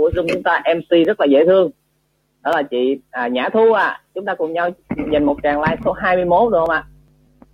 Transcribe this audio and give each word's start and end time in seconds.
của 0.00 0.10
Zoom 0.10 0.26
chúng 0.32 0.42
ta 0.42 0.62
MC 0.76 1.06
rất 1.06 1.20
là 1.20 1.26
dễ 1.26 1.44
thương. 1.44 1.70
Đó 2.42 2.50
là 2.54 2.62
chị 2.62 3.00
à, 3.10 3.28
Nhã 3.28 3.48
Thu 3.52 3.72
à. 3.72 4.00
Chúng 4.14 4.24
ta 4.24 4.34
cùng 4.34 4.52
nhau 4.52 4.70
dành 5.12 5.24
một 5.24 5.36
tràng 5.42 5.60
like 5.60 5.76
số 5.84 5.92
21 5.92 6.52
được 6.52 6.58
không 6.60 6.70
ạ? 6.70 6.84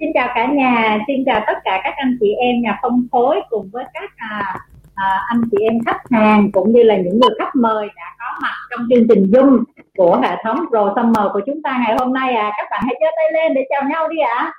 Xin 0.01 0.09
chào 0.15 0.29
cả 0.35 0.47
nhà 0.47 0.99
xin 1.07 1.25
chào 1.27 1.41
tất 1.47 1.59
cả 1.65 1.81
các 1.85 1.95
anh 1.97 2.17
chị 2.21 2.33
em 2.33 2.63
nhà 2.63 2.79
phân 2.83 3.09
phối 3.13 3.41
cùng 3.51 3.71
với 3.73 3.85
các 3.95 4.11
à, 4.17 4.59
à, 4.95 5.21
anh 5.29 5.41
chị 5.51 5.57
em 5.61 5.79
khách 5.87 6.01
hàng 6.11 6.53
cũng 6.53 6.73
như 6.73 6.83
là 6.83 6.97
những 6.97 7.21
người 7.21 7.35
khách 7.39 7.57
mời 7.57 7.89
đã 7.97 8.17
có 8.19 8.39
mặt 8.43 8.55
trong 8.71 8.87
chương 8.91 9.09
trình 9.09 9.23
Zoom 9.33 9.65
của 9.97 10.21
hệ 10.23 10.37
thống 10.45 10.59
Pro 10.71 10.95
Summer 10.97 11.33
của 11.33 11.41
chúng 11.47 11.63
ta 11.63 11.83
ngày 11.87 11.97
hôm 11.99 12.13
nay 12.13 12.35
à. 12.35 12.53
Các 12.57 12.67
bạn 12.71 12.83
hãy 12.87 12.95
giơ 13.01 13.07
tay 13.17 13.33
lên 13.33 13.55
để 13.55 13.67
chào 13.69 13.89
nhau 13.91 14.09
đi 14.09 14.17
ạ. 14.19 14.39
À. 14.39 14.53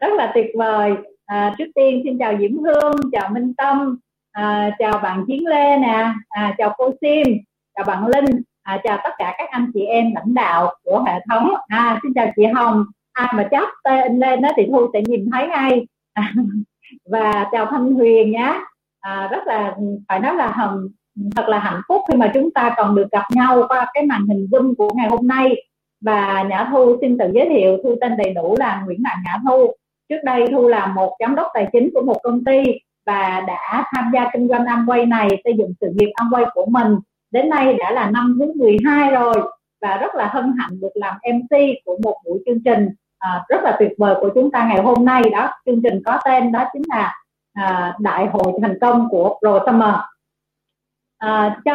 rất 0.00 0.12
là 0.14 0.32
tuyệt 0.34 0.46
vời. 0.58 0.92
À, 1.26 1.54
trước 1.58 1.66
tiên 1.74 2.00
xin 2.04 2.18
chào 2.18 2.32
Diễm 2.40 2.58
Hương 2.58 2.96
chào 3.12 3.28
Minh 3.28 3.54
Tâm 3.56 3.98
à, 4.32 4.70
chào 4.78 4.98
bạn 4.98 5.24
Chiến 5.26 5.46
Lê 5.46 5.76
nè. 5.78 6.12
À, 6.28 6.54
chào 6.58 6.74
cô 6.78 6.90
Sim. 7.00 7.36
Chào 7.74 7.84
bạn 7.84 8.06
Linh. 8.06 8.42
À, 8.62 8.80
chào 8.84 8.98
tất 9.04 9.10
cả 9.18 9.34
các 9.38 9.50
anh 9.50 9.70
chị 9.74 9.80
em 9.80 10.14
lãnh 10.14 10.34
đạo 10.34 10.74
của 10.84 11.04
hệ 11.06 11.12
thống. 11.30 11.54
À, 11.68 12.00
xin 12.02 12.14
chào 12.14 12.26
chị 12.36 12.42
Hồng. 12.54 12.84
Ai 13.12 13.32
mà 13.36 13.48
chắp 13.50 13.68
tên 13.84 14.18
lên 14.18 14.42
đó 14.42 14.48
thì 14.56 14.66
thu 14.72 14.90
sẽ 14.92 15.00
nhìn 15.06 15.30
thấy 15.32 15.48
ngay. 15.48 15.86
À, 16.12 16.32
và 17.10 17.48
chào 17.52 17.66
thanh 17.66 17.92
huyền 17.92 18.30
nhé 18.30 18.60
à, 19.00 19.28
rất 19.30 19.46
là 19.46 19.76
phải 20.08 20.20
nói 20.20 20.34
là 20.36 20.50
hồng 20.50 20.88
thật 21.36 21.48
là 21.48 21.58
hạnh 21.58 21.80
phúc 21.88 22.02
khi 22.10 22.18
mà 22.18 22.30
chúng 22.34 22.50
ta 22.50 22.74
còn 22.76 22.94
được 22.94 23.06
gặp 23.12 23.24
nhau 23.30 23.64
qua 23.68 23.86
cái 23.94 24.06
màn 24.06 24.26
hình 24.26 24.48
zoom 24.50 24.74
của 24.74 24.90
ngày 24.94 25.08
hôm 25.08 25.26
nay. 25.26 25.54
Và 26.00 26.42
nhã 26.42 26.68
thu 26.70 26.96
xin 27.00 27.18
tự 27.18 27.24
giới 27.34 27.48
thiệu 27.48 27.78
thu 27.84 27.94
tên 28.00 28.16
đầy 28.16 28.34
đủ 28.34 28.56
là 28.58 28.82
nguyễn 28.84 29.02
Mạng 29.02 29.18
nhã 29.24 29.38
thu. 29.48 29.74
Trước 30.08 30.18
đây 30.24 30.46
thu 30.50 30.68
là 30.68 30.86
một 30.86 31.16
giám 31.20 31.34
đốc 31.34 31.46
tài 31.54 31.68
chính 31.72 31.90
của 31.94 32.02
một 32.02 32.16
công 32.22 32.44
ty 32.44 32.62
và 33.06 33.40
đã 33.46 33.84
tham 33.94 34.10
gia 34.14 34.30
kinh 34.32 34.48
doanh 34.48 34.64
Amway 34.64 35.08
này 35.08 35.28
xây 35.44 35.54
dựng 35.58 35.74
sự 35.80 35.86
nghiệp 35.94 36.12
Amway 36.16 36.46
của 36.54 36.66
mình. 36.66 36.96
Đến 37.30 37.48
nay 37.48 37.74
đã 37.78 37.90
là 37.90 38.10
năm 38.10 38.36
thứ 38.40 38.52
12 38.56 39.10
rồi 39.10 39.34
và 39.82 39.96
rất 39.96 40.14
là 40.14 40.28
hân 40.32 40.54
hạnh 40.58 40.80
được 40.80 40.92
làm 40.94 41.14
MC 41.34 41.56
của 41.84 41.98
một 42.02 42.16
buổi 42.24 42.38
chương 42.46 42.62
trình 42.64 42.88
à, 43.18 43.44
rất 43.48 43.62
là 43.62 43.76
tuyệt 43.78 43.92
vời 43.98 44.14
của 44.20 44.30
chúng 44.34 44.50
ta 44.50 44.68
ngày 44.68 44.82
hôm 44.82 45.04
nay 45.04 45.22
đó. 45.32 45.50
Chương 45.66 45.82
trình 45.82 46.02
có 46.04 46.18
tên 46.24 46.52
đó 46.52 46.64
chính 46.72 46.82
là 46.88 47.14
à, 47.52 47.94
đại 48.00 48.26
hội 48.26 48.52
thành 48.62 48.78
công 48.80 49.08
của 49.10 49.38
Pro 49.40 49.60
Summer. 49.66 49.94
À, 51.18 51.60
cho 51.64 51.72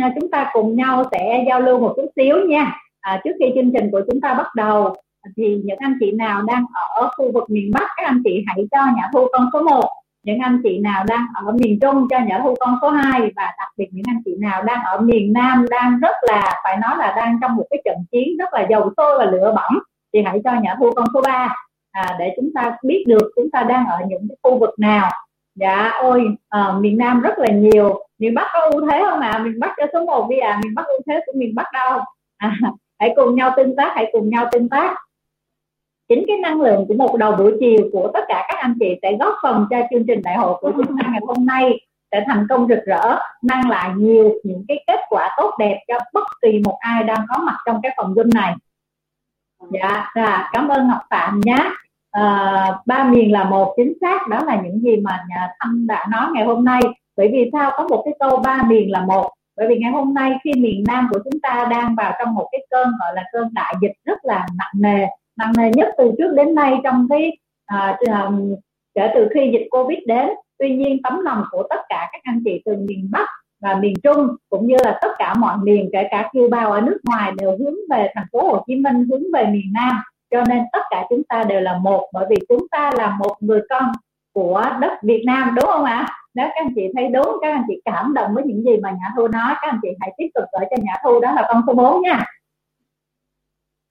à, 0.00 0.12
chúng 0.20 0.30
ta 0.30 0.50
cùng 0.52 0.76
nhau 0.76 1.04
sẽ 1.12 1.44
giao 1.48 1.60
lưu 1.60 1.80
một 1.80 1.92
chút 1.96 2.06
xíu 2.16 2.36
nha. 2.48 2.76
À, 3.00 3.20
trước 3.24 3.30
khi 3.38 3.46
chương 3.54 3.72
trình 3.72 3.90
của 3.92 4.00
chúng 4.10 4.20
ta 4.20 4.34
bắt 4.34 4.54
đầu 4.54 4.94
thì 5.36 5.60
những 5.64 5.78
anh 5.78 5.96
chị 6.00 6.12
nào 6.12 6.42
đang 6.42 6.64
ở 6.72 7.10
khu 7.16 7.32
vực 7.32 7.50
miền 7.50 7.70
Bắc 7.74 7.88
các 7.96 8.06
anh 8.06 8.22
chị 8.24 8.44
hãy 8.46 8.66
cho 8.70 8.78
Nhã 8.96 9.08
Thu 9.12 9.26
con 9.32 9.50
số 9.52 9.62
1 9.62 9.84
những 10.22 10.38
anh 10.38 10.60
chị 10.62 10.78
nào 10.78 11.04
đang 11.08 11.26
ở 11.34 11.52
miền 11.52 11.78
Trung 11.80 12.06
cho 12.10 12.18
Nhã 12.26 12.40
Thu 12.44 12.54
con 12.60 12.78
số 12.82 12.90
2 12.90 13.20
và 13.36 13.54
đặc 13.58 13.68
biệt 13.76 13.88
những 13.92 14.04
anh 14.08 14.22
chị 14.24 14.30
nào 14.40 14.62
đang 14.62 14.84
ở 14.84 15.00
miền 15.00 15.32
Nam 15.32 15.66
đang 15.70 15.98
rất 16.00 16.16
là 16.22 16.60
phải 16.64 16.76
nói 16.76 16.96
là 16.98 17.14
đang 17.16 17.38
trong 17.40 17.56
một 17.56 17.64
cái 17.70 17.82
trận 17.84 17.96
chiến 18.12 18.36
rất 18.38 18.48
là 18.52 18.66
dầu 18.70 18.92
sôi 18.96 19.18
và 19.18 19.24
lửa 19.24 19.52
bỏng 19.56 19.78
thì 20.12 20.22
hãy 20.22 20.40
cho 20.44 20.52
Nhã 20.62 20.76
Thu 20.78 20.90
con 20.96 21.06
số 21.14 21.20
3 21.22 21.54
à, 21.90 22.16
để 22.18 22.34
chúng 22.36 22.50
ta 22.54 22.76
biết 22.82 23.04
được 23.06 23.32
chúng 23.36 23.50
ta 23.50 23.62
đang 23.62 23.86
ở 23.86 23.98
những 24.08 24.28
cái 24.28 24.36
khu 24.42 24.58
vực 24.58 24.78
nào. 24.78 25.10
Dạ 25.54 25.92
ôi 26.02 26.24
à, 26.48 26.72
miền 26.80 26.98
Nam 26.98 27.20
rất 27.20 27.38
là 27.38 27.46
nhiều. 27.52 28.04
Miền 28.18 28.34
Bắc 28.34 28.46
có 28.52 28.60
ưu 28.60 28.86
thế 28.90 29.02
không 29.10 29.20
ạ? 29.20 29.30
À? 29.30 29.38
miền 29.38 29.60
Bắc 29.60 29.74
cho 29.76 29.86
số 29.92 30.04
1 30.06 30.26
đi 30.30 30.38
à 30.38 30.60
miền 30.62 30.74
Bắc 30.74 30.86
ưu 30.86 31.00
thế 31.06 31.20
của 31.26 31.32
miền 31.36 31.54
Bắc 31.54 31.66
đâu? 31.72 32.00
À, 32.36 32.56
hãy 33.00 33.12
cùng 33.16 33.34
nhau 33.34 33.52
tương 33.56 33.76
tác 33.76 33.92
hãy 33.94 34.10
cùng 34.12 34.30
nhau 34.30 34.46
tương 34.52 34.68
tác 34.68 34.96
chính 36.10 36.24
cái 36.26 36.36
năng 36.36 36.60
lượng 36.60 36.84
của 36.88 36.94
một 36.94 37.16
đầu 37.16 37.36
buổi 37.36 37.56
chiều 37.60 37.88
của 37.92 38.10
tất 38.14 38.24
cả 38.28 38.46
các 38.48 38.58
anh 38.58 38.74
chị 38.80 38.98
sẽ 39.02 39.16
góp 39.20 39.34
phần 39.42 39.66
cho 39.70 39.76
chương 39.90 40.06
trình 40.06 40.22
đại 40.22 40.36
hội 40.36 40.58
của 40.60 40.72
chúng 40.76 40.98
ta 40.98 41.08
ngày 41.10 41.20
hôm 41.26 41.46
nay 41.46 41.80
sẽ 42.12 42.24
thành 42.26 42.46
công 42.48 42.68
rực 42.68 42.78
rỡ 42.86 43.18
mang 43.42 43.70
lại 43.70 43.90
nhiều 43.96 44.32
những 44.44 44.64
cái 44.68 44.84
kết 44.86 45.00
quả 45.08 45.30
tốt 45.36 45.54
đẹp 45.58 45.78
cho 45.88 45.98
bất 46.14 46.24
kỳ 46.42 46.60
một 46.64 46.76
ai 46.80 47.04
đang 47.04 47.26
có 47.28 47.38
mặt 47.38 47.56
trong 47.66 47.80
cái 47.82 47.92
phòng 47.96 48.14
zoom 48.14 48.34
này. 48.34 48.54
Dạ 49.72 50.12
dạ 50.14 50.50
cảm 50.52 50.68
ơn 50.68 50.88
ngọc 50.88 51.00
phạm 51.10 51.40
nhé 51.44 51.70
à, 52.10 52.24
ba 52.86 53.04
miền 53.04 53.32
là 53.32 53.44
một 53.44 53.74
chính 53.76 53.92
xác 54.00 54.28
đó 54.28 54.40
là 54.46 54.60
những 54.64 54.80
gì 54.80 54.96
mà 54.96 55.24
nhà 55.28 55.48
thanh 55.60 55.86
đã 55.86 56.06
nói 56.10 56.28
ngày 56.32 56.44
hôm 56.44 56.64
nay. 56.64 56.80
Bởi 57.16 57.28
vì 57.32 57.50
sao? 57.52 57.70
Có 57.76 57.88
một 57.88 58.02
cái 58.04 58.14
câu 58.20 58.36
ba 58.36 58.62
miền 58.62 58.90
là 58.90 59.04
một. 59.04 59.30
Bởi 59.56 59.68
vì 59.68 59.78
ngày 59.78 59.90
hôm 59.90 60.14
nay 60.14 60.32
khi 60.44 60.52
miền 60.56 60.84
nam 60.88 61.08
của 61.10 61.18
chúng 61.24 61.40
ta 61.42 61.66
đang 61.70 61.94
vào 61.94 62.12
trong 62.18 62.34
một 62.34 62.48
cái 62.52 62.66
cơn 62.70 62.88
gọi 63.00 63.12
là 63.14 63.22
cơn 63.32 63.48
đại 63.52 63.74
dịch 63.82 63.92
rất 64.04 64.18
là 64.22 64.46
nặng 64.58 64.72
nề 64.74 65.06
nặng 65.40 65.52
nề 65.58 65.70
nhất 65.74 65.88
từ 65.98 66.12
trước 66.18 66.32
đến 66.36 66.54
nay 66.54 66.74
trong 66.84 67.06
cái 67.10 67.36
à, 67.66 67.98
um, 68.00 68.54
kể 68.94 69.10
từ 69.14 69.28
khi 69.34 69.50
dịch 69.52 69.68
covid 69.70 69.98
đến 70.06 70.28
tuy 70.58 70.76
nhiên 70.76 71.02
tấm 71.02 71.20
lòng 71.20 71.42
của 71.50 71.66
tất 71.70 71.80
cả 71.88 72.08
các 72.12 72.20
anh 72.24 72.42
chị 72.44 72.62
từ 72.64 72.76
miền 72.76 73.08
bắc 73.12 73.28
và 73.62 73.74
miền 73.74 73.94
trung 74.02 74.28
cũng 74.50 74.66
như 74.66 74.76
là 74.84 74.98
tất 75.02 75.10
cả 75.18 75.34
mọi 75.34 75.56
miền 75.62 75.90
kể 75.92 76.08
cả 76.10 76.30
kiều 76.32 76.48
bào 76.48 76.72
ở 76.72 76.80
nước 76.80 76.98
ngoài 77.04 77.32
đều 77.38 77.50
hướng 77.58 77.74
về 77.90 78.08
thành 78.14 78.26
phố 78.32 78.42
hồ 78.42 78.64
chí 78.66 78.74
minh 78.76 79.06
hướng 79.10 79.22
về 79.32 79.46
miền 79.46 79.72
nam 79.72 79.96
cho 80.30 80.44
nên 80.48 80.62
tất 80.72 80.82
cả 80.90 81.06
chúng 81.10 81.22
ta 81.24 81.44
đều 81.44 81.60
là 81.60 81.78
một 81.78 82.08
bởi 82.12 82.26
vì 82.30 82.36
chúng 82.48 82.68
ta 82.70 82.92
là 82.96 83.16
một 83.18 83.36
người 83.40 83.60
con 83.70 83.92
của 84.32 84.64
đất 84.80 84.92
Việt 85.02 85.22
Nam 85.26 85.54
đúng 85.56 85.66
không 85.66 85.84
ạ? 85.84 86.08
Nếu 86.34 86.46
các 86.46 86.64
anh 86.64 86.72
chị 86.74 86.82
thấy 86.96 87.08
đúng, 87.08 87.36
các 87.42 87.52
anh 87.52 87.62
chị 87.68 87.80
cảm 87.84 88.14
động 88.14 88.34
với 88.34 88.44
những 88.44 88.62
gì 88.62 88.76
mà 88.82 88.90
Nhã 88.90 89.06
Thu 89.16 89.28
nói, 89.28 89.54
các 89.60 89.68
anh 89.68 89.78
chị 89.82 89.88
hãy 90.00 90.14
tiếp 90.16 90.26
tục 90.34 90.44
gửi 90.52 90.68
cho 90.70 90.76
Nhã 90.82 90.92
Thu 91.04 91.20
đó 91.20 91.32
là 91.32 91.46
con 91.48 91.62
số 91.66 91.74
4 91.74 92.02
nha 92.02 92.24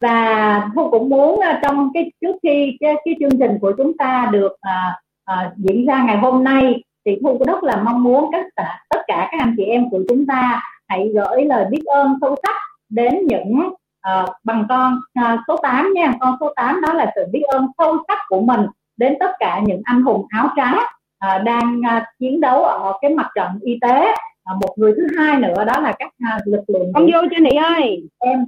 và 0.01 0.69
thu 0.75 0.89
cũng 0.89 1.09
muốn 1.09 1.39
à, 1.39 1.59
trong 1.63 1.89
cái 1.93 2.11
trước 2.21 2.35
khi 2.43 2.77
cái, 2.79 2.95
cái 3.05 3.15
chương 3.19 3.39
trình 3.39 3.57
của 3.61 3.73
chúng 3.77 3.97
ta 3.97 4.29
được 4.31 4.55
à, 4.61 4.99
à, 5.25 5.51
diễn 5.57 5.85
ra 5.85 6.03
ngày 6.03 6.17
hôm 6.17 6.43
nay 6.43 6.83
thì 7.05 7.17
thu 7.23 7.37
rất 7.47 7.63
là 7.63 7.83
mong 7.83 8.03
muốn 8.03 8.29
tất 8.31 8.43
cả 8.55 8.79
tất 8.89 8.99
cả 9.07 9.27
các 9.31 9.37
anh 9.39 9.53
chị 9.57 9.63
em 9.63 9.89
của 9.89 9.99
chúng 10.09 10.25
ta 10.25 10.61
hãy 10.87 11.09
gửi 11.13 11.45
lời 11.45 11.65
biết 11.71 11.81
ơn 11.85 12.17
sâu 12.21 12.35
sắc 12.43 12.55
đến 12.89 13.27
những 13.27 13.69
à, 14.01 14.25
bằng 14.43 14.65
con 14.69 14.99
à, 15.13 15.43
số 15.47 15.57
8 15.61 15.93
nha. 15.93 16.13
Con 16.19 16.35
số 16.39 16.53
8 16.55 16.81
đó 16.81 16.93
là 16.93 17.11
sự 17.15 17.21
biết 17.31 17.41
ơn 17.41 17.67
sâu 17.77 17.97
sắc 18.07 18.17
của 18.27 18.41
mình 18.41 18.61
đến 18.97 19.17
tất 19.19 19.31
cả 19.39 19.61
những 19.65 19.81
anh 19.83 20.01
hùng 20.01 20.25
áo 20.29 20.49
trắng 20.55 20.79
à, 21.19 21.37
đang 21.37 21.81
à, 21.85 22.05
chiến 22.19 22.41
đấu 22.41 22.63
ở 22.63 22.93
cái 23.01 23.15
mặt 23.15 23.27
trận 23.35 23.59
y 23.61 23.77
tế. 23.81 24.05
À, 24.43 24.53
một 24.61 24.73
người 24.77 24.93
thứ 24.97 25.07
hai 25.17 25.37
nữa 25.37 25.65
đó 25.65 25.79
là 25.81 25.93
các 25.99 26.11
à, 26.19 26.39
lực 26.45 26.63
lượng 26.67 26.91
con 26.93 27.05
vô 27.05 27.19
cho 27.31 27.37
chị 27.49 27.55
ơi. 27.55 28.07
Em 28.19 28.45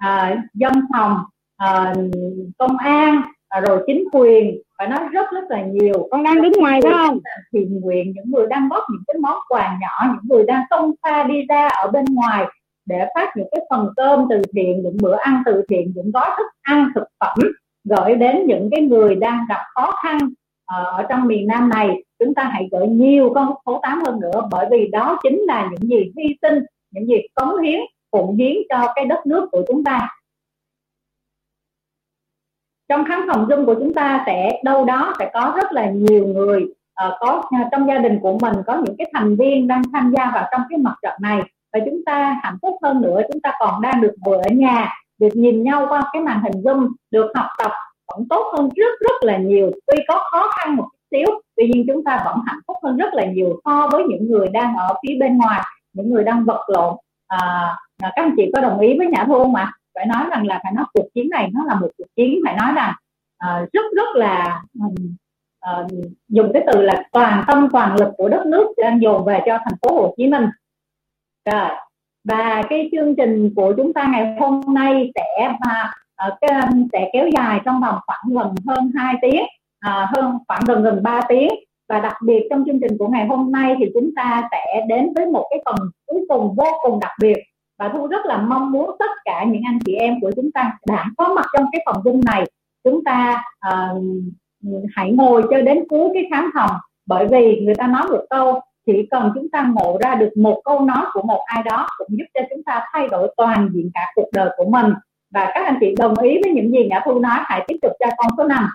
à, 0.00 0.42
dân 0.54 0.72
phòng 0.92 1.18
à, 1.56 1.94
công 2.58 2.76
an 2.76 3.22
à, 3.48 3.60
rồi 3.60 3.84
chính 3.86 4.04
quyền 4.12 4.58
phải 4.78 4.88
nói 4.88 5.00
rất 5.12 5.26
rất 5.32 5.44
là 5.48 5.62
nhiều. 5.62 6.08
Con 6.10 6.22
đang 6.22 6.42
đứng 6.42 6.52
ngoài 6.58 6.80
phải 6.82 6.92
không? 6.92 7.18
Thiện 7.52 7.80
nguyện 7.80 8.12
những 8.14 8.30
người 8.30 8.46
đang 8.46 8.68
góp 8.68 8.82
những 8.90 9.02
cái 9.06 9.14
món 9.20 9.38
quà 9.48 9.78
nhỏ 9.80 10.12
những 10.14 10.28
người 10.28 10.46
đang 10.46 10.64
không 10.70 10.92
xa 11.02 11.24
đi 11.24 11.46
ra 11.48 11.68
ở 11.68 11.90
bên 11.90 12.04
ngoài 12.10 12.46
để 12.86 13.06
phát 13.14 13.36
những 13.36 13.48
cái 13.52 13.60
phần 13.70 13.88
cơm 13.96 14.26
từ 14.30 14.42
thiện 14.54 14.82
những 14.82 14.96
bữa 15.02 15.16
ăn 15.16 15.42
từ 15.46 15.62
thiện 15.68 15.92
những 15.94 16.10
gói 16.10 16.30
thức 16.38 16.46
ăn 16.62 16.88
thực 16.94 17.04
phẩm 17.20 17.38
gửi 17.84 18.14
đến 18.14 18.46
những 18.46 18.68
cái 18.70 18.80
người 18.80 19.14
đang 19.14 19.44
gặp 19.48 19.60
khó 19.74 19.90
khăn 20.02 20.18
ờ, 20.66 20.84
ở 20.84 21.06
trong 21.08 21.26
miền 21.26 21.46
Nam 21.46 21.68
này. 21.68 22.04
Chúng 22.18 22.34
ta 22.34 22.44
hãy 22.52 22.68
gửi 22.72 22.86
nhiều 22.86 23.32
con 23.34 23.54
số 23.66 23.80
8 23.82 24.02
hơn 24.06 24.20
nữa 24.20 24.48
bởi 24.50 24.66
vì 24.70 24.88
đó 24.92 25.18
chính 25.22 25.40
là 25.40 25.70
những 25.70 25.90
gì 25.90 26.12
hy 26.18 26.36
sinh 26.42 26.58
những 26.90 27.06
gì 27.06 27.16
cống 27.34 27.62
hiến 27.62 27.80
phụng 28.12 28.36
hiến 28.36 28.56
cho 28.68 28.92
cái 28.94 29.04
đất 29.04 29.26
nước 29.26 29.48
của 29.52 29.62
chúng 29.68 29.84
ta. 29.84 30.08
Trong 32.88 33.04
khán 33.04 33.20
phòng 33.28 33.46
zoom 33.46 33.66
của 33.66 33.74
chúng 33.74 33.94
ta 33.94 34.22
sẽ 34.26 34.60
đâu 34.64 34.84
đó 34.84 35.14
sẽ 35.18 35.30
có 35.34 35.52
rất 35.56 35.72
là 35.72 35.90
nhiều 35.90 36.26
người 36.26 36.62
uh, 36.62 37.14
có 37.20 37.42
ờ, 37.50 37.58
trong 37.72 37.88
gia 37.88 37.98
đình 37.98 38.18
của 38.22 38.38
mình 38.38 38.54
có 38.66 38.82
những 38.84 38.96
cái 38.98 39.10
thành 39.14 39.36
viên 39.36 39.66
đang 39.66 39.82
tham 39.92 40.12
gia 40.16 40.30
vào 40.34 40.48
trong 40.52 40.62
cái 40.70 40.78
mặt 40.78 40.94
trận 41.02 41.14
này. 41.20 41.42
Và 41.72 41.80
chúng 41.84 42.04
ta 42.06 42.40
hạnh 42.42 42.56
phúc 42.62 42.76
hơn 42.82 43.00
nữa 43.00 43.20
chúng 43.32 43.40
ta 43.40 43.52
còn 43.60 43.82
đang 43.82 44.00
được 44.00 44.14
ngồi 44.18 44.36
ở 44.36 44.50
nhà 44.50 44.94
được 45.18 45.30
nhìn 45.34 45.62
nhau 45.62 45.86
qua 45.88 46.02
cái 46.12 46.22
màn 46.22 46.42
hình 46.42 46.62
zoom 46.62 46.88
được 47.10 47.32
học 47.34 47.46
tập 47.58 47.70
vẫn 48.08 48.26
tốt 48.28 48.52
hơn 48.56 48.68
rất 48.76 49.00
rất 49.00 49.22
là 49.22 49.38
nhiều. 49.38 49.70
Tuy 49.86 50.02
có 50.08 50.28
khó 50.30 50.50
khăn 50.56 50.76
một 50.76 50.84
chút 50.92 51.00
xíu 51.10 51.26
tuy 51.56 51.68
nhiên 51.68 51.84
chúng 51.88 52.04
ta 52.04 52.22
vẫn 52.24 52.38
hạnh 52.46 52.60
phúc 52.66 52.76
hơn 52.82 52.96
rất 52.96 53.14
là 53.14 53.24
nhiều 53.24 53.60
so 53.64 53.88
với 53.92 54.04
những 54.04 54.30
người 54.30 54.48
đang 54.48 54.76
ở 54.76 54.94
phía 55.02 55.14
bên 55.20 55.38
ngoài 55.38 55.60
những 55.92 56.10
người 56.10 56.24
đang 56.24 56.44
vật 56.44 56.64
lộn 56.68 56.94
à, 57.26 57.76
các 58.02 58.22
anh 58.22 58.34
chị 58.36 58.50
có 58.54 58.60
đồng 58.60 58.80
ý 58.80 58.98
với 58.98 59.06
nhã 59.06 59.24
thu 59.26 59.34
không 59.34 59.54
ạ? 59.54 59.72
Phải 59.94 60.06
nói 60.06 60.24
rằng 60.30 60.46
là 60.46 60.60
phải 60.62 60.72
nói 60.72 60.84
cuộc 60.92 61.08
chiến 61.14 61.28
này 61.30 61.50
nó 61.52 61.64
là 61.64 61.74
một 61.74 61.88
cuộc 61.98 62.06
chiến. 62.16 62.40
Phải 62.44 62.54
nói 62.54 62.72
rằng 62.74 62.94
uh, 63.44 63.72
rất 63.72 63.84
rất 63.96 64.08
là 64.14 64.62
uh, 64.86 65.86
dùng 66.28 66.50
cái 66.52 66.64
từ 66.72 66.82
là 66.82 67.02
toàn 67.12 67.44
tâm 67.46 67.68
toàn 67.72 67.96
lực 68.00 68.08
của 68.16 68.28
đất 68.28 68.46
nước 68.46 68.72
đang 68.82 69.02
dồn 69.02 69.24
về 69.24 69.40
cho 69.46 69.58
thành 69.64 69.74
phố 69.82 69.94
Hồ 69.94 70.14
Chí 70.16 70.26
Minh. 70.26 70.46
Rồi 71.50 71.70
và 72.24 72.62
cái 72.70 72.88
chương 72.92 73.16
trình 73.16 73.52
của 73.56 73.74
chúng 73.76 73.92
ta 73.92 74.06
ngày 74.12 74.36
hôm 74.40 74.60
nay 74.74 75.10
sẽ 75.14 75.52
mà 75.60 75.90
uh, 76.28 76.38
sẽ 76.92 77.10
kéo 77.12 77.28
dài 77.28 77.60
trong 77.64 77.80
vòng 77.80 77.98
khoảng 78.06 78.34
gần 78.34 78.54
hơn 78.68 78.90
2 78.96 79.14
tiếng 79.22 79.42
uh, 79.86 80.08
hơn 80.16 80.38
khoảng 80.48 80.62
gần 80.66 80.82
gần 80.82 81.02
3 81.02 81.20
tiếng. 81.28 81.48
Và 81.88 82.00
đặc 82.00 82.16
biệt 82.26 82.46
trong 82.50 82.64
chương 82.66 82.80
trình 82.80 82.98
của 82.98 83.08
ngày 83.08 83.26
hôm 83.26 83.52
nay 83.52 83.76
thì 83.78 83.86
chúng 83.94 84.10
ta 84.16 84.48
sẽ 84.50 84.84
đến 84.88 85.12
với 85.16 85.26
một 85.26 85.46
cái 85.50 85.62
phần 85.64 85.76
cuối 86.06 86.24
cùng 86.28 86.54
vô 86.56 86.66
cùng 86.82 87.00
đặc 87.00 87.12
biệt 87.20 87.36
và 87.80 87.88
thu 87.88 88.06
rất 88.06 88.26
là 88.26 88.38
mong 88.38 88.72
muốn 88.72 88.96
tất 88.98 89.10
cả 89.24 89.44
những 89.44 89.62
anh 89.66 89.78
chị 89.84 89.94
em 89.94 90.20
của 90.20 90.30
chúng 90.36 90.52
ta 90.52 90.72
đã 90.86 91.04
có 91.16 91.34
mặt 91.34 91.46
trong 91.52 91.64
cái 91.72 91.82
phòng 91.86 92.02
dung 92.04 92.20
này. 92.24 92.44
Chúng 92.84 93.04
ta 93.04 93.42
uh, 93.68 94.02
hãy 94.94 95.12
ngồi 95.12 95.42
cho 95.50 95.60
đến 95.60 95.84
cuối 95.88 96.10
cái 96.14 96.26
khám 96.30 96.50
phòng. 96.54 96.70
Bởi 97.06 97.26
vì 97.26 97.60
người 97.60 97.74
ta 97.74 97.86
nói 97.86 98.02
một 98.10 98.24
câu 98.30 98.60
chỉ 98.86 99.06
cần 99.10 99.32
chúng 99.34 99.50
ta 99.50 99.72
ngộ 99.74 99.98
ra 100.02 100.14
được 100.14 100.30
một 100.36 100.60
câu 100.64 100.80
nói 100.80 101.04
của 101.12 101.22
một 101.22 101.40
ai 101.46 101.62
đó 101.62 101.86
cũng 101.98 102.08
giúp 102.10 102.24
cho 102.34 102.40
chúng 102.50 102.62
ta 102.64 102.80
thay 102.92 103.08
đổi 103.08 103.34
toàn 103.36 103.70
diện 103.72 103.90
cả 103.94 104.12
cuộc 104.14 104.28
đời 104.32 104.50
của 104.56 104.64
mình. 104.64 104.94
Và 105.34 105.50
các 105.54 105.64
anh 105.64 105.76
chị 105.80 105.94
đồng 105.98 106.18
ý 106.18 106.38
với 106.44 106.52
những 106.52 106.70
gì 106.70 106.88
Nhã 106.90 107.00
Thu 107.04 107.18
nói 107.18 107.38
hãy 107.44 107.64
tiếp 107.68 107.76
tục 107.82 107.92
cho 108.00 108.06
con 108.16 108.28
số 108.36 108.44
5 108.44 108.68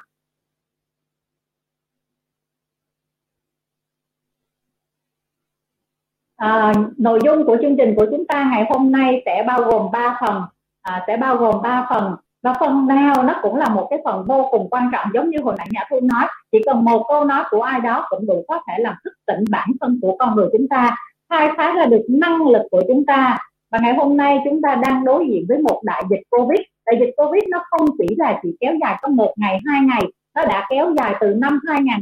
à, 6.36 6.74
nội 6.98 7.20
dung 7.24 7.46
của 7.46 7.58
chương 7.62 7.78
trình 7.78 7.96
của 7.96 8.06
chúng 8.12 8.28
ta 8.28 8.50
ngày 8.52 8.66
hôm 8.70 8.92
nay 8.92 9.22
sẽ 9.26 9.44
bao 9.48 9.62
gồm 9.62 9.92
3 9.92 10.18
phần. 10.22 10.42
À, 10.82 11.04
sẽ 11.08 11.18
bao 11.18 11.38
gồm 11.38 11.62
3 11.62 11.88
phần. 11.90 12.16
Và 12.44 12.54
phần 12.60 12.88
nào 12.88 13.24
nó 13.24 13.36
cũng 13.42 13.56
là 13.56 13.70
một 13.70 13.88
cái 13.90 14.00
phần 14.06 14.26
vô 14.28 14.48
cùng 14.52 14.70
quan 14.70 14.90
trọng 14.92 15.08
giống 15.14 15.30
như 15.30 15.38
hồi 15.44 15.56
nãy 15.58 15.68
Nhã 15.72 15.84
Thu 15.90 16.00
nói. 16.04 16.28
Chỉ 16.52 16.58
cần 16.66 16.86
một 16.86 17.06
câu 17.08 17.26
nói 17.26 17.44
của 17.50 17.62
ai 17.62 17.82
đó 17.82 18.06
cũng 18.10 18.28
đủ 18.28 18.46
có 18.48 18.62
thể 18.68 18.74
làm 18.78 18.96
thức 19.04 19.14
tỉnh 19.28 19.44
bản 19.50 19.70
thân 19.82 20.00
của 20.02 20.16
con 20.20 20.36
người 20.36 20.50
chúng 20.52 20.68
ta 20.68 20.96
khai 21.30 21.50
phá 21.58 21.74
ra 21.76 21.86
được 21.86 22.02
năng 22.10 22.48
lực 22.48 22.62
của 22.72 22.82
chúng 22.88 23.06
ta. 23.06 23.38
Và 23.72 23.80
ngày 23.82 23.94
hôm 23.94 24.18
nay 24.18 24.40
chúng 24.46 24.62
ta 24.62 24.76
đang 24.76 25.06
đối 25.06 25.28
diện 25.28 25.46
với 25.50 25.58
một 25.58 25.82
đại 25.84 26.04
dịch 26.10 26.22
Covid. 26.30 26.60
Đại 26.86 27.00
dịch 27.00 27.14
Covid 27.18 27.44
nó 27.50 27.64
không 27.70 27.86
chỉ 27.98 28.16
là 28.18 28.40
chỉ 28.44 28.50
kéo 28.60 28.74
dài 28.82 29.00
có 29.02 29.10
một 29.10 29.34
ngày 29.38 29.60
hai 29.66 29.82
ngày 29.82 30.02
nó 30.36 30.46
đã 30.46 30.68
kéo 30.70 30.94
dài 30.98 31.16
từ 31.20 31.28
năm 31.28 31.60
2000 31.68 31.94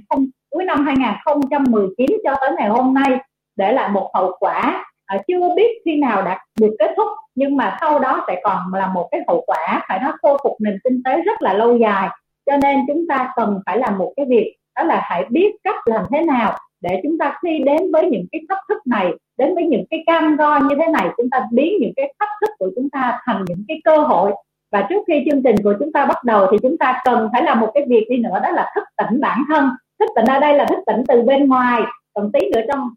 cuối 0.49 0.65
năm 0.65 0.85
2019 0.85 2.07
cho 2.23 2.35
tới 2.41 2.51
ngày 2.57 2.69
hôm 2.69 2.93
nay 2.93 3.19
để 3.55 3.73
lại 3.73 3.89
một 3.89 4.11
hậu 4.13 4.35
quả 4.39 4.85
à, 5.05 5.21
chưa 5.27 5.55
biết 5.55 5.81
khi 5.85 5.95
nào 5.95 6.21
đã 6.21 6.39
được 6.59 6.75
kết 6.79 6.93
thúc 6.97 7.07
nhưng 7.35 7.57
mà 7.57 7.77
sau 7.81 7.99
đó 7.99 8.23
sẽ 8.27 8.41
còn 8.43 8.73
là 8.73 8.87
một 8.87 9.07
cái 9.11 9.21
hậu 9.27 9.43
quả 9.47 9.85
phải 9.87 9.99
nói 9.99 10.11
khôi 10.21 10.37
phục 10.43 10.57
nền 10.59 10.77
kinh 10.83 11.03
tế 11.03 11.21
rất 11.21 11.41
là 11.41 11.53
lâu 11.53 11.77
dài. 11.77 12.09
Cho 12.45 12.57
nên 12.57 12.79
chúng 12.87 13.07
ta 13.09 13.29
cần 13.35 13.59
phải 13.65 13.77
làm 13.77 13.97
một 13.97 14.13
cái 14.15 14.25
việc 14.29 14.55
đó 14.75 14.83
là 14.83 15.01
hãy 15.03 15.25
biết 15.29 15.51
cách 15.63 15.75
làm 15.85 16.05
thế 16.11 16.21
nào 16.21 16.57
để 16.81 16.99
chúng 17.03 17.17
ta 17.17 17.39
khi 17.43 17.59
đến 17.65 17.91
với 17.91 18.09
những 18.09 18.25
cái 18.31 18.41
thách 18.49 18.63
thức 18.69 18.77
này 18.87 19.11
đến 19.37 19.55
với 19.55 19.63
những 19.63 19.85
cái 19.89 20.03
cam 20.05 20.35
go 20.35 20.59
như 20.59 20.75
thế 20.79 20.87
này 20.87 21.09
chúng 21.17 21.29
ta 21.29 21.45
biến 21.51 21.73
những 21.79 21.93
cái 21.95 22.13
thách 22.19 22.29
thức 22.41 22.49
của 22.59 22.69
chúng 22.75 22.89
ta 22.89 23.19
thành 23.25 23.43
những 23.47 23.63
cái 23.67 23.81
cơ 23.83 23.97
hội. 23.97 24.31
Và 24.71 24.87
trước 24.89 25.03
khi 25.07 25.25
chương 25.25 25.43
trình 25.43 25.55
của 25.63 25.73
chúng 25.79 25.91
ta 25.91 26.05
bắt 26.05 26.23
đầu 26.23 26.47
thì 26.51 26.57
chúng 26.61 26.77
ta 26.77 27.01
cần 27.05 27.29
phải 27.31 27.43
làm 27.43 27.59
một 27.59 27.71
cái 27.73 27.85
việc 27.87 28.05
đi 28.09 28.17
nữa 28.17 28.39
đó 28.43 28.49
là 28.51 28.71
thức 28.75 28.83
tỉnh 28.97 29.21
bản 29.21 29.43
thân. 29.49 29.69
Thức 29.99 30.09
tỉnh 30.15 30.25
ở 30.25 30.39
đây 30.39 30.53
là 30.53 30.65
thức 30.65 30.79
tỉnh 30.85 31.03
từ 31.07 31.21
bên 31.21 31.47
ngoài 31.47 31.81
còn 32.13 32.31
tí 32.31 32.39
nữa 32.53 32.61
trong 32.67 32.89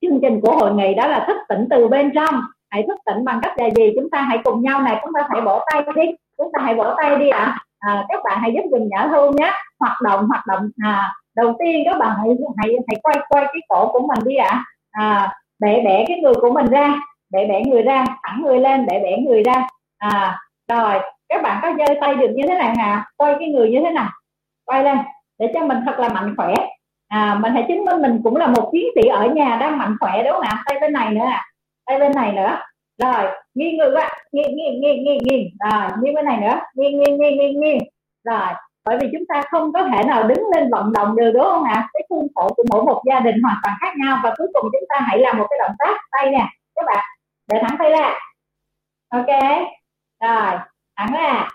chương 0.00 0.20
trình 0.22 0.40
của 0.40 0.52
hội 0.52 0.74
nghị 0.74 0.94
đó 0.94 1.06
là 1.06 1.24
thức 1.26 1.36
tỉnh 1.48 1.66
từ 1.70 1.88
bên 1.88 2.10
trong. 2.14 2.34
Hãy 2.70 2.84
thức 2.88 2.98
tỉnh 3.06 3.24
bằng 3.24 3.40
cách 3.42 3.52
là 3.58 3.70
gì? 3.76 3.92
Chúng 3.96 4.10
ta 4.10 4.20
hãy 4.20 4.38
cùng 4.44 4.62
nhau 4.62 4.82
này 4.82 5.00
chúng 5.02 5.12
ta 5.14 5.26
hãy 5.30 5.40
bỏ 5.40 5.64
tay 5.72 5.82
đi. 5.96 6.02
Chúng 6.38 6.52
ta 6.52 6.62
hãy 6.64 6.74
bỏ 6.74 6.94
tay 6.96 7.16
đi 7.16 7.28
ạ. 7.28 7.58
À. 7.78 7.92
à, 7.92 8.04
các 8.08 8.20
bạn 8.24 8.38
hãy 8.40 8.52
giúp 8.54 8.68
mình 8.70 8.88
nhã 8.88 9.06
hơn 9.10 9.36
nhé. 9.36 9.52
Hoạt 9.80 9.96
động 10.04 10.28
hoạt 10.28 10.46
động. 10.46 10.70
À, 10.84 11.14
đầu 11.36 11.56
tiên 11.58 11.82
các 11.84 11.98
bạn 11.98 12.16
hãy 12.18 12.28
hãy 12.56 12.74
hãy 12.88 13.00
quay 13.02 13.16
quay 13.28 13.44
cái 13.44 13.62
cổ 13.68 13.92
của 13.92 14.06
mình 14.06 14.24
đi 14.24 14.36
ạ. 14.36 14.64
À. 14.90 15.14
à, 15.14 15.32
bẻ 15.58 15.82
bẻ 15.84 16.04
cái 16.08 16.18
người 16.22 16.34
của 16.34 16.50
mình 16.50 16.66
ra. 16.66 16.94
Bẻ 17.32 17.46
bẻ 17.46 17.62
người 17.66 17.82
ra. 17.82 18.04
Thẳng 18.22 18.42
người 18.42 18.60
lên 18.60 18.86
bẻ 18.86 19.00
bẻ 19.00 19.16
người 19.18 19.42
ra. 19.42 19.68
À 19.98 20.38
rồi 20.68 21.00
các 21.28 21.42
bạn 21.42 21.58
có 21.62 21.72
giơ 21.78 21.94
tay 22.00 22.14
được 22.14 22.30
như 22.34 22.42
thế 22.48 22.54
này 22.54 22.74
nè. 22.78 23.02
Quay 23.16 23.36
cái 23.38 23.48
người 23.48 23.70
như 23.70 23.80
thế 23.84 23.90
nào 23.90 24.10
quay 24.64 24.84
lên 24.84 24.98
để 25.38 25.50
cho 25.54 25.66
mình 25.66 25.78
thật 25.86 25.98
là 25.98 26.08
mạnh 26.08 26.34
khỏe 26.36 26.54
à 27.08 27.38
mình 27.42 27.52
hãy 27.52 27.64
chứng 27.68 27.84
minh 27.84 28.02
mình 28.02 28.20
cũng 28.24 28.36
là 28.36 28.46
một 28.46 28.70
chiến 28.72 28.84
sĩ 28.94 29.08
ở 29.08 29.26
nhà 29.26 29.56
đang 29.60 29.78
mạnh 29.78 29.96
khỏe, 30.00 30.22
đúng 30.22 30.32
không 30.32 30.42
ạ? 30.42 30.62
Tay 30.66 30.78
bên 30.80 30.92
này 30.92 31.10
nữa 31.10 31.24
à 31.24 31.44
tay 31.88 31.98
bên 31.98 32.12
này 32.14 32.32
nữa. 32.32 32.58
Rồi, 33.02 33.30
nghiêng 33.54 33.76
người 33.76 33.94
ạ 33.94 34.10
nghiêng 34.32 34.56
nghiêng 34.56 34.80
nghiêng 34.80 35.04
nghiêng 35.04 35.18
nghiêng. 35.24 35.48
Rồi, 35.70 35.90
nghiêng 36.02 36.14
bên 36.14 36.24
này 36.24 36.36
nữa. 36.36 36.60
Nghiêng 36.74 37.00
nghiêng 37.00 37.18
nghiêng 37.18 37.38
nghiêng 37.38 37.60
nghiêng. 37.60 37.78
Rồi, 38.24 38.48
bởi 38.84 38.98
vì 39.00 39.08
chúng 39.12 39.24
ta 39.28 39.42
không 39.50 39.72
có 39.72 39.82
thể 39.82 40.04
nào 40.04 40.22
đứng 40.22 40.42
lên 40.54 40.70
vận 40.70 40.92
động 40.92 41.16
được, 41.16 41.30
đúng 41.34 41.44
không 41.44 41.64
ạ? 41.64 41.88
Cái 41.92 42.02
khuôn 42.08 42.26
khổ 42.34 42.48
của 42.56 42.64
mỗi 42.70 42.82
một 42.84 43.02
gia 43.06 43.20
đình 43.20 43.42
hoàn 43.42 43.56
toàn 43.62 43.76
khác 43.80 43.92
nhau. 43.96 44.18
Và 44.22 44.34
cuối 44.38 44.46
cùng 44.52 44.70
chúng 44.72 44.88
ta 44.88 45.00
hãy 45.00 45.18
làm 45.18 45.38
một 45.38 45.46
cái 45.50 45.58
động 45.62 45.76
tác 45.78 46.00
tay 46.12 46.30
nè, 46.30 46.46
các 46.74 46.84
bạn. 46.86 47.04
Để 47.52 47.60
thẳng 47.62 47.76
tay 47.78 47.90
ra. 47.90 48.18
Ok. 49.08 49.38
Rồi, 50.20 50.58
thẳng 50.96 51.12
ra. 51.12 51.48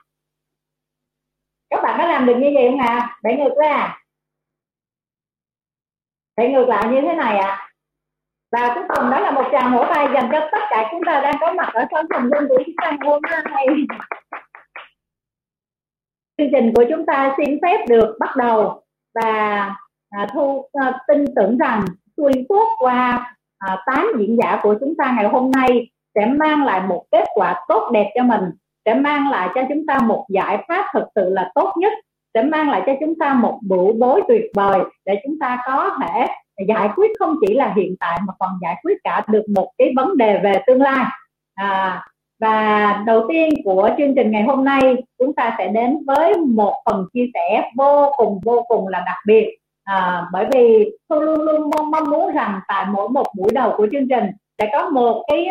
Các 1.69 1.83
bạn 1.83 1.95
có 1.97 2.07
làm 2.07 2.25
được 2.25 2.35
như 2.35 2.51
vậy 2.53 2.67
không 2.69 2.79
ạ? 2.79 2.87
À? 2.87 3.17
để 3.23 3.35
ngược 3.35 3.55
ra 3.61 3.97
để 6.37 6.49
ngược 6.49 6.65
lại 6.69 6.87
như 6.91 7.01
thế 7.01 7.13
này 7.13 7.37
ạ 7.37 7.49
à. 7.49 7.69
và 8.51 8.71
cuối 8.75 8.83
cùng 8.87 9.09
đó 9.09 9.19
là 9.19 9.31
một 9.31 9.49
tràng 9.51 9.73
vỗ 9.73 9.85
tay 9.95 10.07
dành 10.13 10.29
cho 10.31 10.39
tất 10.51 10.61
cả 10.69 10.87
chúng 10.91 11.01
ta 11.05 11.21
đang 11.21 11.35
có 11.41 11.53
mặt 11.53 11.69
ở 11.73 11.85
trong 11.91 12.05
phòng 12.13 12.29
luân 12.31 12.47
của 12.49 12.63
chúng 12.65 12.75
ta 12.81 12.97
hôm 13.05 13.21
nay 13.51 13.65
chương 16.37 16.49
trình 16.51 16.73
của 16.75 16.83
chúng 16.89 17.05
ta 17.05 17.35
xin 17.37 17.59
phép 17.61 17.85
được 17.87 18.17
bắt 18.19 18.35
đầu 18.35 18.83
và 19.15 19.69
à, 20.09 20.27
thu 20.33 20.69
à, 20.73 20.99
tin 21.07 21.25
tưởng 21.35 21.57
rằng 21.57 21.85
xuyên 22.17 22.45
suốt 22.49 22.67
qua 22.79 23.35
à, 23.57 23.77
8 23.85 24.07
diễn 24.19 24.37
giả 24.41 24.59
của 24.63 24.75
chúng 24.79 24.93
ta 24.97 25.13
ngày 25.15 25.27
hôm 25.27 25.51
nay 25.51 25.89
sẽ 26.15 26.25
mang 26.25 26.65
lại 26.65 26.81
một 26.87 27.05
kết 27.11 27.23
quả 27.33 27.65
tốt 27.67 27.89
đẹp 27.93 28.11
cho 28.15 28.23
mình 28.23 28.43
sẽ 28.85 28.93
mang 28.93 29.29
lại 29.29 29.49
cho 29.55 29.61
chúng 29.69 29.85
ta 29.85 29.99
một 29.99 30.25
giải 30.29 30.65
pháp 30.67 30.85
thực 30.93 31.05
sự 31.15 31.29
là 31.29 31.51
tốt 31.55 31.73
nhất 31.77 31.93
sẽ 32.33 32.43
mang 32.43 32.69
lại 32.69 32.83
cho 32.85 32.93
chúng 32.99 33.19
ta 33.19 33.33
một 33.33 33.59
bữa 33.61 33.93
bối 33.93 34.21
tuyệt 34.27 34.45
vời 34.53 34.79
để 35.05 35.21
chúng 35.23 35.39
ta 35.39 35.57
có 35.65 35.91
thể 36.01 36.27
giải 36.67 36.89
quyết 36.95 37.11
không 37.19 37.35
chỉ 37.47 37.53
là 37.53 37.73
hiện 37.75 37.95
tại 37.99 38.19
mà 38.27 38.33
còn 38.39 38.51
giải 38.61 38.75
quyết 38.83 38.97
cả 39.03 39.21
được 39.27 39.43
một 39.55 39.71
cái 39.77 39.93
vấn 39.95 40.17
đề 40.17 40.39
về 40.43 40.61
tương 40.67 40.81
lai. 40.81 41.05
À, 41.55 42.01
và 42.39 43.03
đầu 43.05 43.25
tiên 43.29 43.49
của 43.63 43.89
chương 43.97 44.15
trình 44.15 44.31
ngày 44.31 44.43
hôm 44.43 44.65
nay 44.65 44.81
chúng 45.19 45.35
ta 45.35 45.55
sẽ 45.57 45.67
đến 45.67 45.97
với 46.07 46.35
một 46.37 46.73
phần 46.85 47.05
chia 47.13 47.25
sẻ 47.33 47.71
vô 47.77 48.11
cùng 48.17 48.39
vô 48.43 48.65
cùng 48.67 48.87
là 48.87 49.03
đặc 49.05 49.17
biệt. 49.27 49.57
À, 49.83 50.25
bởi 50.31 50.45
vì 50.53 50.91
tôi 51.07 51.25
luôn 51.25 51.41
luôn 51.41 51.69
mong, 51.69 51.91
mong 51.91 52.09
muốn 52.09 52.33
rằng 52.33 52.59
tại 52.67 52.85
mỗi 52.91 53.09
một 53.09 53.25
buổi 53.37 53.49
đầu 53.53 53.73
của 53.77 53.87
chương 53.91 54.07
trình 54.09 54.31
sẽ 54.57 54.69
có 54.71 54.89
một 54.89 55.25
cái 55.27 55.47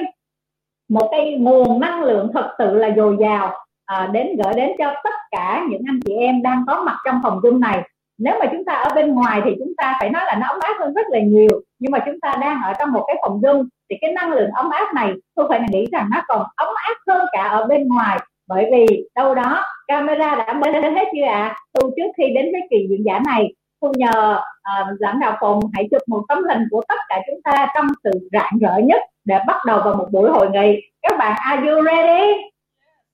một 0.89 1.09
cái 1.11 1.37
nguồn 1.39 1.81
năng 1.81 2.03
lượng 2.03 2.31
thật 2.35 2.55
sự 2.59 2.75
là 2.75 2.91
dồi 2.97 3.17
dào 3.21 3.53
à, 3.87 4.11
đến 4.13 4.27
gửi 4.45 4.55
đến 4.55 4.71
cho 4.79 4.95
tất 5.05 5.15
cả 5.31 5.65
những 5.69 5.83
anh 5.89 6.01
chị 6.05 6.15
em 6.15 6.43
đang 6.43 6.65
có 6.67 6.83
mặt 6.83 6.97
trong 7.05 7.21
phòng 7.23 7.39
zoom 7.39 7.59
này. 7.59 7.83
Nếu 8.19 8.35
mà 8.41 8.47
chúng 8.53 8.65
ta 8.65 8.73
ở 8.73 8.95
bên 8.95 9.15
ngoài 9.15 9.41
thì 9.45 9.51
chúng 9.59 9.73
ta 9.77 9.97
phải 10.01 10.11
nói 10.11 10.23
là 10.27 10.35
nó 10.41 10.47
ấm 10.47 10.61
áp 10.61 10.75
hơn 10.81 10.95
rất 10.95 11.07
là 11.11 11.19
nhiều. 11.21 11.63
Nhưng 11.79 11.93
mà 11.93 11.99
chúng 12.07 12.21
ta 12.21 12.37
đang 12.41 12.63
ở 12.63 12.73
trong 12.79 12.93
một 12.93 13.05
cái 13.07 13.17
phòng 13.23 13.41
zoom 13.41 13.69
thì 13.91 13.97
cái 14.01 14.13
năng 14.13 14.33
lượng 14.33 14.51
ấm 14.55 14.71
áp 14.71 14.95
này 14.95 15.13
tôi 15.35 15.47
phải 15.49 15.61
nghĩ 15.71 15.87
rằng 15.93 16.09
nó 16.15 16.23
còn 16.29 16.47
ấm 16.57 16.69
áp 16.89 16.95
hơn 17.09 17.27
cả 17.33 17.43
ở 17.43 17.67
bên 17.67 17.89
ngoài. 17.89 18.19
Bởi 18.49 18.69
vì 18.73 19.09
đâu 19.15 19.35
đó 19.35 19.65
camera 19.87 20.35
đã 20.35 20.53
mới 20.53 20.73
hết 20.73 21.09
chưa 21.17 21.25
ạ? 21.25 21.49
À? 21.49 21.57
tôi 21.73 21.91
trước 21.97 22.13
khi 22.17 22.25
đến 22.35 22.53
với 22.53 22.61
kỳ 22.71 22.87
diễn 22.91 23.05
giả 23.05 23.21
này 23.27 23.55
tôi 23.81 23.93
nhờ 23.97 24.39
uh, 24.39 25.01
lãnh 25.01 25.21
đạo 25.21 25.37
phòng 25.41 25.61
hãy 25.75 25.89
chụp 25.91 26.03
một 26.07 26.23
tấm 26.29 26.39
hình 26.49 26.63
của 26.71 26.83
tất 26.89 26.99
cả 27.09 27.21
chúng 27.27 27.43
ta 27.43 27.67
trong 27.75 27.87
sự 28.05 28.11
rạng 28.33 28.59
rỡ 28.61 28.77
nhất 28.85 29.01
để 29.25 29.39
bắt 29.47 29.57
đầu 29.67 29.81
vào 29.85 29.95
một 29.95 30.09
buổi 30.13 30.31
hội 30.31 30.51
nghị. 30.51 30.81
Các 31.03 31.19
bạn 31.19 31.37
are 31.45 31.69
you 31.69 31.85
ready? 31.85 32.52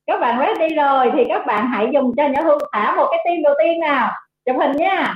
Các 0.08 0.20
bạn 0.20 0.38
ready 0.38 0.74
rồi 0.74 1.10
thì 1.16 1.24
các 1.28 1.46
bạn 1.46 1.66
hãy 1.66 1.90
dùng 1.94 2.14
cho 2.16 2.28
nhỏ 2.28 2.42
hương 2.42 2.58
thả 2.72 2.96
một 2.96 3.06
cái 3.10 3.20
tim 3.24 3.42
đầu 3.42 3.54
tiên 3.62 3.80
nào. 3.80 4.10
Chụp 4.46 4.56
hình 4.60 4.72
nha. 4.76 5.14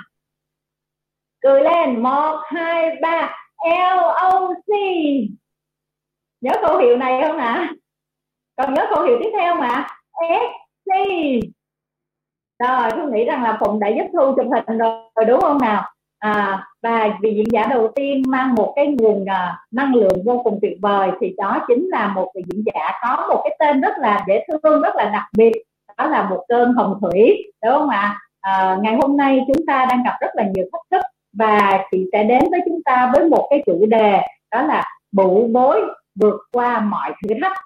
Cười 1.41 1.63
lên. 1.63 2.03
Một, 2.03 2.41
hai, 2.45 2.91
ba. 3.03 3.37
L 3.65 3.99
O 3.99 4.49
C. 4.49 4.71
Nhớ 6.41 6.53
câu 6.63 6.79
hiệu 6.79 6.97
này 6.97 7.23
không 7.23 7.39
ạ? 7.39 7.53
À? 7.53 7.73
còn 8.57 8.75
nhớ 8.75 8.87
câu 8.95 9.05
hiệu 9.05 9.19
tiếp 9.23 9.31
theo 9.33 9.55
mà 9.55 9.87
S 10.13 10.53
C. 10.85 10.93
Rồi 12.59 12.91
tôi 12.91 13.13
nghĩ 13.13 13.25
rằng 13.25 13.43
là 13.43 13.59
phụng 13.61 13.81
đã 13.81 13.89
giúp 13.89 14.05
thu 14.13 14.35
chụp 14.37 14.47
hình 14.69 14.79
rồi, 14.79 15.25
đúng 15.29 15.41
không 15.41 15.59
nào? 15.59 15.92
À, 16.23 16.67
và 16.83 17.19
vị 17.21 17.35
diễn 17.35 17.47
giả 17.53 17.67
đầu 17.71 17.89
tiên 17.95 18.23
mang 18.29 18.55
một 18.55 18.73
cái 18.77 18.87
nguồn 18.99 19.25
à, 19.25 19.59
năng 19.71 19.95
lượng 19.95 20.23
vô 20.25 20.41
cùng 20.45 20.59
tuyệt 20.63 20.79
vời 20.81 21.11
thì 21.21 21.35
đó 21.37 21.65
chính 21.69 21.89
là 21.89 22.09
một 22.09 22.33
vị 22.35 22.43
diễn 22.47 22.65
giả 22.67 22.91
có 23.03 23.27
một 23.29 23.41
cái 23.45 23.57
tên 23.59 23.81
rất 23.81 23.99
là 23.99 24.25
dễ 24.29 24.47
thương 24.49 24.83
rất 24.83 24.97
là 24.97 25.11
đặc 25.13 25.25
biệt. 25.37 25.53
Đó 25.99 26.07
là 26.07 26.29
một 26.31 26.45
cơn 26.49 26.73
hồng 26.73 26.99
thủy 27.01 27.53
đúng 27.65 27.73
không 27.73 27.89
ạ? 27.89 28.19
À, 28.41 28.79
ngày 28.83 28.97
hôm 29.03 29.17
nay 29.17 29.41
chúng 29.47 29.67
ta 29.67 29.87
đang 29.91 30.03
gặp 30.03 30.17
rất 30.21 30.31
là 30.35 30.45
nhiều 30.55 30.65
thách 30.73 30.83
thức 30.91 31.07
và 31.33 31.85
chị 31.91 32.07
sẽ 32.13 32.25
đến 32.25 32.43
với 32.51 32.61
chúng 32.65 32.83
ta 32.85 33.13
với 33.15 33.29
một 33.29 33.47
cái 33.51 33.63
chủ 33.67 33.87
đề 33.87 34.21
đó 34.53 34.63
là 34.63 34.85
bụ 35.13 35.49
bối 35.53 35.81
vượt 36.21 36.41
qua 36.53 36.81
mọi 36.81 37.13
thử 37.23 37.35
thách. 37.43 37.57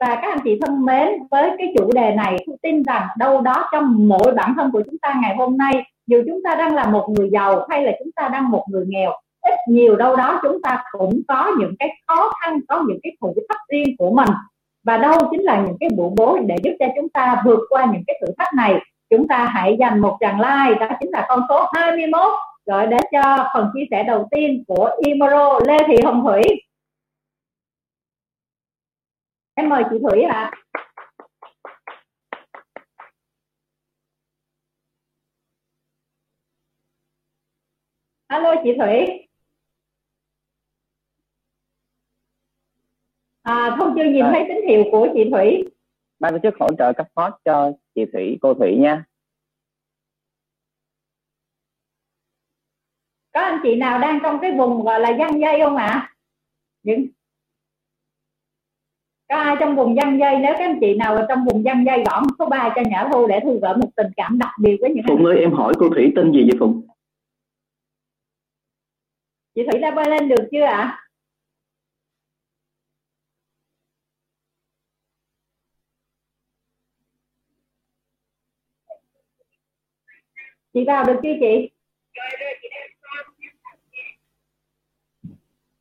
Và 0.00 0.06
các 0.22 0.28
anh 0.32 0.38
chị 0.44 0.58
thân 0.66 0.84
mến 0.84 1.08
với 1.30 1.50
cái 1.58 1.74
chủ 1.78 1.90
đề 1.94 2.14
này 2.14 2.36
tôi 2.46 2.56
tin 2.62 2.82
rằng 2.82 3.08
đâu 3.18 3.40
đó 3.40 3.68
trong 3.72 4.08
mỗi 4.08 4.34
bản 4.36 4.54
thân 4.56 4.72
của 4.72 4.82
chúng 4.86 4.98
ta 4.98 5.14
ngày 5.22 5.36
hôm 5.36 5.56
nay 5.58 5.84
dù 6.06 6.22
chúng 6.26 6.40
ta 6.44 6.54
đang 6.54 6.74
là 6.74 6.90
một 6.90 7.08
người 7.08 7.30
giàu 7.32 7.66
hay 7.70 7.84
là 7.84 7.92
chúng 7.98 8.12
ta 8.16 8.28
đang 8.28 8.50
một 8.50 8.64
người 8.68 8.84
nghèo, 8.88 9.12
ít 9.42 9.54
nhiều 9.68 9.96
đâu 9.96 10.16
đó 10.16 10.40
chúng 10.42 10.62
ta 10.62 10.84
cũng 10.90 11.20
có 11.28 11.52
những 11.58 11.74
cái 11.78 11.88
khó 12.06 12.32
khăn, 12.40 12.60
có 12.68 12.84
những 12.88 12.98
cái 13.02 13.12
thử 13.22 13.28
thách 13.48 13.60
riêng 13.68 13.96
của 13.98 14.10
mình. 14.10 14.28
Và 14.84 14.98
đâu 14.98 15.18
chính 15.30 15.42
là 15.42 15.64
những 15.66 15.76
cái 15.80 15.88
bộ 15.96 16.12
bố 16.16 16.38
để 16.46 16.56
giúp 16.62 16.72
cho 16.78 16.86
chúng 16.96 17.08
ta 17.08 17.42
vượt 17.44 17.60
qua 17.68 17.86
những 17.92 18.02
cái 18.06 18.20
thử 18.20 18.32
thách 18.38 18.54
này. 18.56 18.74
Chúng 19.10 19.28
ta 19.28 19.44
hãy 19.44 19.76
dành 19.80 19.98
một 19.98 20.16
tràng 20.20 20.40
like 20.40 20.78
đó 20.80 20.88
chính 21.00 21.10
là 21.10 21.26
con 21.28 21.40
số 21.48 21.66
21 21.74 22.20
gọi 22.66 22.86
đến 22.86 23.00
cho 23.12 23.50
phần 23.54 23.70
chia 23.74 23.84
sẻ 23.90 24.02
đầu 24.02 24.28
tiên 24.30 24.64
của 24.66 24.90
Imoro, 25.06 25.58
Lê 25.66 25.78
Thị 25.88 25.96
Hồng 26.04 26.22
Thủy. 26.24 26.42
Em 29.54 29.68
mời 29.68 29.84
chị 29.90 29.96
Thủy 30.02 30.22
ạ. 30.22 30.50
à. 30.72 30.85
Alo 38.26 38.54
chị 38.64 38.70
Thủy. 38.78 39.26
À, 43.42 43.76
Thông 43.78 43.94
chưa 43.96 44.04
nhìn 44.04 44.24
à. 44.24 44.30
thấy 44.32 44.44
tín 44.48 44.68
hiệu 44.68 44.84
của 44.92 45.08
chị 45.14 45.30
Thủy. 45.30 45.64
Ban 46.18 46.32
tổ 46.32 46.38
chức 46.42 46.54
hỗ 46.60 46.68
trợ 46.78 46.92
cấp 46.92 47.06
phó 47.14 47.38
cho 47.44 47.72
chị 47.94 48.04
Thủy 48.12 48.38
cô 48.40 48.54
Thủy 48.54 48.76
nha. 48.76 49.04
Có 53.32 53.40
anh 53.40 53.60
chị 53.62 53.76
nào 53.76 53.98
đang 53.98 54.18
trong 54.22 54.38
cái 54.42 54.52
vùng 54.52 54.84
gọi 54.84 55.00
là 55.00 55.10
dân 55.10 55.40
dây 55.40 55.60
không 55.64 55.76
ạ? 55.76 55.86
À? 55.86 56.12
những 56.82 57.06
có 59.28 59.36
ai 59.36 59.56
trong 59.60 59.76
vùng 59.76 59.96
dân 59.96 60.18
dây? 60.18 60.38
Nếu 60.38 60.54
các 60.58 60.64
anh 60.64 60.78
chị 60.80 60.94
nào 60.94 61.16
ở 61.16 61.26
trong 61.28 61.44
vùng 61.44 61.64
dân 61.64 61.84
dây 61.86 62.04
gõ 62.06 62.22
số 62.38 62.46
3 62.46 62.72
cho 62.76 62.82
nhã 62.90 63.08
thu 63.12 63.26
để 63.26 63.40
thu 63.42 63.58
gửi 63.62 63.76
một 63.76 63.88
tình 63.96 64.12
cảm 64.16 64.38
đặc 64.38 64.50
biệt 64.60 64.76
với 64.80 64.90
những 64.90 65.04
phụng 65.08 65.24
ơi 65.24 65.38
em 65.38 65.52
hỏi 65.52 65.74
cô 65.78 65.88
thủy 65.88 66.12
tên 66.16 66.32
gì 66.32 66.42
vậy 66.42 66.56
phụng 66.60 66.86
chị 69.56 69.62
thủy 69.70 69.80
đã 69.80 69.90
bay 69.90 70.10
lên 70.10 70.28
được 70.28 70.48
chưa 70.52 70.64
ạ? 70.64 70.76
À? 70.76 71.02
chị 80.74 80.84
vào 80.86 81.04
được 81.04 81.20
chưa 81.22 81.34
chị? 81.40 81.70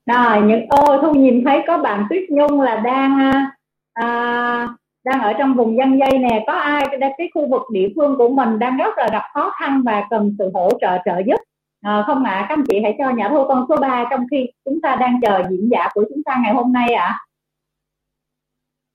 Rồi 0.05 0.41
những 0.41 0.65
ô 0.69 1.01
thu 1.01 1.13
nhìn 1.13 1.43
thấy 1.45 1.61
có 1.67 1.77
bạn 1.77 2.05
tuyết 2.09 2.29
nhung 2.29 2.61
là 2.61 2.75
đang 2.75 3.19
à, 3.93 4.67
đang 5.03 5.21
ở 5.21 5.33
trong 5.39 5.53
vùng 5.53 5.77
dân 5.77 5.99
dây 5.99 6.17
nè. 6.19 6.43
Có 6.47 6.53
ai 6.53 6.85
cái 7.17 7.29
khu 7.33 7.47
vực 7.47 7.61
địa 7.71 7.87
phương 7.95 8.15
của 8.17 8.29
mình 8.29 8.59
đang 8.59 8.77
rất 8.77 8.97
là 8.97 9.09
gặp 9.11 9.23
khó 9.33 9.53
khăn 9.59 9.81
và 9.85 10.03
cần 10.09 10.35
sự 10.39 10.51
hỗ 10.53 10.69
trợ 10.81 10.97
trợ 11.05 11.21
giúp? 11.27 11.54
À, 11.85 12.03
không 12.07 12.23
ạ 12.23 12.31
à, 12.31 12.45
các 12.49 12.55
anh 12.55 12.63
chị 12.67 12.79
hãy 12.83 12.95
cho 12.97 13.09
nhà 13.09 13.29
thu 13.29 13.45
con 13.47 13.65
số 13.69 13.75
3 13.81 14.05
trong 14.09 14.25
khi 14.31 14.49
chúng 14.65 14.81
ta 14.81 14.95
đang 14.95 15.21
chờ 15.21 15.43
diễn 15.49 15.69
giả 15.71 15.89
của 15.93 16.05
chúng 16.09 16.23
ta 16.23 16.35
ngày 16.43 16.53
hôm 16.53 16.73
nay 16.73 16.93
ạ. 16.93 17.19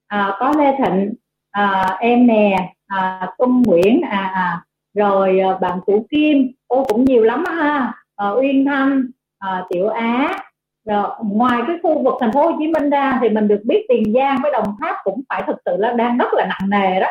À. 0.08 0.24
à, 0.24 0.36
có 0.38 0.52
lê 0.58 0.76
thịnh 0.78 1.14
à, 1.50 1.96
em 2.00 2.26
nè 2.26 2.72
à, 2.86 3.28
Tung 3.38 3.62
Nguyễn 3.62 4.00
à, 4.02 4.30
à 4.34 4.62
rồi 4.94 5.40
à, 5.40 5.58
bạn 5.60 5.80
Cụ 5.86 6.06
Kim. 6.10 6.52
Ô 6.66 6.84
cũng 6.88 7.04
nhiều 7.04 7.22
lắm 7.22 7.44
ha. 7.44 7.92
À, 8.16 8.28
Uyên 8.30 8.64
Thanh 8.64 9.02
à, 9.38 9.64
Tiểu 9.70 9.88
Á. 9.88 10.38
Rồi, 10.84 11.08
ngoài 11.24 11.62
cái 11.66 11.76
khu 11.82 12.02
vực 12.02 12.14
thành 12.20 12.32
phố 12.32 12.42
Hồ 12.50 12.56
Chí 12.58 12.66
Minh 12.66 12.90
ra 12.90 13.18
thì 13.22 13.28
mình 13.28 13.48
được 13.48 13.60
biết 13.64 13.86
Tiền 13.88 14.12
Giang 14.14 14.38
với 14.42 14.50
Đồng 14.52 14.76
Tháp 14.80 14.96
cũng 15.04 15.22
phải 15.28 15.42
thực 15.46 15.56
sự 15.64 15.76
là 15.76 15.92
đang 15.92 16.18
rất 16.18 16.28
là 16.32 16.46
nặng 16.46 16.70
nề 16.70 17.00
đó. 17.00 17.06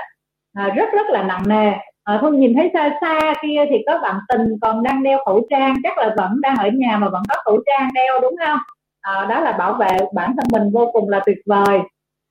À, 0.53 0.69
rất 0.75 0.89
rất 0.93 1.09
là 1.09 1.23
nặng 1.23 1.43
nề. 1.47 1.71
Ờ, 2.09 2.15
à, 2.15 2.19
không 2.21 2.39
nhìn 2.39 2.53
thấy 2.55 2.71
xa 2.73 2.89
xa 3.01 3.33
kia 3.41 3.65
thì 3.69 3.77
có 3.87 3.99
bạn 4.01 4.15
tình 4.29 4.57
còn 4.61 4.83
đang 4.83 5.03
đeo 5.03 5.19
khẩu 5.25 5.41
trang. 5.49 5.75
Chắc 5.83 5.97
là 5.97 6.13
vẫn 6.17 6.41
đang 6.41 6.55
ở 6.57 6.69
nhà 6.73 6.97
mà 6.97 7.09
vẫn 7.09 7.23
có 7.29 7.35
khẩu 7.45 7.57
trang 7.65 7.89
đeo 7.93 8.19
đúng 8.21 8.35
không? 8.45 8.57
À, 9.01 9.25
đó 9.29 9.39
là 9.39 9.51
bảo 9.51 9.73
vệ 9.73 9.97
bản 10.13 10.35
thân 10.37 10.45
mình 10.51 10.71
vô 10.73 10.89
cùng 10.93 11.09
là 11.09 11.21
tuyệt 11.25 11.37
vời. 11.45 11.79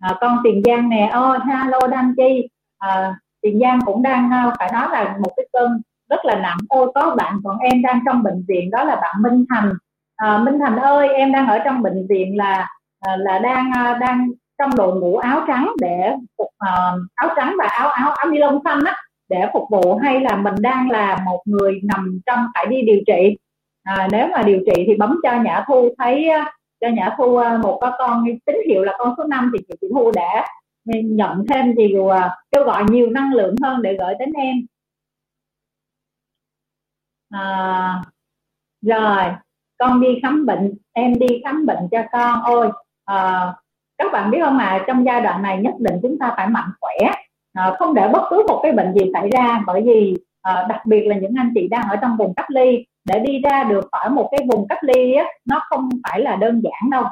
À, 0.01 0.15
con 0.21 0.39
Tiền 0.45 0.63
Giang 0.65 0.89
nè. 0.89 1.13
Oh, 1.19 1.43
hello 1.43 1.87
Đăng 1.87 2.15
Chi. 2.17 2.49
À, 2.79 3.15
Tiền 3.43 3.59
Giang 3.61 3.79
cũng 3.87 4.03
đang 4.03 4.31
phải 4.59 4.71
nói 4.73 4.89
là 4.93 5.17
một 5.21 5.33
cái 5.37 5.47
cơn 5.53 5.81
rất 6.11 6.25
là 6.25 6.35
nặng. 6.35 6.59
Ôi 6.69 6.93
có 6.95 7.15
bạn 7.17 7.41
còn 7.45 7.59
em 7.59 7.83
đang 7.83 8.01
trong 8.07 8.23
bệnh 8.23 8.45
viện 8.49 8.71
đó 8.71 8.85
là 8.85 8.97
bạn 8.97 9.15
Minh 9.23 9.45
Thành. 9.51 9.73
À, 10.17 10.39
Minh 10.39 10.59
Thành 10.61 10.77
ơi 10.77 11.09
em 11.09 11.33
đang 11.33 11.49
ở 11.49 11.59
trong 11.59 11.83
bệnh 11.83 12.07
viện 12.09 12.37
là 12.37 12.69
là 13.19 13.39
đang 13.39 13.73
đang 14.01 14.31
trong 14.59 14.71
đội 14.77 14.95
mũ 14.95 15.17
áo 15.17 15.41
trắng 15.47 15.73
để 15.81 16.15
phục 16.39 16.47
uh, 16.47 17.01
áo 17.15 17.29
trắng 17.37 17.57
và 17.59 17.67
áo 17.67 17.89
áo 17.89 18.11
áo 18.11 18.31
ni 18.31 18.39
lông 18.39 18.61
xanh 18.65 18.85
á 18.85 18.95
để 19.29 19.47
phục 19.53 19.63
vụ 19.71 19.95
hay 19.95 20.21
là 20.21 20.37
mình 20.37 20.55
đang 20.61 20.91
là 20.91 21.23
một 21.25 21.43
người 21.45 21.81
nằm 21.83 22.21
trong 22.27 22.39
phải 22.55 22.67
đi 22.67 22.83
điều 22.83 23.01
trị? 23.07 23.37
À, 23.83 24.09
nếu 24.13 24.29
mà 24.29 24.43
điều 24.43 24.61
trị 24.67 24.85
thì 24.87 24.97
bấm 24.97 25.21
cho 25.23 25.43
nhã 25.43 25.65
thu 25.69 25.95
thấy 25.99 26.29
à, 26.29 26.53
cho 26.81 26.89
nhã 26.89 27.15
thu 27.19 27.37
à, 27.37 27.59
một 27.63 27.79
có 27.81 27.93
con 27.99 28.25
tín 28.47 28.57
hiệu 28.69 28.85
là 28.85 28.95
con 28.99 29.15
số 29.17 29.25
5 29.25 29.53
thì 29.55 29.65
chị, 29.69 29.89
thu 29.95 30.11
đã 30.11 30.47
nhận 31.05 31.45
thêm 31.49 31.75
nhiều, 31.75 32.09
à, 32.09 32.37
kêu 32.51 32.65
gọi 32.65 32.85
nhiều 32.91 33.11
năng 33.11 33.33
lượng 33.33 33.55
hơn 33.63 33.83
để 33.83 33.97
gửi 33.99 34.15
đến 34.19 34.33
em. 34.33 34.57
À, 37.31 38.03
rồi 38.83 39.25
con 39.79 40.01
đi 40.01 40.09
khám 40.23 40.47
bệnh 40.47 40.75
em 40.93 41.19
đi 41.19 41.27
khám 41.45 41.67
bệnh 41.67 41.89
cho 41.91 42.03
con. 42.13 42.41
Ôi 42.45 42.71
à, 43.05 43.47
các 43.99 44.13
bạn 44.13 44.31
biết 44.31 44.39
không 44.45 44.59
à 44.59 44.85
trong 44.87 45.05
giai 45.07 45.21
đoạn 45.21 45.43
này 45.43 45.59
nhất 45.59 45.75
định 45.79 45.95
chúng 46.03 46.19
ta 46.19 46.35
phải 46.37 46.49
mạnh 46.49 46.71
khỏe 46.81 46.95
à, 47.53 47.77
không 47.79 47.95
để 47.95 48.09
bất 48.09 48.23
cứ 48.31 48.45
một 48.49 48.61
cái 48.63 48.73
bệnh 48.73 48.95
gì 48.95 49.11
xảy 49.13 49.31
ra 49.31 49.63
bởi 49.67 49.83
vì 49.83 50.17
à, 50.43 50.67
đặc 50.69 50.87
biệt 50.87 51.07
là 51.07 51.17
những 51.17 51.35
anh 51.39 51.53
chị 51.55 51.69
đang 51.69 51.89
ở 51.91 51.97
trong 51.97 52.17
vùng 52.17 52.35
cách 52.35 52.51
ly 52.51 52.85
để 53.05 53.19
đi 53.19 53.39
ra 53.45 53.65
được 53.65 53.89
khỏi 53.93 54.11
một 54.11 54.29
cái 54.31 54.47
vùng 54.53 54.69
cách 54.69 54.85
ly 54.85 55.15
á, 55.15 55.25
nó 55.45 55.63
không 55.69 55.89
phải 56.03 56.21
là 56.21 56.37
đơn 56.37 56.63
giản 56.65 56.91
đâu. 56.91 57.05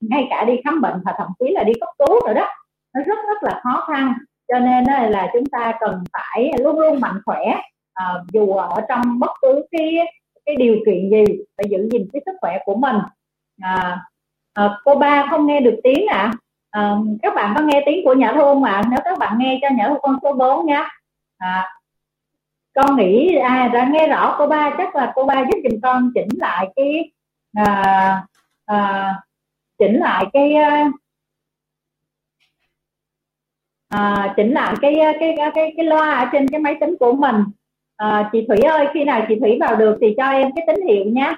Ngay 0.00 0.26
cả 0.30 0.44
đi 0.44 0.60
khám 0.64 0.80
bệnh 0.80 1.02
và 1.04 1.14
thậm 1.18 1.28
chí 1.40 1.50
là 1.50 1.62
đi 1.64 1.72
cấp 1.80 1.88
cứu 1.98 2.20
rồi 2.26 2.34
đó 2.34 2.48
nó 2.94 3.00
rất 3.06 3.18
rất 3.28 3.42
là 3.42 3.60
khó 3.62 3.84
khăn. 3.88 4.14
Cho 4.52 4.58
nên 4.58 4.84
là 4.84 5.30
chúng 5.32 5.46
ta 5.46 5.72
cần 5.80 6.04
phải 6.12 6.52
luôn 6.58 6.80
luôn 6.80 7.00
mạnh 7.00 7.20
khỏe 7.24 7.60
à, 7.94 8.14
dù 8.32 8.52
ở 8.52 8.80
trong 8.88 9.18
bất 9.18 9.30
cứ 9.42 9.66
cái 9.70 9.96
cái 10.46 10.56
điều 10.56 10.76
kiện 10.86 11.10
gì 11.10 11.24
phải 11.56 11.66
giữ 11.70 11.88
gìn 11.92 12.08
cái 12.12 12.22
sức 12.26 12.32
khỏe 12.40 12.58
của 12.64 12.74
mình. 12.74 12.96
À, 13.60 14.00
à, 14.54 14.78
cô 14.84 14.94
ba 14.94 15.26
không 15.30 15.46
nghe 15.46 15.60
được 15.60 15.80
tiếng 15.84 16.06
ạ. 16.06 16.18
à? 16.18 16.32
À, 16.72 16.96
các 17.22 17.34
bạn 17.34 17.54
có 17.56 17.62
nghe 17.62 17.82
tiếng 17.86 18.04
của 18.04 18.14
nhã 18.14 18.32
thu 18.32 18.40
không 18.40 18.64
ạ? 18.64 18.72
À? 18.72 18.82
nếu 18.90 18.98
các 19.04 19.18
bạn 19.18 19.38
nghe 19.38 19.58
cho 19.62 19.68
nhã 19.76 19.88
thu 19.88 19.98
con 20.02 20.18
số 20.22 20.32
4 20.32 20.66
nha 20.66 20.88
à, 21.38 21.68
con 22.74 22.96
nghĩ 22.96 23.36
à 23.36 23.70
đã 23.72 23.88
nghe 23.92 24.08
rõ 24.08 24.34
cô 24.38 24.46
ba 24.46 24.74
chắc 24.78 24.96
là 24.96 25.12
cô 25.14 25.24
ba 25.24 25.34
giúp 25.34 25.60
giùm 25.64 25.80
con 25.82 26.10
chỉnh 26.14 26.28
lại 26.38 26.68
cái 26.76 27.10
à, 27.54 28.26
à, 28.66 29.14
chỉnh 29.78 29.98
lại 29.98 30.24
cái 30.32 30.54
à, 30.54 30.90
à 33.88 34.34
chỉnh 34.36 34.52
lại 34.52 34.74
cái 34.82 35.00
à, 35.00 35.12
cái 35.20 35.34
cái 35.36 35.50
cái, 35.54 35.74
cái 35.76 35.86
loa 35.86 36.10
ở 36.10 36.26
trên 36.32 36.48
cái 36.48 36.60
máy 36.60 36.76
tính 36.80 36.96
của 37.00 37.12
mình. 37.12 37.36
À, 37.96 38.30
chị 38.32 38.46
Thủy 38.48 38.58
ơi 38.58 38.86
khi 38.94 39.04
nào 39.04 39.24
chị 39.28 39.34
Thủy 39.40 39.58
vào 39.60 39.76
được 39.76 39.98
thì 40.00 40.14
cho 40.16 40.24
em 40.30 40.50
cái 40.56 40.64
tín 40.66 40.86
hiệu 40.86 41.04
nhé 41.04 41.34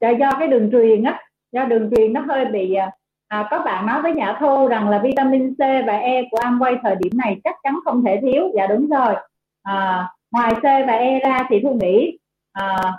do, 0.00 0.08
do 0.08 0.30
cái 0.38 0.48
đường 0.48 0.70
truyền 0.72 1.02
á 1.02 1.20
do 1.52 1.64
đường 1.64 1.90
truyền 1.96 2.12
nó 2.12 2.20
hơi 2.20 2.44
bị 2.44 2.74
à, 2.74 2.90
à 3.28 3.48
có 3.50 3.58
bạn 3.58 3.86
nói 3.86 4.02
với 4.02 4.12
nhà 4.12 4.36
thu 4.40 4.68
rằng 4.68 4.88
là 4.88 4.98
vitamin 4.98 5.54
C 5.54 5.58
và 5.58 5.96
E 5.96 6.22
của 6.30 6.38
Amway 6.38 6.76
thời 6.82 6.96
điểm 6.96 7.12
này 7.18 7.40
chắc 7.44 7.56
chắn 7.62 7.78
không 7.84 8.04
thể 8.04 8.20
thiếu. 8.22 8.52
Dạ 8.56 8.66
đúng 8.66 8.88
rồi. 8.88 9.14
À, 9.62 10.08
ngoài 10.30 10.54
C 10.54 10.62
và 10.62 10.92
E 10.92 11.18
ra 11.18 11.46
thì 11.50 11.60
thu 11.62 11.78
nghĩ 11.82 12.18
à, 12.52 12.92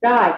rồi 0.00 0.30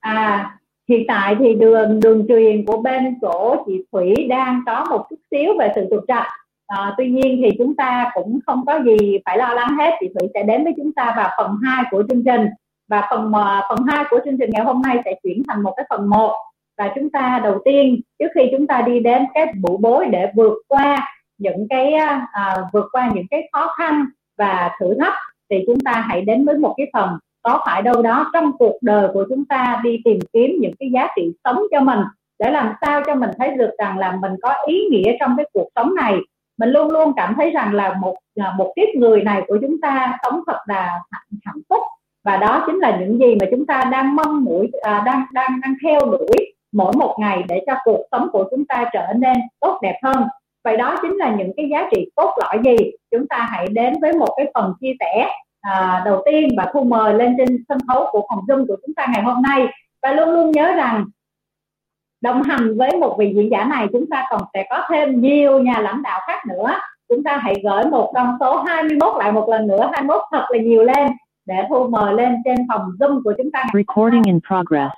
à 0.00 0.52
hiện 0.88 1.04
tại 1.08 1.36
thì 1.38 1.54
đường 1.54 2.00
đường 2.00 2.26
truyền 2.28 2.66
của 2.66 2.82
bên 2.82 3.18
chỗ 3.20 3.64
chị 3.66 3.84
Thủy 3.92 4.14
đang 4.28 4.62
có 4.66 4.84
một 4.90 5.06
chút 5.10 5.16
xíu 5.30 5.58
về 5.58 5.72
sự 5.74 5.86
trục 5.90 6.04
trặc 6.08 6.26
à, 6.66 6.94
tuy 6.98 7.10
nhiên 7.10 7.40
thì 7.44 7.50
chúng 7.58 7.76
ta 7.76 8.10
cũng 8.14 8.38
không 8.46 8.66
có 8.66 8.80
gì 8.84 9.18
phải 9.24 9.38
lo 9.38 9.54
lắng 9.54 9.76
hết. 9.78 9.90
Chị 10.00 10.06
Thủy 10.14 10.28
sẽ 10.34 10.42
đến 10.42 10.64
với 10.64 10.72
chúng 10.76 10.92
ta 10.92 11.14
vào 11.16 11.30
phần 11.38 11.56
2 11.64 11.84
của 11.90 12.02
chương 12.08 12.24
trình. 12.24 12.46
Và 12.88 13.06
phần 13.10 13.32
ờ, 13.32 13.62
phần 13.68 13.78
2 13.88 14.04
của 14.10 14.20
chương 14.24 14.38
trình 14.38 14.50
ngày 14.52 14.64
hôm 14.64 14.82
nay 14.82 14.98
sẽ 15.04 15.14
chuyển 15.22 15.42
thành 15.48 15.62
một 15.62 15.72
cái 15.76 15.86
phần 15.90 16.10
1 16.10 16.32
và 16.78 16.92
chúng 16.94 17.10
ta 17.10 17.40
đầu 17.44 17.58
tiên 17.64 18.00
trước 18.18 18.28
khi 18.34 18.48
chúng 18.52 18.66
ta 18.66 18.82
đi 18.82 19.00
đến 19.00 19.22
cái 19.34 19.46
bụ 19.62 19.76
bối 19.76 20.06
để 20.10 20.30
vượt 20.36 20.58
qua 20.68 21.08
những 21.38 21.66
cái 21.70 21.92
à, 22.32 22.56
vượt 22.72 22.86
qua 22.92 23.10
những 23.14 23.26
cái 23.30 23.48
khó 23.52 23.74
khăn 23.78 24.04
và 24.38 24.70
thử 24.80 24.94
thách 25.00 25.14
thì 25.50 25.56
chúng 25.66 25.80
ta 25.80 25.92
hãy 26.08 26.20
đến 26.20 26.44
với 26.44 26.58
một 26.58 26.74
cái 26.76 26.86
phần 26.92 27.10
có 27.42 27.60
phải 27.66 27.82
đâu 27.82 28.02
đó 28.02 28.30
trong 28.32 28.52
cuộc 28.58 28.78
đời 28.82 29.08
của 29.14 29.26
chúng 29.28 29.44
ta 29.44 29.80
đi 29.84 30.00
tìm 30.04 30.18
kiếm 30.32 30.56
những 30.60 30.72
cái 30.78 30.90
giá 30.94 31.08
trị 31.16 31.32
sống 31.44 31.62
cho 31.70 31.80
mình 31.80 32.00
để 32.38 32.50
làm 32.50 32.72
sao 32.80 33.02
cho 33.06 33.14
mình 33.14 33.30
thấy 33.38 33.50
được 33.50 33.70
rằng 33.78 33.98
là 33.98 34.18
mình 34.22 34.32
có 34.42 34.54
ý 34.66 34.84
nghĩa 34.90 35.16
trong 35.20 35.34
cái 35.36 35.46
cuộc 35.52 35.68
sống 35.74 35.94
này 35.94 36.14
mình 36.58 36.68
luôn 36.68 36.90
luôn 36.90 37.12
cảm 37.16 37.34
thấy 37.36 37.50
rằng 37.50 37.74
là 37.74 37.94
một 38.00 38.16
à, 38.40 38.54
một 38.58 38.72
kiếp 38.76 38.88
người 38.94 39.22
này 39.22 39.42
của 39.46 39.58
chúng 39.60 39.80
ta 39.80 40.18
sống 40.22 40.40
thật 40.46 40.58
là 40.66 41.00
hạnh, 41.10 41.38
hạnh 41.44 41.62
phúc. 41.68 41.82
Và 42.24 42.36
đó 42.36 42.64
chính 42.66 42.76
là 42.76 42.96
những 43.00 43.18
gì 43.18 43.36
mà 43.40 43.46
chúng 43.50 43.66
ta 43.66 43.84
đang 43.92 44.16
mong 44.16 44.44
mũi 44.44 44.70
à, 44.82 45.02
đang 45.06 45.26
đang 45.32 45.60
đang 45.62 45.74
theo 45.84 46.00
đuổi 46.00 46.54
mỗi 46.72 46.92
một 46.92 47.16
ngày 47.20 47.42
để 47.48 47.64
cho 47.66 47.74
cuộc 47.84 48.06
sống 48.12 48.28
của 48.32 48.44
chúng 48.50 48.64
ta 48.64 48.84
trở 48.92 49.12
nên 49.16 49.36
tốt 49.60 49.78
đẹp 49.82 49.98
hơn. 50.02 50.24
Vậy 50.64 50.76
đó 50.76 50.96
chính 51.02 51.16
là 51.16 51.34
những 51.38 51.52
cái 51.56 51.68
giá 51.72 51.88
trị 51.90 52.10
cốt 52.14 52.30
lõi 52.40 52.58
gì? 52.64 52.76
Chúng 53.10 53.28
ta 53.28 53.48
hãy 53.50 53.66
đến 53.68 53.94
với 54.00 54.12
một 54.12 54.34
cái 54.36 54.50
phần 54.54 54.72
chia 54.80 54.92
sẻ 55.00 55.30
à, 55.60 56.02
đầu 56.04 56.22
tiên 56.26 56.48
và 56.56 56.70
thu 56.72 56.84
mời 56.84 57.14
lên 57.14 57.34
trên 57.38 57.64
sân 57.68 57.78
khấu 57.88 58.08
của 58.12 58.26
phòng 58.28 58.44
dung 58.48 58.66
của 58.66 58.76
chúng 58.86 58.94
ta 58.94 59.06
ngày 59.12 59.22
hôm 59.22 59.42
nay. 59.42 59.66
Và 60.02 60.12
luôn 60.12 60.30
luôn 60.30 60.50
nhớ 60.50 60.72
rằng 60.72 61.04
đồng 62.20 62.42
hành 62.42 62.78
với 62.78 62.90
một 63.00 63.16
vị 63.18 63.32
diễn 63.36 63.50
giả 63.50 63.64
này 63.64 63.86
chúng 63.92 64.06
ta 64.10 64.26
còn 64.30 64.40
sẽ 64.54 64.66
có 64.70 64.82
thêm 64.90 65.20
nhiều 65.20 65.58
nhà 65.58 65.80
lãnh 65.80 66.02
đạo 66.02 66.20
khác 66.26 66.46
nữa. 66.48 66.78
Chúng 67.08 67.22
ta 67.22 67.36
hãy 67.36 67.54
gửi 67.64 67.86
một 67.90 68.12
con 68.14 68.36
số 68.40 68.62
21 68.62 69.16
lại 69.18 69.32
một 69.32 69.48
lần 69.48 69.66
nữa 69.66 69.90
21 69.92 70.22
thật 70.30 70.46
là 70.50 70.58
nhiều 70.58 70.84
lên 70.84 71.06
để 71.46 71.54
thu 71.68 71.88
mời 71.88 72.14
lên 72.14 72.36
trên 72.44 72.56
phòng 72.68 72.82
Zoom 73.00 73.22
của 73.24 73.32
chúng 73.38 73.50
ta 73.52 73.64
Recording 73.74 74.22
in 74.26 74.40
progress. 74.48 74.94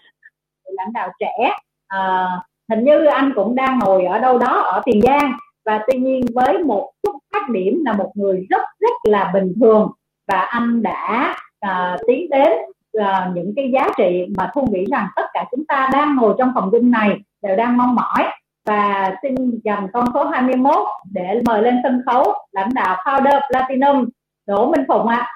Lãnh 0.65 0.93
đạo 0.93 1.09
trẻ 1.21 1.51
à, 1.89 2.27
hình 2.71 2.85
như 2.85 3.05
anh 3.05 3.33
cũng 3.35 3.55
đang 3.55 3.79
ngồi 3.79 4.05
ở 4.05 4.19
đâu 4.19 4.39
đó 4.39 4.61
ở 4.61 4.83
Tiền 4.85 5.01
Giang. 5.03 5.33
Và 5.65 5.85
tuy 5.87 5.99
nhiên 5.99 6.27
với 6.35 6.59
một 6.59 6.91
chút 7.03 7.19
khác 7.33 7.49
điểm 7.51 7.83
là 7.87 7.93
một 7.93 8.13
người 8.15 8.47
rất 8.51 8.63
rất 8.81 8.95
là 9.03 9.31
bình 9.35 9.53
thường. 9.61 9.91
Và 10.29 10.39
anh 10.39 10.83
đã 10.83 11.37
uh, 11.67 12.01
tiến 12.07 12.31
đến 12.31 12.53
uh, 12.99 13.35
những 13.35 13.53
cái 13.57 13.71
giá 13.73 13.89
trị 13.97 14.27
mà 14.37 14.51
thu 14.55 14.67
nghĩ 14.71 14.85
rằng 14.91 15.09
tất 15.17 15.27
cả 15.35 15.45
chúng 15.51 15.67
ta 15.67 15.89
đang 15.93 16.17
ngồi 16.17 16.35
trong 16.39 16.53
phòng 16.55 16.71
Zoom 16.71 16.91
này 16.91 17.17
đều 17.43 17.57
đang 17.57 17.77
mong 17.77 17.95
mỏi 17.95 18.25
và 18.67 19.15
xin 19.23 19.35
dành 19.65 19.87
con 19.93 20.05
số 20.15 20.25
21 20.25 20.75
để 21.13 21.41
mời 21.47 21.63
lên 21.63 21.75
sân 21.83 22.03
khấu 22.07 22.33
lãnh 22.53 22.69
đạo 22.75 22.97
Powder 23.05 23.41
Platinum 23.51 24.09
Đỗ 24.47 24.71
Minh 24.71 24.85
Phụng 24.89 25.07
ạ. 25.07 25.17
À. 25.17 25.35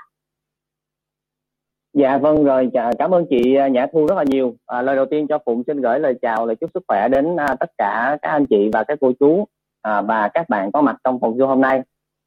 Dạ 1.94 2.18
vâng 2.18 2.44
rồi 2.44 2.70
cảm 2.98 3.14
ơn 3.14 3.26
chị 3.30 3.54
à, 3.54 3.68
Nhã 3.68 3.86
Thu 3.92 4.06
rất 4.06 4.14
là 4.14 4.24
nhiều. 4.26 4.54
À, 4.66 4.82
lời 4.82 4.96
đầu 4.96 5.06
tiên 5.06 5.26
cho 5.28 5.38
Phụng 5.46 5.62
xin 5.66 5.80
gửi 5.80 6.00
lời 6.00 6.14
chào 6.22 6.46
lời 6.46 6.56
chúc 6.56 6.70
sức 6.74 6.82
khỏe 6.88 7.08
đến 7.08 7.36
à, 7.36 7.56
tất 7.60 7.70
cả 7.78 8.18
các 8.22 8.30
anh 8.30 8.46
chị 8.46 8.70
và 8.72 8.84
các 8.84 8.98
cô 9.00 9.12
chú 9.20 9.44
à, 9.82 10.02
và 10.02 10.28
các 10.34 10.48
bạn 10.48 10.72
có 10.72 10.80
mặt 10.80 10.96
trong 11.04 11.20
phòng 11.20 11.36
Zoom 11.38 11.46
hôm 11.46 11.60
nay. 11.60 11.82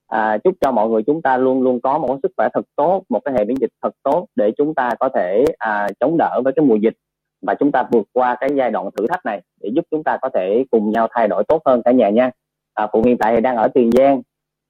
À, 0.07 0.37
chúc 0.37 0.53
cho 0.61 0.71
mọi 0.71 0.89
người 0.89 1.03
chúng 1.03 1.21
ta 1.21 1.37
luôn 1.37 1.61
luôn 1.61 1.81
có 1.81 1.97
một 1.97 2.17
sức 2.23 2.31
khỏe 2.37 2.47
thật 2.53 2.65
tốt, 2.75 3.03
một 3.09 3.19
cái 3.25 3.33
hệ 3.37 3.45
miễn 3.45 3.55
dịch 3.61 3.71
thật 3.81 3.91
tốt 4.03 4.25
để 4.35 4.51
chúng 4.57 4.73
ta 4.75 4.89
có 4.99 5.09
thể 5.09 5.45
à, 5.57 5.87
chống 5.99 6.17
đỡ 6.17 6.41
với 6.43 6.53
cái 6.55 6.65
mùa 6.65 6.75
dịch 6.75 6.93
và 7.41 7.55
chúng 7.55 7.71
ta 7.71 7.83
vượt 7.91 8.07
qua 8.13 8.35
cái 8.39 8.49
giai 8.55 8.71
đoạn 8.71 8.89
thử 8.97 9.07
thách 9.07 9.25
này 9.25 9.41
để 9.61 9.69
giúp 9.73 9.85
chúng 9.91 10.03
ta 10.03 10.17
có 10.21 10.29
thể 10.33 10.63
cùng 10.71 10.91
nhau 10.91 11.07
thay 11.11 11.27
đổi 11.27 11.43
tốt 11.47 11.61
hơn 11.65 11.81
cả 11.85 11.91
nhà 11.91 12.09
nha. 12.09 12.31
À, 12.73 12.87
Phụng 12.93 13.03
hiện 13.03 13.17
tại 13.17 13.35
thì 13.35 13.41
đang 13.41 13.57
ở 13.57 13.67
Tiền 13.67 13.89
Giang, 13.91 14.21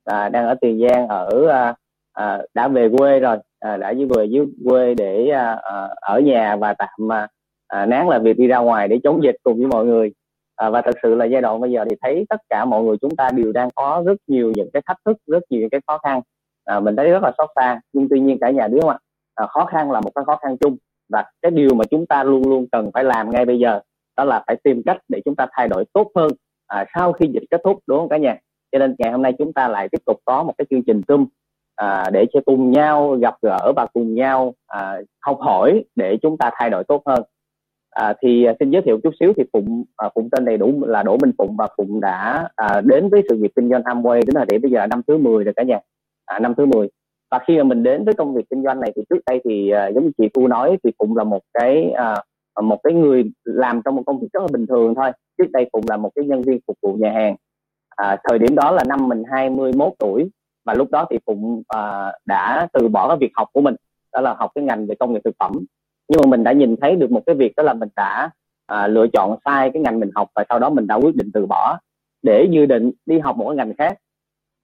à, 0.06 0.30
đang 0.30 0.48
ở 0.48 0.56
Tiền 0.62 0.88
Giang 0.88 1.08
ở 1.08 1.48
à, 1.48 1.76
à, 2.14 2.42
đã 2.54 2.68
về 2.68 2.90
quê 2.98 3.20
rồi 3.20 3.38
à, 3.60 3.78
đã 3.78 3.94
về 4.10 4.26
dưới 4.26 4.46
quê 4.66 4.94
để 4.96 5.30
à, 5.30 5.60
à, 5.64 5.90
ở 6.02 6.20
nhà 6.20 6.56
và 6.56 6.74
tạm 6.74 7.12
à, 7.12 7.28
à, 7.68 7.86
nán 7.86 8.08
là 8.08 8.20
việc 8.20 8.38
đi 8.38 8.48
ra 8.48 8.58
ngoài 8.58 8.88
để 8.88 9.00
chống 9.04 9.24
dịch 9.24 9.36
cùng 9.44 9.58
với 9.58 9.68
mọi 9.68 9.86
người 9.86 10.12
à, 10.56 10.70
và 10.70 10.82
thật 10.82 10.96
sự 11.04 11.16
là 11.16 11.26
giai 11.26 11.42
đoạn 11.42 11.62
bây 11.62 11.72
giờ 11.72 11.86
thì 11.90 11.96
thấy 12.02 12.26
tất 12.30 12.42
cả 12.50 12.66
mọi 12.66 12.84
người 12.84 12.98
chúng 13.02 13.16
ta 13.16 13.30
đều 13.34 13.52
đang 13.52 13.70
có 13.76 14.04
rất 14.06 14.18
nhiều 14.28 14.52
những 14.56 14.70
cái 14.74 14.82
thách 14.86 14.98
thức 15.06 15.18
rất 15.28 15.44
nhiều 15.50 15.62
những 15.62 15.70
cái 15.70 15.82
khó 15.88 15.98
khăn. 15.98 16.22
À, 16.66 16.80
mình 16.80 16.96
thấy 16.96 17.10
rất 17.10 17.24
là 17.24 17.32
xót 17.38 17.50
xa 17.56 17.82
nhưng 17.94 18.08
tuy 18.10 18.20
nhiên 18.20 18.38
cả 18.42 18.50
nhà 18.50 18.68
đứa 18.68 18.80
mà 18.88 18.98
à, 19.36 19.48
khó 19.48 19.66
khăn 19.66 19.92
là 19.92 20.02
một 20.02 20.12
cái 20.16 20.26
khó 20.26 20.36
khăn 20.36 20.58
chung 20.58 20.78
và 21.10 21.26
cái 21.42 21.52
điều 21.52 21.70
mà 21.76 21.86
chúng 21.92 22.06
ta 22.06 22.24
luôn 22.24 22.48
luôn 22.48 22.68
cần 22.72 22.92
phải 22.94 23.04
làm 23.04 23.32
ngay 23.32 23.46
bây 23.46 23.60
giờ 23.60 23.80
đó 24.18 24.24
là 24.24 24.44
phải 24.48 24.56
tìm 24.64 24.82
cách 24.86 24.98
để 25.10 25.22
chúng 25.26 25.36
ta 25.36 25.48
thay 25.52 25.68
đổi 25.68 25.86
tốt 25.94 26.12
hơn 26.16 26.32
à, 26.68 26.86
sau 26.96 27.14
khi 27.14 27.28
dịch 27.34 27.44
kết 27.52 27.62
thúc 27.64 27.80
đúng 27.88 28.00
không 28.00 28.10
cả 28.10 28.18
nhà? 28.18 28.38
Cho 28.72 28.80
nên 28.80 28.96
ngày 28.98 29.12
hôm 29.12 29.22
nay 29.22 29.34
chúng 29.38 29.54
ta 29.54 29.68
lại 29.68 29.90
tiếp 29.90 30.02
tục 30.06 30.18
có 30.26 30.44
một 30.44 30.54
cái 30.58 30.66
chương 30.70 30.84
trình 30.88 31.02
zoom 31.08 31.26
à, 31.76 32.10
để 32.14 32.26
cho 32.34 32.40
cùng 32.46 32.72
nhau 32.72 33.18
gặp 33.22 33.36
gỡ 33.42 33.74
và 33.76 33.88
cùng 33.94 34.16
nhau 34.16 34.54
à, 34.68 34.98
học 35.22 35.38
hỏi 35.42 35.84
để 35.96 36.18
chúng 36.22 36.38
ta 36.38 36.52
thay 36.54 36.70
đổi 36.70 36.84
tốt 36.84 37.04
hơn 37.06 37.24
à, 37.96 38.14
thì 38.22 38.46
à, 38.46 38.54
xin 38.60 38.72
giới 38.72 38.82
thiệu 38.82 39.00
chút 39.04 39.14
xíu 39.20 39.34
thì 39.38 39.44
phụng 39.54 39.84
à, 39.98 40.10
phụng 40.16 40.30
tên 40.30 40.46
đầy 40.46 40.58
đủ 40.58 40.86
là 40.86 41.04
đỗ 41.04 41.18
minh 41.22 41.32
phụng 41.38 41.56
và 41.58 41.68
phụng 41.78 42.02
đã 42.02 42.50
à, 42.56 42.82
đến 42.82 43.10
với 43.10 43.22
sự 43.30 43.38
nghiệp 43.38 43.52
kinh 43.56 43.70
doanh 43.70 43.82
Amway 43.82 44.14
đến 44.16 44.36
thời 44.36 44.46
điểm 44.46 44.62
bây 44.62 44.72
giờ 44.72 44.80
là 44.80 44.88
năm 44.88 45.02
thứ 45.08 45.18
10 45.18 45.44
rồi 45.44 45.54
cả 45.56 45.64
nhà. 45.64 45.80
À, 46.26 46.40
năm 46.40 46.54
thứ 46.58 46.66
10 46.66 46.88
và 47.32 47.40
khi 47.48 47.58
mà 47.58 47.64
mình 47.64 47.84
đến 47.84 48.06
với 48.06 48.14
công 48.14 48.34
việc 48.34 48.46
kinh 48.50 48.64
doanh 48.64 48.80
này 48.80 48.92
thì 48.96 49.02
trước 49.10 49.20
đây 49.26 49.42
thì 49.46 49.70
à, 49.70 49.88
giống 49.88 50.04
như 50.04 50.12
chị 50.18 50.30
thu 50.34 50.48
nói 50.48 50.78
thì 50.84 50.92
phụng 51.00 51.18
là 51.18 51.24
một 51.24 51.42
cái 51.54 51.92
à, 51.92 52.16
một 52.62 52.80
cái 52.84 52.94
người 52.94 53.24
làm 53.44 53.82
trong 53.86 53.96
một 53.96 54.04
công 54.06 54.20
việc 54.20 54.28
rất 54.34 54.40
là 54.40 54.48
bình 54.52 54.68
thường 54.68 54.96
thôi. 54.96 55.12
Trước 55.38 55.52
đây 55.52 55.70
phụng 55.74 55.84
là 55.90 55.98
một 55.98 56.12
cái 56.16 56.26
nhân 56.26 56.42
viên 56.42 56.60
phục 56.68 56.78
vụ 56.82 56.94
nhà 56.94 57.12
hàng. 57.12 57.36
À, 57.90 58.18
thời 58.24 58.40
điểm 58.40 58.56
đó 58.56 58.72
là 58.72 58.84
năm 58.88 59.08
mình 59.08 59.24
21 59.32 59.94
tuổi 60.00 60.32
và 60.66 60.74
lúc 60.74 60.92
đó 60.92 61.06
thì 61.10 61.18
phụng 61.26 61.64
à, 61.68 62.12
đã 62.26 62.68
từ 62.74 62.88
bỏ 62.88 63.08
cái 63.08 63.18
việc 63.18 63.32
học 63.34 63.48
của 63.54 63.62
mình 63.62 63.76
đó 64.14 64.22
là 64.22 64.36
học 64.40 64.52
cái 64.56 64.64
ngành 64.64 64.88
về 64.88 64.96
công 65.00 65.14
nghệ 65.14 65.22
thực 65.24 65.36
phẩm 65.40 65.52
nhưng 66.08 66.22
mà 66.24 66.30
mình 66.30 66.44
đã 66.44 66.52
nhìn 66.52 66.76
thấy 66.82 66.96
được 66.96 67.12
một 67.12 67.22
cái 67.26 67.36
việc 67.36 67.54
đó 67.58 67.64
là 67.64 67.74
mình 67.74 67.90
đã 67.96 68.30
à, 68.66 68.88
lựa 68.88 69.08
chọn 69.08 69.38
sai 69.46 69.72
cái 69.74 69.82
ngành 69.82 70.00
mình 70.00 70.10
học 70.16 70.30
và 70.36 70.44
sau 70.50 70.60
đó 70.60 70.70
mình 70.70 70.88
đã 70.88 70.96
quyết 70.96 71.16
định 71.16 71.32
từ 71.34 71.46
bỏ 71.46 71.80
để 72.24 72.48
dự 72.52 72.66
định 72.66 72.92
đi 73.06 73.20
học 73.20 73.38
một 73.38 73.48
cái 73.48 73.56
ngành 73.56 73.74
khác. 73.78 73.98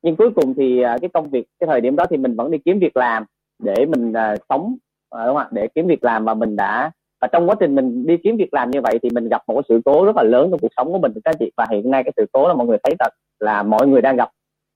Nhưng 0.02 0.16
cuối 0.16 0.32
cùng 0.36 0.54
thì 0.54 0.82
à, 0.82 0.98
cái 1.02 1.10
công 1.14 1.30
việc 1.30 1.46
cái 1.60 1.68
thời 1.68 1.82
điểm 1.82 1.96
đó 1.96 2.06
thì 2.10 2.18
mình 2.18 2.36
vẫn 2.36 2.51
đi 2.51 2.58
kiếm 2.58 2.80
việc 2.80 2.98
làm 2.98 3.25
để 3.64 3.86
mình 3.86 4.14
à, 4.14 4.36
sống 4.50 4.75
à, 5.10 5.25
đúng 5.25 5.36
không 5.36 5.38
ạ? 5.38 5.48
Để 5.51 5.68
kiếm 5.75 5.88
việc 5.88 6.04
làm 6.04 6.25
và 6.25 6.34
mình 6.34 6.56
đã 6.56 6.92
và 7.22 7.27
trong 7.27 7.50
quá 7.50 7.56
trình 7.60 7.75
mình 7.75 8.06
đi 8.06 8.18
kiếm 8.18 8.38
việc 8.38 8.54
làm 8.54 8.72
như 8.72 8.82
vậy 8.82 9.00
thì 9.04 9.10
mình 9.14 9.30
gặp 9.30 9.42
một 9.48 9.54
cái 9.54 9.64
sự 9.70 9.82
cố 9.86 10.06
rất 10.06 10.16
là 10.16 10.24
lớn 10.24 10.48
trong 10.51 10.60
cuộc 10.60 10.72
sống 10.77 10.92
của 10.92 11.00
mình 11.00 11.12
các 11.24 11.36
chị. 11.40 11.51
Và 11.58 11.66
hiện 11.72 11.92
nay 11.92 12.04
cái 12.04 12.14
sự 12.18 12.25
cố 12.32 12.48
là 12.48 12.54
mọi 12.54 12.68
người 12.68 12.77
thấy 12.84 12.96
thật 13.00 13.14
là 13.40 13.64
mọi 13.64 13.88
người 13.88 14.01
đang 14.01 14.16
gặp. 14.16 14.30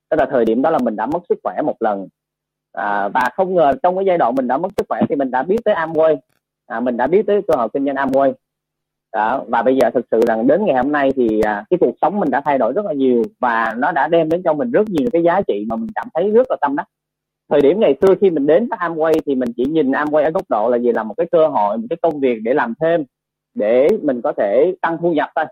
Tức 0.09 0.17
là 0.19 0.25
thời 0.25 0.45
điểm 0.45 0.61
đó 0.61 0.69
là 0.69 0.79
mình 0.79 0.95
đã 0.95 1.05
mất 1.05 1.19
sức 1.29 1.39
khỏe 1.43 1.61
một 1.61 1.75
lần. 1.79 2.07
À, 2.73 3.07
và 3.07 3.29
không 3.35 3.55
ngờ 3.55 3.73
trong 3.83 3.95
cái 3.95 4.05
giai 4.05 4.17
đoạn 4.17 4.35
mình 4.35 4.47
đã 4.47 4.57
mất 4.57 4.69
sức 4.77 4.85
khỏe 4.89 5.01
thì 5.09 5.15
mình 5.15 5.31
đã 5.31 5.43
biết 5.43 5.57
tới 5.65 5.75
Amway 5.75 6.17
à, 6.65 6.79
mình 6.79 6.97
đã 6.97 7.07
biết 7.07 7.27
tới 7.27 7.41
cơ 7.47 7.53
hội 7.57 7.69
kinh 7.73 7.85
doanh 7.85 7.95
Amway. 7.95 8.33
Đó, 9.13 9.43
và 9.47 9.61
bây 9.61 9.75
giờ 9.75 9.89
thực 9.93 10.05
sự 10.11 10.19
rằng 10.27 10.47
đến 10.47 10.65
ngày 10.65 10.75
hôm 10.75 10.91
nay 10.91 11.11
thì 11.15 11.41
à, 11.41 11.65
cái 11.69 11.77
cuộc 11.81 11.95
sống 12.01 12.19
mình 12.19 12.31
đã 12.31 12.41
thay 12.45 12.57
đổi 12.57 12.73
rất 12.73 12.85
là 12.85 12.93
nhiều 12.93 13.23
và 13.39 13.73
nó 13.77 13.91
đã 13.91 14.07
đem 14.07 14.29
đến 14.29 14.41
cho 14.43 14.53
mình 14.53 14.71
rất 14.71 14.89
nhiều 14.89 15.07
cái 15.13 15.23
giá 15.23 15.41
trị 15.47 15.65
mà 15.69 15.75
mình 15.75 15.89
cảm 15.95 16.07
thấy 16.13 16.31
rất 16.31 16.47
là 16.49 16.57
tâm 16.61 16.75
đắc. 16.75 16.87
Thời 17.49 17.61
điểm 17.61 17.79
ngày 17.79 17.95
xưa 18.01 18.15
khi 18.21 18.29
mình 18.29 18.45
đến 18.45 18.67
với 18.69 18.79
Amway 18.79 19.13
thì 19.25 19.35
mình 19.35 19.49
chỉ 19.57 19.65
nhìn 19.65 19.91
Amway 19.91 20.23
ở 20.23 20.29
góc 20.29 20.43
độ 20.49 20.69
là 20.69 20.77
gì 20.77 20.91
là 20.91 21.03
một 21.03 21.13
cái 21.17 21.27
cơ 21.31 21.47
hội 21.47 21.77
một 21.77 21.87
cái 21.89 21.97
công 22.01 22.19
việc 22.19 22.39
để 22.43 22.53
làm 22.53 22.73
thêm 22.81 23.03
để 23.53 23.87
mình 24.01 24.21
có 24.21 24.33
thể 24.37 24.75
tăng 24.81 24.97
thu 25.01 25.11
nhập 25.13 25.29
thôi. 25.35 25.45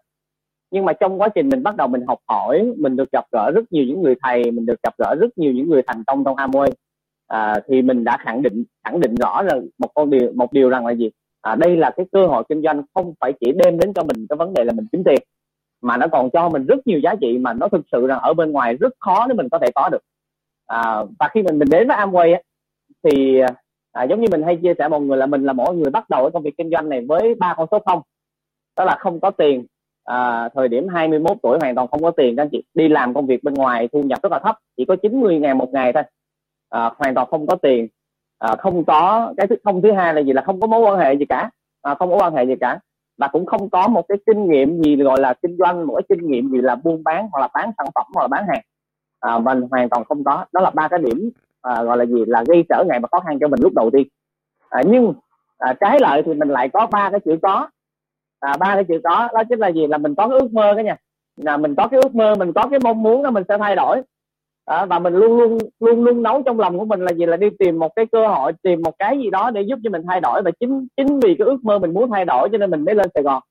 Nhưng 0.71 0.85
mà 0.85 0.93
trong 0.93 1.21
quá 1.21 1.29
trình 1.29 1.49
mình 1.49 1.63
bắt 1.63 1.75
đầu 1.75 1.87
mình 1.87 2.01
học 2.07 2.19
hỏi 2.27 2.73
mình 2.77 2.95
được 2.95 3.11
gặp 3.11 3.25
gỡ 3.31 3.51
rất 3.55 3.71
nhiều 3.71 3.85
những 3.85 4.01
người 4.01 4.15
thầy 4.23 4.51
mình 4.51 4.65
được 4.65 4.83
gặp 4.83 4.93
gỡ 4.97 5.15
rất 5.19 5.37
nhiều 5.37 5.51
những 5.51 5.69
người 5.69 5.81
thành 5.87 6.03
công 6.07 6.23
trong 6.23 6.35
Amway 6.35 6.71
à, 7.27 7.55
thì 7.67 7.81
mình 7.81 8.03
đã 8.03 8.17
khẳng 8.17 8.41
định 8.41 8.63
khẳng 8.83 8.99
định 8.99 9.15
rõ 9.15 9.41
là 9.41 9.59
một 9.77 9.89
con 9.95 10.09
điều 10.09 10.31
một 10.35 10.53
điều 10.53 10.69
rằng 10.69 10.85
là 10.85 10.93
gì? 10.93 11.11
À, 11.41 11.55
đây 11.55 11.77
là 11.77 11.91
cái 11.97 12.05
cơ 12.11 12.27
hội 12.27 12.43
kinh 12.49 12.61
doanh 12.61 12.81
không 12.93 13.13
phải 13.19 13.33
chỉ 13.39 13.51
đem 13.51 13.79
đến 13.79 13.93
cho 13.93 14.03
mình 14.03 14.25
cái 14.29 14.37
vấn 14.37 14.53
đề 14.53 14.63
là 14.63 14.73
mình 14.73 14.87
kiếm 14.91 15.03
tiền 15.03 15.19
mà 15.83 15.97
nó 15.97 16.07
còn 16.07 16.29
cho 16.29 16.49
mình 16.49 16.65
rất 16.65 16.87
nhiều 16.87 16.99
giá 16.99 17.15
trị 17.21 17.37
mà 17.37 17.53
nó 17.53 17.67
thực 17.67 17.81
sự 17.91 18.07
rằng 18.07 18.19
ở 18.19 18.33
bên 18.33 18.51
ngoài 18.51 18.73
rất 18.73 18.93
khó 18.99 19.27
để 19.27 19.33
mình 19.33 19.49
có 19.49 19.59
thể 19.59 19.67
có 19.75 19.89
được. 19.89 20.01
À, 20.67 21.03
và 21.19 21.29
khi 21.33 21.43
mình 21.43 21.59
mình 21.59 21.69
đến 21.71 21.87
với 21.87 21.97
Amway 21.97 22.33
á, 22.33 22.41
thì 23.03 23.41
à, 23.91 24.03
giống 24.03 24.21
như 24.21 24.27
mình 24.31 24.43
hay 24.43 24.57
chia 24.63 24.73
sẻ 24.79 24.87
mọi 24.87 25.01
người 25.01 25.17
là 25.17 25.25
mình 25.25 25.43
là 25.43 25.53
mỗi 25.53 25.75
người 25.75 25.91
bắt 25.91 26.09
đầu 26.09 26.23
cái 26.23 26.31
công 26.31 26.43
việc 26.43 26.57
kinh 26.57 26.69
doanh 26.69 26.89
này 26.89 27.05
với 27.07 27.35
ba 27.35 27.53
con 27.57 27.67
số 27.71 27.79
không. 27.85 28.01
Đó 28.77 28.85
là 28.85 28.95
không 28.99 29.19
có 29.19 29.31
tiền. 29.31 29.65
À, 30.03 30.49
thời 30.55 30.67
điểm 30.67 30.87
21 30.87 31.37
tuổi 31.43 31.57
hoàn 31.61 31.75
toàn 31.75 31.87
không 31.87 32.01
có 32.03 32.11
tiền 32.11 32.35
các 32.35 32.43
anh 32.43 32.49
chị. 32.51 32.63
Đi 32.73 32.87
làm 32.87 33.13
công 33.13 33.27
việc 33.27 33.43
bên 33.43 33.53
ngoài 33.53 33.87
thu 33.93 34.03
nhập 34.03 34.19
rất 34.23 34.31
là 34.31 34.39
thấp 34.39 34.57
chỉ 34.77 34.85
có 34.85 34.95
90 34.95 35.39
ngàn 35.39 35.57
một 35.57 35.69
ngày 35.73 35.93
thôi 35.93 36.03
à, 36.73 36.91
hoàn 36.97 37.15
toàn 37.15 37.27
không 37.31 37.47
có 37.47 37.55
tiền. 37.55 37.87
À, 38.39 38.55
không 38.55 38.83
có 38.85 39.33
cái 39.37 39.47
thứ 39.47 39.55
không 39.63 39.81
thứ 39.81 39.91
hai 39.91 40.13
là 40.13 40.21
gì? 40.21 40.33
Là 40.33 40.41
không 40.41 40.59
có 40.59 40.67
mối 40.67 40.81
quan 40.81 40.99
hệ 40.99 41.13
gì 41.13 41.25
cả. 41.25 41.49
À, 41.81 41.95
không 41.95 42.09
có 42.09 42.17
quan 42.17 42.35
hệ 42.35 42.45
gì 42.45 42.55
cả. 42.61 42.79
Và 43.17 43.27
cũng 43.27 43.45
không 43.45 43.69
có 43.69 43.87
một 43.87 44.05
cái 44.07 44.17
kinh 44.25 44.49
nghiệm 44.49 44.83
gì 44.83 44.95
gọi 44.95 45.21
là 45.21 45.33
kinh 45.41 45.57
doanh 45.59 45.87
một 45.87 45.95
cái 45.95 46.03
kinh 46.09 46.31
nghiệm 46.31 46.49
gì 46.49 46.61
là 46.61 46.75
buôn 46.75 47.03
bán 47.03 47.27
hoặc 47.31 47.39
là 47.39 47.47
bán 47.53 47.71
sản 47.77 47.87
phẩm 47.95 48.05
hoặc 48.13 48.21
là 48.21 48.27
bán 48.27 48.45
hàng. 48.47 48.61
À, 49.19 49.39
mình 49.39 49.61
hoàn 49.71 49.89
toàn 49.89 50.03
không 50.03 50.23
có. 50.23 50.45
Đó 50.51 50.61
là 50.61 50.69
ba 50.69 50.87
cái 50.87 50.99
điểm 50.99 51.29
à, 51.61 51.83
gọi 51.83 51.97
là 51.97 52.05
gì? 52.05 52.23
Là 52.27 52.43
gây 52.47 52.63
trở 52.69 52.83
ngại 52.87 52.99
và 52.99 53.07
khó 53.11 53.19
khăn 53.19 53.37
cho 53.39 53.47
mình 53.47 53.59
lúc 53.63 53.73
đầu 53.75 53.89
tiên. 53.93 54.07
À, 54.69 54.81
nhưng 54.85 55.13
à, 55.57 55.73
trái 55.79 55.99
lợi 55.99 56.23
thì 56.25 56.33
mình 56.33 56.49
lại 56.49 56.69
có 56.69 56.87
ba 56.91 57.09
cái 57.09 57.19
chữ 57.19 57.37
có. 57.41 57.69
À, 58.39 58.57
ba 58.59 58.75
cái 58.75 58.83
chữ 58.83 58.99
có 59.03 59.29
đó 59.33 59.43
chính 59.49 59.59
là 59.59 59.67
gì? 59.67 59.87
Là 59.87 59.97
mình 59.97 60.15
có 60.15 60.27
cái 60.27 60.39
ước 60.39 60.53
mơ 60.53 60.71
cái 60.75 60.83
nha. 60.83 60.95
Là 61.37 61.57
mình 61.57 61.75
có 61.75 61.87
cái 61.87 61.99
ước 62.03 62.15
mơ 62.15 62.35
mình 62.35 62.53
có 62.53 62.67
cái 62.71 62.79
mong 62.83 63.03
muốn 63.03 63.23
là 63.23 63.31
mình 63.31 63.43
sẽ 63.49 63.57
thay 63.57 63.75
đổi 63.75 64.01
à, 64.65 64.85
và 64.85 64.99
mình 64.99 65.13
luôn 65.13 65.37
luôn 65.37 65.57
luôn 65.79 66.03
luôn 66.03 66.23
nấu 66.23 66.43
trong 66.43 66.59
lòng 66.59 66.79
của 66.79 66.85
mình 66.85 66.99
là 66.99 67.13
gì? 67.13 67.25
Là 67.25 67.37
đi 67.37 67.47
tìm 67.59 67.79
một 67.79 67.91
cái 67.95 68.05
cơ 68.11 68.27
hội 68.27 68.51
tìm 68.61 68.81
một 68.81 68.95
cái 68.99 69.17
gì 69.17 69.29
đó 69.29 69.51
để 69.51 69.61
giúp 69.61 69.79
cho 69.83 69.89
mình 69.89 70.01
thay 70.07 70.21
đổi. 70.21 70.41
Và 70.41 70.51
chính 70.59 70.87
chính 70.97 71.19
vì 71.19 71.35
cái 71.39 71.45
ước 71.45 71.63
mơ 71.63 71.79
mình 71.79 71.93
muốn 71.93 72.11
thay 72.11 72.25
đổi 72.25 72.49
cho 72.51 72.57
nên 72.57 72.69
mình 72.71 72.85
mới 72.85 72.95
lên 72.95 73.09
Sài 73.13 73.23
Gòn. 73.23 73.43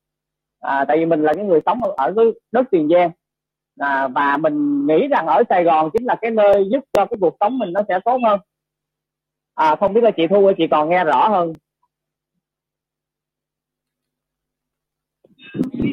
À, 0.60 0.84
tại 0.88 0.96
vì 0.96 1.06
mình 1.06 1.22
là 1.22 1.34
cái 1.34 1.44
người 1.44 1.60
sống 1.66 1.80
ở, 1.96 2.12
cái 2.16 2.24
đất 2.52 2.66
Tiền 2.70 2.88
Giang. 2.88 3.10
À, 3.78 4.08
và 4.08 4.36
mình 4.36 4.86
nghĩ 4.86 5.08
rằng 5.08 5.26
ở 5.26 5.42
Sài 5.48 5.64
Gòn 5.64 5.90
chính 5.92 6.04
là 6.04 6.16
cái 6.20 6.30
nơi 6.30 6.68
giúp 6.72 6.84
cho 6.92 7.06
cái 7.06 7.18
cuộc 7.20 7.36
sống 7.40 7.58
mình 7.58 7.72
nó 7.72 7.80
sẽ 7.88 7.98
tốt 8.04 8.18
hơn. 8.24 8.40
À, 9.54 9.76
không 9.76 9.94
biết 9.94 10.04
là 10.04 10.10
chị 10.10 10.26
Thu 10.26 10.50
chị 10.58 10.66
còn 10.70 10.88
nghe 10.88 11.04
rõ 11.04 11.28
hơn. 11.28 11.52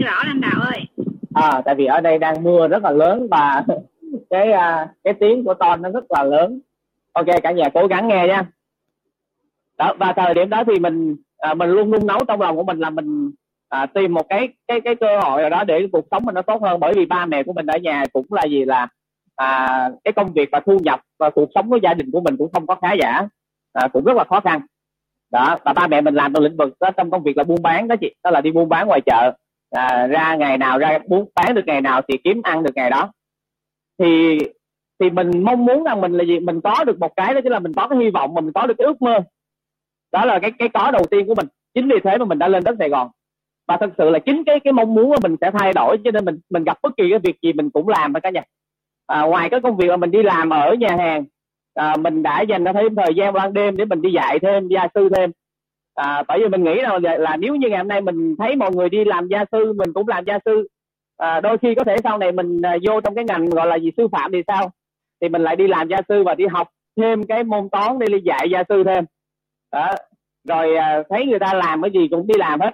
Rõ 0.01 0.23
lãnh 0.27 0.41
đạo 0.41 0.62
ơi. 0.62 0.86
À 1.34 1.62
tại 1.65 1.75
vì 1.75 1.86
ở 1.86 2.01
đây 2.01 2.17
đang 2.17 2.43
mưa 2.43 2.67
rất 2.67 2.84
là 2.84 2.91
lớn 2.91 3.27
và 3.32 3.63
cái 4.29 4.49
uh, 4.49 4.89
cái 5.03 5.13
tiếng 5.13 5.45
của 5.45 5.53
ton 5.53 5.81
nó 5.81 5.89
rất 5.89 6.03
là 6.09 6.23
lớn. 6.23 6.59
Ok 7.13 7.25
cả 7.43 7.51
nhà 7.51 7.69
cố 7.73 7.87
gắng 7.87 8.07
nghe 8.07 8.27
nha 8.27 8.43
đó 9.77 9.93
và 9.99 10.13
thời 10.13 10.33
điểm 10.33 10.49
đó 10.49 10.63
thì 10.67 10.79
mình 10.79 11.15
à, 11.37 11.53
mình 11.53 11.69
luôn 11.69 11.91
luôn 11.91 12.07
nấu 12.07 12.19
trong 12.27 12.41
lòng 12.41 12.55
của 12.55 12.63
mình 12.63 12.79
là 12.79 12.89
mình 12.89 13.31
à, 13.69 13.85
tìm 13.85 14.13
một 14.13 14.29
cái 14.29 14.49
cái 14.67 14.81
cái 14.81 14.95
cơ 14.95 15.19
hội 15.19 15.41
nào 15.41 15.49
đó 15.49 15.63
để 15.63 15.87
cuộc 15.91 16.05
sống 16.11 16.25
mình 16.25 16.35
nó 16.35 16.41
tốt 16.41 16.61
hơn. 16.61 16.79
Bởi 16.79 16.93
vì 16.93 17.05
ba 17.05 17.25
mẹ 17.25 17.43
của 17.43 17.53
mình 17.53 17.65
ở 17.65 17.77
nhà 17.77 18.03
cũng 18.13 18.25
là 18.29 18.43
gì 18.43 18.65
là 18.65 18.87
à, 19.35 19.89
cái 20.03 20.11
công 20.11 20.33
việc 20.33 20.49
và 20.51 20.59
thu 20.59 20.77
nhập 20.81 21.01
và 21.19 21.29
cuộc 21.29 21.49
sống 21.55 21.69
của 21.69 21.79
gia 21.83 21.93
đình 21.93 22.11
của 22.11 22.21
mình 22.21 22.37
cũng 22.37 22.51
không 22.53 22.67
có 22.67 22.75
khá 22.75 22.93
giả. 22.93 23.27
À, 23.73 23.87
cũng 23.87 24.03
rất 24.03 24.17
là 24.17 24.23
khó 24.23 24.39
khăn. 24.39 24.61
Đó 25.31 25.57
và 25.65 25.73
ba 25.73 25.87
mẹ 25.87 26.01
mình 26.01 26.15
làm 26.15 26.33
trong 26.33 26.43
lĩnh 26.43 26.57
vực 26.57 26.73
đó 26.79 26.91
trong 26.91 27.11
công 27.11 27.23
việc 27.23 27.37
là 27.37 27.43
buôn 27.43 27.61
bán 27.61 27.87
đó 27.87 27.95
chị. 28.01 28.15
Đó 28.23 28.31
là 28.31 28.41
đi 28.41 28.51
buôn 28.51 28.69
bán 28.69 28.87
ngoài 28.87 29.01
chợ. 29.05 29.31
À, 29.71 30.07
ra 30.07 30.35
ngày 30.35 30.57
nào 30.57 30.79
ra 30.79 30.99
buôn 31.07 31.29
bán 31.35 31.55
được 31.55 31.63
ngày 31.65 31.81
nào 31.81 32.01
thì 32.07 32.17
kiếm 32.23 32.41
ăn 32.43 32.63
được 32.63 32.75
ngày 32.75 32.89
đó 32.89 33.11
thì 33.99 34.38
thì 34.99 35.09
mình 35.09 35.43
mong 35.43 35.65
muốn 35.65 35.83
rằng 35.83 36.01
mình 36.01 36.13
là 36.13 36.23
gì? 36.23 36.39
Mình 36.39 36.62
có 36.62 36.83
được 36.83 36.99
một 36.99 37.15
cái 37.15 37.33
đó 37.33 37.39
chính 37.43 37.51
là 37.51 37.59
mình 37.59 37.73
có 37.73 37.88
cái 37.88 37.99
hy 37.99 38.09
vọng 38.09 38.33
mà 38.33 38.41
mình 38.41 38.53
có 38.53 38.67
được 38.67 38.73
cái 38.77 38.85
ước 38.85 39.01
mơ. 39.01 39.19
Đó 40.12 40.25
là 40.25 40.39
cái 40.39 40.51
cái 40.59 40.69
có 40.69 40.91
đầu 40.91 41.05
tiên 41.12 41.27
của 41.27 41.35
mình. 41.35 41.47
Chính 41.73 41.88
vì 41.88 41.95
thế 42.03 42.17
mà 42.17 42.25
mình 42.25 42.39
đã 42.39 42.47
lên 42.47 42.63
đến 42.63 42.75
Sài 42.79 42.89
Gòn. 42.89 43.09
Và 43.67 43.77
thật 43.77 43.89
sự 43.97 44.09
là 44.09 44.19
chính 44.19 44.43
cái 44.43 44.59
cái 44.59 44.73
mong 44.73 44.93
muốn 44.93 45.09
của 45.09 45.19
mình 45.23 45.35
sẽ 45.41 45.51
thay 45.51 45.73
đổi 45.73 45.97
cho 46.03 46.12
nên 46.12 46.25
mình 46.25 46.39
mình 46.49 46.63
gặp 46.63 46.77
bất 46.83 46.97
kỳ 46.97 47.09
cái 47.09 47.19
việc 47.19 47.35
gì 47.41 47.53
mình 47.53 47.69
cũng 47.69 47.88
làm 47.88 48.13
cả 48.13 48.29
nhà. 48.29 48.43
À, 49.07 49.21
ngoài 49.21 49.49
cái 49.49 49.62
công 49.62 49.77
việc 49.77 49.88
mà 49.88 49.97
mình 49.97 50.12
đi 50.12 50.23
làm 50.23 50.49
ở 50.49 50.73
nhà 50.73 50.95
hàng 50.97 51.25
à, 51.73 51.95
mình 51.99 52.23
đã 52.23 52.41
dành 52.41 52.63
ra 52.63 52.73
thêm 52.73 52.95
thời 52.95 53.15
gian 53.15 53.33
ban 53.33 53.53
đêm 53.53 53.77
để 53.77 53.85
mình 53.85 54.01
đi 54.01 54.12
dạy 54.12 54.39
thêm 54.39 54.67
gia 54.67 54.88
sư 54.95 55.09
thêm. 55.15 55.31
À, 55.95 56.23
bởi 56.27 56.39
vì 56.39 56.47
mình 56.47 56.63
nghĩ 56.63 56.75
là, 56.81 56.99
là 57.19 57.38
nếu 57.38 57.55
như 57.55 57.69
ngày 57.69 57.77
hôm 57.77 57.88
nay 57.88 58.01
mình 58.01 58.35
thấy 58.39 58.55
mọi 58.55 58.71
người 58.71 58.89
đi 58.89 59.05
làm 59.05 59.27
gia 59.27 59.45
sư 59.51 59.73
mình 59.73 59.93
cũng 59.93 60.07
làm 60.07 60.25
gia 60.25 60.39
sư 60.45 60.67
à, 61.19 61.39
đôi 61.39 61.58
khi 61.58 61.75
có 61.75 61.84
thể 61.84 61.95
sau 62.03 62.17
này 62.17 62.32
mình 62.32 62.62
à, 62.62 62.77
vô 62.88 63.01
trong 63.01 63.15
cái 63.15 63.23
ngành 63.23 63.45
gọi 63.49 63.67
là 63.67 63.75
gì 63.75 63.91
sư 63.97 64.08
phạm 64.12 64.32
thì 64.32 64.43
sao? 64.47 64.71
Thì 65.21 65.29
mình 65.29 65.41
lại 65.41 65.55
đi 65.55 65.67
làm 65.67 65.88
gia 65.88 65.97
sư 66.10 66.23
và 66.23 66.36
đi 66.36 66.45
học 66.47 66.67
thêm 66.97 67.23
cái 67.23 67.43
môn 67.43 67.69
toán 67.69 67.99
để 67.99 68.08
đi 68.08 68.17
dạy 68.25 68.47
gia 68.51 68.63
sư 68.69 68.84
thêm. 68.84 69.05
Đó. 69.71 69.95
Rồi 70.47 70.75
à, 70.75 71.03
thấy 71.10 71.25
người 71.25 71.39
ta 71.39 71.53
làm 71.53 71.82
cái 71.82 71.91
gì 71.91 72.08
cũng 72.12 72.27
đi 72.27 72.34
làm 72.38 72.60
hết. 72.60 72.71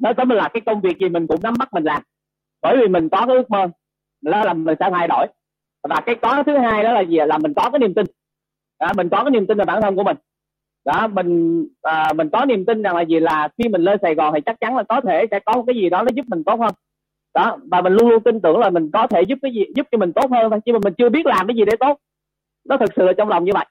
Nói 0.00 0.14
tóm 0.14 0.28
là 0.28 0.48
cái 0.48 0.60
công 0.60 0.80
việc 0.80 0.98
gì 0.98 1.08
mình 1.08 1.26
cũng 1.26 1.42
nắm 1.42 1.54
bắt 1.58 1.68
mình 1.72 1.84
làm. 1.84 2.02
Bởi 2.62 2.76
vì 2.76 2.88
mình 2.88 3.08
có 3.08 3.26
cái 3.26 3.36
ước 3.36 3.50
mơ 3.50 3.66
đó 4.22 4.44
là 4.44 4.54
mình 4.54 4.76
sẽ 4.80 4.90
thay 4.90 5.08
đổi. 5.08 5.26
Và 5.88 6.00
cái 6.06 6.14
có 6.14 6.42
thứ 6.46 6.58
hai 6.58 6.82
đó 6.82 6.92
là 6.92 7.00
gì 7.00 7.16
là 7.26 7.38
mình 7.38 7.54
có 7.54 7.70
cái 7.70 7.78
niềm 7.78 7.94
tin. 7.94 8.06
Đó, 8.80 8.88
mình 8.96 9.08
có 9.08 9.24
cái 9.24 9.30
niềm 9.30 9.46
tin 9.46 9.58
về 9.58 9.64
bản 9.64 9.82
thân 9.82 9.96
của 9.96 10.04
mình. 10.04 10.16
Đó 10.84 11.06
mình 11.06 11.64
à, 11.82 12.12
mình 12.12 12.28
có 12.32 12.44
niềm 12.44 12.64
tin 12.64 12.82
rằng 12.82 12.96
là 12.96 13.02
gì? 13.02 13.20
Là 13.20 13.48
khi 13.58 13.68
mình 13.68 13.82
lên 13.82 13.98
Sài 14.02 14.14
Gòn 14.14 14.34
thì 14.34 14.40
chắc 14.46 14.60
chắn 14.60 14.76
là 14.76 14.82
có 14.82 15.00
thể 15.00 15.26
sẽ 15.30 15.40
có 15.40 15.52
một 15.52 15.64
cái 15.66 15.76
gì 15.76 15.90
đó 15.90 16.02
nó 16.02 16.08
giúp 16.14 16.24
mình 16.28 16.44
tốt 16.44 16.60
hơn 16.60 16.74
đó 17.38 17.56
và 17.70 17.80
mình 17.80 17.92
luôn 17.92 18.08
luôn 18.08 18.22
tin 18.22 18.40
tưởng 18.40 18.58
là 18.58 18.70
mình 18.70 18.90
có 18.92 19.06
thể 19.06 19.22
giúp 19.22 19.38
cái 19.42 19.52
gì 19.52 19.64
giúp 19.76 19.86
cho 19.90 19.98
mình 19.98 20.12
tốt 20.12 20.30
hơn 20.30 20.60
nhưng 20.64 20.72
mà 20.72 20.80
mình 20.84 20.94
chưa 20.98 21.08
biết 21.08 21.26
làm 21.26 21.46
cái 21.46 21.56
gì 21.56 21.64
để 21.64 21.76
tốt. 21.80 21.98
Nó 22.68 22.76
thực 22.76 22.90
sự 22.96 23.04
là 23.04 23.12
trong 23.12 23.28
lòng 23.28 23.44
như 23.44 23.52
vậy. 23.54 23.66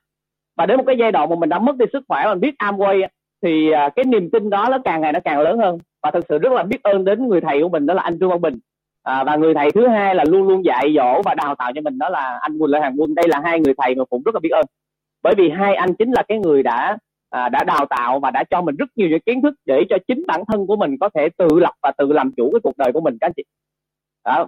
Và 0.57 0.65
đến 0.65 0.77
một 0.77 0.83
cái 0.87 0.97
giai 0.97 1.11
đoạn 1.11 1.29
mà 1.29 1.35
mình 1.35 1.49
đã 1.49 1.59
mất 1.59 1.77
đi 1.77 1.85
sức 1.93 2.03
khỏe 2.07 2.25
mình 2.27 2.39
biết 2.39 2.55
Amway 2.59 3.07
thì 3.43 3.71
à, 3.71 3.89
cái 3.95 4.05
niềm 4.05 4.29
tin 4.29 4.49
đó 4.49 4.67
nó 4.71 4.77
càng 4.85 5.01
ngày 5.01 5.13
nó 5.13 5.19
càng 5.19 5.41
lớn 5.41 5.59
hơn. 5.59 5.77
Và 6.03 6.11
thực 6.11 6.25
sự 6.29 6.37
rất 6.37 6.53
là 6.53 6.63
biết 6.63 6.83
ơn 6.83 7.05
đến 7.05 7.27
người 7.27 7.41
thầy 7.41 7.61
của 7.61 7.69
mình 7.69 7.85
đó 7.85 7.93
là 7.93 8.01
anh 8.01 8.19
Trương 8.19 8.29
Văn 8.29 8.41
Bình. 8.41 8.59
À, 9.03 9.23
và 9.23 9.35
người 9.35 9.53
thầy 9.53 9.71
thứ 9.71 9.87
hai 9.87 10.15
là 10.15 10.23
luôn 10.27 10.47
luôn 10.47 10.65
dạy 10.65 10.93
dỗ 10.95 11.21
và 11.25 11.33
đào 11.33 11.55
tạo 11.55 11.71
cho 11.75 11.81
mình 11.81 11.97
đó 11.97 12.09
là 12.09 12.37
anh 12.41 12.59
Quỳnh 12.59 12.71
Lê 12.71 12.79
Hàng 12.79 12.95
Quân. 12.97 13.15
Đây 13.15 13.25
là 13.27 13.41
hai 13.43 13.59
người 13.59 13.73
thầy 13.77 13.95
mà 13.95 14.05
cũng 14.05 14.23
rất 14.23 14.35
là 14.35 14.39
biết 14.39 14.51
ơn. 14.51 14.65
Bởi 15.23 15.33
vì 15.37 15.49
hai 15.49 15.75
anh 15.75 15.93
chính 15.93 16.11
là 16.11 16.23
cái 16.27 16.39
người 16.39 16.63
đã 16.63 16.97
à, 17.29 17.49
đã 17.49 17.63
đào 17.63 17.85
tạo 17.89 18.19
và 18.19 18.31
đã 18.31 18.43
cho 18.49 18.61
mình 18.61 18.75
rất 18.75 18.89
nhiều 18.95 19.09
những 19.09 19.21
kiến 19.25 19.41
thức 19.41 19.53
để 19.65 19.83
cho 19.89 19.97
chính 20.07 20.23
bản 20.27 20.43
thân 20.47 20.67
của 20.67 20.75
mình 20.75 20.95
có 21.01 21.09
thể 21.15 21.29
tự 21.37 21.47
lập 21.59 21.73
và 21.81 21.91
tự 21.97 22.13
làm 22.13 22.31
chủ 22.37 22.49
cái 22.53 22.59
cuộc 22.63 22.77
đời 22.77 22.91
của 22.91 23.01
mình 23.01 23.17
các 23.21 23.27
anh 23.27 23.33
chị. 23.35 23.43
Đó. 24.25 24.47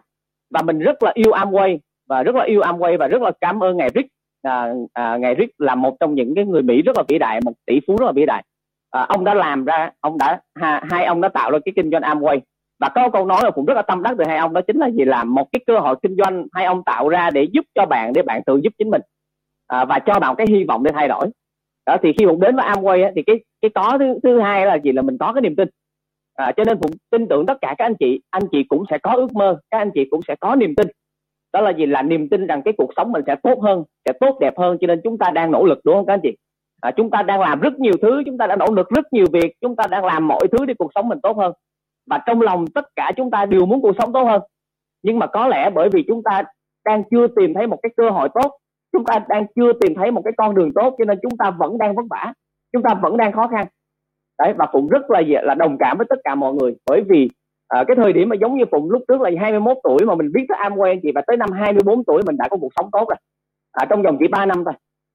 và 0.49 0.61
mình 0.61 0.79
rất 0.79 1.03
là 1.03 1.11
yêu 1.15 1.31
Amway 1.31 1.77
và 2.09 2.23
rất 2.23 2.35
là 2.35 2.43
yêu 2.43 2.61
Amway 2.61 2.97
và 2.97 3.07
rất 3.07 3.21
là 3.21 3.31
cảm 3.41 3.63
ơn 3.63 3.77
ngài 3.77 3.89
Rick. 3.95 4.09
À, 4.41 4.73
à, 4.93 5.17
ngài 5.17 5.35
Rick 5.39 5.61
là 5.61 5.75
một 5.75 5.97
trong 5.99 6.15
những 6.15 6.35
cái 6.35 6.45
người 6.45 6.61
Mỹ 6.61 6.81
rất 6.81 6.97
là 6.97 7.03
vĩ 7.07 7.17
đại 7.17 7.39
một 7.45 7.53
tỷ 7.65 7.79
phú 7.87 7.95
rất 7.99 8.05
là 8.05 8.11
vĩ 8.11 8.25
đại. 8.25 8.43
À, 8.91 9.05
ông 9.09 9.23
đã 9.23 9.33
làm 9.33 9.65
ra 9.65 9.91
ông 10.01 10.17
đã 10.17 10.41
ha, 10.55 10.83
hai 10.91 11.05
ông 11.05 11.21
đã 11.21 11.29
tạo 11.29 11.51
ra 11.51 11.59
cái 11.65 11.73
kinh 11.75 11.91
doanh 11.91 12.01
Amway. 12.01 12.39
Và 12.79 12.89
có 12.95 13.09
câu 13.09 13.25
nói 13.25 13.41
là 13.43 13.51
cũng 13.51 13.65
rất 13.65 13.73
là 13.73 13.81
tâm 13.81 14.03
đắc 14.03 14.15
từ 14.17 14.23
hai 14.27 14.37
ông 14.37 14.53
đó 14.53 14.61
chính 14.67 14.77
là 14.77 14.89
gì? 14.89 15.05
Làm 15.05 15.35
một 15.35 15.47
cái 15.51 15.59
cơ 15.67 15.79
hội 15.79 15.95
kinh 16.01 16.15
doanh 16.15 16.45
hai 16.53 16.65
ông 16.65 16.83
tạo 16.83 17.09
ra 17.09 17.29
để 17.31 17.47
giúp 17.51 17.65
cho 17.75 17.85
bạn 17.85 18.13
để 18.13 18.21
bạn 18.21 18.41
tự 18.45 18.59
giúp 18.63 18.73
chính 18.77 18.89
mình. 18.89 19.01
À, 19.67 19.85
và 19.85 19.99
cho 19.99 20.19
bạn 20.19 20.35
cái 20.35 20.47
hy 20.47 20.63
vọng 20.63 20.83
để 20.83 20.91
thay 20.91 21.07
đổi 21.07 21.27
đó 21.89 21.97
thì 22.03 22.13
khi 22.19 22.25
mình 22.25 22.39
đến 22.39 22.55
với 22.55 22.65
Amway 22.65 23.03
á, 23.03 23.11
thì 23.15 23.23
cái 23.27 23.35
cái 23.61 23.71
có 23.75 23.97
thứ 23.99 24.19
thứ 24.23 24.39
hai 24.39 24.65
là 24.65 24.77
gì? 24.77 24.91
Là 24.91 25.01
mình 25.01 25.17
có 25.17 25.33
cái 25.33 25.41
niềm 25.41 25.55
tin. 25.55 25.67
À, 26.35 26.51
cho 26.57 26.63
nên 26.63 26.77
phụng 26.81 26.91
tin 27.11 27.27
tưởng 27.27 27.45
tất 27.45 27.57
cả 27.61 27.75
các 27.77 27.85
anh 27.85 27.95
chị 27.99 28.21
anh 28.29 28.43
chị 28.51 28.63
cũng 28.63 28.83
sẽ 28.89 28.97
có 28.97 29.11
ước 29.11 29.33
mơ 29.33 29.59
các 29.71 29.77
anh 29.77 29.91
chị 29.93 30.05
cũng 30.11 30.21
sẽ 30.27 30.35
có 30.39 30.55
niềm 30.55 30.75
tin. 30.75 30.87
Đó 31.53 31.61
là 31.61 31.73
gì? 31.73 31.85
Là 31.85 32.01
niềm 32.01 32.29
tin 32.29 32.47
rằng 32.47 32.61
cái 32.65 32.73
cuộc 32.77 32.89
sống 32.95 33.11
mình 33.11 33.23
sẽ 33.27 33.35
tốt 33.43 33.59
hơn 33.61 33.83
sẽ 34.05 34.13
tốt 34.19 34.37
đẹp 34.39 34.53
hơn 34.57 34.77
cho 34.81 34.87
nên 34.87 35.01
chúng 35.03 35.17
ta 35.17 35.29
đang 35.29 35.51
nỗ 35.51 35.65
lực 35.65 35.79
đúng 35.83 35.95
không 35.95 36.05
các 36.05 36.13
anh 36.13 36.19
chị? 36.23 36.35
À, 36.81 36.91
chúng 36.91 37.09
ta 37.09 37.23
đang 37.23 37.39
làm 37.41 37.59
rất 37.59 37.79
nhiều 37.79 37.93
thứ 38.01 38.23
chúng 38.25 38.37
ta 38.37 38.47
đã 38.47 38.55
nỗ 38.55 38.65
lực 38.75 38.89
rất 38.89 39.13
nhiều 39.13 39.25
việc 39.33 39.53
chúng 39.61 39.75
ta 39.75 39.87
đang 39.87 40.05
làm 40.05 40.27
mọi 40.27 40.47
thứ 40.51 40.65
để 40.65 40.73
cuộc 40.77 40.91
sống 40.95 41.09
mình 41.09 41.19
tốt 41.23 41.37
hơn. 41.37 41.53
Và 42.09 42.19
trong 42.25 42.41
lòng 42.41 42.67
tất 42.67 42.85
cả 42.95 43.11
chúng 43.17 43.31
ta 43.31 43.45
đều 43.45 43.65
muốn 43.65 43.81
cuộc 43.81 43.95
sống 43.99 44.13
tốt 44.13 44.23
hơn. 44.23 44.41
Nhưng 45.03 45.19
mà 45.19 45.27
có 45.27 45.47
lẽ 45.47 45.69
bởi 45.69 45.89
vì 45.89 46.03
chúng 46.07 46.23
ta 46.23 46.43
đang 46.85 47.03
chưa 47.11 47.27
tìm 47.27 47.53
thấy 47.53 47.67
một 47.67 47.79
cái 47.83 47.89
cơ 47.97 48.09
hội 48.09 48.29
tốt 48.33 48.58
chúng 48.93 49.05
ta 49.05 49.25
đang 49.29 49.45
chưa 49.55 49.73
tìm 49.73 49.95
thấy 49.95 50.11
một 50.11 50.21
cái 50.25 50.33
con 50.37 50.55
đường 50.55 50.71
tốt 50.75 50.95
cho 50.97 51.05
nên 51.05 51.19
chúng 51.21 51.37
ta 51.37 51.51
vẫn 51.51 51.77
đang 51.77 51.95
vất 51.95 52.05
vả 52.09 52.33
chúng 52.73 52.83
ta 52.83 52.93
vẫn 52.93 53.17
đang 53.17 53.31
khó 53.31 53.47
khăn. 53.47 53.67
Đấy 54.39 54.53
và 54.57 54.65
cũng 54.71 54.87
rất 54.87 55.11
là 55.11 55.21
là 55.43 55.55
đồng 55.55 55.77
cảm 55.77 55.97
với 55.97 56.07
tất 56.09 56.19
cả 56.23 56.35
mọi 56.35 56.53
người 56.53 56.75
bởi 56.89 57.01
vì 57.09 57.29
à, 57.67 57.83
cái 57.87 57.95
thời 57.95 58.13
điểm 58.13 58.29
mà 58.29 58.35
giống 58.41 58.57
như 58.57 58.63
phụng 58.71 58.91
lúc 58.91 59.03
trước 59.07 59.21
là 59.21 59.29
21 59.39 59.77
tuổi 59.83 60.05
mà 60.05 60.15
mình 60.15 60.31
biết 60.33 60.45
tới 60.49 60.57
Amway 60.57 60.91
anh 60.91 60.99
chị 61.03 61.11
và 61.15 61.21
tới 61.27 61.37
năm 61.37 61.51
24 61.51 62.03
tuổi 62.03 62.21
mình 62.25 62.37
đã 62.37 62.47
có 62.47 62.57
cuộc 62.57 62.73
sống 62.75 62.89
tốt 62.91 63.09
rồi. 63.09 63.17
À, 63.71 63.85
trong 63.89 64.01
vòng 64.01 64.17
chỉ 64.19 64.27
3 64.27 64.45
năm 64.45 64.63
thôi. 64.65 64.73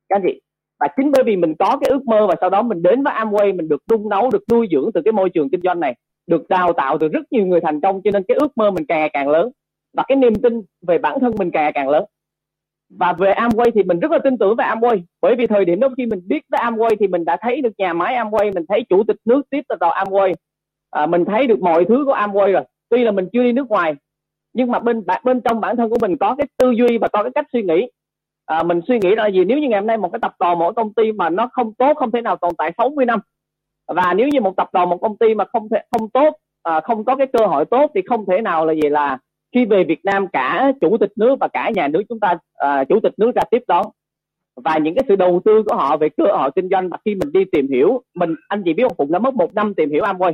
Các 0.09 0.17
anh 0.17 0.23
chị 0.27 0.41
và 0.81 0.89
chính 0.97 1.11
bởi 1.13 1.23
vì 1.25 1.37
mình 1.37 1.55
có 1.59 1.79
cái 1.81 1.91
ước 1.91 2.07
mơ 2.07 2.27
và 2.27 2.35
sau 2.41 2.51
đó 2.51 2.63
mình 2.63 2.83
đến 2.83 3.03
với 3.03 3.15
Amway 3.15 3.57
mình 3.57 3.69
được 3.69 3.83
đun 3.91 4.09
nấu 4.09 4.31
được 4.31 4.43
nuôi 4.53 4.69
dưỡng 4.73 4.91
từ 4.95 5.01
cái 5.05 5.13
môi 5.13 5.31
trường 5.31 5.51
kinh 5.51 5.61
doanh 5.65 5.81
này 5.81 5.95
được 6.27 6.49
đào 6.49 6.73
tạo 6.73 6.99
từ 6.99 7.09
rất 7.09 7.21
nhiều 7.31 7.47
người 7.47 7.61
thành 7.61 7.81
công 7.81 8.01
cho 8.05 8.11
nên 8.11 8.23
cái 8.29 8.37
ước 8.41 8.57
mơ 8.57 8.71
mình 8.71 8.85
càng 8.89 8.99
ngày 8.99 9.11
càng 9.13 9.29
lớn 9.29 9.51
và 9.97 10.05
cái 10.09 10.17
niềm 10.17 10.35
tin 10.35 10.63
về 10.87 10.99
bản 10.99 11.21
thân 11.21 11.33
mình 11.39 11.51
càng 11.51 11.63
ngày 11.63 11.73
càng 11.73 11.89
lớn 11.89 12.05
và 12.99 13.13
về 13.13 13.33
Amway 13.33 13.71
thì 13.75 13.83
mình 13.83 14.01
rất 14.01 14.11
là 14.11 14.19
tin 14.19 14.39
tưởng 14.39 14.57
về 14.57 14.65
Amway. 14.65 15.03
Bởi 15.23 15.35
vì 15.37 15.47
thời 15.47 15.65
điểm 15.65 15.81
đó 15.81 15.89
khi 15.97 16.07
mình 16.07 16.21
biết 16.27 16.43
tới 16.51 16.61
Amway 16.65 16.97
thì 17.01 17.07
mình 17.07 17.25
đã 17.25 17.37
thấy 17.41 17.61
được 17.61 17.73
nhà 17.79 17.93
máy 17.93 18.15
Amway 18.15 18.55
mình 18.55 18.65
thấy 18.69 18.85
chủ 18.89 19.05
tịch 19.05 19.17
nước 19.25 19.43
tiếp 19.51 19.61
từ 19.69 19.77
tàu 19.81 19.91
Amway. 19.91 20.35
À, 20.91 21.07
mình 21.07 21.25
thấy 21.25 21.47
được 21.47 21.61
mọi 21.61 21.85
thứ 21.85 22.05
của 22.07 22.15
Amway 22.15 22.53
rồi. 22.53 22.63
Tuy 22.89 23.05
là 23.05 23.11
mình 23.11 23.29
chưa 23.33 23.43
đi 23.43 23.53
nước 23.53 23.69
ngoài 23.69 23.95
nhưng 24.55 24.71
mà 24.71 24.79
bên 24.79 25.03
bên 25.25 25.41
trong 25.41 25.61
bản 25.61 25.77
thân 25.77 25.91
của 25.91 25.99
mình 26.01 26.17
có 26.17 26.35
cái 26.39 26.47
tư 26.57 26.71
duy 26.71 26.99
và 26.99 27.09
có 27.09 27.23
cái 27.23 27.33
cách 27.35 27.47
suy 27.53 27.63
nghĩ. 27.63 27.91
À, 28.47 28.63
mình 28.63 28.81
suy 28.89 28.99
nghĩ 28.99 29.15
là 29.15 29.27
gì? 29.27 29.45
Nếu 29.45 29.59
như 29.59 29.69
ngày 29.69 29.81
hôm 29.81 29.87
nay 29.87 29.97
một 29.97 30.13
cái 30.13 30.19
tập 30.23 30.35
đoàn 30.39 30.59
một 30.59 30.73
công 30.77 30.95
ty 30.95 31.13
mà 31.13 31.31
nó 31.31 31.49
không 31.53 31.75
tốt 31.75 31.97
không 31.97 32.11
thể 32.11 32.21
nào 32.21 32.37
tồn 32.37 32.55
tại 32.59 32.73
60 32.79 33.07
năm. 33.07 33.21
Và 33.87 34.15
nếu 34.15 34.29
như 34.29 34.41
một 34.41 34.57
tập 34.57 34.69
đoàn 34.73 34.89
một 34.89 34.99
công 35.01 35.17
ty 35.17 35.35
mà 35.35 35.45
không 35.53 35.69
thể 35.69 35.79
không 35.91 36.11
tốt 36.11 36.37
à, 36.63 36.81
không 36.81 37.05
có 37.05 37.17
cái 37.17 37.27
cơ 37.27 37.47
hội 37.47 37.65
tốt 37.65 37.91
thì 37.95 38.03
không 38.07 38.27
thể 38.27 38.41
nào 38.41 38.67
là 38.67 38.73
gì 38.73 38.89
là 38.89 39.19
khi 39.55 39.65
về 39.65 39.85
Việt 39.85 40.05
Nam 40.05 40.29
cả 40.29 40.73
chủ 40.81 40.97
tịch 40.99 41.13
nước 41.17 41.37
và 41.41 41.49
cả 41.49 41.71
nhà 41.75 41.89
nước 41.89 42.03
chúng 42.09 42.21
ta 42.21 42.39
à, 42.55 42.85
chủ 42.85 43.01
tịch 43.01 43.13
nước 43.17 43.35
ra 43.35 43.43
tiếp 43.51 43.63
đón. 43.69 43.87
Và 44.57 44.79
những 44.79 44.95
cái 44.95 45.05
sự 45.09 45.17
đầu 45.17 45.41
tư 45.45 45.63
của 45.67 45.77
họ 45.77 45.97
về 45.97 46.09
cơ 46.09 46.25
hội 46.25 46.51
kinh 46.57 46.69
doanh 46.69 46.89
và 46.89 46.99
khi 47.05 47.15
mình 47.15 47.33
đi 47.33 47.45
tìm 47.53 47.69
hiểu 47.69 48.03
mình 48.15 48.35
anh 48.49 48.63
chị 48.65 48.73
biết 48.73 48.83
ông 48.83 48.95
Phụng 48.99 49.13
đã 49.13 49.19
mất 49.19 49.35
một 49.35 49.55
năm 49.55 49.75
tìm 49.75 49.91
hiểu 49.91 50.03
Amway 50.03 50.33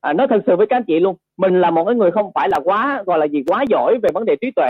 à, 0.00 0.12
nói 0.12 0.26
thật 0.30 0.42
sự 0.46 0.56
với 0.56 0.66
các 0.66 0.76
anh 0.76 0.84
chị 0.84 1.00
luôn 1.00 1.16
mình 1.36 1.60
là 1.60 1.70
một 1.70 1.84
cái 1.84 1.94
người 1.94 2.10
không 2.10 2.30
phải 2.34 2.48
là 2.48 2.60
quá 2.64 3.02
gọi 3.06 3.18
là 3.18 3.24
gì 3.24 3.42
quá 3.46 3.64
giỏi 3.68 3.98
về 4.02 4.10
vấn 4.14 4.24
đề 4.24 4.36
trí 4.36 4.50
tuệ. 4.50 4.68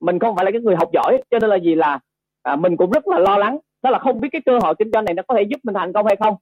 Mình 0.00 0.18
không 0.18 0.36
phải 0.36 0.44
là 0.44 0.50
cái 0.50 0.60
người 0.60 0.76
học 0.76 0.88
giỏi 0.92 1.22
cho 1.30 1.38
nên 1.38 1.50
là 1.50 1.56
gì 1.56 1.74
là 1.74 1.98
à, 2.42 2.56
mình 2.56 2.76
cũng 2.76 2.90
rất 2.90 3.08
là 3.08 3.18
lo 3.18 3.38
lắng. 3.38 3.58
Đó 3.82 3.90
là 3.90 3.98
không 3.98 4.20
biết 4.20 4.28
cái 4.32 4.42
cơ 4.46 4.58
hội 4.62 4.74
kinh 4.78 4.90
doanh 4.92 5.04
này 5.04 5.14
nó 5.14 5.22
có 5.28 5.34
thể 5.34 5.42
giúp 5.42 5.60
mình 5.62 5.74
thành 5.74 5.92
công 5.92 6.06
hay 6.06 6.16
không. 6.16 6.34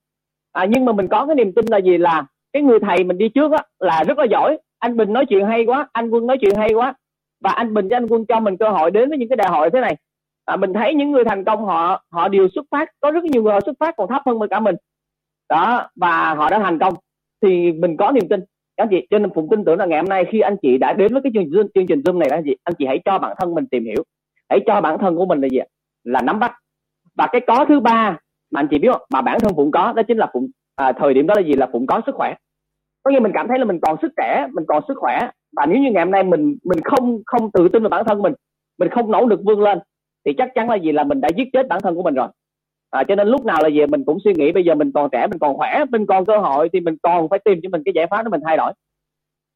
À, 0.53 0.64
nhưng 0.64 0.85
mà 0.85 0.92
mình 0.92 1.09
có 1.09 1.26
cái 1.26 1.35
niềm 1.35 1.53
tin 1.53 1.64
là 1.66 1.79
gì 1.79 1.98
là 1.98 2.24
cái 2.53 2.62
người 2.62 2.79
thầy 2.81 3.05
mình 3.05 3.18
đi 3.18 3.29
trước 3.29 3.53
á, 3.53 3.62
là 3.79 4.05
rất 4.05 4.18
là 4.18 4.24
giỏi 4.24 4.59
anh 4.81 4.97
Bình 4.97 5.12
nói 5.12 5.27
chuyện 5.27 5.47
hay 5.47 5.64
quá 5.64 5.88
anh 5.93 6.11
Quân 6.11 6.27
nói 6.27 6.38
chuyện 6.40 6.57
hay 6.57 6.73
quá. 6.73 6.95
Và 7.40 7.51
anh 7.51 7.75
Bình 7.75 7.88
với 7.88 7.97
anh 7.97 8.07
Quân 8.09 8.27
cho 8.27 8.40
mình 8.40 8.57
cơ 8.57 8.69
hội 8.69 8.90
đến 8.90 9.09
với 9.09 9.19
những 9.19 9.29
cái 9.29 9.37
đại 9.37 9.49
hội 9.49 9.71
thế 9.71 9.81
này. 9.81 9.97
À, 10.45 10.57
mình 10.57 10.73
thấy 10.73 10.95
những 10.95 11.11
người 11.11 11.25
thành 11.25 11.45
công 11.45 11.64
họ 11.64 12.05
họ 12.12 12.29
đều 12.29 12.49
xuất 12.55 12.64
phát 12.71 12.88
có 13.01 13.11
rất 13.11 13.25
nhiều 13.25 13.43
người 13.43 13.61
xuất 13.66 13.77
phát 13.81 13.97
còn 13.97 14.09
thấp 14.09 14.23
hơn 14.27 14.38
cả 14.51 14.61
mình. 14.61 14.77
Đó 15.49 15.90
và 15.97 16.35
họ 16.35 16.51
đã 16.51 16.59
thành 16.59 16.79
công. 16.79 16.95
Thì 17.43 17.73
mình 17.73 17.97
có 17.97 18.12
niềm 18.12 18.29
tin. 18.29 18.40
Các 18.77 18.85
anh 18.85 18.88
chị 18.90 19.07
cho 19.11 19.19
nên 19.19 19.31
phụng 19.35 19.49
tin 19.51 19.64
tưởng 19.64 19.79
là 19.79 19.87
ngày 19.87 19.99
hôm 19.99 20.09
nay 20.09 20.25
khi 20.31 20.40
anh 20.40 20.57
chị 20.62 20.79
đã 20.79 20.93
đến 20.93 21.12
với 21.12 21.23
cái 21.23 21.33
chương 21.35 21.45
trình 21.53 21.69
chương 21.75 21.87
trình 21.87 22.01
zoom 22.01 22.19
này 22.19 22.29
anh 22.29 22.43
chị 22.45 22.57
anh 22.64 22.75
chị 22.79 22.87
hãy 22.87 23.01
cho 23.05 23.19
bản 23.19 23.37
thân 23.38 23.55
mình 23.55 23.66
tìm 23.66 23.85
hiểu. 23.85 24.03
Hãy 24.49 24.61
cho 24.66 24.81
bản 24.81 24.99
thân 24.99 25.16
của 25.16 25.27
mình 25.27 25.40
là 25.40 25.49
gì 25.49 25.59
là 26.05 26.23
nắm 26.23 26.38
bắt. 26.38 26.53
Và 27.14 27.29
cái 27.33 27.40
có 27.47 27.64
thứ 27.69 27.81
ba 27.81 28.19
mà 28.51 28.61
anh 28.61 28.69
chị 28.71 28.79
biết 28.79 28.88
không? 28.93 29.03
Mà 29.11 29.21
bản 29.23 29.40
thân 29.40 29.53
phụng 29.57 29.71
có 29.71 29.93
đó 29.93 30.03
chính 30.03 30.19
là 30.19 30.31
phụng 30.33 30.49
à, 30.77 30.93
thời 30.93 31.14
điểm 31.14 31.27
đó 31.27 31.35
là 31.37 31.43
gì? 31.43 31.53
Là 31.53 31.69
phụng 31.73 31.87
có 31.87 32.01
sức 32.07 32.14
khỏe 32.14 32.35
có 33.03 33.11
nghĩa 33.11 33.19
mình 33.19 33.33
cảm 33.35 33.49
thấy 33.49 33.59
là 33.59 33.65
mình 33.65 33.79
còn 33.83 33.97
sức 34.03 34.13
trẻ 34.17 34.47
mình 34.53 34.65
còn 34.69 34.83
sức 34.89 34.95
khỏe. 34.97 35.31
Và 35.57 35.67
nếu 35.67 35.79
như 35.83 35.91
ngày 35.91 36.05
hôm 36.05 36.11
nay 36.11 36.23
mình 36.23 36.57
mình 36.65 36.81
không 36.85 37.23
không 37.27 37.51
tự 37.53 37.69
tin 37.69 37.83
vào 37.83 37.91
bản 37.91 38.05
thân 38.05 38.23
mình 38.23 38.33
mình 38.79 38.89
không 38.89 39.11
nỗ 39.11 39.27
lực 39.27 39.41
vươn 39.45 39.63
lên 39.63 39.79
thì 40.27 40.33
chắc 40.39 40.51
chắn 40.55 40.71
là 40.71 40.77
gì? 40.77 40.93
Là 40.93 41.05
mình 41.05 41.21
đã 41.21 41.29
giết 41.37 41.49
chết 41.53 41.69
bản 41.69 41.81
thân 41.83 41.95
của 41.95 42.03
mình 42.03 42.15
rồi. 42.15 42.29
À, 42.91 43.05
cho 43.09 43.15
nên 43.15 43.29
lúc 43.29 43.45
nào 43.45 43.59
là 43.63 43.69
gì? 43.69 43.87
Mình 43.87 44.05
cũng 44.05 44.19
suy 44.25 44.35
nghĩ 44.35 44.53
bây 44.53 44.65
giờ 44.65 44.75
mình 44.75 44.93
còn 44.93 45.11
trẻ 45.13 45.27
mình 45.27 45.39
còn 45.39 45.57
khỏe 45.57 45.85
mình 45.91 46.07
còn 46.07 46.27
cơ 46.27 46.39
hội 46.39 46.69
thì 46.73 46.81
mình 46.81 46.97
còn 47.03 47.29
phải 47.29 47.39
tìm 47.45 47.61
cho 47.63 47.69
mình 47.73 47.83
cái 47.85 47.93
giải 47.95 48.07
pháp 48.11 48.23
để 48.23 48.29
mình 48.29 48.41
thay 48.47 48.57
đổi. 48.57 48.73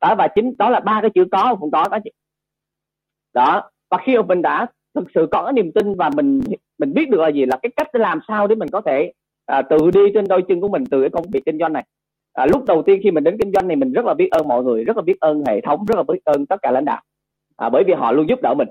Đó 0.01 0.15
và 0.15 0.29
chính 0.35 0.55
đó 0.59 0.71
là 0.71 0.81
ba 0.81 1.01
cái 1.01 1.11
chữ 1.15 1.25
có 1.33 1.57
cũng 1.61 1.71
có 1.71 1.85
đó 1.91 1.99
chị 2.05 2.11
đó 3.35 3.71
và 3.91 3.99
khi 4.05 4.17
mà 4.17 4.23
mình 4.23 4.43
đã 4.43 4.67
thực 4.95 5.05
sự 5.15 5.29
có 5.31 5.53
niềm 5.53 5.73
tin 5.73 5.95
và 5.95 6.11
mình 6.17 6.41
mình 6.79 6.95
biết 6.95 7.11
được 7.11 7.21
là 7.21 7.29
gì? 7.29 7.47
Là 7.47 7.59
cái 7.63 7.73
cách 7.77 7.89
để 7.93 8.01
làm 8.01 8.21
sao 8.29 8.47
để 8.47 8.55
mình 8.55 8.69
có 8.73 8.81
thể 8.81 9.13
à, 9.47 9.63
tự 9.63 9.91
đi 9.95 10.01
trên 10.15 10.29
đôi 10.29 10.43
chân 10.49 10.61
của 10.61 10.69
mình 10.69 10.85
từ 10.91 11.01
cái 11.01 11.11
công 11.11 11.25
việc 11.33 11.43
kinh 11.47 11.59
doanh 11.59 11.73
này 11.73 11.85
à, 12.35 12.47
lúc 12.47 12.65
đầu 12.67 12.83
tiên 12.83 13.01
khi 13.03 13.11
mình 13.11 13.25
đến 13.25 13.37
kinh 13.39 13.53
doanh 13.53 13.69
này 13.69 13.77
mình 13.77 13.93
rất 13.93 14.05
là 14.05 14.15
biết 14.15 14.29
ơn 14.31 14.49
mọi 14.49 14.63
người 14.65 14.85
rất 14.85 14.97
là 14.97 15.03
biết 15.03 15.17
ơn 15.21 15.43
hệ 15.47 15.61
thống 15.61 15.85
rất 15.85 15.97
là 15.97 16.03
biết 16.03 16.21
ơn 16.25 16.47
tất 16.47 16.57
cả 16.63 16.71
lãnh 16.71 16.85
đạo. 16.85 17.03
À, 17.57 17.69
bởi 17.69 17.85
vì 17.87 17.93
họ 17.93 18.13
luôn 18.13 18.29
giúp 18.29 18.39
đỡ 18.43 18.55
mình. 18.55 18.69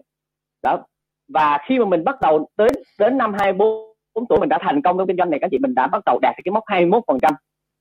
Đó. 0.64 0.80
Và 1.28 1.58
khi 1.66 1.80
mà 1.80 1.86
mình 1.86 2.04
bắt 2.04 2.22
đầu 2.22 2.50
đến 2.58 2.72
đến 3.00 3.18
năm 3.18 3.34
24 3.40 4.28
tuổi 4.30 4.40
mình 4.40 4.50
đã 4.50 4.58
thành 4.62 4.82
công 4.82 4.98
trong 4.98 5.08
kinh 5.08 5.18
doanh 5.18 5.30
này 5.30 5.40
các 5.40 5.48
chị 5.52 5.58
mình 5.58 5.76
đã 5.76 5.88
bắt 5.88 6.04
đầu 6.06 6.20
đạt 6.22 6.36
cái 6.44 6.52
mốc 6.52 6.64
21 6.68 7.04
phần 7.08 7.20
trăm. 7.22 7.34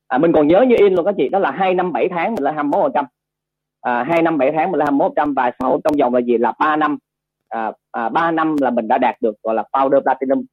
À, 0.09 0.19
mình 0.19 0.33
còn 0.33 0.49
nhớ 0.49 0.65
như 0.69 0.77
in 0.79 0.95
luôn 0.95 1.05
các 1.05 1.15
chị 1.19 1.29
đó 1.29 1.39
là 1.39 1.51
hai 1.51 1.75
năm 1.75 1.93
bảy 1.93 2.09
tháng 2.09 2.35
mình 2.35 2.45
là 2.45 2.53
21 2.53 2.83
phần 2.83 2.93
trăm. 2.95 3.05
À, 3.81 4.05
hai 4.05 4.23
năm 4.23 4.39
bảy 4.39 4.53
tháng 4.53 4.71
mình 4.71 4.79
là 4.79 4.85
21 4.85 5.13
trăm 5.17 5.35
và 5.35 5.51
sau 5.59 5.81
trong 5.85 5.97
vòng 6.01 6.15
là 6.15 6.21
gì 6.21 6.39
là 6.39 6.53
3 6.59 6.77
năm. 6.77 6.99
À, 7.49 7.73
à, 7.93 8.09
3 8.09 8.31
năm 8.31 8.57
là 8.61 8.71
mình 8.71 8.89
đã 8.89 8.99
đạt 8.99 9.17
được 9.21 9.35
gọi 9.43 9.55
là 9.55 9.65
founder 9.73 10.01
platinum 10.01 10.45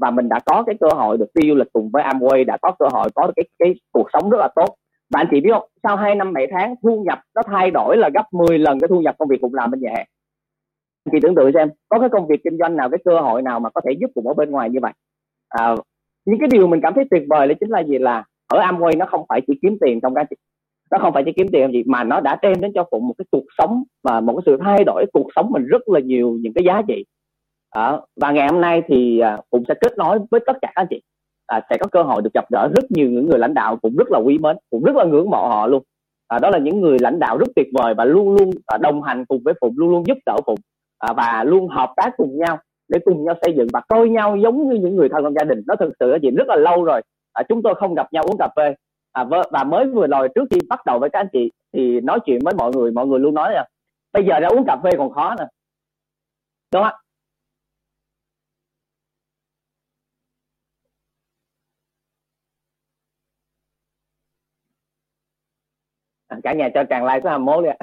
và 0.00 0.10
mình 0.10 0.28
đã 0.28 0.40
có 0.46 0.62
cái 0.66 0.74
cơ 0.80 0.88
hội 0.94 1.18
được 1.18 1.26
đi 1.34 1.48
du 1.48 1.54
lịch 1.54 1.72
cùng 1.72 1.90
với 1.92 2.02
Amway 2.02 2.44
đã 2.46 2.56
có 2.62 2.72
cơ 2.78 2.86
hội 2.92 3.08
có 3.14 3.32
cái 3.36 3.44
cái 3.58 3.74
cuộc 3.92 4.06
sống 4.12 4.30
rất 4.30 4.38
là 4.38 4.48
tốt. 4.56 4.74
Và 5.10 5.20
anh 5.20 5.26
chị 5.30 5.40
biết 5.40 5.50
không 5.52 5.68
sau 5.82 5.96
2 5.96 6.14
năm 6.14 6.32
7 6.32 6.46
tháng 6.50 6.74
thu 6.82 7.02
nhập 7.06 7.18
nó 7.34 7.42
thay 7.46 7.70
đổi 7.70 7.96
là 7.96 8.10
gấp 8.14 8.24
10 8.32 8.58
lần 8.58 8.80
cái 8.80 8.88
thu 8.88 9.00
nhập 9.00 9.14
công 9.18 9.28
việc 9.28 9.40
cũng 9.40 9.54
làm 9.54 9.70
bên 9.70 9.80
nhà 9.80 9.90
hàng 9.96 10.06
chị 11.12 11.18
tưởng 11.22 11.34
tượng 11.34 11.52
xem 11.54 11.68
có 11.88 12.00
cái 12.00 12.08
công 12.08 12.26
việc 12.26 12.40
kinh 12.44 12.58
doanh 12.58 12.76
nào 12.76 12.90
cái 12.90 12.98
cơ 13.04 13.20
hội 13.20 13.42
nào 13.42 13.60
mà 13.60 13.70
có 13.70 13.80
thể 13.86 13.92
giúp 14.00 14.10
cùng 14.14 14.28
ở 14.28 14.34
bên 14.34 14.50
ngoài 14.50 14.70
như 14.70 14.78
vậy? 14.82 14.92
À, 15.48 15.74
những 16.24 16.38
cái 16.40 16.48
điều 16.52 16.66
mình 16.66 16.80
cảm 16.82 16.94
thấy 16.94 17.04
tuyệt 17.10 17.22
vời 17.28 17.46
là 17.46 17.54
chính 17.60 17.70
là 17.70 17.82
gì? 17.82 17.98
Là 17.98 18.24
ở 18.46 18.60
Amway 18.60 18.98
nó 18.98 19.06
không 19.06 19.24
phải 19.28 19.40
chỉ 19.46 19.58
kiếm 19.62 19.76
tiền 19.80 20.00
trong 20.00 20.14
cái 20.14 20.24
nó 20.90 20.98
không 20.98 21.12
phải 21.14 21.22
chỉ 21.26 21.32
kiếm 21.36 21.46
tiền 21.52 21.72
gì 21.72 21.82
mà 21.86 22.04
nó 22.04 22.20
đã 22.20 22.38
đem 22.42 22.60
đến 22.60 22.72
cho 22.74 22.84
phụng 22.90 23.08
một 23.08 23.14
cái 23.18 23.24
cuộc 23.30 23.44
sống 23.58 23.82
và 24.02 24.20
một 24.20 24.32
cái 24.36 24.42
sự 24.46 24.58
thay 24.64 24.84
đổi 24.84 25.06
cuộc 25.12 25.26
sống 25.36 25.50
mình 25.50 25.66
rất 25.66 25.88
là 25.88 26.00
nhiều 26.00 26.38
những 26.40 26.52
cái 26.54 26.64
giá 26.64 26.82
trị 26.88 27.04
à, 27.70 27.92
và 28.20 28.30
ngày 28.30 28.48
hôm 28.48 28.60
nay 28.60 28.82
thì 28.88 29.20
à, 29.20 29.38
cũng 29.50 29.64
sẽ 29.68 29.74
kết 29.80 29.98
nối 29.98 30.18
với 30.30 30.40
tất 30.46 30.56
cả 30.62 30.68
các 30.68 30.80
anh 30.80 30.86
chị. 30.90 31.02
À, 31.46 31.60
sẽ 31.70 31.76
có 31.80 31.86
cơ 31.86 32.02
hội 32.02 32.22
được 32.22 32.30
gặp 32.34 32.44
gỡ 32.50 32.68
rất 32.76 32.90
nhiều 32.90 33.10
những 33.10 33.28
người 33.28 33.38
lãnh 33.38 33.54
đạo 33.54 33.76
cũng 33.76 33.96
rất 33.96 34.10
là 34.10 34.18
quý 34.18 34.38
mến 34.38 34.56
cũng 34.70 34.84
rất 34.84 34.96
là 34.96 35.04
ngưỡng 35.04 35.30
mộ 35.30 35.48
họ 35.48 35.66
luôn. 35.66 35.82
À, 36.28 36.38
đó 36.38 36.50
là 36.50 36.58
những 36.58 36.80
người 36.80 36.98
lãnh 37.00 37.18
đạo 37.18 37.38
rất 37.38 37.48
tuyệt 37.56 37.66
vời 37.74 37.94
và 37.94 38.04
luôn 38.04 38.34
luôn 38.34 38.50
à, 38.66 38.78
đồng 38.78 39.02
hành 39.02 39.24
cùng 39.24 39.42
với 39.44 39.54
phụng 39.60 39.74
luôn 39.76 39.90
luôn 39.90 40.06
giúp 40.06 40.18
đỡ 40.26 40.36
phụng 40.46 40.58
à, 40.98 41.12
và 41.12 41.44
luôn 41.44 41.68
hợp 41.68 41.92
tác 41.96 42.10
cùng 42.16 42.38
nhau 42.38 42.58
để 42.88 42.98
cùng 43.04 43.24
nhau 43.24 43.34
xây 43.42 43.54
dựng 43.56 43.68
và 43.72 43.80
coi 43.88 44.08
nhau 44.08 44.36
giống 44.36 44.68
như 44.68 44.76
những 44.76 44.96
người 44.96 45.08
thân 45.08 45.22
trong 45.24 45.34
gia 45.34 45.44
đình. 45.44 45.62
Nó 45.66 45.76
thực 45.76 45.92
sự 46.00 46.12
là 46.12 46.18
gì 46.18 46.30
rất 46.30 46.48
là 46.48 46.56
lâu 46.56 46.84
rồi 46.84 47.02
à, 47.32 47.42
chúng 47.48 47.62
tôi 47.62 47.74
không 47.74 47.94
gặp 47.94 48.12
nhau 48.12 48.24
uống 48.26 48.38
cà 48.38 48.48
phê. 48.56 48.74
À, 49.12 49.24
và 49.50 49.64
mới 49.64 49.86
vừa 49.86 50.06
rồi 50.06 50.28
trước 50.34 50.44
khi 50.50 50.58
bắt 50.68 50.86
đầu 50.86 50.98
với 50.98 51.10
các 51.10 51.20
anh 51.20 51.28
chị 51.32 51.50
thì 51.72 52.00
nói 52.00 52.18
chuyện 52.24 52.38
với 52.44 52.54
mọi 52.54 52.72
người 52.74 52.92
mọi 52.92 53.06
người 53.06 53.20
luôn 53.20 53.34
nói 53.34 53.52
là 53.54 53.66
bây 54.12 54.24
giờ 54.24 54.40
ra 54.40 54.48
uống 54.48 54.64
cà 54.66 54.76
phê 54.84 54.90
còn 54.98 55.12
khó 55.12 55.34
nè 55.38 55.44
đúng 56.72 56.82
không 56.82 56.94
cả 66.44 66.52
nhà 66.52 66.68
cho 66.74 66.84
tràn 66.84 67.04
like 67.04 67.20
số 67.24 67.30
21 67.30 67.64
đi 67.64 67.70
ạ. 67.70 67.76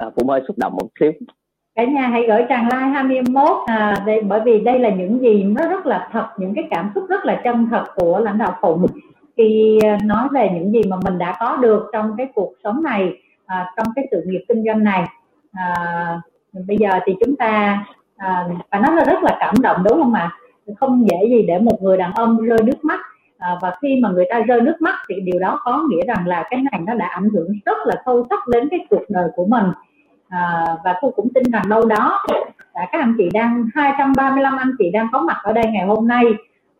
À, 0.00 0.06
cũng 0.16 0.28
hơi 0.28 0.40
xúc 0.48 0.58
động 0.58 0.72
một 0.76 0.88
xíu. 1.00 1.12
Cả 1.74 1.84
nhà 1.84 2.08
hãy 2.08 2.26
gửi 2.28 2.42
tràng 2.48 2.64
like 2.64 2.76
21 2.76 3.48
à, 3.66 3.94
đây, 4.06 4.20
bởi 4.20 4.40
vì 4.44 4.60
đây 4.60 4.78
là 4.78 4.90
những 4.90 5.20
gì 5.20 5.42
nó 5.42 5.68
rất 5.68 5.86
là 5.86 6.08
thật 6.12 6.28
những 6.38 6.54
cái 6.54 6.64
cảm 6.70 6.90
xúc 6.94 7.04
rất 7.08 7.24
là 7.24 7.40
chân 7.44 7.68
thật 7.70 7.84
của 7.96 8.18
lãnh 8.18 8.38
đạo 8.38 8.58
phụng 8.60 8.86
khi 9.40 9.78
ờ, 9.82 9.96
nói 10.04 10.28
về 10.32 10.50
những 10.54 10.72
gì 10.72 10.80
mà 10.88 10.96
mình 11.04 11.18
đã 11.18 11.36
có 11.40 11.56
được 11.56 11.90
trong 11.92 12.14
cái 12.16 12.26
cuộc 12.34 12.52
sống 12.64 12.82
này 12.82 13.12
à, 13.46 13.72
trong 13.76 13.86
cái 13.96 14.08
sự 14.10 14.22
nghiệp 14.26 14.44
kinh 14.48 14.64
doanh 14.66 14.84
này 14.84 15.04
à, 15.52 15.64
bây 16.66 16.76
giờ 16.76 16.90
thì 17.06 17.14
chúng 17.24 17.36
ta 17.36 17.84
à, 18.16 18.46
và 18.70 18.78
nó 18.78 18.92
là 18.92 19.04
rất 19.04 19.22
là 19.22 19.36
cảm 19.40 19.54
động 19.62 19.82
đúng 19.84 20.02
không 20.02 20.14
ạ? 20.14 20.36
Không 20.76 21.06
dễ 21.10 21.28
gì 21.28 21.42
để 21.42 21.58
một 21.58 21.82
người 21.82 21.96
đàn 21.96 22.12
ông 22.14 22.38
rơi 22.46 22.58
nước 22.62 22.84
mắt 22.84 23.00
à, 23.38 23.56
và 23.62 23.76
khi 23.82 24.00
mà 24.02 24.08
người 24.08 24.24
ta 24.30 24.40
rơi 24.40 24.60
nước 24.60 24.76
mắt 24.80 24.94
thì 25.08 25.20
điều 25.20 25.40
đó 25.40 25.60
có 25.64 25.84
nghĩa 25.88 26.06
rằng 26.06 26.26
là 26.26 26.44
cái 26.50 26.60
này 26.72 26.80
nó 26.86 26.94
đã 26.94 27.06
ảnh 27.06 27.28
hưởng 27.32 27.48
rất 27.64 27.76
là 27.84 28.02
sâu 28.06 28.26
sắc 28.30 28.48
đến 28.48 28.68
cái 28.68 28.86
cuộc 28.90 29.02
đời 29.08 29.28
của 29.36 29.46
mình. 29.46 29.64
À, 30.28 30.64
và 30.84 30.98
tôi 31.02 31.10
cũng 31.16 31.28
tin 31.34 31.42
rằng 31.52 31.68
đâu 31.68 31.84
đó 31.84 32.22
là 32.74 32.86
các 32.92 33.00
anh 33.00 33.14
chị 33.18 33.28
đang 33.32 33.68
235 33.74 34.56
anh 34.56 34.70
chị 34.78 34.90
đang 34.90 35.08
có 35.12 35.20
mặt 35.20 35.36
ở 35.42 35.52
đây 35.52 35.64
ngày 35.66 35.86
hôm 35.86 36.08
nay 36.08 36.24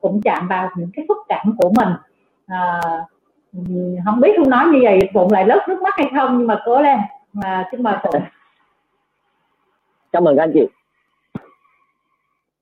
cũng 0.00 0.20
chạm 0.22 0.48
vào 0.48 0.70
những 0.76 0.90
cái 0.94 1.04
xúc 1.08 1.18
cảm 1.28 1.54
của 1.58 1.72
mình 1.76 1.88
à, 2.50 2.80
không 4.04 4.20
biết 4.20 4.30
không 4.36 4.50
nói 4.50 4.66
như 4.72 4.78
vậy 4.82 4.98
phụng 5.14 5.32
lại 5.32 5.46
lớp 5.46 5.64
nước 5.68 5.82
mắt 5.82 5.94
hay 5.96 6.10
không 6.16 6.38
nhưng 6.38 6.46
mà 6.46 6.62
cố 6.64 6.82
lên. 6.82 6.98
Mà 7.32 7.68
xin 7.70 7.82
mời 7.82 7.94
phụng 8.02 8.22
cảm 10.12 10.24
ơn 10.24 10.36
các 10.36 10.42
anh 10.42 10.50
chị. 10.54 10.66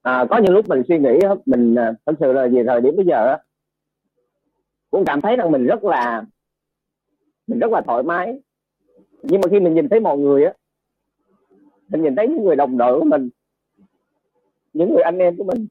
À, 0.02 0.24
có 0.30 0.38
những 0.38 0.54
lúc 0.54 0.68
mình 0.68 0.82
suy 0.88 0.98
nghĩ 0.98 1.18
mình 1.46 1.74
à, 1.74 1.92
thật 2.06 2.12
sự 2.20 2.32
là 2.32 2.46
về 2.52 2.64
thời 2.66 2.80
điểm 2.80 2.96
bây 2.96 3.06
giờ 3.06 3.36
cũng 4.90 5.04
cảm 5.04 5.20
thấy 5.20 5.36
rằng 5.36 5.50
mình 5.52 5.66
rất 5.66 5.84
là 5.84 6.24
mình 7.46 7.58
rất 7.58 7.70
là 7.72 7.80
thoải 7.80 8.02
mái. 8.02 8.40
Nhưng 9.22 9.40
mà 9.40 9.48
khi 9.50 9.60
mình 9.60 9.74
nhìn 9.74 9.88
thấy 9.88 10.00
mọi 10.00 10.18
người 10.18 10.44
á 10.44 10.52
mình 11.88 12.02
nhìn 12.02 12.16
thấy 12.16 12.28
những 12.28 12.44
người 12.44 12.56
đồng 12.56 12.78
đội 12.78 13.00
của 13.00 13.04
mình 13.04 13.30
những 14.72 14.94
người 14.94 15.02
anh 15.02 15.18
em 15.18 15.36
của 15.36 15.44
mình 15.44 15.66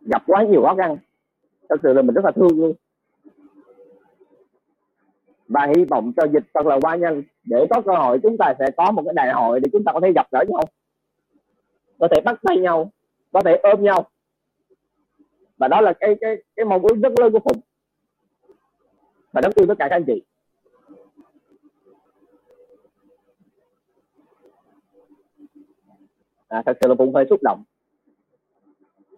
gặp 0.00 0.22
quá 0.26 0.42
nhiều 0.42 0.62
khó 0.62 0.74
khăn. 0.74 0.96
Thật 1.68 1.76
sự 1.82 1.92
là 1.92 2.02
mình 2.02 2.14
rất 2.14 2.24
là 2.24 2.30
thương 2.30 2.60
luôn. 2.60 2.74
Và 5.48 5.66
hy 5.76 5.84
vọng 5.84 6.12
cho 6.16 6.26
dịch 6.32 6.44
thật 6.54 6.66
là 6.66 6.78
qua 6.82 6.96
nhanh. 6.96 7.22
Để 7.44 7.66
có 7.70 7.80
cơ 7.80 7.92
hội 7.92 8.18
chúng 8.22 8.36
ta 8.38 8.54
sẽ 8.58 8.64
có 8.76 8.90
một 8.90 9.02
cái 9.04 9.14
đại 9.14 9.32
hội 9.32 9.60
để 9.60 9.70
chúng 9.72 9.84
ta 9.84 9.92
có 9.92 10.00
thể 10.00 10.12
gặp 10.14 10.26
gỡ 10.30 10.44
nhau. 10.48 10.62
Có 11.98 12.08
thể 12.10 12.20
bắt 12.24 12.40
tay 12.42 12.58
nhau. 12.58 12.90
Có 13.32 13.40
thể 13.44 13.60
ôm 13.62 13.82
nhau. 13.82 14.10
Và 15.58 15.68
đó 15.68 15.80
là 15.80 15.92
cái 16.00 16.16
cái 16.20 16.36
cái 16.56 16.64
mong 16.64 16.82
ước 16.82 16.96
rất 17.02 17.20
lớn 17.20 17.32
của 17.32 17.40
phụng. 17.44 17.60
Và 19.32 19.40
rất 19.40 19.54
yêu 19.54 19.66
tất 19.66 19.74
cả 19.78 19.86
các 19.90 19.96
anh 19.96 20.04
chị. 20.06 20.22
À, 26.48 26.62
thật 26.66 26.76
sự 26.80 26.88
là 26.88 26.94
phụng 26.98 27.14
hơi 27.14 27.26
xúc 27.30 27.40
động 27.42 27.64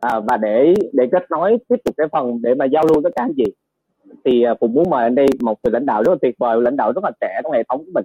à, 0.03 0.21
và 0.21 0.37
để 0.37 0.75
để 0.93 1.09
kết 1.13 1.31
nối 1.31 1.59
tiếp 1.69 1.77
tục 1.85 1.95
cái 1.97 2.07
phần 2.13 2.43
để 2.43 2.55
mà 2.55 2.65
giao 2.65 2.85
lưu 2.89 3.03
với 3.03 3.13
các 3.17 3.25
anh 3.25 3.33
chị 3.37 3.45
thì 4.25 4.43
à, 4.43 4.55
cũng 4.61 4.75
muốn 4.75 4.91
mời 4.91 5.03
anh 5.03 5.15
đi 5.15 5.27
một 5.43 5.59
người 5.63 5.73
lãnh 5.73 5.87
đạo 5.87 6.03
rất 6.05 6.13
là 6.13 6.19
tuyệt 6.23 6.35
vời 6.39 6.61
lãnh 6.61 6.77
đạo 6.77 6.93
rất 6.93 7.05
là 7.05 7.11
trẻ 7.21 7.41
trong 7.43 7.53
hệ 7.53 7.63
thống 7.69 7.79
của 7.79 7.91
mình. 7.95 8.05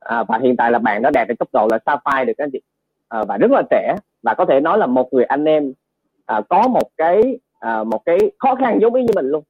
À, 0.00 0.24
và 0.28 0.38
hiện 0.42 0.56
tại 0.56 0.70
là 0.70 0.78
bạn 0.78 1.02
đã 1.02 1.10
đạt 1.10 1.28
được 1.28 1.34
cấp 1.38 1.48
độ 1.52 1.68
là 1.70 1.78
sapphire 1.86 2.24
được 2.24 2.32
các 2.38 2.44
anh 2.44 2.50
chị. 2.52 2.60
À, 3.08 3.24
và 3.28 3.36
rất 3.36 3.50
là 3.50 3.62
trẻ 3.70 3.96
và 4.22 4.34
có 4.34 4.44
thể 4.44 4.60
nói 4.60 4.78
là 4.78 4.86
một 4.86 5.12
người 5.12 5.24
anh 5.24 5.44
em 5.44 5.72
à, 6.26 6.40
có 6.48 6.68
một 6.68 6.88
cái 6.96 7.38
à, 7.58 7.84
một 7.84 8.00
cái 8.04 8.18
khó 8.38 8.54
khăn 8.54 8.78
giống 8.80 8.92
như 8.92 9.06
mình 9.14 9.28
luôn. 9.28 9.44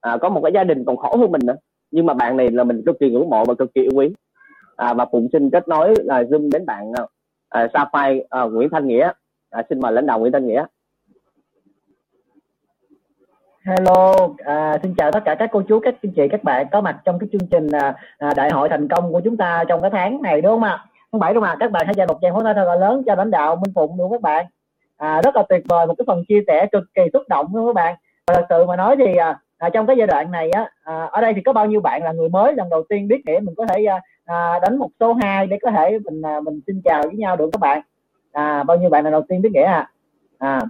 À, 0.00 0.16
có 0.16 0.28
một 0.28 0.40
cái 0.42 0.52
gia 0.54 0.64
đình 0.64 0.84
còn 0.84 0.96
khổ 0.96 1.16
hơn 1.16 1.32
mình 1.32 1.40
nữa. 1.44 1.56
Nhưng 1.90 2.06
mà 2.06 2.14
bạn 2.14 2.36
này 2.36 2.50
là 2.50 2.64
mình 2.64 2.82
cực 2.86 2.96
kỳ 3.00 3.10
ngưỡng 3.10 3.30
mộ 3.30 3.44
và 3.44 3.54
cực 3.54 3.74
kỳ 3.74 3.82
yêu 3.82 3.92
quý. 3.94 4.14
À, 4.76 4.94
và 4.94 5.06
phụng 5.12 5.28
xin 5.32 5.50
kết 5.50 5.68
nối 5.68 5.94
là 6.04 6.22
zoom 6.22 6.50
đến 6.52 6.66
bạn 6.66 6.92
à, 7.48 7.68
Sapphire 7.74 8.24
à, 8.30 8.42
Nguyễn 8.42 8.68
Thanh 8.70 8.88
Nghĩa. 8.88 9.10
À, 9.50 9.62
xin 9.68 9.80
mời 9.80 9.92
lãnh 9.92 10.06
đạo 10.06 10.18
Nguyễn 10.18 10.32
Thanh 10.32 10.46
Nghĩa. 10.46 10.64
Hello, 13.66 14.14
à, 14.38 14.78
xin 14.82 14.94
chào 14.94 15.12
tất 15.12 15.20
cả 15.24 15.34
các 15.34 15.48
cô 15.52 15.62
chú, 15.62 15.80
các 15.80 15.94
anh 16.02 16.12
chị, 16.12 16.28
các 16.30 16.44
bạn 16.44 16.66
có 16.72 16.80
mặt 16.80 17.00
trong 17.04 17.18
cái 17.18 17.28
chương 17.32 17.48
trình 17.50 17.66
à, 17.72 17.94
à, 18.18 18.34
đại 18.36 18.50
hội 18.50 18.68
thành 18.68 18.88
công 18.88 19.12
của 19.12 19.20
chúng 19.24 19.36
ta 19.36 19.64
trong 19.68 19.80
cái 19.80 19.90
tháng 19.90 20.22
này 20.22 20.40
đúng 20.40 20.52
không 20.52 20.62
ạ? 20.62 20.84
Tháng 21.12 21.20
bảy 21.20 21.34
đúng 21.34 21.42
không 21.42 21.50
ạ? 21.50 21.56
Các 21.60 21.70
bạn 21.70 21.86
hãy 21.86 21.94
dành 21.94 22.08
một 22.08 22.18
tràng 22.22 22.32
pháo 22.32 22.42
tay 22.44 22.54
thật 22.54 22.64
là 22.64 22.74
lớn 22.74 23.02
cho 23.06 23.14
lãnh 23.14 23.30
đạo 23.30 23.56
Minh 23.56 23.74
Phụng 23.74 23.98
luôn 23.98 24.12
các 24.12 24.20
bạn? 24.20 24.46
À, 24.96 25.20
rất 25.24 25.36
là 25.36 25.42
tuyệt 25.48 25.62
vời 25.68 25.86
một 25.86 25.94
cái 25.98 26.04
phần 26.06 26.24
chia 26.28 26.40
sẻ 26.46 26.66
cực 26.72 26.84
kỳ 26.94 27.02
xúc 27.12 27.22
động 27.28 27.46
luôn 27.54 27.66
các 27.66 27.72
bạn? 27.72 27.94
Và 28.26 28.34
thật 28.34 28.46
sự 28.48 28.64
mà 28.64 28.76
nói 28.76 28.96
thì 28.96 29.16
à, 29.16 29.38
à, 29.58 29.68
trong 29.68 29.86
cái 29.86 29.96
giai 29.96 30.06
đoạn 30.06 30.30
này 30.30 30.50
á, 30.50 30.70
à, 30.82 31.08
ở 31.10 31.20
đây 31.20 31.32
thì 31.34 31.40
có 31.42 31.52
bao 31.52 31.66
nhiêu 31.66 31.80
bạn 31.80 32.02
là 32.02 32.12
người 32.12 32.28
mới 32.28 32.54
lần 32.54 32.70
đầu 32.70 32.82
tiên 32.88 33.08
biết 33.08 33.22
nghĩa 33.26 33.40
mình 33.42 33.54
có 33.54 33.66
thể 33.66 33.84
à, 33.84 34.00
à, 34.24 34.58
đánh 34.62 34.76
một 34.76 34.90
số 35.00 35.14
2 35.14 35.46
để 35.46 35.58
có 35.62 35.70
thể 35.70 35.98
mình 36.04 36.22
à, 36.22 36.40
mình 36.40 36.60
xin 36.66 36.80
chào 36.84 37.02
với 37.02 37.14
nhau 37.14 37.36
được 37.36 37.50
các 37.52 37.60
bạn 37.60 37.80
à, 38.32 38.62
bao 38.62 38.76
nhiêu 38.76 38.90
bạn 38.90 39.04
là 39.04 39.10
đầu 39.10 39.22
tiên 39.28 39.42
biết 39.42 39.50
nghĩa 39.52 39.64
à? 39.64 39.90
à 40.38 40.60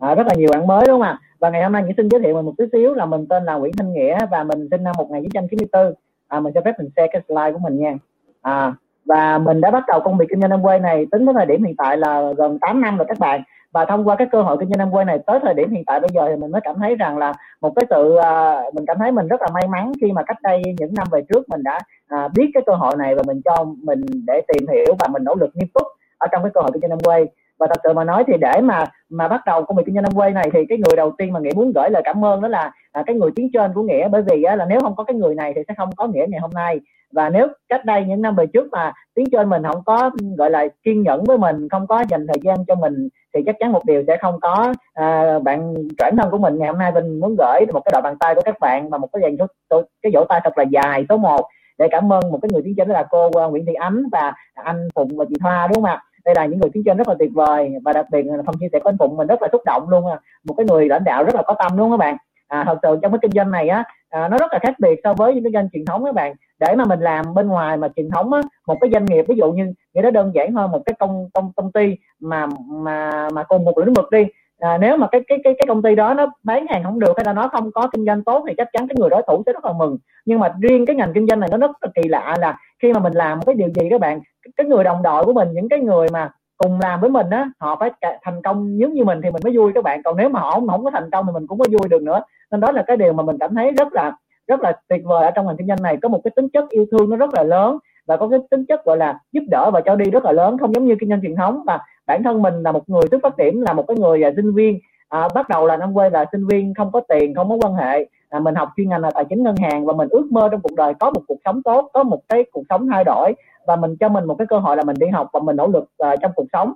à, 0.00 0.14
rất 0.14 0.26
là 0.26 0.34
nhiều 0.34 0.48
bạn 0.52 0.66
mới 0.66 0.84
đúng 0.86 1.00
không 1.00 1.02
ạ 1.02 1.18
và 1.40 1.50
ngày 1.50 1.62
hôm 1.62 1.72
nay 1.72 1.82
mình 1.82 1.94
xin 1.96 2.08
giới 2.08 2.20
thiệu 2.20 2.34
mình 2.34 2.44
một 2.44 2.54
tí 2.58 2.64
xíu 2.72 2.94
là 2.94 3.06
mình 3.06 3.26
tên 3.28 3.44
là 3.44 3.54
Nguyễn 3.54 3.72
Thanh 3.78 3.92
Nghĩa 3.92 4.18
và 4.30 4.44
mình 4.44 4.68
sinh 4.70 4.82
năm 4.82 4.94
1994 4.98 5.94
à, 6.30 6.40
mình 6.40 6.52
cho 6.54 6.60
phép 6.64 6.72
mình 6.78 6.90
share 6.96 7.08
cái 7.12 7.22
slide 7.28 7.52
của 7.52 7.58
mình 7.58 7.78
nha. 7.78 7.94
À, 8.42 8.74
và 9.04 9.38
mình 9.38 9.60
đã 9.60 9.70
bắt 9.70 9.84
đầu 9.88 10.00
công 10.00 10.18
việc 10.18 10.26
kinh 10.30 10.40
doanh 10.40 10.50
Amway 10.50 10.80
này 10.80 11.06
tính 11.10 11.26
tới 11.26 11.34
thời 11.34 11.46
điểm 11.46 11.64
hiện 11.64 11.76
tại 11.78 11.96
là 11.96 12.32
gần 12.36 12.58
8 12.58 12.80
năm 12.80 12.96
rồi 12.96 13.06
các 13.08 13.18
bạn. 13.18 13.42
Và 13.72 13.84
thông 13.84 14.08
qua 14.08 14.16
cái 14.16 14.26
cơ 14.32 14.42
hội 14.42 14.56
kinh 14.60 14.68
doanh 14.68 14.90
Amway 14.90 15.04
này 15.04 15.18
tới 15.26 15.38
thời 15.42 15.54
điểm 15.54 15.70
hiện 15.70 15.84
tại 15.86 16.00
bây 16.00 16.10
giờ 16.14 16.28
thì 16.28 16.36
mình 16.36 16.50
mới 16.50 16.60
cảm 16.64 16.76
thấy 16.78 16.96
rằng 16.96 17.18
là 17.18 17.32
một 17.60 17.72
cái 17.76 17.84
sự 17.90 18.16
à, 18.16 18.62
mình 18.74 18.84
cảm 18.86 18.98
thấy 18.98 19.12
mình 19.12 19.28
rất 19.28 19.42
là 19.42 19.48
may 19.54 19.68
mắn 19.68 19.92
khi 20.00 20.12
mà 20.12 20.22
cách 20.22 20.42
đây 20.42 20.62
những 20.78 20.94
năm 20.94 21.06
về 21.12 21.22
trước 21.28 21.48
mình 21.48 21.62
đã 21.62 21.80
à, 22.08 22.28
biết 22.28 22.50
cái 22.54 22.62
cơ 22.66 22.74
hội 22.74 22.96
này 22.96 23.14
và 23.14 23.22
mình 23.26 23.40
cho 23.44 23.64
mình 23.82 24.00
để 24.26 24.40
tìm 24.48 24.68
hiểu 24.68 24.94
và 24.98 25.08
mình 25.08 25.24
nỗ 25.24 25.34
lực 25.34 25.50
nghiêm 25.54 25.68
túc 25.74 25.86
ở 26.18 26.26
trong 26.32 26.42
cái 26.42 26.50
cơ 26.54 26.60
hội 26.60 26.70
kinh 26.74 26.88
doanh 26.88 26.98
Amway 26.98 27.26
và 27.60 27.66
thật 27.66 27.80
sự 27.84 27.92
mà 27.92 28.04
nói 28.04 28.24
thì 28.26 28.32
để 28.40 28.60
mà 28.62 28.84
mà 29.08 29.28
bắt 29.28 29.40
đầu 29.46 29.62
công 29.62 29.76
việc 29.76 29.82
kinh 29.86 29.94
doanh 29.94 30.04
Amway 30.04 30.32
này 30.32 30.50
thì 30.52 30.58
cái 30.68 30.78
người 30.78 30.96
đầu 30.96 31.12
tiên 31.18 31.32
mà 31.32 31.40
nghĩa 31.40 31.50
muốn 31.54 31.72
gửi 31.72 31.90
lời 31.90 32.02
cảm 32.04 32.24
ơn 32.24 32.40
đó 32.40 32.48
là 32.48 32.72
à, 32.92 33.02
cái 33.06 33.16
người 33.16 33.30
tiếng 33.36 33.50
trên 33.52 33.72
của 33.74 33.82
nghĩa. 33.82 34.08
Bởi 34.08 34.22
vì 34.22 34.42
á, 34.42 34.56
là 34.56 34.64
nếu 34.64 34.80
không 34.80 34.96
có 34.96 35.04
cái 35.04 35.16
người 35.16 35.34
này 35.34 35.52
thì 35.56 35.62
sẽ 35.68 35.74
không 35.76 35.90
có 35.96 36.06
nghĩa 36.06 36.24
ngày 36.28 36.40
hôm 36.40 36.50
nay. 36.54 36.80
Và 37.12 37.28
nếu 37.28 37.48
cách 37.68 37.84
đây 37.84 38.04
những 38.04 38.22
năm 38.22 38.36
về 38.36 38.46
trước 38.46 38.68
mà 38.72 38.92
tiếng 39.14 39.30
trên 39.32 39.48
mình 39.48 39.62
không 39.62 39.84
có 39.84 40.10
gọi 40.38 40.50
là 40.50 40.66
kiên 40.82 41.02
nhẫn 41.02 41.24
với 41.24 41.38
mình 41.38 41.68
không 41.68 41.86
có 41.86 42.04
dành 42.08 42.26
thời 42.26 42.38
gian 42.42 42.56
cho 42.68 42.74
mình 42.74 43.08
thì 43.34 43.40
chắc 43.46 43.56
chắn 43.58 43.72
một 43.72 43.84
điều 43.84 44.02
sẽ 44.06 44.16
không 44.16 44.40
có 44.40 44.74
à, 44.94 45.38
bạn 45.38 45.74
bản 45.98 46.16
thân 46.16 46.30
của 46.30 46.38
mình 46.38 46.58
ngày 46.58 46.68
hôm 46.68 46.78
nay 46.78 46.92
mình 46.92 47.20
muốn 47.20 47.36
gửi 47.38 47.60
một 47.72 47.80
cái 47.84 47.92
đội 47.92 48.02
bàn 48.02 48.16
tay 48.20 48.34
của 48.34 48.42
các 48.44 48.60
bạn 48.60 48.90
và 48.90 48.98
một 48.98 49.08
cái 49.12 49.22
dàn 49.22 49.36
số, 49.70 49.82
cái 50.02 50.12
vỗ 50.14 50.24
tay 50.28 50.40
thật 50.44 50.58
là 50.58 50.64
dài 50.64 51.06
số 51.08 51.16
1 51.16 51.40
để 51.78 51.88
cảm 51.90 52.12
ơn 52.12 52.32
một 52.32 52.38
cái 52.42 52.48
người 52.52 52.62
tiếng 52.64 52.74
trên 52.76 52.88
đó 52.88 52.94
là 52.94 53.06
cô 53.10 53.30
à, 53.40 53.46
Nguyễn 53.46 53.66
Thị 53.66 53.74
Ánh 53.74 54.02
và 54.12 54.32
anh 54.54 54.88
Phụng 54.94 55.16
và 55.16 55.24
chị 55.28 55.34
Thoa 55.40 55.66
đúng 55.66 55.74
không 55.74 55.84
ạ? 55.84 56.02
Đây 56.24 56.34
là 56.34 56.46
những 56.46 56.60
người 56.60 56.70
tiếng 56.72 56.84
trên 56.84 56.96
rất 56.96 57.08
là 57.08 57.14
tuyệt 57.18 57.30
vời 57.34 57.72
và 57.84 57.92
đặc 57.92 58.06
biệt 58.12 58.22
là 58.22 58.42
phần 58.46 58.54
chia 58.60 58.68
sẻ 58.72 58.78
của 58.80 58.88
anh 58.88 58.98
Phụng 58.98 59.16
mình 59.16 59.26
rất 59.26 59.42
là 59.42 59.48
xúc 59.52 59.62
động 59.66 59.88
luôn 59.88 60.06
à. 60.06 60.18
một 60.44 60.54
cái 60.56 60.66
người 60.66 60.88
lãnh 60.88 61.04
đạo 61.04 61.24
rất 61.24 61.34
là 61.34 61.42
có 61.42 61.54
tâm 61.58 61.76
luôn 61.76 61.90
các 61.90 61.96
bạn. 61.96 62.16
À, 62.48 62.64
thật 62.66 62.78
sự 62.82 62.98
trong 63.02 63.12
cái 63.12 63.18
kinh 63.22 63.30
doanh 63.30 63.50
này 63.50 63.68
á 63.68 63.84
à, 64.10 64.28
nó 64.28 64.38
rất 64.38 64.52
là 64.52 64.58
khác 64.58 64.74
biệt 64.78 65.00
so 65.04 65.14
với 65.14 65.34
những 65.34 65.44
cái 65.44 65.52
doanh 65.52 65.68
truyền 65.72 65.84
thống 65.84 66.04
các 66.04 66.14
bạn. 66.14 66.34
Để 66.58 66.74
mà 66.76 66.84
mình 66.84 67.00
làm 67.00 67.34
bên 67.34 67.48
ngoài 67.48 67.76
mà 67.76 67.88
truyền 67.96 68.10
thống 68.10 68.32
á, 68.32 68.40
một 68.66 68.76
cái 68.80 68.90
doanh 68.92 69.04
nghiệp 69.04 69.24
ví 69.28 69.36
dụ 69.36 69.52
như 69.52 69.74
nghĩa 69.94 70.02
đó 70.02 70.10
đơn 70.10 70.32
giản 70.34 70.52
hơn 70.52 70.70
một 70.70 70.82
cái 70.86 70.94
công 70.98 71.28
công 71.34 71.52
công 71.56 71.72
ty 71.72 71.96
mà 72.20 72.46
mà 72.68 73.28
mà 73.32 73.42
cùng 73.42 73.64
một 73.64 73.78
lĩnh 73.78 73.94
vực 73.94 74.10
đi. 74.10 74.26
À, 74.58 74.78
nếu 74.78 74.96
mà 74.96 75.06
cái 75.12 75.20
cái 75.28 75.38
cái 75.44 75.54
cái 75.58 75.66
công 75.68 75.82
ty 75.82 75.94
đó 75.94 76.14
nó 76.14 76.26
bán 76.42 76.66
hàng 76.66 76.84
không 76.84 77.00
được 77.00 77.12
hay 77.16 77.24
là 77.24 77.32
nó 77.32 77.48
không 77.48 77.72
có 77.72 77.88
kinh 77.92 78.04
doanh 78.06 78.24
tốt 78.24 78.44
thì 78.48 78.54
chắc 78.56 78.68
chắn 78.72 78.88
cái 78.88 78.96
người 78.98 79.10
đối 79.10 79.22
thủ 79.26 79.42
sẽ 79.46 79.52
rất 79.52 79.64
là 79.64 79.72
mừng. 79.72 79.98
Nhưng 80.24 80.40
mà 80.40 80.54
riêng 80.60 80.86
cái 80.86 80.96
ngành 80.96 81.12
kinh 81.14 81.26
doanh 81.26 81.40
này 81.40 81.48
nó 81.52 81.58
rất 81.58 81.70
là 81.80 81.90
kỳ 81.94 82.08
lạ 82.08 82.36
là 82.40 82.58
khi 82.82 82.92
mà 82.92 83.00
mình 83.00 83.12
làm 83.12 83.38
một 83.38 83.44
cái 83.46 83.54
điều 83.54 83.68
gì 83.68 83.88
các 83.90 84.00
bạn 84.00 84.20
cái 84.56 84.66
người 84.66 84.84
đồng 84.84 85.02
đội 85.02 85.24
của 85.24 85.32
mình 85.32 85.48
những 85.52 85.68
cái 85.68 85.78
người 85.78 86.06
mà 86.12 86.32
cùng 86.58 86.80
làm 86.80 87.00
với 87.00 87.10
mình 87.10 87.30
á 87.30 87.50
họ 87.58 87.76
phải 87.80 87.90
thành 88.22 88.42
công 88.42 88.80
giống 88.80 88.92
như 88.92 89.04
mình 89.04 89.20
thì 89.22 89.30
mình 89.30 89.42
mới 89.44 89.56
vui 89.56 89.72
các 89.74 89.84
bạn. 89.84 90.02
Còn 90.02 90.16
nếu 90.16 90.28
mà 90.28 90.40
họ 90.40 90.50
không, 90.50 90.68
không 90.68 90.84
có 90.84 90.90
thành 90.90 91.10
công 91.10 91.26
thì 91.26 91.32
mình 91.32 91.46
cũng 91.46 91.58
có 91.58 91.64
vui 91.70 91.88
được 91.88 92.02
nữa. 92.02 92.22
Nên 92.50 92.60
đó 92.60 92.72
là 92.72 92.84
cái 92.86 92.96
điều 92.96 93.12
mà 93.12 93.22
mình 93.22 93.38
cảm 93.38 93.54
thấy 93.54 93.70
rất 93.72 93.92
là 93.92 94.16
rất 94.46 94.60
là 94.60 94.72
tuyệt 94.88 95.00
vời 95.04 95.24
ở 95.24 95.30
trong 95.30 95.46
ngành 95.46 95.56
kinh 95.56 95.66
doanh 95.68 95.82
này. 95.82 95.96
Có 96.02 96.08
một 96.08 96.20
cái 96.24 96.32
tính 96.36 96.48
chất 96.48 96.68
yêu 96.70 96.86
thương 96.90 97.10
nó 97.10 97.16
rất 97.16 97.34
là 97.34 97.42
lớn 97.42 97.78
và 98.06 98.16
có 98.16 98.28
cái 98.28 98.40
tính 98.50 98.64
chất 98.68 98.84
gọi 98.84 98.96
là 98.96 99.18
giúp 99.32 99.42
đỡ 99.48 99.70
và 99.70 99.80
cho 99.80 99.96
đi 99.96 100.10
rất 100.10 100.24
là 100.24 100.32
lớn 100.32 100.58
không 100.58 100.74
giống 100.74 100.86
như 100.86 100.96
kinh 101.00 101.08
doanh 101.08 101.22
truyền 101.22 101.36
thống 101.36 101.62
và 101.66 101.78
bản 102.06 102.22
thân 102.22 102.42
mình 102.42 102.62
là 102.62 102.72
một 102.72 102.88
người 102.88 103.02
xuất 103.10 103.20
phát 103.22 103.36
điểm 103.36 103.60
là 103.60 103.72
một 103.72 103.84
cái 103.88 103.96
người 103.96 104.22
à, 104.22 104.30
sinh 104.36 104.54
viên. 104.54 104.78
À, 105.08 105.28
bắt 105.34 105.48
đầu 105.48 105.66
là 105.66 105.76
năm 105.76 105.94
quê 105.94 106.10
là 106.10 106.24
sinh 106.32 106.46
viên 106.46 106.74
không 106.74 106.92
có 106.92 107.00
tiền 107.08 107.34
không 107.34 107.48
có 107.48 107.56
quan 107.62 107.74
hệ. 107.74 108.06
À, 108.28 108.40
mình 108.40 108.54
học 108.54 108.68
chuyên 108.76 108.88
ngành 108.88 109.00
là 109.00 109.10
tài 109.14 109.24
chính 109.24 109.42
ngân 109.42 109.56
hàng 109.56 109.84
và 109.84 109.92
mình 109.92 110.08
ước 110.10 110.28
mơ 110.30 110.48
trong 110.50 110.60
cuộc 110.60 110.76
đời 110.76 110.94
có 111.00 111.10
một 111.10 111.20
cuộc 111.28 111.38
sống 111.44 111.62
tốt 111.62 111.90
có 111.92 112.02
một 112.02 112.20
cái 112.28 112.44
cuộc 112.52 112.62
sống 112.68 112.88
thay 112.92 113.04
đổi 113.04 113.32
và 113.70 113.76
mình 113.76 113.96
cho 114.00 114.08
mình 114.08 114.24
một 114.24 114.34
cái 114.38 114.46
cơ 114.46 114.58
hội 114.58 114.76
là 114.76 114.82
mình 114.82 114.96
đi 114.98 115.06
học 115.06 115.28
và 115.32 115.40
mình 115.40 115.56
nỗ 115.56 115.66
lực 115.66 115.84
uh, 115.84 116.20
trong 116.20 116.32
cuộc 116.34 116.46
sống. 116.52 116.72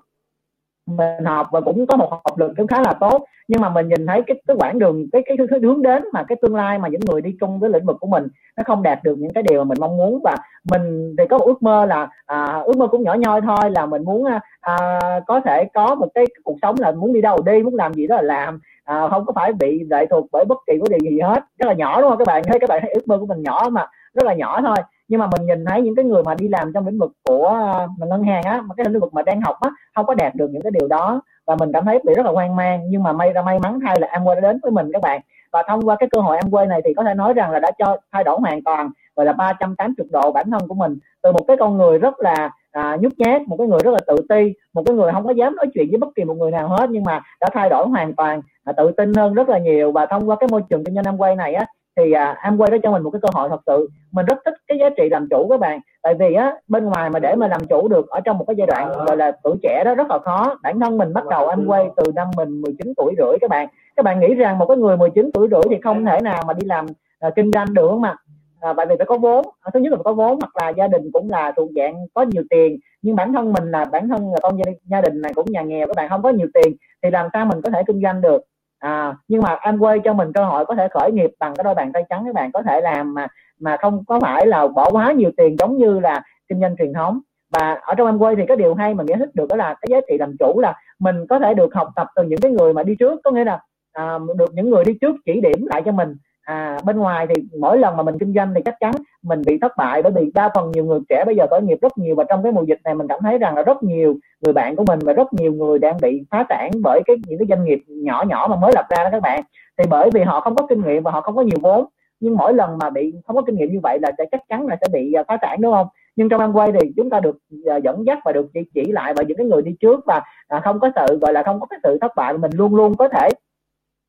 Mình 0.87 1.25
học 1.25 1.47
và 1.53 1.61
cũng 1.61 1.87
có 1.87 1.97
một 1.97 2.11
học 2.11 2.39
lực 2.39 2.53
cũng 2.57 2.67
khá 2.67 2.83
là 2.83 2.93
tốt 3.01 3.25
nhưng 3.49 3.61
mà 3.61 3.69
mình 3.69 3.89
nhìn 3.89 4.07
thấy 4.07 4.23
cái 4.27 4.43
cái 4.47 4.57
quãng 4.61 4.79
đường 4.79 5.07
cái 5.13 5.23
cái, 5.27 5.37
cái 5.51 5.61
hướng 5.63 5.83
đến 5.83 6.05
mà 6.13 6.23
cái 6.23 6.37
tương 6.43 6.57
lai 6.57 6.79
mà 6.79 6.89
những 6.89 7.01
người 7.09 7.21
đi 7.21 7.37
chung 7.41 7.61
với 7.61 7.71
lĩnh 7.71 7.87
vực 7.87 7.97
của 8.01 8.07
mình 8.07 8.29
nó 8.57 8.63
không 8.67 8.83
đạt 8.83 9.05
được 9.05 9.19
những 9.19 9.33
cái 9.33 9.43
điều 9.43 9.59
mà 9.59 9.65
mình 9.65 9.79
mong 9.81 9.97
muốn. 9.97 10.21
Và 10.25 10.37
mình 10.71 11.15
thì 11.19 11.25
có 11.31 11.39
một 11.39 11.45
ước 11.45 11.63
mơ 11.63 11.87
là 11.87 12.09
à, 12.27 12.63
ước 12.65 12.77
mơ 12.77 12.87
cũng 12.87 13.03
nhỏ 13.03 13.15
nhoi 13.15 13.41
thôi 13.41 13.71
là 13.71 13.87
mình 13.87 14.05
muốn 14.05 14.25
à, 14.25 14.41
à 14.61 15.01
có 15.27 15.41
thể 15.41 15.65
có 15.75 15.95
một 15.95 16.09
cái 16.15 16.25
cuộc 16.45 16.57
sống 16.63 16.75
là 16.79 16.93
muốn 16.93 17.13
đi 17.13 17.21
đâu 17.21 17.43
đi 17.43 17.63
muốn 17.63 17.75
làm 17.75 17.95
gì 17.95 18.07
đó 18.07 18.17
là 18.17 18.23
làm. 18.23 18.61
À, 18.85 19.09
không 19.09 19.27
có 19.27 19.33
phải 19.33 19.53
bị 19.53 19.85
lệ 19.91 20.07
thuộc 20.11 20.27
bởi 20.33 20.45
bất 20.45 20.59
kỳ 20.67 20.73
cái 20.73 20.99
điều 20.99 21.11
gì 21.11 21.21
hết. 21.21 21.45
Rất 21.59 21.67
là 21.67 21.73
nhỏ 21.73 22.01
đúng 22.01 22.11
không 22.11 22.19
các 22.19 22.27
bạn? 22.27 22.43
Thấy 22.47 22.59
các 22.59 22.69
bạn 22.69 22.79
thấy 22.83 22.93
ước 22.95 23.09
mơ 23.09 23.19
của 23.19 23.27
mình 23.27 23.43
nhỏ 23.43 23.69
mà 23.73 23.87
rất 24.15 24.27
là 24.27 24.35
nhỏ 24.35 24.61
thôi 24.61 24.77
nhưng 25.09 25.21
mà 25.21 25.27
mình 25.27 25.47
nhìn 25.47 25.65
thấy 25.65 25.83
những 25.83 25.95
cái 25.95 26.05
người 26.05 26.23
mà 26.23 26.35
đi 26.35 26.49
làm 26.49 26.73
trong 26.75 26.87
lĩnh 26.87 26.99
vực 26.99 27.13
của 27.23 27.49
à, 27.49 27.87
mình 27.99 28.09
ngân 28.09 28.25
hàng 28.25 28.43
á 28.43 28.61
mà 28.67 28.75
cái 28.75 28.87
lĩnh 28.89 29.01
vực 29.01 29.15
mà 29.15 29.23
đang 29.23 29.41
học 29.41 29.57
á 29.61 29.71
không 29.95 30.07
có 30.07 30.15
đạt 30.15 30.35
được 30.35 30.51
những 30.51 30.63
cái 30.63 30.71
điều 30.71 30.89
đó. 30.89 31.21
Và 31.47 31.57
mình 31.57 31.73
cảm 31.73 31.85
thấy 31.85 32.01
bị 32.05 32.15
rất 32.15 32.27
là 32.27 32.33
hoang 32.33 32.57
mang 32.57 32.81
nhưng 32.91 33.03
mà 33.03 33.13
may 33.13 33.33
ra 33.33 33.43
may 33.43 33.59
mắn 33.59 33.79
thay 33.87 34.01
là 34.01 34.09
Amway 34.09 34.35
đã 34.35 34.41
đến 34.41 34.59
với 34.63 34.71
mình 34.71 34.93
các 34.93 35.03
bạn. 35.03 35.21
Và 35.53 35.63
thông 35.69 35.81
qua 35.83 35.97
cái 35.99 36.09
cơ 36.13 36.21
hội 36.21 36.39
Amway 36.39 36.69
này 36.69 36.81
thì 36.85 36.95
có 36.95 37.05
thể 37.05 37.15
nói 37.15 37.33
rằng 37.33 37.51
là 37.51 37.59
đã 37.59 37.71
cho 37.79 37.97
thay 38.13 38.25
đổi 38.25 38.39
hoàn 38.41 38.63
toàn 38.65 38.91
gọi 39.17 39.27
là 39.27 39.33
380 39.33 40.07
độ 40.11 40.33
bản 40.33 40.51
thân 40.51 40.69
của 40.69 40.75
mình. 40.75 40.99
Từ 41.23 41.33
một 41.33 41.45
cái 41.49 41.57
con 41.57 41.77
người 41.77 41.99
rất 41.99 42.21
là 42.21 42.51
à, 42.73 42.97
nhút 43.01 43.13
nhát 43.19 43.43
một 43.49 43.57
cái 43.59 43.67
người 43.67 43.81
rất 43.85 43.91
là 43.91 44.01
tự 44.07 44.17
ti 44.29 44.53
một 44.75 44.83
cái 44.87 44.97
người 44.97 45.13
không 45.13 45.27
có 45.27 45.31
dám 45.31 45.57
nói 45.57 45.67
chuyện 45.75 45.87
với 45.91 45.99
bất 45.99 46.09
kỳ 46.15 46.25
một 46.25 46.35
người 46.35 46.51
nào 46.51 46.69
hết 46.69 46.91
nhưng 46.91 47.05
mà 47.05 47.21
đã 47.41 47.49
thay 47.53 47.69
đổi 47.71 47.87
hoàn 47.87 48.15
toàn 48.15 48.41
à, 48.65 48.73
tự 48.77 48.93
tin 48.97 49.15
hơn 49.15 49.35
rất 49.35 49.49
là 49.49 49.59
nhiều. 49.59 49.93
Và 49.93 50.07
thông 50.07 50.31
qua 50.31 50.37
cái 50.41 50.49
môi 50.51 50.63
trường 50.71 50.85
kinh 50.85 50.95
doanh 50.95 51.17
Amway 51.17 51.37
này 51.37 51.55
á 51.55 51.67
thì 51.97 52.13
à, 52.13 52.37
Amway 52.43 52.71
đã 52.71 52.77
cho 52.83 52.91
mình 52.91 53.03
một 53.03 53.11
cái 53.11 53.21
cơ 53.23 53.29
hội 53.33 53.49
thật 53.49 53.61
sự. 53.67 53.89
Mình 54.13 54.27
rất 54.27 54.39
thích 54.45 54.55
cái 54.69 54.79
giá 54.79 54.91
trị 54.97 55.09
làm 55.11 55.29
chủ 55.31 55.47
các 55.51 55.61
bạn. 55.61 55.81
Tại 56.03 56.15
vì 56.15 56.35
á 56.35 56.55
bên 56.69 56.85
ngoài 56.85 57.11
mà 57.11 57.19
để 57.19 57.35
mà 57.35 57.49
làm 57.49 57.61
chủ 57.69 57.89
được 57.89 58.09
ở 58.09 58.21
trong 58.21 58.39
một 58.39 58.45
cái 58.47 58.57
giai 58.57 58.67
đoạn 58.67 58.93
gọi 59.07 59.17
là 59.17 59.33
tuổi 59.43 59.57
trẻ 59.63 59.83
đó 59.85 59.95
rất 59.95 60.11
là 60.11 60.19
khó. 60.19 60.59
Bản 60.63 60.81
thân 60.81 60.99
mình 60.99 61.13
bắt 61.13 61.27
đầu 61.31 61.49
Amway 61.49 61.91
từ 61.97 62.13
năm 62.15 62.29
mình 62.37 62.61
19 62.61 62.93
tuổi 62.97 63.15
rưỡi 63.19 63.39
các 63.41 63.51
bạn. 63.51 63.69
Các 63.97 64.03
bạn 64.03 64.21
nghĩ 64.21 64.35
rằng 64.35 64.59
một 64.59 64.67
cái 64.67 64.77
người 64.77 64.97
19 64.97 65.31
tuổi 65.35 65.49
rưỡi 65.51 65.63
thì 65.71 65.77
không 65.85 66.05
thể 66.07 66.21
nào 66.21 66.43
mà 66.47 66.53
đi 66.53 66.67
làm 66.67 66.87
uh, 67.27 67.35
kinh 67.37 67.51
doanh 67.55 67.75
được 67.75 67.93
mà 67.93 68.17
à, 68.61 68.73
bởi 68.73 68.87
vì 68.87 68.95
phải 68.99 69.07
có 69.07 69.19
vốn. 69.19 69.47
À, 69.61 69.71
thứ 69.75 69.81
nhất 69.81 69.91
là 69.91 69.97
phải 69.97 70.05
có 70.05 70.13
vốn 70.13 70.39
hoặc 70.41 70.65
là 70.65 70.69
gia 70.69 70.89
đình 70.89 71.11
cũng 71.13 71.31
là 71.31 71.53
thuộc 71.57 71.69
dạng 71.77 71.95
có 72.15 72.23
nhiều 72.23 72.43
tiền. 72.51 72.79
Nhưng 73.03 73.17
bản 73.17 73.33
thân 73.33 73.53
mình 73.53 73.71
là 73.71 73.85
bản 73.85 74.09
thân 74.09 74.33
là 74.33 74.39
con 74.43 74.59
gia 74.91 75.01
đình 75.01 75.21
này 75.21 75.33
cũng 75.35 75.47
nhà 75.49 75.63
nghèo 75.63 75.87
các 75.87 75.97
bạn 75.97 76.09
không 76.09 76.23
có 76.23 76.31
nhiều 76.31 76.49
tiền 76.55 76.75
thì 77.03 77.11
làm 77.11 77.29
sao 77.33 77.47
mình 77.47 77.63
có 77.63 77.71
thể 77.71 77.83
kinh 77.87 78.03
doanh 78.03 78.21
được 78.21 78.43
à, 78.85 79.15
nhưng 79.29 79.43
mà 79.43 79.57
Amway 79.63 80.01
cho 80.05 80.13
mình 80.13 80.33
cơ 80.33 80.45
hội 80.45 80.65
có 80.65 80.75
thể 80.75 80.89
khởi 80.89 81.13
nghiệp 81.13 81.31
bằng 81.39 81.55
cái 81.57 81.65
đôi 81.65 81.75
bàn 81.75 81.93
tay 81.93 82.05
trắng 82.11 82.23
các 82.27 82.35
bạn 82.35 82.53
có 82.53 82.63
thể 82.63 82.81
làm 82.81 83.15
mà 83.15 83.27
mà 83.61 83.77
không 83.77 84.05
có 84.05 84.21
phải 84.21 84.47
là 84.47 84.67
bỏ 84.67 84.91
quá 84.91 85.13
nhiều 85.13 85.31
tiền 85.37 85.57
giống 85.59 85.79
như 85.79 86.01
là 86.01 86.23
kinh 86.49 86.61
doanh 86.61 86.77
truyền 86.77 86.93
thống. 86.93 87.21
Và 87.53 87.79
ở 87.83 87.95
trong 87.95 88.07
em 88.07 88.19
quay 88.19 88.37
thì 88.37 88.43
cái 88.49 88.57
điều 88.57 88.75
hay 88.75 88.95
mình 88.95 89.07
giải 89.07 89.19
thích 89.19 89.35
được 89.35 89.49
đó 89.49 89.57
là 89.57 89.75
cái 89.75 89.89
giá 89.91 90.01
trị 90.09 90.19
làm 90.19 90.37
chủ 90.39 90.61
là 90.61 90.75
mình 90.99 91.27
có 91.27 91.39
thể 91.39 91.55
được 91.55 91.75
học 91.75 91.89
tập 91.97 92.07
từ 92.17 92.23
những 92.23 92.41
cái 92.41 92.53
người 92.53 92.73
mà 92.73 92.83
đi 92.83 92.95
trước 92.99 93.21
có 93.25 93.31
nghĩa 93.31 93.45
là 93.45 93.61
à, 93.93 94.19
được 94.37 94.55
những 94.55 94.71
người 94.71 94.85
đi 94.85 94.93
trước 95.01 95.17
chỉ 95.27 95.41
điểm 95.41 95.67
lại 95.67 95.83
cho 95.85 95.93
mình 95.93 96.17
à, 96.45 96.79
bên 96.85 96.99
ngoài 96.99 97.27
thì 97.27 97.43
mỗi 97.61 97.79
lần 97.79 97.97
mà 97.97 98.03
mình 98.03 98.19
kinh 98.19 98.35
doanh 98.35 98.53
thì 98.55 98.63
chắc 98.65 98.75
chắn 98.81 98.93
mình 99.23 99.43
bị 99.47 99.59
thất 99.59 99.73
bại 99.77 100.03
bởi 100.03 100.13
vì 100.13 100.31
đa 100.35 100.51
phần 100.55 100.71
nhiều 100.71 100.85
người 100.85 101.01
trẻ 101.09 101.25
bây 101.27 101.37
giờ 101.37 101.47
khởi 101.51 101.63
nghiệp 101.63 101.79
rất 101.83 101.99
nhiều 101.99 102.15
và 102.15 102.25
trong 102.29 102.43
cái 102.43 102.53
mùa 102.53 102.63
dịch 102.63 102.79
này 102.85 102.95
mình 102.95 103.09
cảm 103.09 103.21
thấy 103.23 103.39
rằng 103.39 103.57
là 103.57 103.63
rất 103.63 103.83
nhiều 103.83 104.15
người 104.41 104.53
bạn 104.53 104.77
của 104.77 104.85
mình 104.87 104.99
và 105.03 105.13
rất 105.13 105.33
nhiều 105.33 105.53
người 105.53 105.79
đang 105.79 105.97
bị 106.03 106.23
phá 106.31 106.47
sản 106.49 106.71
bởi 106.83 107.01
cái 107.07 107.17
những 107.27 107.39
cái 107.39 107.47
doanh 107.49 107.65
nghiệp 107.65 107.79
nhỏ 107.89 108.25
nhỏ 108.29 108.47
mà 108.51 108.57
mới 108.57 108.73
lập 108.75 108.87
ra 108.89 109.05
đó 109.05 109.09
các 109.13 109.23
bạn. 109.23 109.43
Thì 109.79 109.85
bởi 109.91 110.11
vì 110.15 110.23
họ 110.23 110.41
không 110.41 110.55
có 110.55 110.67
kinh 110.67 110.83
nghiệm 110.83 111.03
và 111.03 111.11
họ 111.11 111.21
không 111.21 111.37
có 111.37 111.43
nhiều 111.43 111.59
vốn 111.63 111.87
nhưng 112.21 112.37
mỗi 112.37 112.55
lần 112.55 112.79
mà 112.79 112.91
bị 112.91 113.15
không 113.27 113.37
có 113.37 113.43
kinh 113.43 113.57
nghiệm 113.57 113.73
như 113.73 113.81
vậy 113.83 113.99
là 114.03 114.13
sẽ 114.19 114.25
chắc 114.31 114.41
chắn 114.49 114.67
là 114.67 114.77
sẽ 114.81 114.87
bị 114.93 115.13
à, 115.13 115.23
phá 115.29 115.39
sản 115.43 115.61
đúng 115.61 115.73
không? 115.73 115.87
Nhưng 116.17 116.29
trong 116.29 116.41
Amway 116.41 116.73
thì 116.73 116.93
chúng 116.97 117.11
ta 117.11 117.21
được 117.21 117.39
à, 117.67 117.77
dẫn 117.77 118.07
dắt 118.07 118.19
và 118.25 118.33
được 118.33 118.47
chỉ, 118.55 118.61
chỉ 118.75 118.93
lại 118.93 119.15
và 119.17 119.23
những 119.23 119.37
cái 119.37 119.47
người 119.47 119.63
đi 119.63 119.77
trước 119.81 120.01
và 120.07 120.23
à, 120.49 120.61
không 120.65 120.81
có 120.81 120.91
sự 120.97 121.19
gọi 121.19 121.33
là 121.33 121.43
không 121.43 121.61
có 121.61 121.67
cái 121.67 121.79
sự 121.83 121.99
thất 122.01 122.13
bại 122.17 122.39
mình 122.39 122.51
luôn 122.55 122.75
luôn 122.75 122.95
có 122.95 123.09
thể 123.09 123.29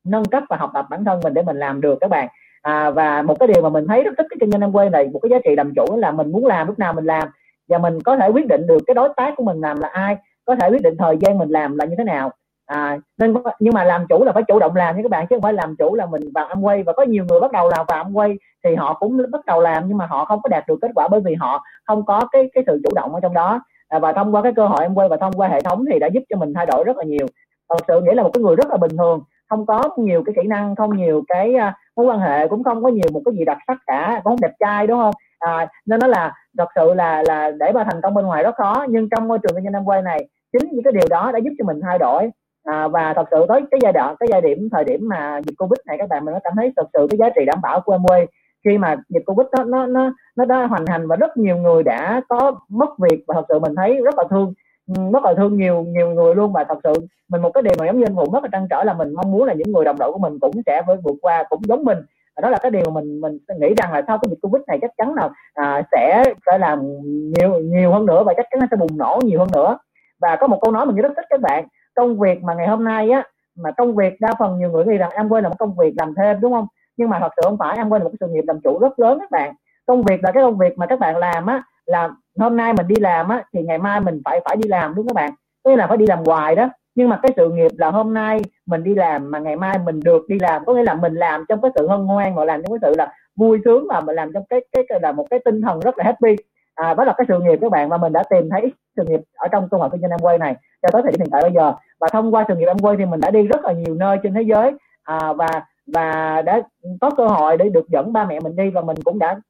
nâng 0.06 0.24
cấp 0.24 0.42
và 0.48 0.56
học 0.56 0.70
tập 0.74 0.86
bản 0.90 1.04
thân 1.04 1.20
mình 1.24 1.34
để 1.34 1.42
mình 1.42 1.56
làm 1.56 1.80
được 1.80 1.98
các 2.00 2.10
bạn. 2.10 2.28
À, 2.62 2.90
và 2.90 3.22
một 3.22 3.40
cái 3.40 3.46
điều 3.46 3.62
mà 3.62 3.68
mình 3.68 3.86
thấy 3.88 4.02
rất 4.02 4.12
thích 4.18 4.26
cái 4.30 4.36
kinh 4.40 4.50
doanh 4.50 4.60
em 4.60 4.72
quay 4.72 4.90
này 4.90 5.08
một 5.12 5.18
cái 5.22 5.30
giá 5.30 5.38
trị 5.44 5.56
làm 5.56 5.72
chủ 5.76 5.96
là 5.96 6.10
mình 6.10 6.32
muốn 6.32 6.46
làm 6.46 6.66
lúc 6.66 6.78
nào 6.78 6.92
mình 6.92 7.04
làm 7.04 7.28
và 7.68 7.78
mình 7.78 8.00
có 8.02 8.16
thể 8.16 8.28
quyết 8.28 8.46
định 8.46 8.66
được 8.66 8.78
cái 8.86 8.94
đối 8.94 9.08
tác 9.16 9.34
của 9.36 9.44
mình 9.44 9.60
làm 9.60 9.80
là 9.80 9.88
ai 9.88 10.16
có 10.44 10.54
thể 10.56 10.70
quyết 10.70 10.82
định 10.82 10.96
thời 10.98 11.16
gian 11.20 11.38
mình 11.38 11.48
làm 11.48 11.76
là 11.76 11.84
như 11.84 11.94
thế 11.98 12.04
nào. 12.04 12.30
À, 12.66 12.98
nên 13.18 13.34
nhưng 13.60 13.74
mà 13.74 13.84
làm 13.84 14.06
chủ 14.08 14.24
là 14.24 14.32
phải 14.32 14.42
chủ 14.42 14.58
động 14.58 14.76
làm 14.76 14.96
nha 14.96 15.02
các 15.02 15.10
bạn 15.10 15.26
chứ 15.26 15.36
không 15.36 15.42
phải 15.42 15.52
làm 15.52 15.76
chủ 15.76 15.94
là 15.94 16.06
mình 16.06 16.22
vào 16.34 16.54
quay 16.62 16.82
và 16.82 16.92
có 16.92 17.02
nhiều 17.02 17.24
người 17.28 17.40
bắt 17.40 17.52
đầu 17.52 17.68
làm 17.68 17.86
vào 17.88 18.04
quay 18.14 18.38
thì 18.64 18.74
họ 18.74 18.94
cũng 18.94 19.16
bắt 19.30 19.46
đầu 19.46 19.60
làm 19.60 19.84
nhưng 19.88 19.98
mà 19.98 20.06
họ 20.06 20.24
không 20.24 20.42
có 20.42 20.48
đạt 20.48 20.66
được 20.68 20.78
kết 20.82 20.90
quả 20.94 21.08
bởi 21.08 21.20
vì 21.20 21.34
họ 21.34 21.62
không 21.86 22.06
có 22.06 22.20
cái 22.32 22.50
cái 22.54 22.64
sự 22.66 22.80
chủ 22.84 22.90
động 22.94 23.14
ở 23.14 23.20
trong 23.20 23.34
đó. 23.34 23.60
À, 23.88 23.98
và 23.98 24.12
thông 24.12 24.34
qua 24.34 24.42
cái 24.42 24.52
cơ 24.56 24.66
hội 24.66 24.82
em 24.82 24.94
quay 24.94 25.08
và 25.08 25.16
thông 25.16 25.32
qua 25.32 25.48
hệ 25.48 25.60
thống 25.60 25.84
thì 25.92 25.98
đã 25.98 26.06
giúp 26.06 26.22
cho 26.28 26.36
mình 26.36 26.54
thay 26.54 26.66
đổi 26.66 26.84
rất 26.84 26.96
là 26.96 27.04
nhiều. 27.04 27.26
Thật 27.68 27.84
sự 27.88 28.00
nghĩa 28.00 28.14
là 28.14 28.22
một 28.22 28.30
cái 28.34 28.42
người 28.42 28.56
rất 28.56 28.70
là 28.70 28.76
bình 28.76 28.96
thường 28.98 29.20
không 29.48 29.66
có 29.66 29.82
nhiều 29.96 30.22
cái 30.26 30.34
kỹ 30.36 30.48
năng 30.48 30.76
không 30.76 30.96
nhiều 30.96 31.22
cái 31.28 31.54
à, 31.54 31.74
mối 31.96 32.06
quan 32.06 32.20
hệ 32.20 32.48
cũng 32.48 32.64
không 32.64 32.82
có 32.82 32.88
nhiều 32.88 33.08
một 33.12 33.20
cái 33.24 33.34
gì 33.38 33.44
đặc 33.44 33.58
sắc 33.66 33.78
cả 33.86 34.20
cũng 34.24 34.30
không 34.30 34.40
đẹp 34.40 34.52
trai 34.60 34.86
đúng 34.86 34.98
không? 34.98 35.14
À, 35.38 35.68
nên 35.86 36.00
nó 36.00 36.06
là 36.06 36.34
thật 36.58 36.68
sự 36.74 36.94
là 36.94 37.22
là 37.26 37.50
để 37.50 37.72
mà 37.72 37.84
thành 37.84 38.00
công 38.02 38.14
bên 38.14 38.26
ngoài 38.26 38.42
rất 38.42 38.54
khó 38.54 38.86
nhưng 38.88 39.08
trong 39.10 39.28
môi 39.28 39.38
trường 39.38 39.56
kinh 39.56 39.64
doanh 39.64 39.72
năm 39.72 39.84
quay 39.84 40.02
này 40.02 40.28
chính 40.52 40.70
những 40.72 40.84
cái 40.84 40.92
điều 40.92 41.08
đó 41.10 41.32
đã 41.32 41.38
giúp 41.38 41.50
cho 41.58 41.64
mình 41.64 41.80
thay 41.82 41.98
đổi. 41.98 42.30
À, 42.64 42.88
và 42.88 43.12
thật 43.14 43.24
sự 43.30 43.44
tới 43.48 43.62
cái 43.70 43.80
giai 43.82 43.92
đoạn 43.92 44.16
cái 44.20 44.28
giai 44.32 44.40
điểm 44.40 44.68
thời 44.72 44.84
điểm 44.84 45.00
mà 45.08 45.40
dịch 45.44 45.54
covid 45.58 45.78
này 45.86 45.96
các 45.98 46.08
bạn 46.08 46.24
mình 46.24 46.32
nó 46.32 46.40
cảm 46.44 46.52
thấy 46.56 46.72
thật 46.76 46.86
sự 46.92 47.06
cái 47.10 47.18
giá 47.18 47.28
trị 47.36 47.44
đảm 47.46 47.58
bảo 47.62 47.80
của 47.80 47.96
Amway 47.96 48.26
khi 48.64 48.78
mà 48.78 48.96
dịch 49.08 49.22
covid 49.26 49.46
nó 49.52 49.64
nó 49.64 49.86
nó 49.86 50.12
nó 50.36 50.44
đã 50.44 50.66
hoành 50.66 50.86
hành 50.86 51.08
và 51.08 51.16
rất 51.16 51.36
nhiều 51.36 51.56
người 51.56 51.82
đã 51.82 52.20
có 52.28 52.52
mất 52.68 52.98
việc 52.98 53.24
và 53.26 53.34
thật 53.34 53.44
sự 53.48 53.58
mình 53.58 53.74
thấy 53.76 54.00
rất 54.04 54.14
là 54.18 54.24
thương 54.30 54.54
rất 54.86 55.24
là 55.24 55.34
thương 55.36 55.56
nhiều 55.56 55.82
nhiều 55.82 56.10
người 56.10 56.34
luôn 56.34 56.52
và 56.52 56.64
thật 56.64 56.78
sự 56.84 56.92
mình 57.28 57.42
một 57.42 57.50
cái 57.54 57.62
điều 57.62 57.74
mà 57.78 57.86
giống 57.86 57.98
như 57.98 58.04
anh 58.06 58.14
Hùng 58.14 58.32
rất 58.32 58.42
là 58.42 58.48
trăn 58.52 58.66
trở 58.70 58.84
là 58.84 58.92
mình 58.92 59.14
mong 59.14 59.32
muốn 59.32 59.44
là 59.44 59.54
những 59.54 59.72
người 59.72 59.84
đồng 59.84 59.98
đội 59.98 60.12
của 60.12 60.18
mình 60.18 60.38
cũng 60.40 60.50
sẽ 60.66 60.82
với 60.86 60.96
vượt 61.04 61.16
qua 61.22 61.44
cũng 61.48 61.60
giống 61.68 61.84
mình. 61.84 61.98
Và 62.36 62.40
đó 62.40 62.50
là 62.50 62.58
cái 62.58 62.70
điều 62.70 62.90
mà 62.90 63.00
mình 63.00 63.20
mình 63.20 63.60
nghĩ 63.60 63.74
rằng 63.76 63.92
là 63.92 64.02
sau 64.06 64.18
cái 64.18 64.30
dịch 64.30 64.38
covid 64.42 64.62
này 64.66 64.78
chắc 64.80 64.90
chắn 64.96 65.14
là 65.14 65.28
à, 65.54 65.82
sẽ 65.92 66.24
sẽ 66.46 66.58
làm 66.58 66.80
nhiều 67.02 67.58
nhiều 67.60 67.92
hơn 67.92 68.06
nữa 68.06 68.22
và 68.26 68.34
chắc 68.36 68.46
chắn 68.50 68.60
nó 68.60 68.66
sẽ 68.70 68.76
bùng 68.76 68.98
nổ 68.98 69.20
nhiều 69.24 69.38
hơn 69.38 69.48
nữa. 69.54 69.78
Và 70.20 70.36
có 70.36 70.46
một 70.46 70.58
câu 70.62 70.72
nói 70.72 70.86
mình 70.86 70.96
rất 70.96 71.12
thích 71.16 71.24
các 71.30 71.40
bạn 71.40 71.66
công 71.94 72.18
việc 72.18 72.42
mà 72.42 72.54
ngày 72.54 72.68
hôm 72.68 72.84
nay 72.84 73.10
á 73.10 73.24
mà 73.56 73.70
công 73.70 73.96
việc 73.96 74.20
đa 74.20 74.34
phần 74.38 74.58
nhiều 74.58 74.70
người 74.70 74.84
nghĩ 74.84 74.96
rằng 74.96 75.10
em 75.10 75.28
quên 75.28 75.42
là 75.42 75.48
một 75.48 75.56
công 75.58 75.76
việc 75.76 75.94
làm 75.98 76.14
thêm 76.14 76.40
đúng 76.40 76.52
không? 76.52 76.66
Nhưng 76.96 77.10
mà 77.10 77.18
thật 77.20 77.32
sự 77.36 77.42
không 77.44 77.58
phải 77.58 77.76
em 77.76 77.88
quên 77.88 78.02
là 78.02 78.04
một 78.04 78.10
cái 78.10 78.28
sự 78.28 78.34
nghiệp 78.34 78.44
làm 78.46 78.60
chủ 78.64 78.78
rất 78.78 78.98
lớn 78.98 79.18
các 79.20 79.30
bạn. 79.30 79.54
Công 79.86 80.02
việc 80.02 80.24
là 80.24 80.32
cái 80.32 80.42
công 80.42 80.58
việc 80.58 80.78
mà 80.78 80.86
các 80.86 80.98
bạn 80.98 81.16
làm 81.16 81.46
á 81.46 81.62
là 81.86 82.10
hôm 82.38 82.56
nay 82.56 82.72
mình 82.72 82.88
đi 82.88 82.94
làm 83.00 83.28
á 83.28 83.44
thì 83.52 83.62
ngày 83.62 83.78
mai 83.78 84.00
mình 84.00 84.20
phải 84.24 84.40
phải 84.44 84.56
đi 84.56 84.68
làm 84.68 84.94
đúng 84.94 85.06
các 85.06 85.14
bạn? 85.14 85.30
Tức 85.64 85.74
là 85.74 85.86
phải 85.86 85.96
đi 85.96 86.06
làm 86.06 86.18
hoài 86.26 86.56
đó. 86.56 86.68
Nhưng 86.94 87.08
mà 87.08 87.20
cái 87.22 87.32
sự 87.36 87.50
nghiệp 87.50 87.70
là 87.76 87.90
hôm 87.90 88.14
nay 88.14 88.42
mình 88.66 88.84
đi 88.84 88.94
làm 88.94 89.30
mà 89.30 89.38
ngày 89.38 89.56
mai 89.56 89.78
mình 89.78 90.00
được 90.04 90.28
đi 90.28 90.38
làm 90.40 90.64
có 90.64 90.74
nghĩa 90.74 90.82
là 90.82 90.94
mình 90.94 91.14
làm 91.14 91.44
trong 91.48 91.60
cái 91.60 91.70
sự 91.74 91.88
hân 91.88 92.00
hoan 92.00 92.34
và 92.34 92.44
làm 92.44 92.62
trong 92.62 92.72
cái 92.72 92.78
sự 92.82 92.94
là 92.98 93.12
vui 93.36 93.60
sướng 93.64 93.86
và 93.88 94.00
mình 94.00 94.16
làm 94.16 94.32
trong 94.34 94.44
cái 94.48 94.60
cái, 94.72 94.84
cái 94.88 95.00
là 95.02 95.12
một 95.12 95.26
cái 95.30 95.40
tinh 95.44 95.62
thần 95.62 95.80
rất 95.80 95.98
là 95.98 96.04
happy. 96.04 96.36
À, 96.74 96.94
đó 96.94 97.04
là 97.04 97.14
cái 97.16 97.24
sự 97.28 97.38
nghiệp 97.40 97.58
các 97.60 97.70
bạn 97.70 97.88
và 97.88 97.96
mình 97.96 98.12
đã 98.12 98.22
tìm 98.30 98.48
thấy 98.50 98.72
sự 98.96 99.04
nghiệp 99.04 99.20
ở 99.34 99.48
trong 99.48 99.68
công 99.68 99.80
hội 99.80 99.90
kinh 99.92 100.00
doanh 100.00 100.10
em 100.10 100.20
quay 100.20 100.38
này 100.38 100.56
cho 100.82 100.88
tới 100.92 101.02
thời 101.02 101.12
điểm 101.12 101.20
hiện 101.20 101.30
tại 101.32 101.42
bây 101.42 101.52
giờ. 101.52 101.72
Và 102.00 102.08
thông 102.12 102.34
qua 102.34 102.44
sự 102.48 102.56
nghiệp 102.56 102.66
em 102.66 102.78
quay 102.78 102.96
thì 102.96 103.04
mình 103.04 103.20
đã 103.20 103.30
đi 103.30 103.42
rất 103.42 103.64
là 103.64 103.72
nhiều 103.72 103.94
nơi 103.94 104.18
trên 104.22 104.34
thế 104.34 104.42
giới. 104.42 104.72
À, 105.02 105.32
và 105.32 105.48
và 105.94 106.42
đã 106.42 106.62
có 107.00 107.10
cơ 107.10 107.26
hội 107.26 107.56
để 107.56 107.68
được 107.68 107.88
dẫn 107.88 108.12
ba 108.12 108.24
mẹ 108.24 108.40
mình 108.40 108.56
đi 108.56 108.70
và 108.70 108.80
mình 108.80 108.96
cũng 109.04 109.18
đã 109.18 109.40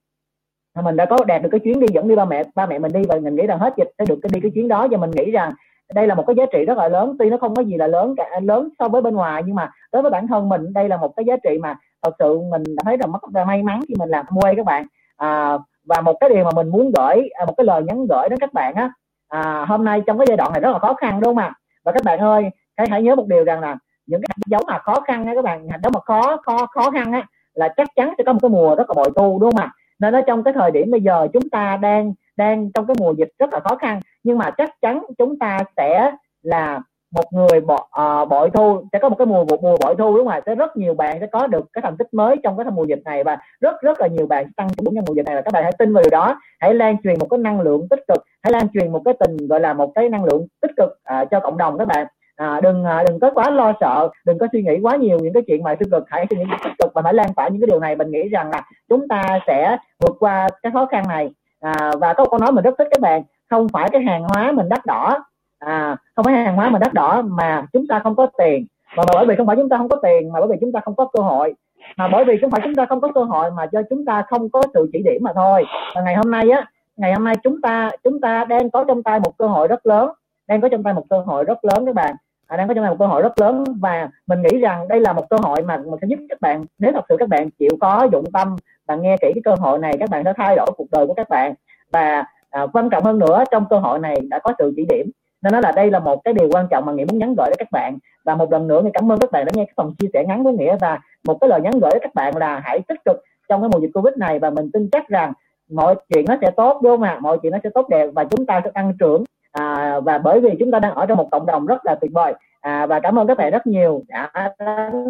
mình 0.83 0.97
đã 0.97 1.05
có 1.05 1.19
đạt 1.27 1.43
được 1.43 1.49
cái 1.53 1.61
chuyến 1.61 1.81
đi 1.81 1.87
dẫn 1.93 2.09
đi 2.09 2.17
ba 2.17 2.25
mẹ 2.25 2.43
ba 2.55 2.67
mẹ 2.67 2.79
mình 2.79 2.93
đi 2.93 3.03
và 3.09 3.17
mình 3.23 3.37
nghĩ 3.37 3.47
rằng 3.47 3.59
hết 3.59 3.75
dịch 3.77 3.91
sẽ 3.99 4.05
được 4.09 4.19
cái 4.23 4.31
đi 4.35 4.41
cái 4.41 4.51
chuyến 4.55 4.69
đó. 4.69 4.89
Và 4.91 4.97
mình 4.97 5.11
nghĩ 5.11 5.31
rằng 5.31 5.53
đây 5.95 6.07
là 6.07 6.15
một 6.15 6.25
cái 6.27 6.37
giá 6.37 6.47
trị 6.53 6.65
rất 6.65 6.79
là 6.79 6.89
lớn. 6.89 7.17
Tuy 7.19 7.31
nó 7.31 7.37
không 7.37 7.55
có 7.55 7.63
gì 7.63 7.77
là 7.77 7.87
lớn 7.87 8.15
cả 8.17 8.41
lớn 8.43 8.69
so 8.79 8.89
với 8.89 9.03
bên 9.03 9.15
ngoài 9.15 9.43
nhưng 9.47 9.55
mà 9.55 9.71
đối 9.93 10.03
với 10.03 10.11
bản 10.11 10.27
thân 10.27 10.49
mình 10.49 10.73
đây 10.73 10.89
là 10.89 10.97
một 10.97 11.17
cái 11.17 11.25
giá 11.25 11.37
trị 11.37 11.59
mà 11.59 11.77
thật 12.03 12.15
sự 12.19 12.39
mình 12.51 12.63
đã 12.77 12.83
thấy 12.85 12.97
rằng 12.97 13.13
rất 13.13 13.35
là 13.35 13.45
may 13.45 13.63
mắn 13.63 13.81
khi 13.89 13.95
mình 13.99 14.09
làm 14.09 14.27
quay 14.41 14.55
các 14.57 14.67
bạn. 14.67 14.87
À, 15.17 15.59
và 15.85 16.01
một 16.01 16.17
cái 16.21 16.31
điều 16.31 16.45
mà 16.45 16.51
mình 16.55 16.69
muốn 16.69 16.93
gửi 16.97 17.29
à, 17.35 17.45
một 17.45 17.55
cái 17.57 17.65
lời 17.65 17.83
nhắn 17.83 18.07
gửi 18.07 18.29
đến 18.29 18.39
các 18.39 18.53
bạn 18.53 18.75
á 18.75 18.91
à, 19.29 19.65
hôm 19.69 19.85
nay 19.85 20.03
trong 20.07 20.19
cái 20.19 20.27
giai 20.29 20.37
đoạn 20.37 20.53
này 20.53 20.61
rất 20.61 20.71
là 20.73 20.79
khó 20.79 20.95
khăn 20.95 21.21
đúng 21.21 21.35
không 21.35 21.45
ạ? 21.45 21.53
Và 21.85 21.93
các 21.93 22.05
bạn 22.05 22.19
ơi 22.19 22.51
hãy 22.77 22.87
hãy 22.91 23.03
nhớ 23.03 23.15
một 23.15 23.27
điều 23.27 23.45
rằng 23.45 23.61
là 23.61 23.77
những 24.07 24.21
cái 24.21 24.29
hạt 24.31 24.43
giống 24.47 24.63
mà 24.67 24.79
khó 24.79 25.01
khăn 25.01 25.27
á 25.27 25.35
các 25.35 25.45
bạn 25.45 25.69
hạt 25.69 25.79
giống 25.83 25.93
mà 25.93 26.01
khó 26.01 26.37
khó 26.37 26.67
khó 26.67 26.91
khăn 26.91 27.13
á 27.13 27.27
là 27.55 27.69
chắc 27.77 27.89
chắn 27.97 28.15
sẽ 28.19 28.25
có 28.25 28.33
một 28.33 28.39
cái 28.43 28.49
mùa 28.49 28.75
rất 28.75 28.91
là 28.91 28.95
bội 28.95 29.11
thu 29.17 29.39
đúng 29.41 29.51
không 29.51 29.61
ạ? 29.61 29.71
Nên 29.99 30.15
ở 30.15 30.21
trong 30.27 30.45
cái 30.45 30.55
thời 30.55 30.71
điểm 30.71 30.91
bây 30.91 31.01
giờ 31.01 31.29
chúng 31.33 31.51
ta 31.51 31.79
đang 31.83 32.13
đang 32.37 32.73
trong 32.73 32.87
cái 32.87 32.97
mùa 32.99 33.13
dịch 33.13 33.29
rất 33.39 33.53
là 33.53 33.61
khó 33.61 33.77
khăn. 33.77 34.01
Nhưng 34.23 34.39
mà 34.39 34.51
chắc 34.51 34.71
chắn 34.81 35.03
chúng 35.19 35.39
ta 35.39 35.59
sẽ 35.77 36.13
là 36.43 36.81
một 37.11 37.33
người 37.33 37.61
bọ, 37.61 37.75
uh, 37.75 37.91
ờ, 37.91 38.25
bội 38.25 38.51
thu. 38.51 38.83
Sẽ 38.93 38.99
có 38.99 39.09
một 39.09 39.17
cái 39.19 39.27
mùa 39.27 39.45
một 39.45 39.63
mùa 39.63 39.77
bội 39.85 39.95
thu 39.99 40.17
đúng 40.17 40.27
không 40.27 40.29
ạ? 40.29 40.41
Sẽ 40.47 40.55
rất 40.55 40.77
nhiều 40.77 40.95
bạn 40.95 41.21
sẽ 41.21 41.27
có 41.27 41.47
được 41.47 41.67
cái 41.73 41.83
thành 41.83 41.97
tích 41.97 42.15
mới 42.15 42.37
trong 42.43 42.57
cái 42.57 42.67
mùa 42.73 42.85
dịch 42.85 43.03
này 43.05 43.25
và 43.25 43.39
rất 43.61 43.83
rất 43.83 44.01
là 44.01 44.07
nhiều 44.07 44.27
bạn 44.27 44.53
tăng 44.57 44.69
trưởng 44.69 44.95
trong 44.95 45.05
mùa 45.07 45.15
dịch 45.15 45.27
này. 45.27 45.35
Và 45.35 45.43
các 45.43 45.53
bạn 45.53 45.63
hãy 45.63 45.73
tin 45.79 45.93
vào 45.93 46.03
điều 46.03 46.11
đó. 46.11 46.41
Hãy 46.61 46.75
lan 46.75 46.97
truyền 47.05 47.19
một 47.19 47.27
cái 47.31 47.39
năng 47.39 47.61
lượng 47.61 47.89
tích 47.91 48.01
cực. 48.09 48.25
Hãy 48.43 48.53
lan 48.53 48.69
truyền 48.75 48.93
một 48.93 49.03
cái 49.05 49.15
tình 49.21 49.37
gọi 49.49 49.61
là 49.61 49.73
một 49.73 49.93
cái 49.95 50.09
năng 50.09 50.25
lượng 50.25 50.47
tích 50.61 50.71
cực 50.77 50.89
uh, 50.89 51.31
cho 51.31 51.41
cộng 51.41 51.59
đồng 51.59 51.79
các 51.79 51.89
bạn 51.89 52.07
à, 52.37 52.61
đừng 52.63 52.85
à, 52.85 53.05
đừng 53.09 53.21
có 53.21 53.31
quá 53.35 53.51
lo 53.51 53.73
sợ 53.81 54.09
đừng 54.25 54.39
có 54.39 54.47
suy 54.53 54.63
nghĩ 54.63 54.79
quá 54.83 54.97
nhiều 54.97 55.19
những 55.19 55.33
cái 55.33 55.43
chuyện 55.47 55.63
mà 55.63 55.75
tiêu 55.75 55.89
cực. 55.91 56.05
Hãy 56.07 56.27
suy 56.31 56.37
nghĩ 56.37 56.45
tích 56.65 56.73
cực 56.79 56.95
và 56.95 57.03
hãy 57.05 57.15
lan 57.15 57.35
tỏa 57.37 57.49
những 57.49 57.61
cái 57.61 57.67
điều 57.67 57.81
này. 57.81 57.97
Mình 57.97 58.11
nghĩ 58.11 58.29
rằng 58.29 58.51
là 58.51 58.63
chúng 58.89 59.09
ta 59.09 59.39
sẽ 59.47 59.77
vượt 60.01 60.17
qua 60.21 60.49
cái 60.63 60.73
khó 60.73 60.87
khăn 60.87 61.05
này. 61.09 61.31
À, 61.61 61.91
và 62.01 62.13
có 62.13 62.25
một 62.25 62.31
câu 62.31 62.41
nói 62.41 62.53
mình 62.53 62.65
rất 62.65 62.75
thích 62.79 62.89
các 62.91 63.01
bạn 63.01 63.23
không 63.51 63.69
phải 63.69 63.89
cái 63.93 64.03
hàng 64.03 64.23
hóa 64.23 64.53
mình 64.53 64.69
đắt 64.69 64.87
đỏ. 64.87 65.25
À, 65.59 65.97
không 66.17 66.25
phải 66.25 66.35
hàng 66.35 66.57
hóa 66.57 66.71
mình 66.71 66.81
đắt 66.81 66.95
đỏ 66.95 67.23
mà 67.23 67.67
chúng 67.73 67.87
ta 67.87 67.99
không 67.99 68.17
có 68.17 68.27
tiền. 68.39 68.67
Mà 68.97 69.03
bởi 69.13 69.27
vì 69.27 69.37
không 69.37 69.47
phải 69.47 69.57
chúng 69.57 69.69
ta 69.69 69.79
không 69.79 69.89
có 69.89 69.97
tiền 70.03 70.33
mà 70.33 70.41
bởi 70.41 70.49
vì 70.49 70.57
chúng 70.61 70.73
ta 70.73 70.81
không 70.81 70.97
có 70.97 71.09
cơ 71.13 71.23
hội. 71.23 71.55
Mà 71.97 72.09
bởi 72.09 72.25
vì 72.25 72.39
không 72.41 72.51
phải 72.51 72.61
chúng 72.65 72.75
ta 72.75 72.87
không 72.87 73.01
có 73.01 73.09
cơ 73.15 73.23
hội 73.23 73.51
mà 73.51 73.67
cho 73.67 73.83
chúng 73.91 74.05
ta 74.05 74.23
không 74.23 74.51
có 74.51 74.63
sự 74.75 74.91
chỉ 74.93 75.03
điểm 75.03 75.23
mà 75.25 75.33
thôi. 75.35 75.65
Và 75.95 76.03
ngày 76.03 76.15
hôm 76.15 76.31
nay 76.31 76.51
á 76.51 76.67
ngày 76.97 77.13
hôm 77.13 77.25
nay 77.25 77.35
chúng 77.43 77.61
ta 77.61 77.91
chúng 78.05 78.21
ta 78.21 78.45
đang 78.45 78.71
có 78.71 78.85
trong 78.85 79.03
tay 79.03 79.21
một 79.21 79.39
cơ 79.39 79.47
hội 79.47 79.69
rất 79.69 79.87
lớn 79.87 80.11
đang 80.49 80.61
có 80.61 80.69
trong 80.69 80.83
tay 80.83 80.95
một 80.95 81.05
cơ 81.11 81.19
hội 81.27 81.45
rất 81.45 81.65
lớn 81.65 81.87
các 81.87 81.95
bạn 81.95 82.17
à, 82.47 82.57
đang 82.57 82.69
có 82.69 82.75
trong 82.75 82.85
tay 82.85 82.91
một 82.91 82.97
cơ 82.99 83.07
hội 83.07 83.23
rất 83.23 83.41
lớn 83.41 83.65
và 83.81 84.09
mình 84.27 84.43
nghĩ 84.43 84.59
rằng 84.59 84.89
đây 84.89 85.01
là 85.01 85.13
một 85.13 85.31
cơ 85.31 85.37
hội 85.43 85.63
mà 85.63 85.77
mình 85.77 85.99
sẽ 86.03 86.07
giúp 86.11 86.19
các 86.29 86.41
bạn. 86.41 86.65
Nếu 86.79 86.93
thật 86.93 87.05
sự 87.09 87.17
các 87.19 87.29
bạn 87.29 87.51
chịu 87.51 87.71
có 87.81 88.09
dụng 88.13 88.33
tâm 88.33 88.57
và 88.87 88.97
nghe 88.97 89.17
kỹ 89.17 89.33
cái 89.35 89.43
cơ 89.45 89.55
hội 89.55 89.79
này 89.79 89.97
các 90.01 90.11
bạn 90.11 90.25
sẽ 90.25 90.33
thay 90.37 90.57
đổi 90.57 90.67
cuộc 90.77 90.87
đời 90.93 91.07
của 91.07 91.15
các 91.15 91.29
bạn. 91.29 91.55
Và 91.93 92.25
à, 92.51 92.67
quan 92.73 92.91
trọng 92.91 93.05
hơn 93.05 93.19
nữa 93.19 93.45
trong 93.51 93.65
cơ 93.71 93.79
hội 93.79 93.99
này 93.99 94.21
đã 94.29 94.39
có 94.39 94.53
sự 94.59 94.73
chỉ 94.77 94.85
điểm. 94.89 95.11
Nên 95.43 95.53
nó 95.53 95.61
là 95.61 95.73
đây 95.73 95.91
là 95.91 95.99
một 95.99 96.25
cái 96.25 96.35
điều 96.35 96.49
quan 96.53 96.67
trọng 96.71 96.87
mà 96.87 96.93
nghĩa 96.93 97.05
muốn 97.05 97.19
nhắn 97.19 97.35
gửi 97.39 97.47
đến 97.47 97.57
các 97.59 97.73
bạn. 97.73 97.99
Và 98.25 98.35
một 98.35 98.53
lần 98.53 98.69
nữa 98.69 98.81
thì 98.85 98.91
cảm 98.95 99.13
ơn 99.13 99.19
các 99.19 99.33
bạn 99.33 99.45
đã 99.45 99.53
nghe 99.55 99.65
cái 99.65 99.73
phần 99.77 99.95
chia 99.99 100.09
sẻ 100.13 100.25
ngắn 100.29 100.45
của 100.45 100.53
nghĩa. 100.53 100.77
Và 100.81 100.99
một 101.25 101.39
cái 101.41 101.49
lời 101.49 101.61
nhắn 101.61 101.73
gửi 101.73 101.91
đến 101.93 102.03
các 102.03 102.15
bạn 102.15 102.37
là 102.37 102.61
hãy 102.65 102.81
tích 102.89 103.05
cực 103.05 103.17
trong 103.49 103.61
cái 103.61 103.71
mùa 103.73 103.81
dịch 103.81 103.91
covid 103.95 104.15
này 104.17 104.39
và 104.39 104.51
mình 104.51 104.71
tin 104.73 104.89
chắc 104.93 105.09
rằng 105.09 105.33
mọi 105.71 105.95
chuyện 106.09 106.25
nó 106.29 106.37
sẽ 106.41 106.51
tốt 106.51 106.81
đúng 106.83 106.93
không 106.93 107.03
ạ? 107.03 107.19
Mọi 107.21 107.39
chuyện 107.43 107.53
nó 107.53 107.59
sẽ 107.65 107.71
tốt 107.75 107.89
đẹp 107.89 108.07
và 108.15 108.25
chúng 108.25 108.47
ta 108.47 108.61
sẽ 108.65 108.71
tăng 108.71 108.93
trưởng 108.99 109.25
à, 109.57 110.01
và 110.01 110.19
bởi 110.19 110.41
vì 110.41 110.51
chúng 110.59 110.71
ta 110.71 110.79
đang 110.79 110.95
ở 110.95 111.07
trong 111.07 111.19
một 111.19 111.29
cộng 111.31 111.47
đồng 111.47 111.67
rất 111.67 111.87
là 111.87 111.95
tuyệt 111.95 112.11
vời. 112.15 112.35
À, 112.61 112.87
và 112.87 113.01
cảm 113.01 113.19
ơn 113.19 113.27
các 113.27 113.39
bạn 113.39 113.53
rất 113.53 113.67
nhiều 113.67 114.03
đã 114.09 114.31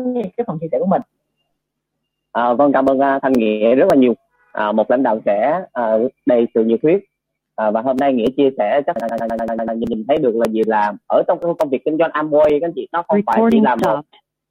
nghe 0.06 0.22
cái 0.36 0.44
phần 0.46 0.58
chia 0.60 0.66
sẻ 0.72 0.78
của 0.78 0.86
mình. 0.86 1.02
À, 2.32 2.52
vâng 2.52 2.72
cảm 2.72 2.86
ơn 2.86 2.98
uh, 2.98 3.22
thanh 3.22 3.32
nghĩa 3.32 3.74
rất 3.74 3.86
là 3.90 3.96
nhiều. 3.96 4.14
À, 4.52 4.72
một 4.72 4.90
lãnh 4.90 5.02
đạo 5.02 5.18
trẻ 5.24 5.60
uh, 5.80 6.12
đầy 6.26 6.46
sự 6.54 6.64
nhiệt 6.64 6.80
huyết. 6.82 7.00
À, 7.56 7.70
và 7.70 7.82
hôm 7.82 7.96
nay 7.96 8.12
nghĩa 8.12 8.30
chia 8.36 8.50
sẻ 8.58 8.82
chắc 8.86 8.96
là, 9.00 9.08
là, 9.10 9.36
là, 9.48 9.64
là, 9.64 9.74
nhìn 9.74 10.04
thấy 10.08 10.18
được 10.18 10.36
là 10.36 10.46
gì 10.50 10.60
làm 10.66 10.96
ở 11.08 11.22
trong 11.26 11.38
công 11.58 11.68
việc 11.70 11.84
kinh 11.84 11.98
doanh 11.98 12.10
Amway 12.10 12.60
các 12.60 12.70
chị 12.74 12.88
nó 12.92 13.02
không 13.08 13.20
phải 13.26 13.42
chỉ 13.50 13.60
làm 13.60 13.78
một 13.84 14.00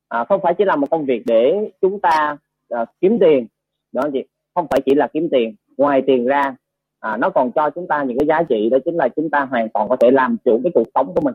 à, 0.09 0.23
không 0.23 0.41
phải 0.43 0.53
chỉ 0.53 0.65
là 0.65 0.75
một 0.75 0.89
công 0.91 1.05
việc 1.05 1.23
để 1.25 1.71
chúng 1.81 1.99
ta 1.99 2.37
à, 2.69 2.85
kiếm 3.01 3.17
tiền. 3.19 3.47
Đó 3.91 4.01
chị 4.13 4.23
không 4.55 4.67
phải 4.69 4.81
chỉ 4.85 4.95
là 4.95 5.07
kiếm 5.07 5.27
tiền. 5.31 5.55
Ngoài 5.77 6.01
tiền 6.07 6.25
ra 6.25 6.55
à, 7.05 7.17
nó 7.17 7.29
còn 7.29 7.51
cho 7.51 7.69
chúng 7.69 7.87
ta 7.87 8.03
những 8.03 8.17
cái 8.19 8.27
giá 8.27 8.43
trị 8.43 8.69
đó 8.69 8.77
chính 8.85 8.95
là 8.95 9.07
chúng 9.15 9.29
ta 9.29 9.45
hoàn 9.45 9.69
toàn 9.69 9.89
có 9.89 9.95
thể 9.99 10.11
làm 10.11 10.37
chủ 10.45 10.59
cái 10.63 10.71
cuộc 10.75 10.87
sống 10.95 11.13
của 11.15 11.21
mình. 11.21 11.33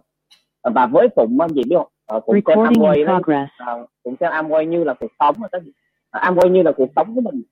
Và 0.62 0.87
với 0.87 1.09
phụng 1.16 1.39
gì 1.55 1.62
biết 1.64 1.77
không? 1.77 1.87
À, 2.07 2.21
phụng 2.27 2.41
xem 2.47 2.59
Amway 2.59 3.07
đó, 3.07 3.21
à, 3.59 3.75
phụng 4.05 4.16
xem 4.21 4.33
Amway 4.33 4.64
như 4.64 4.85
là 4.85 4.95
cuộc 4.95 5.11
sống 5.18 5.35
à, 6.11 6.31
Amway 6.31 6.49
như 6.49 6.62
là 6.62 6.73
cuộc 6.73 6.89
sống 6.97 7.14
của 7.14 7.21
mình. 7.21 7.43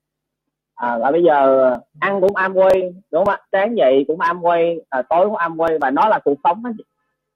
À, 0.75 0.99
và 0.99 1.11
bây 1.11 1.23
giờ 1.23 1.71
ăn 2.01 2.21
cũng 2.21 2.33
Amway 2.33 2.93
đúng 3.11 3.25
không 3.25 3.35
ạ? 3.35 3.41
Sáng 3.53 3.77
dậy 3.77 4.05
cũng 4.09 4.19
Amway 4.19 4.81
à, 4.89 5.03
tối 5.03 5.27
cũng 5.27 5.37
Amway 5.37 5.79
và 5.81 5.91
nó 5.91 6.09
là 6.09 6.19
cuộc 6.25 6.39
sống 6.45 6.63
đó 6.63 6.71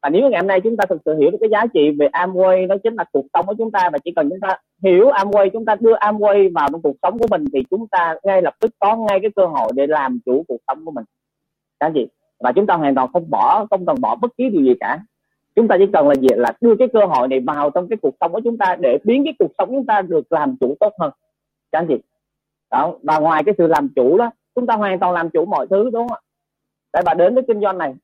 và 0.02 0.08
nếu 0.10 0.30
ngày 0.30 0.40
hôm 0.40 0.46
nay 0.46 0.60
chúng 0.60 0.76
ta 0.76 0.84
thực 0.88 1.02
sự 1.04 1.18
hiểu 1.18 1.30
được 1.30 1.38
cái 1.40 1.50
giá 1.50 1.66
trị 1.74 1.90
về 1.98 2.08
Amway 2.12 2.66
nó 2.66 2.76
chính 2.84 2.94
là 2.94 3.04
cuộc 3.12 3.24
sống 3.34 3.46
của 3.46 3.54
chúng 3.58 3.70
ta 3.70 3.90
và 3.92 3.98
chỉ 3.98 4.12
cần 4.16 4.30
chúng 4.30 4.40
ta 4.40 4.56
hiểu 4.82 5.10
Amway, 5.10 5.50
chúng 5.52 5.64
ta 5.64 5.76
đưa 5.80 5.94
Amway 5.94 6.52
vào 6.52 6.68
trong 6.72 6.82
cuộc 6.82 6.96
sống 7.02 7.18
của 7.18 7.26
mình 7.30 7.44
thì 7.52 7.64
chúng 7.70 7.86
ta 7.86 8.16
ngay 8.22 8.42
lập 8.42 8.54
tức 8.60 8.70
có 8.78 8.96
ngay 8.96 9.18
cái 9.22 9.30
cơ 9.36 9.46
hội 9.46 9.72
để 9.74 9.86
làm 9.86 10.18
chủ 10.26 10.44
cuộc 10.48 10.60
sống 10.66 10.84
của 10.84 10.90
mình. 10.90 11.04
Các 11.80 11.92
gì 11.94 12.06
và 12.40 12.52
chúng 12.52 12.66
ta 12.66 12.74
hoàn 12.74 12.94
toàn 12.94 13.08
không 13.12 13.30
bỏ, 13.30 13.66
không 13.70 13.86
cần 13.86 13.96
bỏ 14.00 14.16
bất 14.16 14.36
kỳ 14.38 14.48
điều 14.48 14.62
gì 14.62 14.74
cả. 14.80 14.98
Chúng 15.56 15.68
ta 15.68 15.76
chỉ 15.78 15.84
cần 15.92 16.08
là 16.08 16.14
gì? 16.14 16.28
Là 16.36 16.52
đưa 16.60 16.76
cái 16.78 16.88
cơ 16.92 17.00
hội 17.04 17.28
này 17.28 17.40
vào 17.40 17.70
trong 17.70 17.88
cái 17.88 17.96
cuộc 18.02 18.14
sống 18.20 18.32
của 18.32 18.40
chúng 18.44 18.58
ta 18.58 18.76
để 18.80 18.98
biến 19.04 19.24
cái 19.24 19.34
cuộc 19.38 19.52
sống 19.58 19.68
chúng 19.68 19.86
ta 19.86 20.02
được 20.02 20.32
làm 20.32 20.56
chủ 20.60 20.76
tốt 20.80 20.92
hơn. 20.98 21.12
Các 21.72 21.78
anh 21.78 21.86
chị. 21.88 21.96
Đó, 22.70 22.94
và 23.02 23.18
ngoài 23.18 23.42
cái 23.46 23.54
sự 23.58 23.66
làm 23.66 23.88
chủ 23.96 24.18
đó, 24.18 24.30
chúng 24.54 24.66
ta 24.66 24.76
hoàn 24.76 24.98
toàn 24.98 25.12
làm 25.12 25.30
chủ 25.30 25.44
mọi 25.44 25.66
thứ, 25.66 25.90
đúng 25.92 26.08
không 26.08 26.18
ạ? 26.18 26.20
Tại 26.92 27.02
bà 27.06 27.14
đến 27.14 27.34
với 27.34 27.44
kinh 27.48 27.60
doanh 27.60 27.78
này 27.78 27.94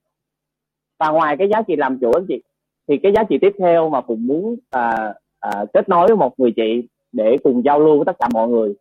và 0.98 1.10
ngoài 1.10 1.36
cái 1.36 1.48
giá 1.48 1.62
trị 1.62 1.76
làm 1.76 1.98
chủ 1.98 2.12
anh 2.12 2.26
chị 2.28 2.42
thì 2.88 2.98
cái 3.02 3.12
giá 3.12 3.24
trị 3.24 3.38
tiếp 3.40 3.52
theo 3.58 3.88
mà 3.90 4.00
cũng 4.00 4.26
muốn 4.26 4.56
à, 4.70 5.14
à, 5.40 5.64
kết 5.72 5.88
nối 5.88 6.06
với 6.06 6.16
một 6.16 6.40
người 6.40 6.52
chị 6.56 6.88
để 7.12 7.36
cùng 7.42 7.64
giao 7.64 7.80
lưu 7.80 7.96
với 7.96 8.04
tất 8.04 8.16
cả 8.18 8.28
mọi 8.32 8.48
người. 8.48 8.74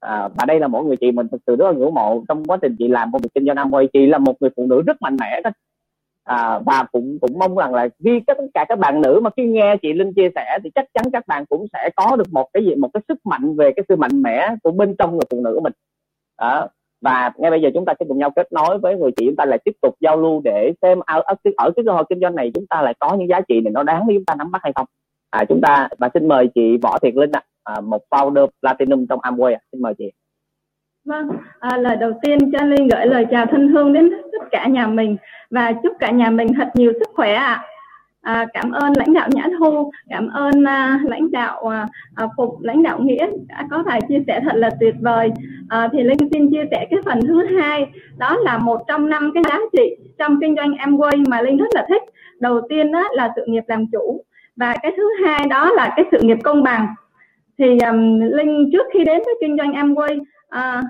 À, 0.00 0.28
và 0.28 0.44
đây 0.46 0.60
là 0.60 0.68
mỗi 0.68 0.84
người 0.84 0.96
chị 0.96 1.12
mình 1.12 1.28
thực 1.28 1.40
sự 1.46 1.56
rất 1.56 1.64
là 1.64 1.72
ngưỡng 1.72 1.94
mộ. 1.94 2.24
Trong 2.28 2.44
quá 2.44 2.58
trình 2.62 2.76
chị 2.78 2.88
làm 2.88 3.12
công 3.12 3.22
việc 3.22 3.28
kinh 3.34 3.46
doanh 3.46 3.56
Amway 3.56 3.86
chị 3.92 4.06
là 4.06 4.18
một 4.18 4.34
người 4.40 4.50
phụ 4.56 4.66
nữ 4.66 4.82
rất 4.86 5.02
mạnh 5.02 5.16
mẽ 5.20 5.40
đó. 5.44 5.50
À, 6.24 6.58
và 6.58 6.84
cũng 6.92 7.18
cũng 7.20 7.38
mong 7.38 7.56
rằng 7.56 7.74
là 7.74 7.88
khi 8.04 8.20
tất 8.26 8.38
cả 8.54 8.64
các 8.68 8.78
bạn 8.78 9.00
nữ 9.00 9.20
mà 9.22 9.30
khi 9.36 9.44
nghe 9.44 9.76
chị 9.82 9.92
Linh 9.92 10.12
chia 10.12 10.28
sẻ 10.34 10.58
thì 10.64 10.70
chắc 10.74 10.86
chắn 10.94 11.04
các 11.12 11.26
bạn 11.26 11.46
cũng 11.46 11.66
sẽ 11.72 11.90
có 11.96 12.16
được 12.16 12.32
một 12.32 12.48
cái 12.52 12.64
gì 12.64 12.74
một 12.74 12.88
cái 12.94 13.00
sức 13.08 13.18
mạnh 13.26 13.56
về 13.56 13.72
cái 13.76 13.84
sự 13.88 13.96
mạnh 13.96 14.22
mẽ 14.22 14.48
của 14.62 14.70
bên 14.70 14.94
trong 14.98 15.10
người 15.10 15.26
phụ 15.30 15.40
nữ 15.40 15.52
của 15.54 15.60
mình. 15.60 15.72
À, 16.36 16.66
và 17.00 17.32
ngay 17.36 17.50
bây 17.50 17.62
giờ 17.62 17.68
chúng 17.74 17.84
ta 17.84 17.94
sẽ 18.00 18.06
cùng 18.08 18.18
nhau 18.18 18.30
kết 18.30 18.52
nối 18.52 18.78
với 18.78 18.96
người 18.96 19.10
chị 19.16 19.26
chúng 19.26 19.36
ta 19.36 19.44
lại 19.44 19.58
tiếp 19.64 19.72
tục 19.82 19.94
giao 20.00 20.16
lưu 20.16 20.40
để 20.44 20.72
xem 20.82 21.00
à, 21.06 21.14
à, 21.14 21.16
ở, 21.16 21.22
ở, 21.26 21.50
ở 21.56 21.70
cái 21.76 21.84
cơ 21.86 21.92
hội 21.92 22.04
kinh 22.08 22.20
doanh 22.20 22.34
này 22.34 22.50
chúng 22.54 22.66
ta 22.66 22.82
lại 22.82 22.94
có 22.98 23.14
những 23.14 23.28
giá 23.28 23.40
trị 23.48 23.60
này 23.60 23.72
nó 23.72 23.82
đáng 23.82 24.04
để 24.08 24.14
chúng 24.14 24.24
ta 24.24 24.34
nắm 24.38 24.50
bắt 24.50 24.60
hay 24.62 24.72
không 24.76 24.86
à, 25.30 25.44
chúng 25.48 25.60
ta 25.60 25.88
và 25.98 26.08
xin 26.14 26.28
mời 26.28 26.48
chị 26.54 26.76
Võ 26.82 26.98
Thiệt 26.98 27.14
Linh 27.14 27.30
ạ 27.32 27.42
à, 27.64 27.80
một 27.80 28.02
founder 28.10 28.46
platinum 28.60 29.06
trong 29.06 29.20
Amway 29.20 29.52
à. 29.54 29.60
xin 29.72 29.82
mời 29.82 29.94
chị 29.98 30.12
Vâng, 31.04 31.28
à, 31.60 31.76
lời 31.76 31.96
đầu 31.96 32.12
tiên 32.22 32.38
cho 32.52 32.64
Linh 32.64 32.88
gửi 32.88 33.06
lời 33.06 33.26
chào 33.30 33.46
thân 33.46 33.68
thương 33.68 33.92
đến 33.92 34.10
tất 34.32 34.48
cả 34.50 34.66
nhà 34.66 34.86
mình 34.86 35.16
và 35.50 35.72
chúc 35.82 35.92
cả 36.00 36.10
nhà 36.10 36.30
mình 36.30 36.48
thật 36.56 36.68
nhiều 36.74 36.92
sức 36.92 37.08
khỏe 37.14 37.34
ạ. 37.34 37.54
À. 37.54 37.64
À, 38.28 38.46
cảm 38.54 38.70
ơn 38.70 38.92
lãnh 38.96 39.12
đạo 39.12 39.28
Nhã 39.32 39.46
Thu, 39.58 39.90
cảm 40.10 40.28
ơn 40.28 40.64
à, 40.64 41.00
lãnh 41.04 41.30
đạo 41.30 41.68
à, 41.68 41.86
à, 42.14 42.26
Phục, 42.36 42.60
lãnh 42.60 42.82
đạo 42.82 42.98
Nghĩa 43.00 43.26
đã 43.48 43.66
có 43.70 43.82
bài 43.86 44.00
chia 44.08 44.18
sẻ 44.26 44.40
thật 44.44 44.52
là 44.54 44.70
tuyệt 44.80 44.94
vời. 45.00 45.30
À, 45.68 45.88
thì 45.92 46.02
Linh 46.02 46.28
xin 46.32 46.50
chia 46.50 46.64
sẻ 46.70 46.86
cái 46.90 47.00
phần 47.04 47.20
thứ 47.26 47.44
hai, 47.60 47.86
đó 48.18 48.36
là 48.36 48.58
một 48.58 48.80
trong 48.88 49.08
năm 49.08 49.30
cái 49.34 49.42
giá 49.48 49.58
trị 49.72 49.96
trong 50.18 50.40
kinh 50.40 50.56
doanh 50.56 50.72
Amway 50.72 51.24
mà 51.28 51.40
Linh 51.40 51.56
rất 51.56 51.68
là 51.74 51.86
thích. 51.88 52.02
Đầu 52.40 52.60
tiên 52.68 52.92
đó 52.92 53.08
là 53.12 53.32
sự 53.36 53.42
nghiệp 53.46 53.64
làm 53.66 53.84
chủ 53.92 54.24
và 54.56 54.76
cái 54.82 54.92
thứ 54.96 55.10
hai 55.24 55.46
đó 55.46 55.70
là 55.70 55.92
cái 55.96 56.04
sự 56.12 56.18
nghiệp 56.22 56.38
công 56.44 56.62
bằng. 56.62 56.86
Thì 57.58 57.78
um, 57.78 58.20
Linh 58.20 58.70
trước 58.72 58.86
khi 58.92 59.04
đến 59.04 59.22
với 59.24 59.34
kinh 59.40 59.56
doanh 59.58 59.72
Amway 59.72 60.20
uh, 60.20 60.84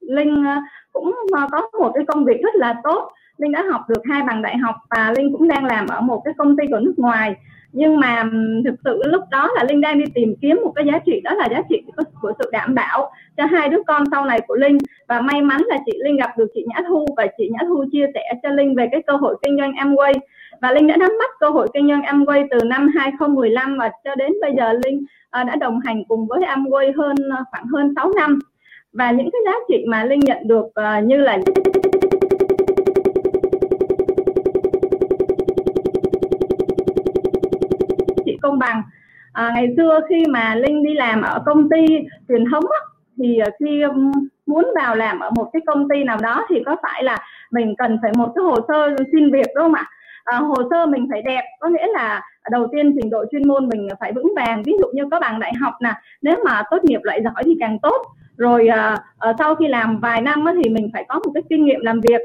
linh 0.00 0.34
uh, 0.34 0.62
cũng 0.92 1.14
uh, 1.44 1.50
có 1.52 1.68
một 1.80 1.92
cái 1.94 2.04
công 2.08 2.24
việc 2.24 2.40
rất 2.42 2.54
là 2.54 2.74
tốt 2.84 3.12
linh 3.38 3.52
đã 3.52 3.64
học 3.70 3.80
được 3.88 4.02
hai 4.10 4.22
bằng 4.22 4.42
đại 4.42 4.56
học 4.56 4.74
và 4.90 5.12
linh 5.16 5.32
cũng 5.32 5.48
đang 5.48 5.64
làm 5.64 5.86
ở 5.86 6.00
một 6.00 6.22
cái 6.24 6.34
công 6.38 6.56
ty 6.56 6.66
của 6.70 6.78
nước 6.78 6.94
ngoài. 6.96 7.34
Nhưng 7.76 8.00
mà 8.00 8.24
thực 8.64 8.74
sự 8.84 9.02
lúc 9.04 9.22
đó 9.30 9.50
là 9.56 9.64
linh 9.64 9.80
đang 9.80 9.98
đi 9.98 10.04
tìm 10.14 10.34
kiếm 10.42 10.60
một 10.64 10.72
cái 10.74 10.86
giá 10.86 10.98
trị 11.06 11.20
đó 11.24 11.34
là 11.34 11.48
giá 11.50 11.62
trị 11.68 11.82
của, 12.20 12.32
sự 12.38 12.50
đảm 12.52 12.74
bảo 12.74 13.10
cho 13.36 13.44
hai 13.46 13.68
đứa 13.68 13.82
con 13.86 14.04
sau 14.10 14.24
này 14.24 14.40
của 14.46 14.54
linh. 14.54 14.78
Và 15.08 15.20
may 15.20 15.42
mắn 15.42 15.62
là 15.66 15.78
chị 15.86 15.92
linh 16.04 16.16
gặp 16.16 16.30
được 16.38 16.46
chị 16.54 16.64
nhã 16.68 16.80
thu 16.88 17.06
và 17.16 17.26
chị 17.38 17.48
nhã 17.52 17.58
thu 17.68 17.84
chia 17.92 18.06
sẻ 18.14 18.22
cho 18.42 18.48
linh 18.48 18.74
về 18.74 18.88
cái 18.92 19.02
cơ 19.06 19.16
hội 19.16 19.36
kinh 19.42 19.58
doanh 19.58 19.72
Amway. 19.72 20.12
Và 20.60 20.72
linh 20.72 20.86
đã 20.86 20.96
nắm 20.96 21.10
bắt 21.18 21.30
cơ 21.40 21.50
hội 21.50 21.68
kinh 21.74 21.88
doanh 21.88 22.02
Amway 22.02 22.46
từ 22.50 22.58
năm 22.66 22.88
2015 22.94 23.78
và 23.78 23.90
cho 24.04 24.14
đến 24.14 24.32
bây 24.42 24.52
giờ 24.56 24.72
linh 24.72 25.04
ờ, 25.30 25.44
đã 25.44 25.56
đồng 25.56 25.80
hành 25.80 26.04
cùng 26.08 26.26
với 26.26 26.40
Amway 26.40 26.92
hơn 26.96 27.16
ờ, 27.36 27.44
khoảng 27.50 27.66
hơn 27.66 27.92
6 27.96 28.12
năm. 28.16 28.38
Và 28.92 29.10
những 29.10 29.30
cái 29.32 29.40
giá 29.44 29.52
trị 29.68 29.84
mà 29.88 30.04
linh 30.04 30.20
nhận 30.20 30.38
được 30.48 30.66
ờ, 30.74 31.00
như 31.00 31.16
là 31.16 31.38
bằng. 38.66 38.82
À, 39.32 39.50
ngày 39.54 39.68
xưa 39.76 40.00
khi 40.08 40.24
mà 40.28 40.54
linh 40.54 40.82
đi 40.82 40.94
làm 40.94 41.22
ở 41.22 41.42
công 41.46 41.68
ty 41.70 41.86
truyền 42.28 42.44
thống 42.50 42.64
á, 42.72 42.80
thì 43.18 43.38
ờ, 43.38 43.50
khi 43.58 43.82
muốn 44.46 44.64
vào 44.76 44.96
làm 44.96 45.18
ở 45.18 45.30
một 45.36 45.50
cái 45.52 45.62
công 45.66 45.88
ty 45.88 46.04
nào 46.04 46.18
đó 46.22 46.46
thì 46.48 46.62
có 46.66 46.76
phải 46.82 47.02
là 47.02 47.18
mình 47.50 47.74
cần 47.78 47.98
phải 48.02 48.12
một 48.16 48.32
cái 48.34 48.44
hồ 48.44 48.56
sơ 48.68 48.96
xin 49.12 49.30
việc 49.30 49.46
đúng 49.54 49.64
không 49.64 49.74
ạ? 49.74 49.86
À, 50.24 50.38
hồ 50.38 50.54
sơ 50.70 50.86
mình 50.86 51.08
phải 51.10 51.22
đẹp 51.22 51.42
có 51.60 51.68
nghĩa 51.68 51.86
là 51.86 52.22
đầu 52.50 52.66
tiên 52.72 52.96
trình 53.00 53.10
độ 53.10 53.24
chuyên 53.32 53.48
môn 53.48 53.68
mình 53.68 53.88
phải 54.00 54.12
vững 54.12 54.32
vàng. 54.36 54.62
Ví 54.62 54.72
dụ 54.78 54.86
như 54.92 55.02
có 55.10 55.20
bằng 55.20 55.40
đại 55.40 55.52
học 55.60 55.74
nè 55.82 55.92
nếu 56.22 56.36
mà 56.44 56.62
tốt 56.70 56.84
nghiệp 56.84 57.00
loại 57.02 57.22
giỏi 57.22 57.42
thì 57.44 57.56
càng 57.60 57.78
tốt. 57.78 58.06
Rồi 58.36 58.68
à, 58.68 58.98
à, 59.18 59.32
sau 59.38 59.54
khi 59.54 59.68
làm 59.68 60.00
vài 60.00 60.20
năm 60.20 60.44
á, 60.44 60.52
thì 60.64 60.70
mình 60.70 60.90
phải 60.92 61.04
có 61.08 61.14
một 61.14 61.30
cái 61.34 61.42
kinh 61.50 61.64
nghiệm 61.64 61.80
làm 61.80 62.00
việc. 62.00 62.20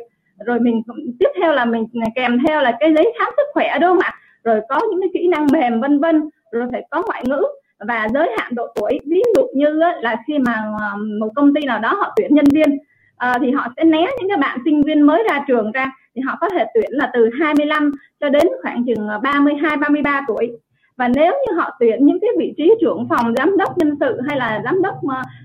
Rồi 0.45 0.59
mình 0.59 0.81
tiếp 1.19 1.29
theo 1.41 1.53
là 1.53 1.65
mình 1.65 1.85
kèm 2.15 2.37
theo 2.47 2.61
là 2.61 2.77
cái 2.79 2.93
giấy 2.95 3.13
khám 3.19 3.33
sức 3.37 3.47
khỏe 3.53 3.77
đúng 3.81 3.89
không 3.89 3.99
ạ? 3.99 4.13
Rồi 4.43 4.61
có 4.69 4.81
những 4.91 5.01
cái 5.01 5.09
kỹ 5.13 5.27
năng 5.27 5.47
mềm 5.51 5.81
vân 5.81 5.99
vân. 5.99 6.29
Rồi 6.51 6.67
phải 6.71 6.87
có 6.91 7.03
ngoại 7.05 7.23
ngữ. 7.27 7.41
Và 7.79 8.07
giới 8.13 8.29
hạn 8.37 8.55
độ 8.55 8.67
tuổi. 8.75 8.99
Ví 9.05 9.21
dụ 9.35 9.47
như 9.55 9.67
là 10.01 10.15
khi 10.27 10.39
mà 10.39 10.55
ờ, 10.79 10.97
một 11.19 11.29
công 11.35 11.53
ty 11.53 11.65
nào 11.65 11.79
đó 11.79 11.93
họ 11.93 12.13
tuyển 12.15 12.35
nhân 12.35 12.45
viên 12.51 12.77
à, 13.17 13.37
thì 13.41 13.51
họ 13.51 13.67
sẽ 13.77 13.83
né 13.83 14.07
những 14.19 14.29
cái 14.29 14.37
bạn 14.37 14.59
sinh 14.65 14.81
viên 14.81 15.01
mới 15.01 15.23
ra 15.29 15.43
trường 15.47 15.71
ra. 15.71 15.91
Thì 16.15 16.21
họ 16.21 16.37
có 16.41 16.49
thể 16.49 16.65
tuyển 16.73 16.89
là 16.91 17.09
từ 17.13 17.29
25 17.39 17.91
cho 18.19 18.29
đến 18.29 18.47
khoảng 18.63 18.83
chừng 18.85 19.07
ờ, 19.07 19.19
32 19.19 19.77
33 19.77 20.21
tuổi. 20.27 20.51
Và 20.97 21.07
nếu 21.07 21.33
như 21.33 21.57
họ 21.57 21.77
tuyển 21.79 22.05
những 22.05 22.19
cái 22.21 22.29
vị 22.39 22.53
trí 22.57 22.73
trưởng 22.81 23.07
phòng 23.09 23.33
giám 23.37 23.57
đốc 23.57 23.77
nhân 23.77 23.95
sự 23.99 24.21
hay 24.27 24.37
là 24.37 24.61
giám 24.65 24.81
đốc 24.81 24.95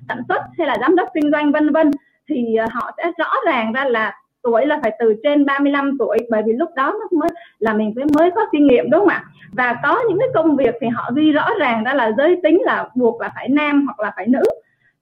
sản 0.09 0.23
xuất 0.29 0.43
hay 0.59 0.67
là 0.67 0.77
giám 0.81 0.97
đốc 0.97 1.09
kinh 1.15 1.31
doanh 1.33 1.53
vân 1.53 1.73
vân 1.73 1.91
thì 2.29 2.57
họ 2.71 2.91
sẽ 2.97 3.13
rõ 3.19 3.31
ràng 3.47 3.73
ra 3.73 3.85
là 3.85 4.13
tuổi 4.45 4.67
là 4.67 4.79
phải 4.83 4.97
từ 4.99 5.15
trên 5.23 5.45
35 5.45 5.97
tuổi, 5.99 6.19
bởi 6.31 6.43
vì 6.47 6.53
lúc 6.53 6.71
đó 6.77 6.95
nó 7.01 7.19
mới 7.19 7.31
là 7.59 7.75
mình 7.75 7.93
mới 7.97 8.05
mới 8.19 8.31
có 8.31 8.47
kinh 8.53 8.67
nghiệm, 8.67 8.91
đúng 8.91 9.01
không 9.01 9.09
ạ? 9.09 9.25
Và 9.53 9.77
có 9.83 10.03
những 10.09 10.19
cái 10.19 10.29
công 10.35 10.57
việc 10.57 10.75
thì 10.81 10.87
họ 10.89 11.11
ghi 11.17 11.33
rõ 11.33 11.49
ràng 11.59 11.85
đó 11.85 11.95
là 11.95 12.13
giới 12.17 12.41
tính 12.43 12.63
là 12.63 12.89
buộc 12.95 13.21
là 13.21 13.33
phải 13.35 13.49
nam 13.49 13.87
hoặc 13.87 14.01
là 14.01 14.13
phải 14.17 14.27
nữ. 14.27 14.43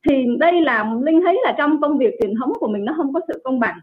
Thì 0.09 0.26
đây 0.38 0.61
là 0.61 0.86
linh 1.03 1.22
thấy 1.22 1.40
là 1.45 1.55
trong 1.59 1.80
công 1.80 1.99
việc 1.99 2.14
truyền 2.22 2.34
thống 2.40 2.53
của 2.61 2.68
mình 2.68 2.84
nó 2.84 2.95
không 2.97 3.12
có 3.12 3.20
sự 3.28 3.40
công 3.45 3.61
bằng 3.61 3.78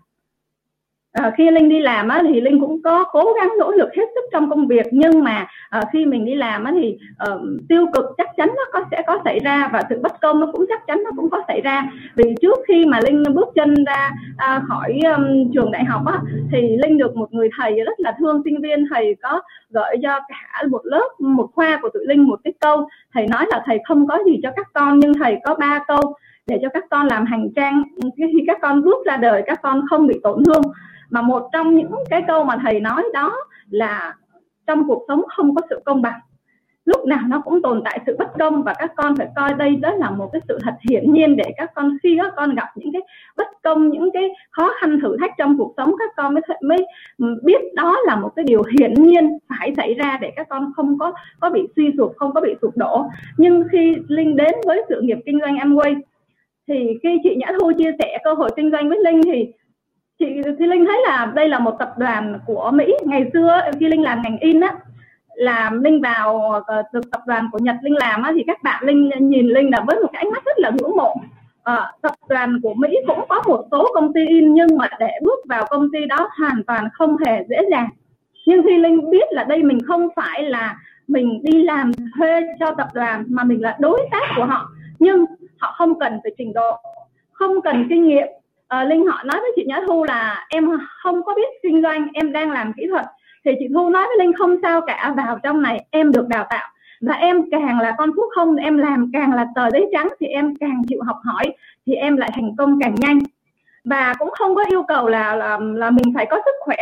à, 1.11 1.31
khi 1.37 1.51
linh 1.51 1.69
đi 1.69 1.79
làm 1.79 2.07
á, 2.07 2.23
thì 2.27 2.41
linh 2.41 2.59
cũng 2.59 2.81
có 2.83 3.03
cố 3.03 3.33
gắng 3.33 3.49
nỗ 3.59 3.71
lực 3.71 3.89
hết 3.97 4.05
sức 4.15 4.21
trong 4.31 4.49
công 4.49 4.67
việc 4.67 4.85
nhưng 4.91 5.23
mà 5.23 5.47
à, 5.69 5.81
khi 5.93 6.05
mình 6.05 6.25
đi 6.25 6.35
làm 6.35 6.63
á, 6.63 6.73
thì 6.75 6.97
à, 7.17 7.27
tiêu 7.69 7.85
cực 7.93 8.05
chắc 8.17 8.29
chắn 8.37 8.49
nó 8.57 8.63
có 8.73 8.85
sẽ 8.91 9.01
có 9.07 9.19
xảy 9.23 9.39
ra 9.39 9.69
và 9.73 9.83
sự 9.89 9.99
bất 10.03 10.21
công 10.21 10.39
nó 10.39 10.47
cũng 10.51 10.65
chắc 10.69 10.87
chắn 10.87 11.03
nó 11.03 11.11
cũng 11.15 11.29
có 11.29 11.41
xảy 11.47 11.61
ra. 11.61 11.91
Vì 12.15 12.35
trước 12.41 12.57
khi 12.67 12.85
mà 12.85 12.99
linh 12.99 13.23
bước 13.33 13.47
chân 13.55 13.73
ra 13.85 14.11
à, 14.37 14.61
khỏi 14.67 14.99
um, 15.15 15.51
trường 15.53 15.71
đại 15.71 15.83
học 15.83 16.01
á, 16.05 16.19
thì 16.51 16.77
linh 16.77 16.97
được 16.97 17.15
một 17.15 17.33
người 17.33 17.49
thầy 17.57 17.83
rất 17.83 17.99
là 17.99 18.15
thương 18.19 18.41
sinh 18.45 18.61
viên 18.61 18.85
thầy 18.93 19.15
có 19.21 19.41
gợi 19.69 19.97
cho 20.03 20.19
cả 20.29 20.63
một 20.69 20.81
lớp 20.83 21.09
một 21.19 21.49
khoa 21.53 21.79
của 21.81 21.89
tụi 21.89 22.03
linh 22.05 22.27
một 22.27 22.39
cái 22.43 22.53
câu. 22.59 22.87
Thầy 23.13 23.27
nói 23.27 23.45
là 23.49 23.63
thầy 23.65 23.79
không 23.87 24.07
có 24.07 24.19
gì 24.25 24.39
cho 24.43 24.49
các 24.55 24.67
con 24.73 24.99
nhưng 24.99 25.13
thầy 25.13 25.37
có 25.43 25.55
ba 25.55 25.79
câu 25.87 26.13
để 26.47 26.59
cho 26.61 26.69
các 26.73 26.83
con 26.89 27.07
làm 27.07 27.25
hành 27.25 27.49
trang 27.55 27.83
khi 28.17 28.43
các 28.47 28.57
con 28.61 28.83
bước 28.83 29.05
ra 29.05 29.17
đời 29.17 29.43
các 29.45 29.59
con 29.61 29.81
không 29.89 30.07
bị 30.07 30.19
tổn 30.23 30.43
thương 30.43 30.61
mà 31.09 31.21
một 31.21 31.49
trong 31.53 31.75
những 31.75 31.91
cái 32.09 32.23
câu 32.27 32.43
mà 32.43 32.57
thầy 32.63 32.79
nói 32.79 33.03
đó 33.13 33.35
là 33.69 34.15
trong 34.67 34.87
cuộc 34.87 35.05
sống 35.07 35.23
không 35.27 35.55
có 35.55 35.61
sự 35.69 35.81
công 35.85 36.01
bằng. 36.01 36.19
Lúc 36.85 37.05
nào 37.05 37.19
nó 37.27 37.41
cũng 37.45 37.61
tồn 37.61 37.81
tại 37.85 37.99
sự 38.05 38.15
bất 38.19 38.27
công 38.39 38.63
và 38.63 38.73
các 38.77 38.91
con 38.95 39.15
phải 39.15 39.27
coi 39.35 39.53
đây 39.53 39.75
đó 39.75 39.91
là 39.91 40.09
một 40.09 40.29
cái 40.33 40.41
sự 40.47 40.59
thật 40.63 40.73
hiển 40.89 41.13
nhiên 41.13 41.35
để 41.35 41.43
các 41.57 41.71
con, 41.75 41.97
khi 42.03 42.17
các 42.21 42.33
con 42.35 42.55
gặp 42.55 42.67
những 42.75 42.93
cái 42.93 43.01
bất 43.37 43.47
công, 43.63 43.89
những 43.89 44.09
cái 44.13 44.29
khó 44.51 44.71
khăn 44.81 44.99
thử 45.01 45.17
thách 45.19 45.31
trong 45.37 45.57
cuộc 45.57 45.73
sống, 45.77 45.95
các 45.99 46.09
con 46.17 46.33
mới 46.33 46.41
mới 46.61 46.77
biết 47.43 47.61
đó 47.73 47.97
là 48.05 48.15
một 48.15 48.31
cái 48.35 48.45
điều 48.47 48.63
hiển 48.79 48.93
nhiên 48.93 49.37
phải 49.49 49.73
xảy 49.77 49.93
ra 49.93 50.17
để 50.21 50.31
các 50.35 50.49
con 50.49 50.71
không 50.75 50.97
có 50.99 51.13
có 51.39 51.49
bị 51.49 51.67
suy 51.75 51.91
sụp, 51.97 52.13
không 52.17 52.33
có 52.33 52.41
bị 52.41 52.55
sụp 52.61 52.77
đổ. 52.77 53.05
Nhưng 53.37 53.63
khi 53.71 53.95
linh 54.07 54.35
đến 54.35 54.55
với 54.65 54.83
sự 54.89 55.01
nghiệp 55.01 55.17
kinh 55.25 55.39
doanh 55.41 55.55
Amway, 55.55 56.01
thì 56.67 56.97
khi 57.03 57.19
chị 57.23 57.35
Nhã 57.35 57.51
Thu 57.59 57.71
chia 57.77 57.91
sẻ 57.99 58.17
cơ 58.23 58.33
hội 58.33 58.49
kinh 58.55 58.71
doanh 58.71 58.89
với 58.89 58.99
Linh 59.03 59.21
thì 59.23 59.51
chị 60.19 60.41
thì 60.59 60.65
linh 60.65 60.85
thấy 60.85 61.01
là 61.07 61.31
đây 61.35 61.49
là 61.49 61.59
một 61.59 61.75
tập 61.79 61.93
đoàn 61.97 62.39
của 62.45 62.71
mỹ. 62.73 62.93
Ngày 63.05 63.29
xưa 63.33 63.61
khi 63.79 63.87
linh 63.87 64.03
làm 64.03 64.21
ngành 64.21 64.37
in 64.39 64.59
á 64.59 64.75
là 65.33 65.71
linh 65.73 66.01
vào 66.01 66.51
ờ, 66.65 66.83
được 66.93 67.11
tập 67.11 67.21
đoàn 67.27 67.49
của 67.51 67.59
nhật 67.59 67.75
linh 67.81 67.95
làm 67.95 68.23
á 68.23 68.31
thì 68.35 68.43
các 68.47 68.63
bạn 68.63 68.83
linh 68.85 69.09
nhìn 69.19 69.47
linh 69.47 69.71
là 69.71 69.83
với 69.87 69.95
một 69.95 70.09
cái 70.13 70.23
ánh 70.23 70.31
mắt 70.31 70.45
rất 70.45 70.59
là 70.59 70.69
ngưỡng 70.69 70.97
mộ. 70.97 71.15
À, 71.63 71.91
tập 72.01 72.13
đoàn 72.29 72.59
của 72.63 72.73
mỹ 72.73 72.89
cũng 73.07 73.19
có 73.29 73.43
một 73.47 73.65
số 73.71 73.91
công 73.93 74.13
ty 74.13 74.25
in 74.27 74.53
nhưng 74.53 74.77
mà 74.77 74.87
để 74.99 75.11
bước 75.23 75.39
vào 75.49 75.65
công 75.69 75.87
ty 75.93 76.05
đó 76.05 76.29
hoàn 76.39 76.63
toàn 76.67 76.87
không 76.93 77.17
hề 77.25 77.45
dễ 77.49 77.57
dàng. 77.71 77.89
Nhưng 78.45 78.63
khi 78.63 78.77
linh 78.77 79.09
biết 79.09 79.27
là 79.31 79.43
đây 79.43 79.63
mình 79.63 79.79
không 79.87 80.07
phải 80.15 80.43
là 80.43 80.77
mình 81.07 81.41
đi 81.43 81.63
làm 81.63 81.91
thuê 82.17 82.41
cho 82.59 82.71
tập 82.77 82.87
đoàn 82.93 83.23
mà 83.27 83.43
mình 83.43 83.61
là 83.61 83.77
đối 83.79 84.07
tác 84.11 84.23
của 84.35 84.45
họ. 84.45 84.69
Nhưng 84.99 85.25
họ 85.59 85.75
không 85.77 85.99
cần 85.99 86.19
phải 86.23 86.31
trình 86.37 86.53
độ 86.53 86.77
không 87.31 87.61
cần 87.61 87.87
kinh 87.89 88.07
nghiệm 88.07 88.27
à, 88.69 88.83
linh 88.83 89.07
họ 89.07 89.23
nói 89.23 89.39
với 89.41 89.51
chị 89.55 89.65
nhã 89.67 89.79
thu 89.87 90.03
là 90.03 90.45
em 90.49 90.69
không 91.03 91.23
có 91.23 91.33
biết 91.35 91.47
kinh 91.63 91.81
doanh 91.81 92.07
em 92.13 92.31
đang 92.31 92.51
làm 92.51 92.73
kỹ 92.73 92.87
thuật. 92.89 93.05
Thì 93.45 93.51
chị 93.59 93.67
thu 93.73 93.89
nói 93.89 94.07
với 94.07 94.17
linh 94.19 94.33
không 94.33 94.55
sao 94.61 94.81
cả 94.81 95.13
vào 95.17 95.39
trong 95.43 95.61
này 95.61 95.85
em 95.91 96.11
được 96.11 96.27
đào 96.27 96.47
tạo. 96.49 96.67
Và 97.01 97.13
em 97.13 97.51
càng 97.51 97.79
là 97.79 97.95
con 97.97 98.09
phúc 98.15 98.25
không 98.35 98.55
em 98.55 98.77
làm 98.77 99.11
càng 99.13 99.33
là 99.33 99.45
tờ 99.55 99.69
giấy 99.69 99.89
trắng 99.91 100.09
thì 100.19 100.27
em 100.27 100.55
càng 100.55 100.81
chịu 100.87 101.01
học 101.05 101.17
hỏi 101.23 101.45
thì 101.85 101.93
em 101.93 102.17
lại 102.17 102.31
thành 102.33 102.55
công 102.57 102.79
càng 102.81 102.95
nhanh. 102.95 103.19
Và 103.83 104.13
cũng 104.19 104.29
không 104.31 104.55
có 104.55 104.63
yêu 104.69 104.83
cầu 104.83 105.07
là 105.07 105.35
là, 105.35 105.59
là 105.61 105.91
mình 105.91 106.13
phải 106.15 106.25
có 106.25 106.41
sức 106.45 106.55
khỏe. 106.59 106.77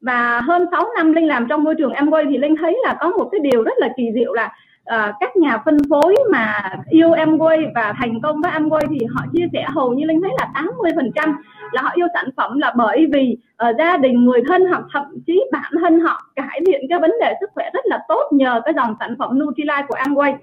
Và 0.00 0.40
hơn 0.40 0.66
6 0.70 0.86
năm 0.96 1.12
linh 1.12 1.26
làm 1.26 1.46
trong 1.48 1.64
môi 1.64 1.74
trường 1.78 1.92
em 1.92 2.10
quay 2.10 2.24
thì 2.30 2.38
linh 2.38 2.56
thấy 2.56 2.78
là 2.84 2.96
có 3.00 3.08
một 3.08 3.28
cái 3.32 3.40
điều 3.40 3.62
rất 3.62 3.78
là 3.78 3.88
kỳ 3.96 4.04
diệu 4.14 4.32
là 4.32 4.52
uh, 4.90 5.14
các 5.20 5.36
nhà 5.36 5.58
phân 5.64 5.76
phối 5.90 6.14
mà 6.30 6.70
yêu 6.88 7.10
Amway 7.10 7.72
và 7.74 7.92
thành 7.98 8.20
công 8.20 8.40
với 8.42 8.50
Amway 8.52 8.86
thì 8.90 9.06
họ 9.14 9.24
chia 9.32 9.46
sẻ 9.52 9.64
hầu 9.68 9.94
như 9.94 10.04
linh 10.04 10.22
thấy 10.22 10.30
là 10.38 10.50
80 10.54 10.92
phần 10.96 11.10
trăm 11.14 11.36
là 11.72 11.82
họ 11.82 11.90
yêu 11.94 12.06
sản 12.14 12.28
phẩm 12.36 12.58
là 12.58 12.72
bởi 12.76 13.06
vì 13.12 13.36
uh, 13.68 13.76
gia 13.78 13.96
đình 13.96 14.24
người 14.24 14.40
thân 14.48 14.66
hoặc 14.66 14.82
thậm 14.92 15.04
chí 15.26 15.44
bản 15.52 15.72
thân 15.80 16.00
họ 16.00 16.22
cải 16.36 16.60
thiện 16.66 16.80
cái 16.88 16.98
vấn 16.98 17.12
đề 17.20 17.34
sức 17.40 17.50
khỏe 17.54 17.70
rất 17.74 17.86
là 17.86 17.98
tốt 18.08 18.22
nhờ 18.32 18.60
cái 18.64 18.74
dòng 18.76 18.94
sản 19.00 19.14
phẩm 19.18 19.38
Nutrilite 19.38 19.86
của 19.88 19.96
Amway. 19.96 20.34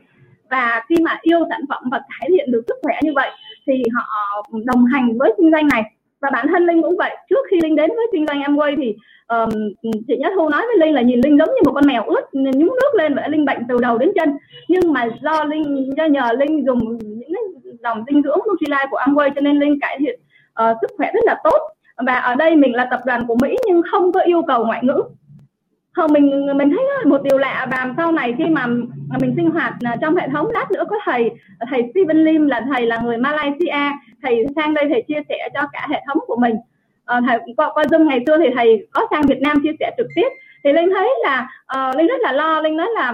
Và 0.50 0.84
khi 0.90 0.96
mà 1.04 1.18
yêu 1.22 1.40
sản 1.50 1.62
phẩm 1.70 1.84
và 1.92 2.00
cải 2.00 2.30
thiện 2.30 2.52
được 2.52 2.62
sức 2.68 2.76
khỏe 2.84 3.00
như 3.04 3.12
vậy 3.16 3.32
thì 3.68 3.84
họ 3.96 4.06
đồng 4.66 4.86
hành 4.86 5.18
với 5.18 5.34
kinh 5.38 5.52
doanh 5.52 5.68
này 5.68 5.84
và 6.22 6.30
bản 6.34 6.48
thân 6.48 6.66
linh 6.66 6.82
cũng 6.82 6.98
vậy. 6.98 7.18
Trước 7.30 7.46
khi 7.52 7.60
linh 7.64 7.76
đến 7.76 7.90
với 7.90 8.08
kinh 8.12 8.26
doanh 8.28 8.42
em 8.42 8.56
quay 8.56 8.76
thì 8.78 8.96
um, 9.28 9.50
chị 10.08 10.18
Nhã 10.18 10.30
Thu 10.36 10.50
nói 10.50 10.62
với 10.68 10.78
Linh 10.78 10.96
là 10.96 11.02
nhìn 11.02 11.22
Linh 11.24 11.38
giống 11.38 11.50
như 11.50 11.62
một 11.66 11.72
con 11.76 11.88
mèo 11.88 12.04
ướt 12.04 12.22
nhúng 12.34 12.76
nước 12.82 12.96
lên 12.96 13.16
và 13.16 13.28
Linh 13.28 13.46
bệnh 13.46 13.58
từ 13.70 13.78
đầu 13.78 13.98
đến 13.98 14.12
chân. 14.16 14.38
Nhưng 14.68 14.94
mà 14.94 15.08
do 15.22 15.44
Linh 15.44 15.94
do 15.98 16.06
nhờ 16.06 16.32
Linh 16.40 16.66
dùng 16.66 16.98
những 16.98 17.32
dòng 17.84 18.04
dinh 18.08 18.24
dưỡng 18.24 18.40
Nutrilite 18.50 18.86
của 18.92 18.98
Amway 18.98 19.30
cho 19.36 19.42
nên 19.42 19.60
Linh 19.60 19.80
cải 19.82 19.98
thiện 20.00 20.20
uh, 20.64 20.78
sức 20.82 20.92
khỏe 20.98 21.12
rất 21.14 21.24
là 21.26 21.36
tốt. 21.44 21.60
Và 22.06 22.16
ở 22.16 22.36
đây 22.36 22.56
mình 22.56 22.76
là 22.76 22.88
tập 22.92 23.00
đoàn 23.06 23.28
của 23.28 23.36
Mỹ 23.42 23.56
nhưng 23.68 23.82
không 23.92 24.12
có 24.12 24.20
yêu 24.20 24.42
cầu 24.48 24.66
ngoại 24.66 24.80
ngữ 24.84 25.04
không 25.92 26.14
mình 26.14 26.48
mình 26.58 26.70
thấy 26.70 27.06
một 27.06 27.24
điều 27.24 27.38
lạ 27.38 27.68
và 27.72 27.94
sau 27.98 28.12
này 28.12 28.34
khi 28.38 28.46
mà 28.46 28.68
mình 29.22 29.34
sinh 29.36 29.50
hoạt 29.50 29.74
à, 29.82 29.96
trong 30.02 30.16
hệ 30.16 30.28
thống 30.30 30.52
lát 30.52 30.72
nữa 30.72 30.84
có 30.90 31.00
thầy 31.06 31.30
thầy 31.70 31.84
Steven 31.92 32.26
Lim 32.26 32.48
là 32.48 32.66
thầy 32.74 32.86
là 32.86 32.98
người 32.98 33.18
Malaysia 33.18 33.92
thầy 34.22 34.46
sang 34.56 34.74
đây 34.74 34.86
thầy 34.90 35.04
chia 35.08 35.22
sẻ 35.30 35.50
cho 35.54 35.62
cả 35.74 35.88
hệ 35.90 36.02
thống 36.08 36.18
của 36.28 36.36
mình. 36.36 36.56
Ờ, 37.06 37.22
thầy 37.28 37.40
qua, 37.58 37.72
qua 37.74 37.84
zoom 37.84 38.08
ngày 38.08 38.24
xưa 38.28 38.38
thì 38.38 38.46
thầy 38.56 38.88
có 38.92 39.08
sang 39.12 39.22
Việt 39.22 39.42
Nam 39.42 39.58
chia 39.64 39.72
sẻ 39.80 39.92
trực 39.98 40.08
tiếp 40.16 40.30
thì 40.64 40.74
linh 40.74 40.90
thấy 40.96 41.10
là 41.24 41.48
uh, 41.78 41.98
linh 41.98 42.08
rất 42.08 42.22
là 42.22 42.32
lo 42.32 42.62
linh 42.62 42.78
nói 42.78 42.88
là 42.96 43.14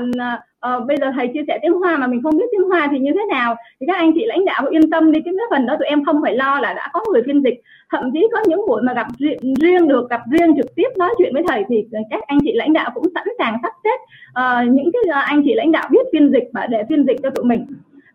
uh, 0.75 0.85
bây 0.87 0.97
giờ 0.97 1.11
thầy 1.15 1.27
chia 1.33 1.43
sẻ 1.47 1.59
tiếng 1.61 1.73
hoa 1.73 1.97
mà 1.97 2.07
mình 2.07 2.23
không 2.23 2.37
biết 2.37 2.45
tiếng 2.51 2.69
hoa 2.69 2.87
thì 2.91 2.99
như 2.99 3.11
thế 3.15 3.25
nào? 3.29 3.55
Thì 3.79 3.85
các 3.87 3.97
anh 3.97 4.11
chị 4.15 4.25
lãnh 4.25 4.45
đạo 4.45 4.65
yên 4.69 4.89
tâm 4.89 5.11
đi 5.11 5.21
cái 5.25 5.33
phần 5.49 5.65
đó 5.65 5.75
tụi 5.79 5.87
em 5.87 6.05
không 6.05 6.21
phải 6.23 6.35
lo 6.35 6.59
là 6.59 6.73
đã 6.73 6.89
có 6.93 7.03
người 7.13 7.21
phiên 7.25 7.43
dịch. 7.43 7.61
Thậm 7.91 8.11
chí 8.13 8.27
có 8.31 8.39
những 8.47 8.61
buổi 8.67 8.81
mà 8.81 8.93
gặp 8.93 9.07
riêng, 9.17 9.53
riêng 9.61 9.87
được 9.87 10.09
gặp 10.09 10.21
riêng 10.31 10.53
trực 10.57 10.75
tiếp 10.75 10.87
nói 10.97 11.09
chuyện 11.17 11.33
với 11.33 11.43
thầy 11.47 11.63
thì 11.69 11.85
các 12.09 12.23
anh 12.27 12.39
chị 12.43 12.53
lãnh 12.53 12.73
đạo 12.73 12.91
cũng 12.93 13.05
sẵn 13.15 13.27
sàng 13.39 13.57
sắp 13.63 13.73
xếp 13.83 13.99
uh, 14.41 14.73
những 14.73 14.89
cái 14.93 15.23
anh 15.25 15.41
chị 15.45 15.53
lãnh 15.53 15.71
đạo 15.71 15.87
biết 15.91 16.07
phiên 16.13 16.31
dịch 16.31 16.49
và 16.53 16.67
để 16.67 16.83
phiên 16.89 17.05
dịch 17.07 17.17
cho 17.23 17.29
tụi 17.29 17.45
mình. 17.45 17.65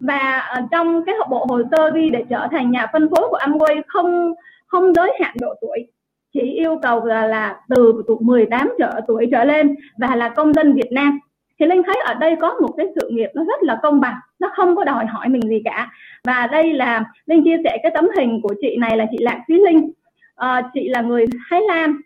Và 0.00 0.50
trong 0.70 1.04
cái 1.04 1.14
bộ 1.30 1.46
hồ 1.48 1.62
sơ 1.70 1.90
ghi 1.90 2.10
để 2.10 2.24
trở 2.30 2.46
thành 2.50 2.70
nhà 2.70 2.86
phân 2.92 3.08
phối 3.10 3.28
của 3.28 3.38
Amway 3.38 3.82
không 3.86 4.34
không 4.66 4.94
giới 4.94 5.12
hạn 5.20 5.36
độ 5.40 5.54
tuổi 5.60 5.86
chỉ 6.32 6.40
yêu 6.40 6.78
cầu 6.82 7.04
là, 7.04 7.26
là 7.26 7.60
từ 7.68 8.02
tuổi 8.06 8.16
18 8.20 8.72
trở 8.78 9.00
tuổi 9.06 9.28
trở 9.32 9.44
lên 9.44 9.74
và 9.98 10.16
là 10.16 10.28
công 10.28 10.52
dân 10.52 10.74
Việt 10.74 10.92
Nam. 10.92 11.18
Thì 11.60 11.66
linh 11.66 11.82
thấy 11.82 11.96
ở 12.04 12.14
đây 12.14 12.36
có 12.40 12.54
một 12.60 12.74
cái 12.76 12.86
sự 12.94 13.10
nghiệp 13.10 13.28
nó 13.34 13.44
rất 13.44 13.62
là 13.62 13.78
công 13.82 14.00
bằng 14.00 14.14
nó 14.38 14.50
không 14.56 14.76
có 14.76 14.84
đòi 14.84 15.06
hỏi 15.06 15.28
mình 15.28 15.42
gì 15.42 15.62
cả. 15.64 15.90
Và 16.24 16.46
đây 16.46 16.72
là 16.72 17.04
linh 17.26 17.44
chia 17.44 17.56
sẻ 17.64 17.78
cái 17.82 17.92
tấm 17.94 18.08
hình 18.16 18.40
của 18.42 18.54
chị 18.60 18.76
này 18.76 18.96
là 18.96 19.06
chị 19.10 19.16
lạc 19.20 19.40
thúy 19.48 19.58
linh. 19.58 19.92
À, 20.36 20.70
chị 20.74 20.88
là 20.88 21.00
người 21.00 21.26
thái 21.50 21.60
lan. 21.68 21.96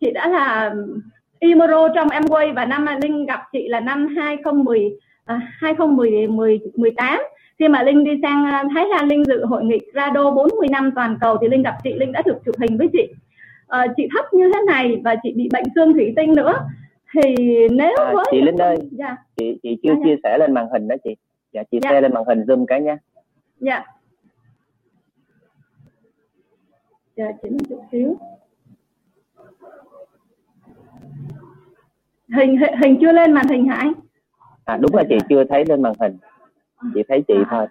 Chị 0.00 0.10
đã 0.10 0.28
là 0.28 0.68
um, 0.68 1.00
Imoro 1.38 1.88
trong 1.94 2.08
Amway 2.08 2.54
và 2.54 2.64
năm 2.64 2.86
Linh 3.02 3.26
gặp 3.26 3.40
chị 3.52 3.68
là 3.68 3.80
năm 3.80 4.06
2010 4.16 4.90
à, 5.24 5.40
2018 5.58 7.20
khi 7.58 7.68
mà 7.68 7.82
Linh 7.82 8.04
đi 8.04 8.10
sang 8.22 8.44
à, 8.44 8.64
Thái 8.74 8.86
Lan 8.88 9.08
Linh 9.08 9.24
dự 9.24 9.44
hội 9.44 9.64
nghị 9.64 9.78
Rado 9.94 10.30
40 10.30 10.68
năm 10.70 10.90
toàn 10.94 11.16
cầu 11.20 11.38
thì 11.40 11.48
Linh 11.48 11.62
gặp 11.62 11.74
chị 11.84 11.92
Linh 11.94 12.12
đã 12.12 12.22
được 12.26 12.36
chụp 12.44 12.54
hình 12.60 12.78
với 12.78 12.88
chị 12.92 13.08
à, 13.68 13.86
chị 13.96 14.08
thấp 14.14 14.24
như 14.32 14.50
thế 14.54 14.60
này 14.66 15.00
và 15.04 15.16
chị 15.22 15.32
bị 15.36 15.48
bệnh 15.52 15.64
xương 15.74 15.92
thủy 15.92 16.12
tinh 16.16 16.32
nữa 16.32 16.68
thì 17.12 17.34
nếu 17.70 17.96
à, 17.96 18.12
với 18.14 18.24
chị 18.30 18.40
Linh 18.40 18.56
ơi 18.56 18.76
dạ. 18.90 19.16
chị 19.36 19.58
chị 19.62 19.78
chưa 19.82 19.90
dạ, 19.90 19.94
dạ. 19.98 20.04
chia 20.04 20.16
sẻ 20.22 20.38
lên 20.38 20.54
màn 20.54 20.68
hình 20.72 20.88
đó 20.88 20.96
chị. 21.04 21.16
Dạ 21.52 21.62
chị 21.70 21.78
dạ. 21.82 21.90
share 21.90 22.00
lên 22.00 22.14
màn 22.14 22.24
hình 22.28 22.42
zoom 22.42 22.66
cái 22.66 22.80
nha 22.80 22.98
dạ. 23.60 23.84
Dạ 27.16 27.32
chỉ 27.42 27.50
một 27.50 27.58
chút 27.68 27.82
xíu. 27.92 28.16
Hình 32.36 32.56
hình 32.82 32.96
chưa 33.00 33.12
lên 33.12 33.32
màn 33.32 33.46
hình 33.48 33.68
hả 33.68 33.76
anh? 33.76 33.92
À 34.64 34.76
đúng 34.76 34.94
là 34.94 35.02
chị 35.08 35.18
chưa 35.28 35.44
thấy 35.44 35.64
lên 35.68 35.82
màn 35.82 35.92
hình. 36.00 36.16
Chị 36.94 37.02
thấy 37.08 37.24
chị 37.28 37.34
à. 37.34 37.46
thôi. 37.50 37.66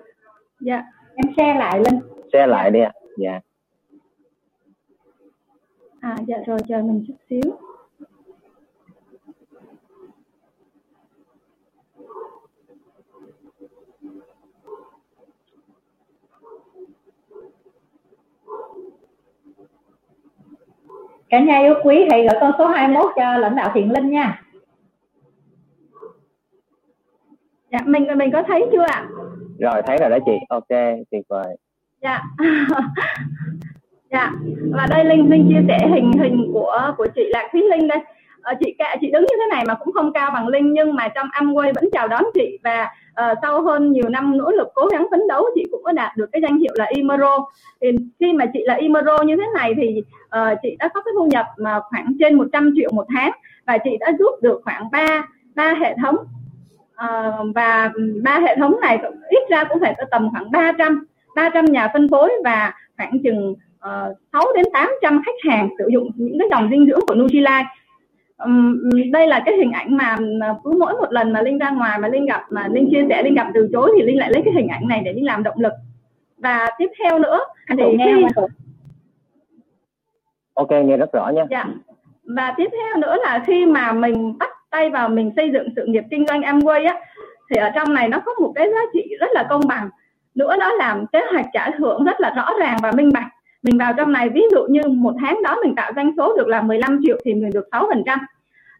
Dạ. 0.59 0.83
Em 1.15 1.33
share 1.37 1.59
lại 1.59 1.79
lên. 1.79 1.99
Share 2.33 2.47
lại 2.47 2.71
đi 2.71 2.79
ạ. 2.79 2.91
Dạ 3.17 3.39
à 6.03 6.15
dạ 6.27 6.37
rồi 6.47 6.59
chờ 6.67 6.81
mình 6.81 7.03
chút 7.07 7.13
xíu. 7.29 7.41
Cả 21.29 21.39
nhà 21.39 21.59
yêu 21.59 21.73
quý 21.83 22.07
hãy 22.11 22.21
gửi 22.21 22.37
con 22.41 22.51
số 22.57 22.67
21 22.67 23.11
cho 23.15 23.37
lãnh 23.37 23.55
đạo 23.55 23.71
thiện 23.73 23.91
linh 23.91 24.09
nha. 24.09 24.41
Dạ 27.71 27.79
mình 27.85 28.07
mình 28.17 28.31
có 28.33 28.43
thấy 28.47 28.65
chưa 28.71 28.83
ạ? 28.83 29.07
Rồi 29.59 29.81
thấy 29.85 29.97
rồi 29.97 30.09
đó 30.09 30.17
chị. 30.25 30.37
Ok 30.49 30.69
tuyệt 31.11 31.25
vời. 31.29 31.57
Dạ 32.01 32.23
dạ. 34.13 34.31
Và 34.71 34.87
đây 34.89 35.05
linh 35.05 35.29
linh 35.29 35.47
chia 35.49 35.67
sẻ 35.67 35.87
hình 35.93 36.11
hình 36.11 36.49
của 36.53 36.93
của 36.97 37.07
chị 37.15 37.21
lạc 37.29 37.49
thúy 37.51 37.61
linh 37.61 37.87
đây. 37.87 37.99
À, 38.41 38.53
chị 38.59 38.75
cả 38.77 38.95
chị 39.01 39.11
đứng 39.11 39.21
như 39.21 39.35
thế 39.39 39.47
này 39.49 39.63
mà 39.67 39.73
cũng 39.73 39.93
không 39.93 40.13
cao 40.13 40.31
bằng 40.33 40.47
linh 40.47 40.73
nhưng 40.73 40.95
mà 40.95 41.07
trong 41.07 41.27
Amway 41.27 41.73
vẫn 41.75 41.89
chào 41.91 42.07
đón 42.07 42.23
chị. 42.33 42.59
Và 42.63 42.87
uh, 43.21 43.37
sau 43.41 43.61
hơn 43.61 43.91
nhiều 43.91 44.09
năm 44.09 44.37
nỗ 44.37 44.51
lực 44.51 44.67
cố 44.75 44.87
gắng 44.91 45.07
phấn 45.11 45.27
đấu 45.27 45.45
chị 45.55 45.65
cũng 45.71 45.83
có 45.83 45.91
đạt 45.91 46.17
được 46.17 46.29
cái 46.31 46.41
danh 46.41 46.57
hiệu 46.57 46.73
là 46.77 46.85
Imero. 46.85 47.37
Thì 47.81 47.87
khi 48.19 48.33
mà 48.33 48.45
chị 48.53 48.59
là 48.65 48.73
Imero 48.73 49.17
như 49.23 49.35
thế 49.35 49.43
này 49.53 49.73
thì 49.77 50.03
uh, 50.25 50.57
chị 50.61 50.75
đã 50.79 50.87
có 50.87 51.01
cái 51.01 51.11
thu 51.17 51.25
nhập 51.25 51.45
mà 51.57 51.79
khoảng 51.89 52.13
trên 52.19 52.35
100 52.35 52.73
triệu 52.75 52.89
một 52.93 53.05
tháng. 53.15 53.31
Và 53.67 53.77
chị 53.77 53.97
đã 53.99 54.11
giúp 54.19 54.41
được 54.41 54.61
khoảng 54.63 54.91
3 54.91 55.27
ba 55.55 55.73
hệ 55.73 55.95
thống. 56.01 56.15
Uh, 57.05 57.55
và 57.55 57.91
ba 58.23 58.39
hệ 58.39 58.55
thống 58.55 58.79
này 58.81 58.99
ít 59.29 59.49
ra 59.49 59.63
cũng 59.63 59.79
phải 59.79 59.95
tầm 60.11 60.29
khoảng 60.31 60.51
300 60.51 61.05
300 61.35 61.65
nhà 61.65 61.89
phân 61.93 62.09
phối 62.09 62.31
và 62.43 62.73
khoảng 62.97 63.23
chừng 63.23 63.55
uh, 63.83 64.17
6 64.33 64.43
đến 64.55 64.65
800 64.73 65.21
khách 65.25 65.49
hàng 65.49 65.69
sử 65.77 65.87
dụng 65.93 66.11
những 66.15 66.39
cái 66.39 66.47
dòng 66.51 66.69
dinh 66.71 66.85
dưỡng 66.85 67.01
của 67.07 67.15
Nutrilite. 67.15 67.65
Um, 68.37 68.79
đây 69.11 69.27
là 69.27 69.43
cái 69.45 69.57
hình 69.57 69.71
ảnh 69.71 69.97
mà 69.97 70.17
cứ 70.63 70.71
mỗi 70.79 70.93
một 70.93 71.11
lần 71.11 71.33
mà 71.33 71.41
linh 71.41 71.57
ra 71.57 71.69
ngoài 71.69 71.99
mà 71.99 72.07
linh 72.07 72.25
gặp 72.25 72.41
mà 72.49 72.67
linh 72.67 72.89
chia 72.91 73.05
sẻ 73.09 73.23
linh 73.23 73.33
gặp 73.33 73.47
từ 73.53 73.69
chối 73.73 73.91
thì 73.97 74.05
linh 74.05 74.17
lại 74.17 74.31
lấy 74.33 74.41
cái 74.45 74.53
hình 74.53 74.67
ảnh 74.67 74.87
này 74.87 75.01
để 75.05 75.13
linh 75.13 75.25
làm 75.25 75.43
động 75.43 75.59
lực. 75.59 75.73
Và 76.37 76.69
tiếp 76.77 76.89
theo 77.03 77.19
nữa 77.19 77.39
thì 77.69 77.97
nghe 77.97 78.15
khi... 78.15 78.41
ok 80.53 80.71
nghe 80.71 80.97
rất 80.97 81.13
rõ 81.13 81.29
nha. 81.29 81.43
Dạ. 81.49 81.65
và 82.23 82.53
tiếp 82.57 82.69
theo 82.71 82.97
nữa 82.97 83.15
là 83.23 83.43
khi 83.47 83.65
mà 83.65 83.91
mình 83.91 84.37
bắt 84.37 84.49
tay 84.69 84.89
vào 84.89 85.09
mình 85.09 85.31
xây 85.35 85.51
dựng 85.53 85.67
sự 85.75 85.85
nghiệp 85.85 86.03
kinh 86.11 86.25
doanh 86.27 86.41
Amway 86.41 86.87
á 86.87 86.99
thì 87.49 87.55
ở 87.55 87.69
trong 87.75 87.93
này 87.93 88.09
nó 88.09 88.19
có 88.25 88.33
một 88.41 88.51
cái 88.55 88.67
giá 88.71 88.79
trị 88.93 89.15
rất 89.19 89.29
là 89.33 89.47
công 89.49 89.61
bằng. 89.67 89.89
Nữa 90.35 90.57
đó 90.59 90.71
làm 90.73 91.05
kế 91.07 91.19
hoạch 91.31 91.45
trả 91.53 91.69
thưởng 91.77 92.03
rất 92.03 92.19
là 92.19 92.33
rõ 92.35 92.49
ràng 92.59 92.77
và 92.81 92.91
minh 92.91 93.11
bạch 93.13 93.27
mình 93.63 93.77
vào 93.77 93.93
trong 93.97 94.11
này 94.11 94.29
ví 94.29 94.41
dụ 94.51 94.63
như 94.69 94.81
một 94.87 95.15
tháng 95.19 95.43
đó 95.43 95.57
mình 95.63 95.75
tạo 95.75 95.91
doanh 95.95 96.11
số 96.17 96.37
được 96.37 96.47
là 96.47 96.61
15 96.61 96.99
triệu 97.03 97.17
thì 97.25 97.33
mình 97.33 97.49
được 97.53 97.67
6 97.71 97.87
phần 97.89 98.03
trăm. 98.05 98.19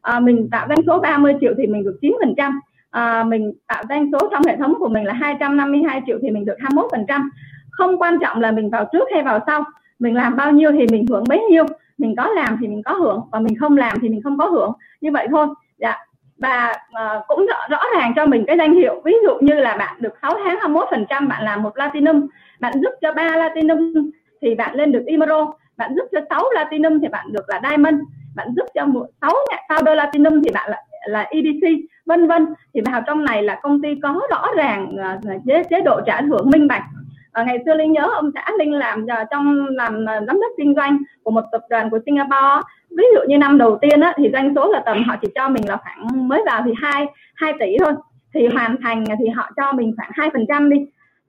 À, 0.02 0.20
mình 0.20 0.50
tạo 0.52 0.68
doanh 0.68 0.86
số 0.88 1.00
30 1.00 1.34
triệu 1.42 1.54
thì 1.58 1.68
mình 1.68 1.84
được 1.84 1.98
9 2.02 2.16
phần 2.20 2.34
trăm. 2.38 2.60
À, 2.92 3.24
mình 3.24 3.54
tạo 3.68 3.84
doanh 3.90 4.10
số 4.12 4.30
trong 4.32 4.42
hệ 4.48 4.58
thống 4.58 4.74
của 4.80 4.88
mình 4.88 5.06
là 5.06 5.14
252 5.14 6.02
triệu 6.08 6.18
thì 6.22 6.30
mình 6.30 6.46
được 6.46 6.56
21 6.60 6.86
phần 6.92 7.06
trăm. 7.08 7.30
Không 7.72 7.98
quan 7.98 8.18
trọng 8.22 8.42
là 8.42 8.52
mình 8.52 8.70
vào 8.70 8.90
trước 8.92 9.04
hay 9.14 9.24
vào 9.24 9.40
sau 9.48 9.64
mình 10.00 10.16
làm 10.16 10.36
bao 10.36 10.52
nhiêu 10.52 10.72
thì 10.72 10.88
mình 10.92 11.06
hưởng 11.10 11.24
bấy 11.30 11.40
nhiêu. 11.50 11.66
Mình 11.98 12.16
có 12.18 12.28
làm 12.28 12.58
thì 12.62 12.68
mình 12.68 12.84
có 12.84 12.94
hưởng 12.94 13.22
và 13.32 13.40
mình 13.40 13.58
không 13.60 13.78
làm 13.78 13.98
thì 14.02 14.10
mình 14.10 14.22
không 14.24 14.38
có 14.38 14.46
hưởng. 14.46 14.72
Như 15.02 15.12
vậy 15.12 15.28
thôi. 15.32 15.48
Dạ. 15.78 15.98
Và 16.38 16.72
uh, 16.72 17.24
cũng 17.28 17.46
rõ, 17.46 17.58
rõ 17.70 17.80
ràng 17.98 18.14
cho 18.16 18.26
mình 18.26 18.44
cái 18.48 18.58
danh 18.58 18.74
hiệu. 18.74 19.02
Ví 19.06 19.14
dụ 19.24 19.34
như 19.42 19.54
là 19.54 19.78
bạn 19.78 19.96
được 20.00 20.14
6 20.22 20.34
tháng 20.34 20.60
21 20.60 20.88
phần 20.92 21.06
trăm 21.10 21.28
bạn 21.28 21.44
làm 21.44 21.64
một 21.64 21.74
platinum 21.74 22.28
bạn 22.60 22.74
giúp 22.82 22.92
cho 23.02 23.14
ba 23.14 23.30
platinum 23.30 24.12
thì 24.44 24.56
bạn 24.56 24.76
lên 24.76 24.92
được 24.92 25.04
emerald 25.08 25.48
bạn 25.78 25.96
giúp 25.96 26.06
cho 26.12 26.20
6 26.30 26.44
platinum 26.54 27.00
thì 27.02 27.08
bạn 27.08 27.26
được 27.32 27.50
là 27.50 27.62
diamond. 27.70 27.96
Bạn 28.36 28.48
giúp 28.56 28.66
cho 28.74 28.88
6 29.22 29.34
nhà 29.52 29.58
founder 29.70 29.94
platinum 29.94 30.42
thì 30.44 30.52
bạn 30.52 30.70
là 30.70 30.78
là 31.08 31.22
EDC 31.22 31.68
vân 32.06 32.28
vân. 32.28 32.46
Thì 32.74 32.82
vào 32.82 33.02
trong 33.08 33.26
này 33.26 33.44
là 33.44 33.60
công 33.64 33.82
ty 33.82 33.90
có 34.04 34.22
rõ 34.30 34.48
ràng 34.56 34.96
uh, 34.96 35.42
chế, 35.46 35.64
chế 35.70 35.82
độ 35.82 36.02
trả 36.06 36.22
thưởng 36.22 36.50
minh 36.54 36.68
bạch. 36.68 36.84
À, 37.32 37.44
ngày 37.44 37.60
xưa 37.66 37.74
linh 37.76 37.92
nhớ 37.92 38.08
ông 38.16 38.32
xã 38.36 38.52
linh 38.60 38.74
làm 38.74 39.04
uh, 39.04 39.28
trong 39.32 39.68
làm 39.68 39.96
uh, 39.96 40.28
giám 40.28 40.42
đốc 40.42 40.52
kinh 40.58 40.76
doanh 40.76 40.98
của 41.24 41.32
một 41.32 41.44
tập 41.52 41.62
đoàn 41.70 41.90
của 41.90 42.00
singapore. 42.06 42.62
Ví 42.98 43.04
dụ 43.16 43.22
như 43.28 43.38
năm 43.38 43.58
đầu 43.58 43.78
tiên 43.82 44.02
á, 44.02 44.14
thì 44.18 44.30
doanh 44.34 44.54
số 44.56 44.72
là 44.72 44.84
tầm 44.86 45.04
họ 45.04 45.16
chỉ 45.22 45.28
cho 45.36 45.50
mình 45.50 45.70
là 45.70 45.78
khoảng 45.78 46.28
mới 46.28 46.42
vào 46.46 46.62
thì 46.66 46.72
hai 46.82 47.06
hai 47.36 47.54
tỷ 47.60 47.78
thôi. 47.80 47.94
Thì 48.34 48.48
hoàn 48.48 48.76
thành 48.84 49.04
thì 49.20 49.28
họ 49.30 49.50
cho 49.56 49.74
mình 49.74 49.94
khoảng 49.98 50.12
hai 50.14 50.30
phần 50.34 50.46
trăm 50.48 50.70
đi 50.70 50.78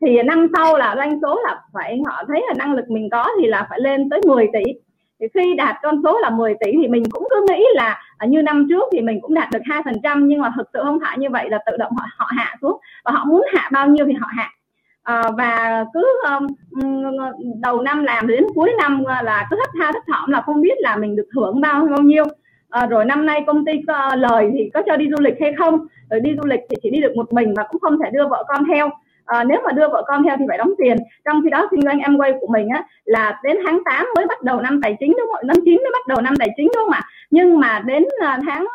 thì 0.00 0.22
năm 0.22 0.46
sau 0.56 0.76
là 0.76 0.94
doanh 0.96 1.20
số 1.22 1.40
là 1.44 1.60
phải 1.72 2.00
họ 2.06 2.22
thấy 2.28 2.44
là 2.48 2.54
năng 2.56 2.74
lực 2.74 2.90
mình 2.90 3.08
có 3.12 3.26
thì 3.40 3.46
là 3.46 3.66
phải 3.70 3.80
lên 3.80 4.10
tới 4.10 4.20
10 4.26 4.48
tỷ. 4.52 4.62
Thì 5.20 5.26
khi 5.34 5.54
đạt 5.54 5.76
con 5.82 6.00
số 6.04 6.18
là 6.18 6.30
10 6.30 6.54
tỷ 6.60 6.72
thì 6.82 6.88
mình 6.88 7.02
cũng 7.10 7.26
cứ 7.30 7.46
nghĩ 7.48 7.64
là 7.74 8.02
à, 8.18 8.26
như 8.26 8.42
năm 8.42 8.66
trước 8.68 8.84
thì 8.92 9.00
mình 9.00 9.20
cũng 9.20 9.34
đạt 9.34 9.48
được 9.52 9.60
hai 9.64 9.82
phần 9.84 9.94
trăm 10.02 10.28
nhưng 10.28 10.40
mà 10.40 10.52
thực 10.56 10.68
sự 10.72 10.80
không 10.82 10.98
phải 11.02 11.18
như 11.18 11.30
vậy 11.30 11.50
là 11.50 11.58
tự 11.66 11.76
động 11.76 11.92
họ 11.96 12.06
họ 12.16 12.26
hạ 12.28 12.56
xuống. 12.62 12.80
Và 13.04 13.12
họ 13.12 13.24
muốn 13.24 13.44
hạ 13.54 13.68
bao 13.72 13.88
nhiêu 13.88 14.06
thì 14.06 14.12
họ 14.12 14.26
hạ. 14.30 14.50
À, 15.02 15.22
và 15.38 15.84
cứ 15.94 16.20
um, 16.28 16.46
đầu 17.62 17.82
năm 17.82 18.04
làm 18.04 18.26
đến 18.26 18.44
cuối 18.54 18.72
năm 18.78 19.04
là 19.24 19.46
cứ 19.50 19.56
thất 19.56 19.70
tha 19.80 19.92
thất 19.92 20.02
thỏm 20.12 20.30
là 20.30 20.40
không 20.40 20.60
biết 20.60 20.78
là 20.78 20.96
mình 20.96 21.16
được 21.16 21.28
hưởng 21.36 21.60
bao 21.60 21.86
bao 21.90 22.02
nhiêu. 22.02 22.24
À, 22.70 22.86
rồi 22.86 23.04
năm 23.04 23.26
nay 23.26 23.44
công 23.46 23.64
ty 23.64 23.72
có 23.86 24.16
lời 24.16 24.50
thì 24.52 24.70
có 24.74 24.82
cho 24.86 24.96
đi 24.96 25.08
du 25.10 25.22
lịch 25.22 25.34
hay 25.40 25.52
không? 25.58 25.86
Rồi 26.10 26.20
đi 26.20 26.36
du 26.36 26.44
lịch 26.44 26.60
thì 26.70 26.76
chỉ 26.82 26.90
đi 26.90 27.00
được 27.00 27.12
một 27.16 27.32
mình 27.32 27.54
và 27.56 27.64
cũng 27.68 27.80
không 27.80 27.98
thể 28.04 28.10
đưa 28.10 28.28
vợ 28.28 28.44
con 28.48 28.64
theo 28.72 28.90
à, 29.26 29.44
nếu 29.44 29.60
mà 29.64 29.72
đưa 29.72 29.88
vợ 29.88 30.04
con 30.06 30.24
theo 30.24 30.36
thì 30.38 30.44
phải 30.48 30.58
đóng 30.58 30.74
tiền. 30.78 30.96
Trong 31.24 31.42
khi 31.44 31.50
đó 31.50 31.68
kinh 31.70 31.80
doanh 31.82 32.20
quay 32.20 32.32
của 32.40 32.46
mình 32.46 32.68
á 32.68 32.84
là 33.04 33.40
đến 33.44 33.56
tháng 33.66 33.84
8 33.84 34.06
mới 34.16 34.26
bắt 34.26 34.42
đầu 34.42 34.60
năm 34.60 34.80
tài 34.82 34.96
chính 35.00 35.12
đúng 35.18 35.30
không 35.32 35.46
năm 35.46 35.56
9 35.64 35.76
mới 35.76 35.90
bắt 35.92 36.06
đầu 36.06 36.20
năm 36.20 36.34
tài 36.38 36.48
chính 36.56 36.68
đúng 36.74 36.84
không 36.84 36.90
ạ? 36.90 37.02
Nhưng 37.30 37.60
mà 37.60 37.82
đến 37.86 38.04
ờ, 38.20 38.30
tháng 38.46 38.66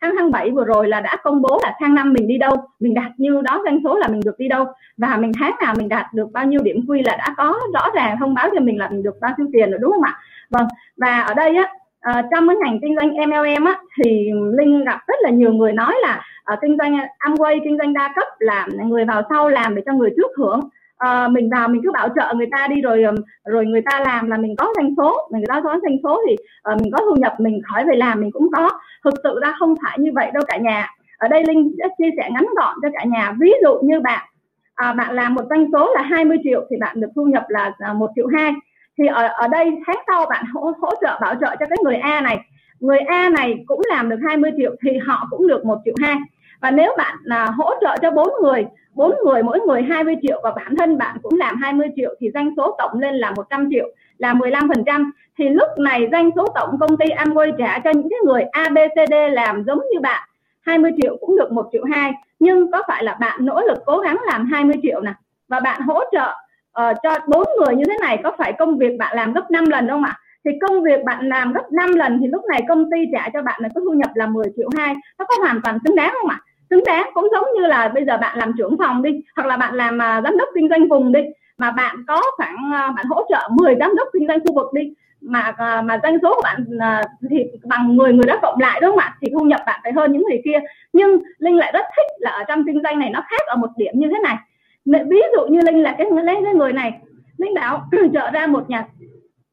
tháng 0.00 0.14
tháng 0.18 0.30
7 0.30 0.50
vừa 0.50 0.64
rồi 0.64 0.88
là 0.88 1.00
đã 1.00 1.16
công 1.22 1.42
bố 1.42 1.60
là 1.62 1.74
tháng 1.80 1.94
năm 1.94 2.12
mình 2.12 2.28
đi 2.28 2.38
đâu 2.38 2.56
mình 2.80 2.94
đạt 2.94 3.10
như 3.16 3.40
đó 3.44 3.60
doanh 3.64 3.80
số 3.84 3.98
là 3.98 4.08
mình 4.08 4.20
được 4.24 4.38
đi 4.38 4.48
đâu. 4.48 4.66
Và 4.96 5.16
mình 5.16 5.32
tháng 5.40 5.52
nào 5.60 5.74
mình 5.78 5.88
đạt 5.88 6.06
được 6.14 6.32
bao 6.32 6.46
nhiêu 6.46 6.60
điểm 6.62 6.84
quy 6.88 7.02
là 7.02 7.16
đã 7.16 7.34
có 7.36 7.60
rõ 7.74 7.90
ràng 7.94 8.16
thông 8.20 8.34
báo 8.34 8.48
cho 8.54 8.60
mình 8.60 8.78
là 8.78 8.88
mình 8.88 9.02
được 9.02 9.20
bao 9.20 9.34
nhiêu 9.38 9.46
tiền 9.52 9.70
rồi 9.70 9.78
đúng 9.82 9.92
không 9.92 10.02
ạ? 10.02 10.18
Vâng 10.50 10.66
và 10.96 11.20
ở 11.20 11.34
đây 11.34 11.56
á 11.56 11.72
à, 12.00 12.22
trong 12.30 12.48
cái 12.48 12.56
ngành 12.56 12.78
kinh 12.82 12.96
doanh 12.96 13.10
MLM 13.28 13.64
á 13.64 13.78
thì 13.96 14.30
linh 14.58 14.84
gặp 14.84 15.00
rất 15.06 15.16
là 15.20 15.30
nhiều 15.30 15.52
người 15.52 15.72
nói 15.72 15.94
là 16.02 16.22
à, 16.44 16.56
kinh 16.62 16.76
doanh 16.78 16.96
Amway 17.18 17.60
kinh 17.64 17.78
doanh 17.78 17.92
đa 17.92 18.12
cấp 18.14 18.28
là 18.38 18.68
người 18.86 19.04
vào 19.04 19.22
sau 19.30 19.48
làm 19.48 19.74
để 19.74 19.82
cho 19.86 19.92
người 19.92 20.10
trước 20.16 20.30
hưởng. 20.36 20.60
À, 20.98 21.28
mình 21.28 21.50
vào 21.50 21.68
mình 21.68 21.80
cứ 21.84 21.90
bảo 21.92 22.08
trợ 22.16 22.34
người 22.34 22.48
ta 22.52 22.66
đi 22.66 22.80
rồi 22.80 23.04
rồi 23.44 23.66
người 23.66 23.82
ta 23.90 24.00
làm 24.04 24.30
là 24.30 24.36
mình 24.36 24.54
có 24.58 24.72
doanh 24.76 24.94
số 24.96 25.28
mình 25.32 25.44
có 25.48 25.60
doanh 25.64 25.96
số 26.02 26.20
thì 26.28 26.36
à, 26.62 26.76
mình 26.82 26.92
có 26.92 26.98
thu 27.04 27.14
nhập 27.16 27.34
mình 27.38 27.60
khỏi 27.64 27.84
về 27.84 27.96
làm 27.96 28.20
mình 28.20 28.30
cũng 28.32 28.48
có. 28.52 28.70
Thực 29.04 29.14
sự 29.22 29.38
ra 29.42 29.54
không 29.58 29.74
phải 29.82 29.98
như 29.98 30.10
vậy 30.14 30.30
đâu 30.34 30.42
cả 30.46 30.56
nhà. 30.56 30.88
Ở 31.18 31.28
đây 31.28 31.44
linh 31.44 31.72
sẽ 31.78 31.88
chia 31.98 32.10
sẻ 32.16 32.30
ngắn 32.32 32.46
gọn 32.56 32.76
cho 32.82 32.88
cả 32.94 33.04
nhà. 33.04 33.34
Ví 33.40 33.52
dụ 33.62 33.78
như 33.82 34.00
bạn 34.00 34.28
à, 34.74 34.92
bạn 34.92 35.14
làm 35.14 35.34
một 35.34 35.42
doanh 35.50 35.66
số 35.72 35.92
là 35.94 36.02
20 36.02 36.38
triệu 36.44 36.66
thì 36.70 36.76
bạn 36.80 37.00
được 37.00 37.08
thu 37.16 37.24
nhập 37.24 37.44
là 37.48 37.72
à, 37.78 37.92
một 37.92 38.10
triệu 38.16 38.26
hai 38.26 38.52
thì 39.00 39.06
ở 39.06 39.28
ở 39.34 39.48
đây 39.48 39.70
tháng 39.86 39.96
sau 40.06 40.26
bạn 40.26 40.44
hỗ, 40.54 40.72
hỗ 40.80 40.90
trợ 41.00 41.18
bảo 41.20 41.34
trợ 41.34 41.56
cho 41.60 41.66
cái 41.66 41.78
người 41.84 41.96
A 41.96 42.20
này. 42.20 42.38
Người 42.80 42.98
A 42.98 43.28
này 43.28 43.64
cũng 43.66 43.80
làm 43.88 44.08
được 44.08 44.16
20 44.28 44.50
triệu 44.56 44.74
thì 44.82 44.98
họ 44.98 45.26
cũng 45.30 45.46
được 45.46 45.64
một 45.64 45.78
triệu 45.84 45.94
hai. 46.00 46.16
Và 46.60 46.70
nếu 46.70 46.94
bạn 46.98 47.16
là 47.22 47.46
hỗ 47.46 47.70
trợ 47.80 47.96
cho 48.02 48.10
bốn 48.10 48.28
người 48.42 48.66
bốn 48.94 49.14
người 49.24 49.42
mỗi 49.42 49.60
người 49.60 49.82
20 49.82 50.16
triệu 50.22 50.40
và 50.42 50.50
bản 50.56 50.76
thân 50.76 50.98
bạn 50.98 51.16
cũng 51.22 51.38
làm 51.38 51.56
20 51.56 51.88
triệu 51.96 52.14
thì 52.20 52.30
doanh 52.34 52.54
số 52.56 52.74
tổng 52.78 53.00
lên 53.00 53.14
là 53.14 53.32
100 53.36 53.68
triệu 53.70 53.88
là 54.18 54.34
15 54.34 54.68
phần 54.68 54.84
trăm. 54.86 55.12
Thì 55.38 55.48
lúc 55.48 55.68
này 55.78 56.08
doanh 56.12 56.30
số 56.36 56.46
tổng 56.54 56.78
công 56.80 56.96
ty 56.96 57.06
Amway 57.06 57.52
trả 57.58 57.78
cho 57.78 57.90
những 57.90 58.08
cái 58.10 58.18
người 58.24 58.42
ABCD 58.42 59.14
làm 59.32 59.64
giống 59.66 59.78
như 59.78 60.00
bạn 60.00 60.28
20 60.60 60.90
triệu 61.02 61.16
cũng 61.20 61.36
được 61.36 61.52
1 61.52 61.68
triệu 61.72 61.84
2 61.92 62.12
nhưng 62.38 62.72
có 62.72 62.82
phải 62.88 63.04
là 63.04 63.16
bạn 63.20 63.44
nỗ 63.46 63.60
lực 63.60 63.78
cố 63.86 63.98
gắng 63.98 64.16
làm 64.26 64.46
20 64.46 64.76
triệu 64.82 65.00
nè 65.00 65.12
và 65.48 65.60
bạn 65.60 65.80
hỗ 65.80 66.00
trợ 66.12 66.34
uh, 66.80 66.96
cho 67.02 67.14
bốn 67.28 67.44
người 67.58 67.76
như 67.76 67.84
thế 67.88 67.96
này 68.00 68.18
có 68.24 68.32
phải 68.38 68.52
công 68.52 68.78
việc 68.78 68.98
bạn 68.98 69.16
làm 69.16 69.32
gấp 69.32 69.50
5 69.50 69.64
lần 69.64 69.88
không 69.88 70.04
ạ? 70.04 70.18
Thì 70.44 70.50
công 70.60 70.82
việc 70.82 71.04
bạn 71.04 71.28
làm 71.28 71.52
gấp 71.52 71.72
5 71.72 71.94
lần 71.94 72.18
thì 72.20 72.26
lúc 72.26 72.44
này 72.44 72.62
công 72.68 72.90
ty 72.90 72.98
trả 73.12 73.28
cho 73.32 73.42
bạn 73.42 73.60
là 73.62 73.68
có 73.74 73.80
thu 73.80 73.92
nhập 73.92 74.10
là 74.14 74.26
10 74.26 74.44
triệu 74.56 74.68
hai 74.76 74.94
nó 75.18 75.24
có 75.24 75.34
hoàn 75.40 75.60
toàn 75.62 75.78
xứng 75.84 75.96
đáng 75.96 76.14
không 76.20 76.30
ạ? 76.30 76.40
Xứng 76.70 76.84
đáng 76.86 77.10
cũng 77.14 77.28
giống 77.32 77.46
như 77.56 77.66
là 77.66 77.88
bây 77.88 78.04
giờ 78.04 78.16
bạn 78.16 78.38
làm 78.38 78.52
trưởng 78.58 78.76
phòng 78.78 79.02
đi 79.02 79.10
hoặc 79.36 79.46
là 79.46 79.56
bạn 79.56 79.74
làm 79.74 79.94
uh, 79.94 80.24
giám 80.24 80.38
đốc 80.38 80.48
kinh 80.54 80.68
doanh 80.68 80.88
vùng 80.88 81.12
đi 81.12 81.20
mà 81.58 81.70
bạn 81.70 81.96
có 82.08 82.22
khoảng 82.36 82.54
uh, 82.54 82.96
bạn 82.96 83.06
hỗ 83.08 83.22
trợ 83.28 83.48
10 83.50 83.74
giám 83.80 83.96
đốc 83.96 84.08
kinh 84.12 84.26
doanh 84.28 84.40
khu 84.40 84.54
vực 84.54 84.72
đi 84.72 84.94
mà 85.20 85.48
uh, 85.48 85.84
mà 85.84 86.00
doanh 86.02 86.18
số 86.22 86.34
của 86.34 86.42
bạn 86.44 86.64
uh, 86.76 87.06
thì 87.30 87.44
bằng 87.64 87.96
10 87.96 88.12
người 88.12 88.26
đó 88.26 88.38
cộng 88.42 88.60
lại 88.60 88.80
đúng 88.80 88.90
không 88.90 88.98
ạ? 88.98 89.16
Thì 89.20 89.28
thu 89.32 89.44
nhập 89.44 89.60
bạn 89.66 89.80
phải 89.82 89.92
hơn 89.92 90.12
những 90.12 90.22
người 90.22 90.42
kia. 90.44 90.58
Nhưng 90.92 91.18
linh 91.38 91.56
lại 91.56 91.72
rất 91.74 91.84
thích 91.96 92.06
là 92.18 92.30
ở 92.30 92.44
trong 92.48 92.64
kinh 92.66 92.80
doanh 92.82 92.98
này 92.98 93.10
nó 93.10 93.20
khác 93.30 93.46
ở 93.46 93.56
một 93.56 93.68
điểm 93.76 93.92
như 93.94 94.08
thế 94.08 94.18
này 94.22 94.36
ví 94.84 95.22
dụ 95.36 95.46
như 95.46 95.60
linh 95.60 95.82
là 95.82 95.94
cái 95.98 96.06
lấy 96.24 96.36
cái 96.44 96.54
người 96.54 96.72
này. 96.72 97.00
Linh 97.38 97.54
bảo 97.54 97.88
trợ 98.14 98.30
ra 98.30 98.46
một 98.46 98.70
nhà 98.70 98.86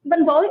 phân 0.09 0.25
phối. 0.25 0.47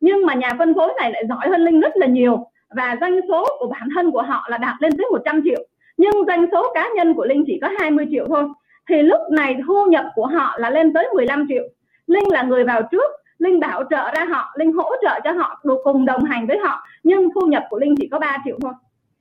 Nhưng 0.00 0.26
mà 0.26 0.34
nhà 0.34 0.50
phân 0.58 0.74
phối 0.74 0.92
này 0.96 1.12
lại 1.12 1.24
giỏi 1.28 1.48
hơn 1.48 1.60
linh 1.60 1.80
rất 1.80 1.96
là 1.96 2.06
nhiều. 2.06 2.46
Và 2.76 2.96
doanh 3.00 3.20
số 3.28 3.46
của 3.58 3.66
bản 3.66 3.88
thân 3.94 4.10
của 4.10 4.22
họ 4.22 4.46
là 4.50 4.58
đạt 4.58 4.74
lên 4.80 4.96
tới 4.96 5.06
100 5.10 5.40
triệu. 5.44 5.66
Nhưng 5.96 6.12
doanh 6.26 6.46
số 6.52 6.72
cá 6.74 6.88
nhân 6.96 7.14
của 7.14 7.24
linh 7.24 7.44
chỉ 7.46 7.58
có 7.62 7.68
20 7.78 8.06
triệu 8.10 8.26
thôi. 8.28 8.44
Thì 8.88 9.02
lúc 9.02 9.20
này 9.30 9.56
thu 9.66 9.86
nhập 9.90 10.04
của 10.14 10.26
họ 10.26 10.56
là 10.58 10.70
lên 10.70 10.92
tới 10.92 11.08
15 11.14 11.46
triệu. 11.48 11.62
Linh 12.06 12.28
là 12.32 12.42
người 12.42 12.64
vào 12.64 12.82
trước. 12.90 13.12
Linh 13.38 13.60
bảo 13.60 13.84
trợ 13.90 14.10
ra 14.16 14.24
họ, 14.24 14.54
linh 14.56 14.72
hỗ 14.72 14.90
trợ 15.02 15.20
cho 15.24 15.32
họ 15.32 15.60
cùng 15.84 16.04
đồng 16.04 16.24
hành 16.24 16.46
với 16.46 16.58
họ. 16.58 16.82
Nhưng 17.02 17.28
thu 17.34 17.40
nhập 17.46 17.64
của 17.70 17.78
linh 17.78 17.94
chỉ 17.96 18.08
có 18.08 18.18
3 18.18 18.38
triệu 18.44 18.58
thôi. 18.62 18.72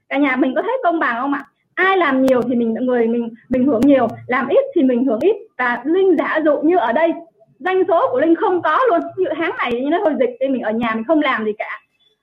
Cả 0.09 0.17
nhà 0.17 0.35
mình 0.35 0.53
có 0.55 0.61
thấy 0.61 0.77
công 0.83 0.99
bằng 0.99 1.21
không 1.21 1.33
ạ? 1.33 1.45
Ai 1.79 1.97
làm 1.97 2.25
nhiều 2.25 2.41
thì 2.41 2.55
mình, 2.55 2.73
người 2.73 3.07
mình 3.07 3.29
mình 3.49 3.67
hưởng 3.67 3.81
nhiều, 3.81 4.07
làm 4.27 4.47
ít 4.47 4.65
thì 4.75 4.83
mình 4.83 5.05
hưởng 5.05 5.19
ít. 5.19 5.35
Và 5.57 5.81
linh 5.85 6.17
giả 6.17 6.39
dụ 6.45 6.61
như 6.61 6.77
ở 6.77 6.91
đây, 6.91 7.13
doanh 7.59 7.83
số 7.87 8.07
của 8.11 8.19
linh 8.19 8.35
không 8.35 8.61
có 8.61 8.79
luôn. 8.89 8.99
Như 9.17 9.25
tháng 9.37 9.51
này 9.57 9.71
như 9.71 9.89
nó 9.89 9.99
hồi 10.03 10.13
dịch 10.19 10.29
thì 10.39 10.47
mình 10.47 10.61
ở 10.61 10.71
nhà 10.71 10.91
mình 10.95 11.03
không 11.03 11.21
làm 11.21 11.45
gì 11.45 11.51
cả. 11.57 11.79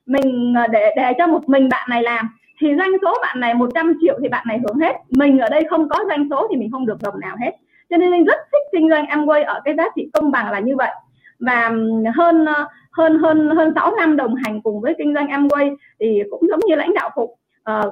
Mình 0.07 0.55
ờ, 0.57 0.67
để 0.67 0.91
để 0.97 1.13
cho 1.19 1.27
một 1.27 1.49
mình 1.49 1.69
bạn 1.69 1.87
này 1.91 2.03
làm, 2.03 2.29
thì 2.61 2.69
doanh 2.79 2.93
số 3.03 3.19
bạn 3.23 3.41
này 3.41 3.55
100 3.55 3.95
triệu 4.01 4.19
thì 4.23 4.29
bạn 4.29 4.45
này 4.49 4.59
hưởng 4.65 4.79
hết. 4.79 4.97
Mình 5.11 5.39
ở 5.39 5.49
đây 5.49 5.63
không 5.71 5.89
có 5.89 6.05
doanh 6.09 6.29
số 6.31 6.47
thì 6.51 6.57
mình 6.57 6.71
không 6.73 6.87
được 6.87 7.03
đồng 7.03 7.21
nào 7.21 7.37
hết. 7.41 7.51
Cho 7.91 7.97
nên 7.97 8.11
linh 8.11 8.25
rất 8.25 8.39
thích 8.53 8.63
kinh 8.73 8.91
doanh 8.91 9.05
Amway 9.05 9.45
ở 9.45 9.61
cái 9.65 9.75
giá 9.77 9.85
trị 9.97 10.11
công 10.13 10.31
bằng 10.31 10.51
là 10.51 10.61
như 10.61 10.77
vậy. 10.77 10.91
Và 11.39 11.63
ờ, 12.05 12.11
hơn 12.17 12.47
hơn 12.93 13.19
hơn 13.19 13.51
hơn 13.57 13.73
6 13.75 13.97
năm 13.97 14.17
đồng 14.17 14.35
hành 14.35 14.61
cùng 14.63 14.81
với 14.81 14.95
kinh 14.99 15.15
doanh 15.15 15.27
Amway 15.27 15.77
thì 16.01 16.23
cũng 16.31 16.43
giống 16.49 16.61
như 16.67 16.75
lãnh 16.75 16.95
đạo 16.95 17.11
phục 17.17 17.31
à, 17.67 17.83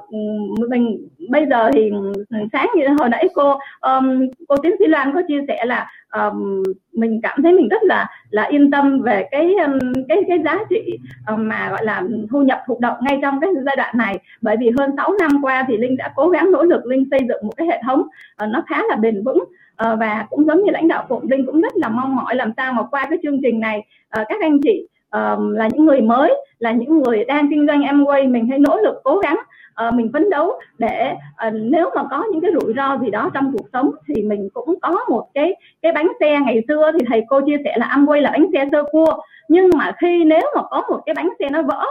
mình 0.69 1.07
bây 1.29 1.45
giờ 1.49 1.71
thì 1.73 1.91
sáng 2.53 2.67
như 2.75 2.87
hồi 2.99 3.09
nãy 3.09 3.29
cô 3.33 3.57
um, 3.81 4.27
cô 4.47 4.57
tiến 4.57 4.71
sĩ 4.79 4.85
loan 4.87 5.13
có 5.13 5.21
chia 5.27 5.41
sẻ 5.47 5.65
là 5.65 5.89
um, 6.11 6.63
mình 6.93 7.19
cảm 7.23 7.43
thấy 7.43 7.53
mình 7.53 7.67
rất 7.67 7.83
là 7.83 8.07
là 8.29 8.43
yên 8.43 8.71
tâm 8.71 9.01
về 9.01 9.27
cái 9.31 9.53
um, 9.65 9.79
cái 10.09 10.17
cái 10.27 10.39
giá 10.45 10.59
trị 10.69 10.99
um, 11.27 11.47
mà 11.47 11.69
gọi 11.69 11.85
là 11.85 12.03
thu 12.31 12.41
nhập 12.41 12.63
thụ 12.67 12.77
động 12.81 12.97
ngay 13.01 13.19
trong 13.21 13.39
cái 13.39 13.49
giai 13.65 13.75
đoạn 13.75 13.97
này. 13.97 14.19
Bởi 14.41 14.55
vì 14.59 14.71
hơn 14.77 14.91
6 14.97 15.13
năm 15.19 15.31
qua 15.41 15.65
thì 15.67 15.77
linh 15.77 15.97
đã 15.97 16.13
cố 16.15 16.29
gắng 16.29 16.51
nỗ 16.51 16.63
lực 16.63 16.85
linh 16.85 17.07
xây 17.11 17.19
dựng 17.27 17.39
một 17.43 17.53
cái 17.57 17.67
hệ 17.67 17.81
thống 17.85 18.01
uh, 18.01 18.49
nó 18.49 18.63
khá 18.67 18.81
là 18.89 18.95
bền 18.95 19.23
vững 19.23 19.39
uh, 19.39 19.99
và 19.99 20.25
cũng 20.29 20.45
giống 20.45 20.63
như 20.63 20.71
lãnh 20.71 20.87
đạo 20.87 21.05
phụng 21.09 21.31
linh 21.31 21.45
cũng 21.45 21.61
rất 21.61 21.75
là 21.75 21.89
mong 21.89 22.15
mỏi 22.15 22.35
làm 22.35 22.51
sao 22.57 22.73
mà 22.73 22.83
qua 22.91 23.07
cái 23.09 23.19
chương 23.23 23.39
trình 23.43 23.59
này 23.59 23.79
uh, 24.21 24.25
các 24.29 24.41
anh 24.41 24.59
chị 24.63 24.87
là 25.51 25.67
những 25.73 25.85
người 25.85 26.01
mới 26.01 26.35
là 26.59 26.71
những 26.71 27.01
người 27.01 27.25
đang 27.25 27.49
kinh 27.49 27.67
doanh 27.67 27.81
Amway 27.81 28.31
mình 28.31 28.47
hãy 28.49 28.59
nỗ 28.59 28.77
lực 28.77 28.95
cố 29.03 29.19
gắng 29.19 29.37
uh, 29.87 29.93
mình 29.93 30.09
phấn 30.13 30.29
đấu 30.29 30.59
để 30.77 31.13
uh, 31.47 31.53
nếu 31.53 31.89
mà 31.95 32.03
có 32.11 32.23
những 32.31 32.41
cái 32.41 32.51
rủi 32.61 32.73
ro 32.77 32.97
gì 32.97 33.11
đó 33.11 33.29
trong 33.33 33.51
cuộc 33.51 33.67
sống 33.73 33.91
thì 34.07 34.23
mình 34.23 34.49
cũng 34.53 34.79
có 34.81 35.05
một 35.09 35.27
cái 35.33 35.55
cái 35.81 35.91
bánh 35.91 36.07
xe. 36.19 36.39
Ngày 36.45 36.61
xưa 36.67 36.91
thì 36.99 37.05
thầy 37.09 37.23
cô 37.29 37.41
chia 37.41 37.57
sẻ 37.63 37.75
là 37.77 37.95
Amway 37.95 38.21
là 38.21 38.31
bánh 38.31 38.45
xe 38.53 38.65
sơ 38.71 38.83
cua 38.91 39.17
nhưng 39.49 39.69
mà 39.77 39.91
khi 40.01 40.23
nếu 40.23 40.51
mà 40.55 40.61
có 40.69 40.81
một 40.89 41.01
cái 41.05 41.15
bánh 41.15 41.29
xe 41.39 41.49
nó 41.49 41.61
vỡ 41.61 41.85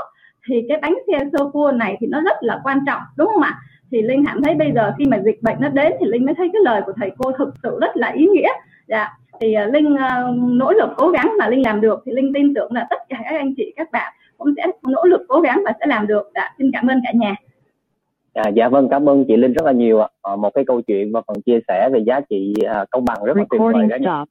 thì 0.48 0.62
cái 0.68 0.78
bánh 0.82 0.94
xe 1.06 1.18
sơ 1.32 1.50
cua 1.52 1.72
này 1.74 1.96
thì 2.00 2.06
nó 2.06 2.20
rất 2.20 2.36
là 2.40 2.60
quan 2.64 2.78
trọng 2.86 3.02
đúng 3.16 3.28
không 3.32 3.42
ạ? 3.42 3.58
Thì 3.90 4.02
linh 4.02 4.24
cảm 4.26 4.42
thấy 4.42 4.54
bây 4.54 4.72
giờ 4.74 4.92
khi 4.98 5.04
mà 5.06 5.18
dịch 5.24 5.42
bệnh 5.42 5.56
nó 5.60 5.68
đến 5.68 5.92
thì 6.00 6.06
linh 6.06 6.24
mới 6.24 6.34
thấy 6.34 6.50
cái 6.52 6.62
lời 6.64 6.82
của 6.86 6.92
thầy 6.96 7.10
cô 7.18 7.32
thực 7.32 7.48
sự 7.62 7.78
rất 7.80 7.96
là 7.96 8.08
ý 8.08 8.26
nghĩa 8.26 8.48
dạ 8.86 9.08
thì 9.40 9.54
uh, 9.66 9.74
linh 9.74 9.92
uh, 9.92 10.38
nỗ 10.38 10.72
lực 10.72 10.88
cố 10.96 11.08
gắng 11.08 11.32
mà 11.38 11.48
linh 11.48 11.62
làm 11.62 11.80
được 11.80 12.02
thì 12.06 12.12
linh 12.12 12.32
tin 12.34 12.54
tưởng 12.54 12.72
là 12.72 12.86
tất 12.90 12.96
cả 13.08 13.16
các 13.24 13.36
anh 13.36 13.54
chị 13.56 13.72
các 13.76 13.90
bạn 13.92 14.12
cũng 14.38 14.54
sẽ 14.56 14.66
nỗ 14.82 15.04
lực 15.04 15.20
cố 15.28 15.40
gắng 15.40 15.62
và 15.64 15.72
sẽ 15.80 15.86
làm 15.86 16.06
được 16.06 16.30
dạ 16.34 16.54
xin 16.58 16.70
cảm 16.72 16.86
ơn 16.86 17.00
cả 17.04 17.12
nhà 17.14 17.34
À, 18.34 18.48
dạ 18.48 18.68
vâng 18.68 18.88
cảm 18.90 19.08
ơn 19.08 19.24
chị 19.28 19.36
Linh 19.36 19.52
rất 19.52 19.66
là 19.66 19.72
nhiều 19.72 20.00
ạ. 20.00 20.08
À, 20.22 20.36
một 20.36 20.50
cái 20.54 20.64
câu 20.66 20.80
chuyện 20.80 21.12
và 21.12 21.20
phần 21.26 21.42
chia 21.42 21.58
sẻ 21.68 21.88
về 21.92 22.00
giá 22.06 22.20
trị 22.30 22.54
à, 22.66 22.84
công 22.90 23.04
bằng 23.04 23.24
rất 23.24 23.36
là 23.36 23.44
tuyệt 23.50 23.60
vời 23.60 23.86
cả 23.90 23.96
nhà. 23.96 24.24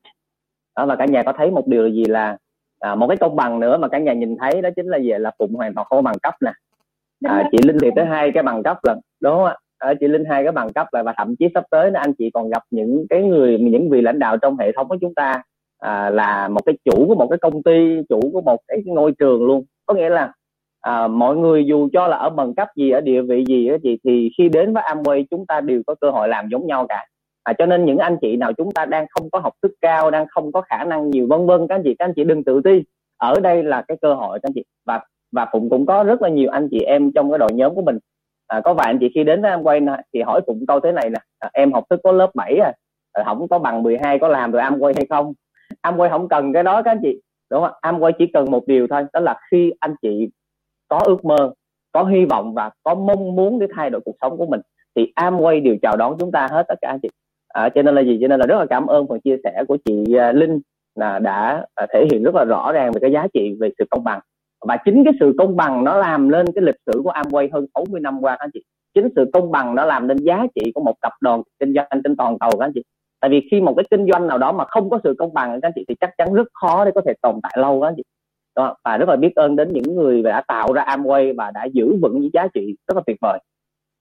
À, 0.74 0.86
và 0.86 0.96
cả 0.96 1.06
nhà 1.06 1.24
có 1.24 1.34
thấy 1.38 1.52
một 1.52 1.68
điều 1.68 1.88
gì 1.88 2.06
là 2.06 2.38
à, 2.80 2.96
một 2.96 3.08
cái 3.08 3.18
công 3.18 3.36
bằng 3.36 3.60
nữa 3.60 3.78
mà 3.78 3.88
cả 3.88 4.00
nhà 4.00 4.14
nhìn 4.14 4.38
thấy 4.38 4.62
đó 4.62 4.70
chính 4.76 4.88
là 4.88 4.98
gì 4.98 5.12
là 5.18 5.32
phụng 5.40 5.54
hoàn 5.54 5.74
toàn 5.74 5.88
không 5.90 6.04
bằng 6.04 6.20
cấp 6.24 6.36
nè. 6.42 6.52
À, 7.24 7.50
chị 7.52 7.58
Linh 7.64 7.78
thì 7.82 7.90
tới 7.96 8.06
hai 8.06 8.32
cái 8.34 8.44
bằng 8.44 8.64
cấp 8.64 8.78
lần 8.84 9.00
đúng 9.20 9.34
không 9.34 9.46
ạ? 9.46 9.56
Ở 9.84 9.94
chị 10.00 10.08
Linh 10.08 10.26
hai 10.26 10.44
cái 10.44 10.52
bằng 10.52 10.74
cấp 10.74 10.88
lại 10.92 11.04
và 11.04 11.14
thậm 11.18 11.36
chí 11.40 11.48
sắp 11.54 11.64
tới 11.72 11.92
nữa 11.92 12.00
anh 12.00 12.14
chị 12.14 12.30
còn 12.34 12.50
gặp 12.50 12.64
những 12.72 13.06
cái 13.10 13.24
người 13.24 13.58
những 13.60 13.90
vị 13.90 14.02
lãnh 14.02 14.20
đạo 14.20 14.38
trong 14.38 14.58
hệ 14.58 14.72
thống 14.72 14.88
của 14.90 14.98
chúng 15.02 15.16
ta 15.16 15.42
à, 15.80 16.10
là 16.10 16.48
một 16.48 16.62
cái 16.66 16.76
chủ 16.86 17.08
của 17.08 17.16
một 17.16 17.28
cái 17.30 17.40
công 17.42 17.64
ty 17.64 18.02
chủ 18.10 18.20
của 18.34 18.42
một 18.42 18.60
cái 18.68 18.78
ngôi 18.86 19.12
trường 19.20 19.46
luôn. 19.46 19.64
Có 19.86 19.94
nghĩa 19.94 20.10
là 20.10 20.34
à, 20.82 21.08
mọi 21.08 21.36
người 21.36 21.66
dù 21.66 21.90
cho 21.94 22.08
là 22.08 22.18
ở 22.18 22.30
bằng 22.30 22.56
cấp 22.56 22.68
gì 22.76 22.90
ở 22.90 23.02
địa 23.02 23.22
vị 23.22 23.44
gì 23.48 23.70
đó 23.70 23.76
chị 23.84 23.98
thì 24.04 24.30
khi 24.38 24.50
đến 24.50 24.74
với 24.74 24.84
Amway 24.84 25.26
chúng 25.32 25.46
ta 25.46 25.62
đều 25.62 25.82
có 25.88 25.96
cơ 26.02 26.10
hội 26.10 26.28
làm 26.28 26.48
giống 26.52 26.68
nhau 26.68 26.86
cả. 26.90 27.06
À, 27.44 27.54
cho 27.58 27.66
nên 27.66 27.86
những 27.86 27.98
anh 27.98 28.18
chị 28.22 28.36
nào 28.36 28.54
chúng 28.54 28.72
ta 28.72 28.86
đang 28.86 29.06
không 29.10 29.30
có 29.32 29.40
học 29.40 29.54
thức 29.64 29.72
cao 29.82 30.12
đang 30.12 30.26
không 30.30 30.52
có 30.52 30.62
khả 30.62 30.84
năng 30.84 31.10
nhiều 31.10 31.28
vân 31.30 31.46
vân 31.46 31.68
các 31.68 31.76
anh 31.76 31.82
chị 31.84 31.96
các 32.00 32.06
anh 32.06 32.14
chị 32.16 32.24
đừng 32.24 32.44
tự 32.44 32.62
ti. 32.64 32.84
Ở 33.18 33.40
đây 33.40 33.64
là 33.64 33.82
cái 33.88 33.98
cơ 34.02 34.14
hội 34.14 34.40
các 34.44 34.50
anh 34.50 34.54
chị. 34.54 34.64
Và 34.86 35.00
và 35.32 35.48
phụng 35.52 35.70
cũng 35.70 35.86
có 35.86 36.04
rất 36.04 36.22
là 36.22 36.30
nhiều 36.30 36.50
anh 36.50 36.68
chị 36.72 36.80
em 36.80 37.12
trong 37.12 37.32
cái 37.32 37.40
đội 37.40 37.54
nhóm 37.54 37.76
của 37.76 37.82
mình 37.82 38.00
à, 38.54 38.62
có 38.64 38.74
vài 38.74 38.88
anh 38.88 38.98
chị 39.00 39.12
khi 39.16 39.24
đến 39.24 39.42
với 39.42 39.52
Amway 39.52 39.98
thì 40.14 40.22
hỏi 40.22 40.42
phụng 40.48 40.66
câu 40.68 40.80
thế 40.80 40.92
này 40.92 41.10
nè. 41.10 41.20
À, 41.40 41.50
em 41.54 41.74
học 41.74 41.84
thức 41.90 42.00
có 42.04 42.12
lớp 42.12 42.32
7 42.36 42.58
à, 42.58 42.74
à 43.14 43.24
không 43.24 43.48
có 43.48 43.60
bằng 43.60 43.84
12 43.84 44.20
có 44.20 44.28
làm 44.28 44.52
được 44.52 44.60
Amway 44.60 44.94
hay 44.96 45.06
không? 45.10 45.34
Amway 45.82 46.10
không 46.10 46.30
cần 46.30 46.54
cái 46.54 46.64
đó 46.64 46.82
các 46.82 46.92
anh 46.92 47.00
chị 47.02 47.22
đúng 47.52 47.64
không 47.64 47.74
Amway 47.82 48.12
chỉ 48.20 48.28
cần 48.34 48.52
một 48.52 48.68
điều 48.68 48.88
thôi 48.88 49.06
đó 49.14 49.20
là 49.20 49.40
khi 49.52 49.72
anh 49.80 49.96
chị 50.02 50.30
có 50.88 51.00
ước 51.06 51.26
mơ 51.26 51.54
có 51.92 52.04
hy 52.04 52.26
vọng 52.26 52.54
và 52.54 52.72
có 52.84 52.96
mong 52.96 53.36
muốn 53.36 53.60
để 53.60 53.68
thay 53.76 53.90
đổi 53.90 54.02
cuộc 54.06 54.16
sống 54.22 54.38
của 54.38 54.46
mình 54.46 54.62
thì 54.96 55.12
Amway 55.16 55.64
đều 55.64 55.76
chào 55.82 55.98
đón 55.98 56.16
chúng 56.20 56.32
ta 56.32 56.48
hết 56.52 56.66
tất 56.68 56.76
cả 56.82 56.88
anh 56.90 57.00
chị. 57.00 57.10
À, 57.48 57.70
cho 57.76 57.82
nên 57.82 57.96
là 57.96 58.02
gì? 58.02 58.18
Cho 58.22 58.28
nên 58.28 58.40
là 58.40 58.46
rất 58.46 58.58
là 58.60 58.66
cảm 58.70 58.88
ơn 58.88 59.08
phần 59.08 59.20
chia 59.20 59.38
sẻ 59.44 59.64
của 59.68 59.78
chị 59.86 60.16
à, 60.18 60.32
Linh 60.32 60.60
là 60.96 61.20
đã 61.20 61.66
à, 61.76 61.86
thể 61.94 62.08
hiện 62.12 62.24
rất 62.24 62.36
là 62.36 62.44
rõ 62.44 62.72
ràng 62.72 62.92
về 62.92 63.00
cái 63.02 63.12
giá 63.12 63.28
trị 63.34 63.56
về 63.60 63.70
sự 63.78 63.86
công 63.90 64.04
bằng 64.04 64.20
và 64.68 64.78
chính 64.86 65.04
cái 65.04 65.14
sự 65.20 65.34
công 65.38 65.56
bằng 65.56 65.84
nó 65.84 65.98
làm 65.98 66.30
lên 66.30 66.46
cái 66.56 66.64
lịch 66.64 66.76
sử 66.86 67.02
của 67.04 67.12
Amway 67.12 67.50
hơn 67.54 67.66
60 67.76 68.02
năm 68.02 68.22
qua 68.22 68.32
các 68.32 68.40
anh 68.40 68.50
chị. 68.54 68.64
Chính 68.94 69.10
sự 69.16 69.30
công 69.34 69.52
bằng 69.52 69.76
nó 69.76 69.86
làm 69.86 70.08
nên 70.08 70.18
giá 70.18 70.48
trị 70.56 70.72
của 70.76 70.82
một 70.82 70.96
tập 71.02 71.14
đoàn 71.22 71.42
kinh 71.60 71.74
doanh 71.74 71.88
trên 72.04 72.16
toàn 72.16 72.40
cầu 72.40 72.50
các 72.60 72.66
anh 72.66 72.72
chị. 72.76 72.84
Tại 73.20 73.30
vì 73.30 73.48
khi 73.52 73.62
một 73.62 73.74
cái 73.78 73.86
kinh 73.92 74.08
doanh 74.12 74.28
nào 74.28 74.38
đó 74.38 74.52
mà 74.52 74.66
không 74.68 74.90
có 74.90 75.00
sự 75.04 75.16
công 75.18 75.34
bằng 75.34 75.62
các 75.62 75.68
anh 75.68 75.74
chị 75.76 75.86
thì 75.88 75.96
chắc 76.00 76.10
chắn 76.18 76.34
rất 76.34 76.48
khó 76.54 76.86
để 76.86 76.92
có 76.96 77.02
thể 77.06 77.14
tồn 77.22 77.40
tại 77.44 77.54
lâu 77.58 77.82
các 77.82 77.88
anh 77.88 77.94
chị. 77.98 78.04
Đó 78.56 78.76
và 78.84 78.98
rất 78.98 79.10
là 79.10 79.16
biết 79.16 79.36
ơn 79.36 79.56
đến 79.56 79.70
những 79.74 79.96
người 79.96 80.24
đã 80.24 80.42
tạo 80.48 80.74
ra 80.74 80.84
Amway 80.84 81.36
và 81.38 81.52
đã 81.52 81.66
giữ 81.66 81.96
vững 82.02 82.20
những 82.20 82.32
giá 82.34 82.48
trị 82.54 82.76
rất 82.88 82.98
là 82.98 83.04
tuyệt 83.06 83.18
vời. 83.22 83.40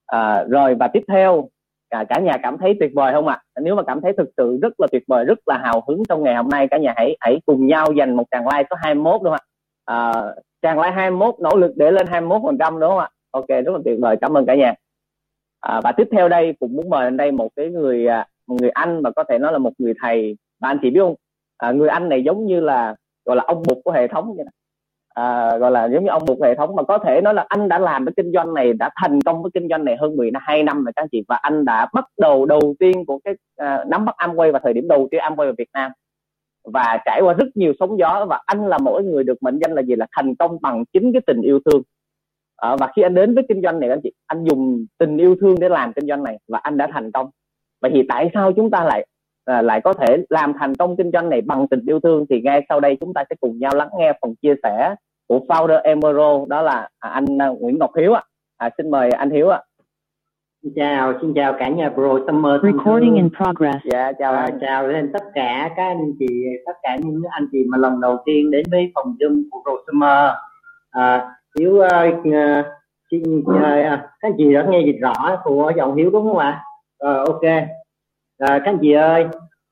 À, 0.07 0.45
rồi 0.45 0.75
và 0.75 0.89
tiếp 0.89 1.03
theo 1.09 1.49
cả, 1.91 2.05
cả 2.09 2.21
nhà 2.21 2.39
cảm 2.43 2.59
thấy 2.59 2.77
tuyệt 2.81 2.91
vời 2.95 3.13
không 3.13 3.29
ạ? 3.29 3.43
À? 3.55 3.61
nếu 3.61 3.75
mà 3.75 3.83
cảm 3.83 4.01
thấy 4.01 4.13
thực 4.13 4.29
sự 4.37 4.59
rất 4.63 4.81
là 4.81 4.87
tuyệt 4.93 5.03
vời 5.09 5.25
rất 5.25 5.39
là 5.47 5.59
hào 5.59 5.83
hứng 5.89 6.03
trong 6.09 6.23
ngày 6.23 6.35
hôm 6.35 6.49
nay 6.49 6.69
cả 6.71 6.79
nhà 6.79 6.93
hãy 6.97 7.17
hãy 7.21 7.41
cùng 7.47 7.67
nhau 7.67 7.87
dành 7.97 8.17
một 8.17 8.25
tràng 8.31 8.45
like 8.49 8.67
số 8.71 8.77
21 8.77 9.23
đúng 9.23 9.33
không 9.33 9.33
ạ? 9.33 9.45
À, 9.85 10.23
tràng 10.63 10.79
lại 10.79 10.93
21 10.93 11.35
nỗ 11.41 11.57
lực 11.57 11.73
để 11.77 11.91
lên 11.91 12.07
21 12.07 12.43
phần 12.45 12.59
trăm 12.59 12.81
đúng 12.81 12.91
không 12.91 12.99
ạ? 12.99 13.09
Ok 13.31 13.49
rất 13.49 13.73
là 13.73 13.79
tuyệt 13.85 13.99
vời 14.01 14.17
cảm 14.21 14.37
ơn 14.37 14.47
cả 14.47 14.55
nhà. 14.55 14.75
À, 15.61 15.81
và 15.85 15.93
tiếp 15.93 16.09
theo 16.13 16.29
đây 16.29 16.55
cũng 16.61 16.77
muốn 16.77 16.91
mời 16.91 17.05
lên 17.05 17.17
đây 17.17 17.33
một 17.33 17.49
cái 17.57 17.69
người 17.71 18.07
à, 18.07 18.27
một 18.47 18.57
người 18.61 18.71
anh 18.71 19.03
mà 19.03 19.11
có 19.11 19.25
thể 19.25 19.39
nói 19.39 19.53
là 19.53 19.59
một 19.59 19.73
người 19.79 19.95
thầy. 20.03 20.37
Và 20.61 20.69
anh 20.69 20.79
chị 20.83 20.91
biết 20.91 21.01
không? 21.01 21.15
À, 21.57 21.73
người 21.73 21.89
anh 21.89 22.09
này 22.09 22.25
giống 22.25 22.47
như 22.47 22.61
là 22.61 22.95
gọi 23.25 23.37
là 23.37 23.45
ông 23.47 23.63
bục 23.69 23.79
của 23.85 23.93
hệ 23.93 24.09
thống 24.09 24.35
vậy 24.37 24.47
À, 25.15 25.59
gọi 25.59 25.71
là 25.71 25.89
giống 25.89 26.05
như 26.05 26.11
ông 26.11 26.25
bục 26.27 26.43
hệ 26.43 26.55
thống 26.55 26.77
mà 26.77 26.83
có 26.83 26.99
thể 26.99 27.21
nói 27.21 27.35
là 27.35 27.45
anh 27.49 27.69
đã 27.69 27.79
làm 27.79 28.07
cái 28.07 28.13
kinh 28.17 28.33
doanh 28.33 28.55
này 28.55 28.73
đã 28.73 28.91
thành 28.97 29.21
công 29.21 29.43
với 29.43 29.51
kinh 29.55 29.69
doanh 29.69 29.85
này 29.85 29.97
hơn 30.01 30.17
12 30.17 30.63
năm 30.63 30.85
rồi 30.85 30.93
các 30.97 31.03
anh 31.03 31.09
chị. 31.13 31.23
Và 31.29 31.37
anh 31.37 31.65
đã 31.65 31.87
bắt 31.93 32.05
đầu 32.21 32.47
đầu 32.47 32.75
tiên 32.79 33.07
của 33.07 33.19
cái 33.25 33.35
à, 33.57 33.85
nắm 33.89 34.05
bắt 34.05 34.15
Amway 34.19 34.53
và 34.53 34.59
thời 34.59 34.73
điểm 34.73 34.89
đầu 34.89 35.09
tiên 35.11 35.21
Amway 35.21 35.47
ở 35.47 35.55
Việt 35.59 35.69
Nam 35.75 35.93
và 36.65 36.99
trải 37.05 37.21
qua 37.23 37.35
rất 37.35 37.49
nhiều 37.55 37.73
sóng 37.81 37.99
gió 37.99 38.27
và 38.29 38.41
anh 38.47 38.67
là 38.67 38.79
mỗi 38.79 39.05
người 39.05 39.25
được 39.25 39.43
mệnh 39.43 39.59
danh 39.59 39.73
là 39.73 39.83
gì 39.83 39.97
là 39.97 40.07
thành 40.17 40.35
công 40.35 40.59
bằng 40.63 40.85
chính 40.93 41.13
cái 41.13 41.23
tình 41.27 41.43
yêu 41.43 41.61
thương 41.65 41.83
à, 42.57 42.77
và 42.77 42.93
khi 42.97 43.03
anh 43.03 43.15
đến 43.15 43.35
với 43.35 43.45
kinh 43.49 43.63
doanh 43.63 43.81
này 43.81 43.91
anh 43.91 44.01
chị 44.03 44.13
anh 44.27 44.45
dùng 44.45 44.87
tình 44.99 45.17
yêu 45.17 45.37
thương 45.41 45.55
để 45.61 45.69
làm 45.69 45.93
kinh 45.93 46.07
doanh 46.07 46.23
này 46.23 46.39
và 46.49 46.59
anh 46.59 46.77
đã 46.77 46.89
thành 46.93 47.13
công 47.13 47.31
vậy 47.81 47.91
thì 47.95 48.03
tại 48.09 48.31
sao 48.35 48.53
chúng 48.53 48.71
ta 48.71 48.85
lại 48.85 49.07
à, 49.45 49.63
lại 49.63 49.81
có 49.81 49.93
thể 49.93 50.17
làm 50.29 50.53
thành 50.59 50.75
công 50.75 50.97
kinh 50.97 51.11
doanh 51.13 51.29
này 51.29 51.41
bằng 51.41 51.69
tình 51.69 51.81
yêu 51.87 52.01
thương 52.01 52.27
thì 52.31 52.41
ngay 52.41 52.67
sau 52.69 52.81
đây 52.81 52.97
chúng 53.01 53.15
ta 53.15 53.25
sẽ 53.31 53.37
cùng 53.41 53.59
nhau 53.59 53.75
lắng 53.75 53.89
nghe 53.99 54.13
phần 54.23 54.35
chia 54.43 54.55
sẻ 54.63 54.95
của 55.29 55.41
founder 55.49 55.81
Emerald 55.83 56.49
đó 56.49 56.63
là 56.63 56.89
à, 56.99 57.11
anh 57.11 57.43
à, 57.43 57.49
Nguyễn 57.49 57.79
Ngọc 57.79 57.91
Hiếu 57.97 58.13
ạ. 58.13 58.23
À, 58.57 58.71
xin 58.79 58.91
mời 58.91 59.11
anh 59.11 59.31
Hiếu 59.31 59.49
ạ. 59.49 59.63
Xin 60.63 60.73
chào, 60.77 61.15
xin 61.21 61.35
chào 61.35 61.55
cả 61.59 61.69
nhà 61.69 61.91
Pro 61.91 62.19
Summer. 62.27 62.53
Recording 62.63 63.15
in 63.15 63.29
progress. 63.37 63.79
Dạ, 63.93 64.13
chào 64.19 64.35
à, 64.35 64.49
chào 64.61 64.89
lên 64.89 65.11
tất 65.13 65.23
cả 65.35 65.71
các 65.77 65.83
anh 65.83 66.13
chị, 66.19 66.27
tất 66.67 66.73
cả 66.83 66.97
những 67.03 67.23
anh 67.31 67.47
chị 67.53 67.59
mà 67.69 67.79
lần 67.79 68.01
đầu 68.01 68.19
tiên 68.25 68.51
đến 68.51 68.65
với 68.71 68.93
phòng 68.95 69.17
Zoom 69.21 69.43
của 69.51 69.63
Pro 69.63 69.73
Summer. 69.87 70.31
À, 70.91 71.29
Hiếu 71.59 71.73
uh, 71.73 72.67
xin 73.11 73.39
uh, 73.39 73.55
các 73.91 74.19
anh 74.21 74.35
chị 74.39 74.55
đã 74.55 74.67
nghe 74.71 74.81
dịch 74.87 74.99
rõ 75.01 75.37
của 75.45 75.73
giọng 75.77 75.97
Hiếu 75.97 76.11
đúng 76.11 76.25
không 76.25 76.39
ạ? 76.39 76.63
À, 76.99 77.13
ok 77.13 77.45
à, 78.39 78.59
các 78.59 78.65
anh 78.65 78.79
chị 78.81 78.93
ơi 78.93 79.27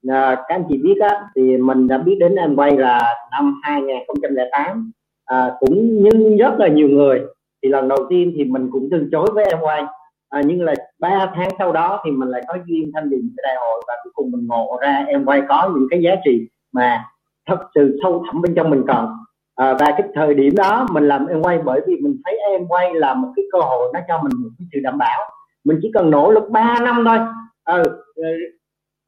à, 0.08 0.34
các 0.34 0.54
anh 0.54 0.64
chị 0.68 0.78
biết 0.82 0.96
á 1.00 1.28
thì 1.36 1.56
mình 1.56 1.88
đã 1.88 1.98
biết 1.98 2.16
đến 2.20 2.36
anh 2.36 2.56
quay 2.56 2.76
là 2.76 3.14
năm 3.32 3.60
2008 3.62 4.92
à, 5.24 5.52
cũng 5.60 6.02
như 6.02 6.36
rất 6.38 6.54
là 6.58 6.68
nhiều 6.68 6.88
người 6.88 7.20
thì 7.62 7.68
lần 7.68 7.88
đầu 7.88 7.98
tiên 8.08 8.32
thì 8.36 8.44
mình 8.44 8.68
cũng 8.72 8.88
từ 8.90 9.08
chối 9.12 9.26
với 9.34 9.44
em 9.44 9.58
quay 9.60 9.82
à, 10.30 10.40
nhưng 10.46 10.62
là 10.62 10.74
ba 10.98 11.32
tháng 11.34 11.48
sau 11.58 11.72
đó 11.72 12.00
thì 12.04 12.10
mình 12.10 12.28
lại 12.28 12.42
có 12.48 12.58
duyên 12.66 12.90
tham 12.94 13.08
dự 13.10 13.16
cái 13.36 13.42
đại 13.42 13.56
hội 13.60 13.82
và 13.88 13.94
cuối 14.04 14.12
cùng 14.14 14.30
mình 14.30 14.46
ngộ 14.46 14.78
ra 14.82 15.04
em 15.08 15.24
quay 15.24 15.42
có 15.48 15.70
những 15.74 15.86
cái 15.90 16.02
giá 16.02 16.14
trị 16.24 16.48
mà 16.72 17.04
thật 17.46 17.58
sự 17.74 17.98
sâu 18.02 18.22
thẳm 18.26 18.42
bên 18.42 18.54
trong 18.54 18.70
mình 18.70 18.82
cần 18.86 19.06
à, 19.54 19.74
và 19.80 19.86
cái 19.86 20.02
thời 20.14 20.34
điểm 20.34 20.54
đó 20.56 20.86
mình 20.92 21.08
làm 21.08 21.26
em 21.26 21.42
quay 21.42 21.58
bởi 21.64 21.80
vì 21.86 21.96
mình 21.96 22.16
thấy 22.24 22.38
em 22.38 22.66
quay 22.68 22.94
là 22.94 23.14
một 23.14 23.28
cái 23.36 23.44
cơ 23.52 23.60
hội 23.60 23.90
nó 23.94 24.00
cho 24.08 24.20
mình 24.22 24.32
một 24.42 24.48
cái 24.58 24.66
sự 24.72 24.80
đảm 24.82 24.98
bảo. 24.98 25.20
Mình 25.64 25.78
chỉ 25.82 25.90
cần 25.94 26.10
nỗ 26.10 26.30
lực 26.30 26.50
3 26.50 26.78
năm 26.80 27.04
thôi. 27.08 27.18
Ừ, 27.64 27.82
ừ, 28.14 28.24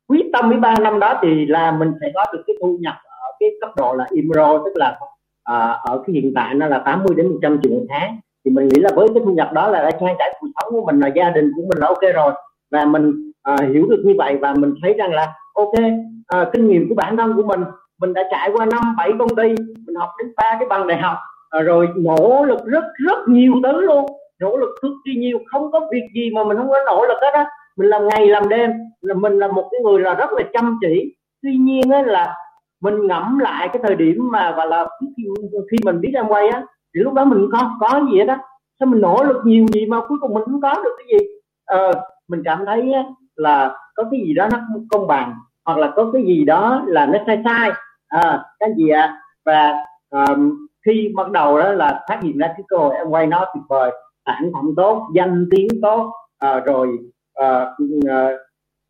quyết 0.09 0.27
tâm 0.33 0.49
với 0.49 0.59
ba 0.59 0.75
năm 0.81 0.99
đó 0.99 1.19
thì 1.23 1.47
là 1.47 1.73
mình 1.73 1.93
sẽ 2.01 2.11
có 2.15 2.25
được 2.33 2.43
cái 2.47 2.57
thu 2.61 2.79
nhập 2.81 2.95
ở 3.05 3.29
cái 3.41 3.49
cấp 3.61 3.71
độ 3.77 3.95
là 3.95 4.07
IMRO 4.11 4.59
tức 4.59 4.73
là 4.75 4.99
à, 5.45 5.79
ở 5.83 6.03
cái 6.07 6.15
hiện 6.15 6.33
tại 6.35 6.55
nó 6.55 6.67
là 6.67 6.79
80 6.79 7.17
đến 7.17 7.29
100 7.29 7.61
triệu 7.63 7.73
một 7.73 7.87
tháng 7.89 8.21
thì 8.45 8.51
mình 8.51 8.69
nghĩ 8.69 8.81
là 8.81 8.91
với 8.95 9.09
cái 9.15 9.23
thu 9.25 9.33
nhập 9.33 9.53
đó 9.53 9.69
là 9.71 9.83
đã 9.83 9.91
trang 9.91 10.17
trải 10.19 10.37
cuộc 10.41 10.49
sống 10.55 10.73
của 10.73 10.87
mình 10.87 11.01
là 11.01 11.09
gia 11.09 11.31
đình 11.31 11.53
của 11.57 11.63
mình 11.63 11.79
là 11.79 11.87
ok 11.87 12.15
rồi. 12.15 12.33
Và 12.71 12.85
mình 12.85 13.33
à, 13.43 13.57
hiểu 13.73 13.87
được 13.91 14.03
như 14.05 14.15
vậy 14.19 14.37
và 14.37 14.55
mình 14.55 14.75
thấy 14.83 14.95
rằng 14.99 15.13
là 15.13 15.35
ok 15.55 15.75
à, 16.27 16.51
kinh 16.53 16.69
nghiệm 16.69 16.89
của 16.89 16.95
bản 16.95 17.17
thân 17.17 17.37
của 17.37 17.43
mình 17.43 17.61
mình 18.01 18.15
đã 18.15 18.23
trải 18.31 18.51
qua 18.53 18.67
năm 18.67 18.97
bảy 18.97 19.11
công 19.19 19.37
ty 19.37 19.49
mình 19.87 19.95
học 19.97 20.09
đến 20.19 20.33
ba 20.37 20.57
cái 20.59 20.69
bằng 20.69 20.87
đại 20.87 20.99
học 20.99 21.17
à, 21.51 21.61
rồi 21.61 21.89
nỗ 21.97 22.45
lực 22.45 22.59
rất 22.65 22.85
rất 23.07 23.19
nhiều 23.29 23.53
thứ 23.63 23.81
luôn. 23.81 24.07
Nỗ 24.41 24.57
lực 24.57 24.69
cực 24.83 24.93
kỳ 25.05 25.15
nhiều 25.15 25.39
không 25.47 25.73
có 25.73 25.81
việc 25.93 26.09
gì 26.15 26.31
mà 26.35 26.45
mình 26.45 26.57
không 26.57 26.69
có 26.69 26.79
nỗ 26.87 27.05
lực 27.09 27.19
hết 27.23 27.31
á. 27.33 27.47
Mình 27.77 27.89
làm 27.89 28.09
ngày 28.09 28.27
làm 28.27 28.49
đêm 28.49 28.71
là 29.01 29.15
mình 29.15 29.39
là 29.39 29.49
một 29.49 29.69
cái 29.73 29.81
người 29.81 30.01
là 30.01 30.15
rất 30.15 30.33
là 30.33 30.43
chăm 30.53 30.79
chỉ. 30.81 31.15
Tuy 31.43 31.57
nhiên 31.57 31.91
á 31.91 32.03
là 32.03 32.35
mình 32.81 33.07
ngẫm 33.07 33.39
lại 33.39 33.69
cái 33.69 33.83
thời 33.83 33.97
điểm 33.97 34.31
mà 34.33 34.55
và 34.57 34.65
là 34.65 34.87
khi, 35.01 35.25
khi 35.71 35.77
mình 35.85 36.01
biết 36.01 36.11
em 36.15 36.29
quay 36.29 36.49
á 36.49 36.63
thì 36.95 37.01
lúc 37.01 37.15
đó 37.15 37.25
mình 37.25 37.49
có 37.53 37.71
có 37.81 38.07
gì 38.11 38.19
hết 38.19 38.25
đó 38.25 38.37
sao 38.81 38.87
mình 38.87 39.01
nỗ 39.01 39.25
lực 39.25 39.37
nhiều 39.45 39.67
gì 39.73 39.87
mà 39.87 40.01
cuối 40.09 40.19
cùng 40.21 40.35
mình 40.35 40.43
không 40.45 40.61
có 40.61 40.75
được 40.85 40.93
cái 40.99 41.07
gì? 41.13 41.27
Ờ, 41.65 41.93
mình 42.29 42.43
cảm 42.45 42.65
thấy 42.67 42.93
là 43.37 43.77
có 43.95 44.05
cái 44.11 44.21
gì 44.21 44.35
đó 44.35 44.49
nó 44.53 44.59
không 44.69 44.87
công 44.91 45.07
bằng 45.07 45.35
hoặc 45.65 45.79
là 45.79 45.93
có 45.97 46.11
cái 46.13 46.23
gì 46.23 46.45
đó 46.45 46.83
là 46.87 47.07
nó 47.07 47.19
sai 47.27 47.43
sai. 47.45 47.71
À, 48.09 48.45
cái 48.61 48.71
gì 48.77 48.89
ạ 48.89 49.03
à. 49.03 49.21
và 49.45 49.85
um, 50.11 50.67
khi 50.87 51.13
bắt 51.17 51.31
đầu 51.31 51.59
đó 51.59 51.73
là 51.73 52.05
phát 52.09 52.23
hiện 52.23 52.39
ra 52.39 52.47
cái 52.47 52.63
cơ 52.69 52.77
hội 52.77 52.95
em 52.95 53.09
quay 53.09 53.27
nó 53.27 53.45
tuyệt 53.55 53.65
vời. 53.69 53.91
Sản 54.27 54.51
phẩm 54.55 54.75
tốt 54.77 55.09
danh 55.15 55.47
tiếng 55.51 55.69
tốt 55.83 56.13
à, 56.39 56.61
rồi 56.61 56.89
à, 57.35 57.67
à, 58.09 58.31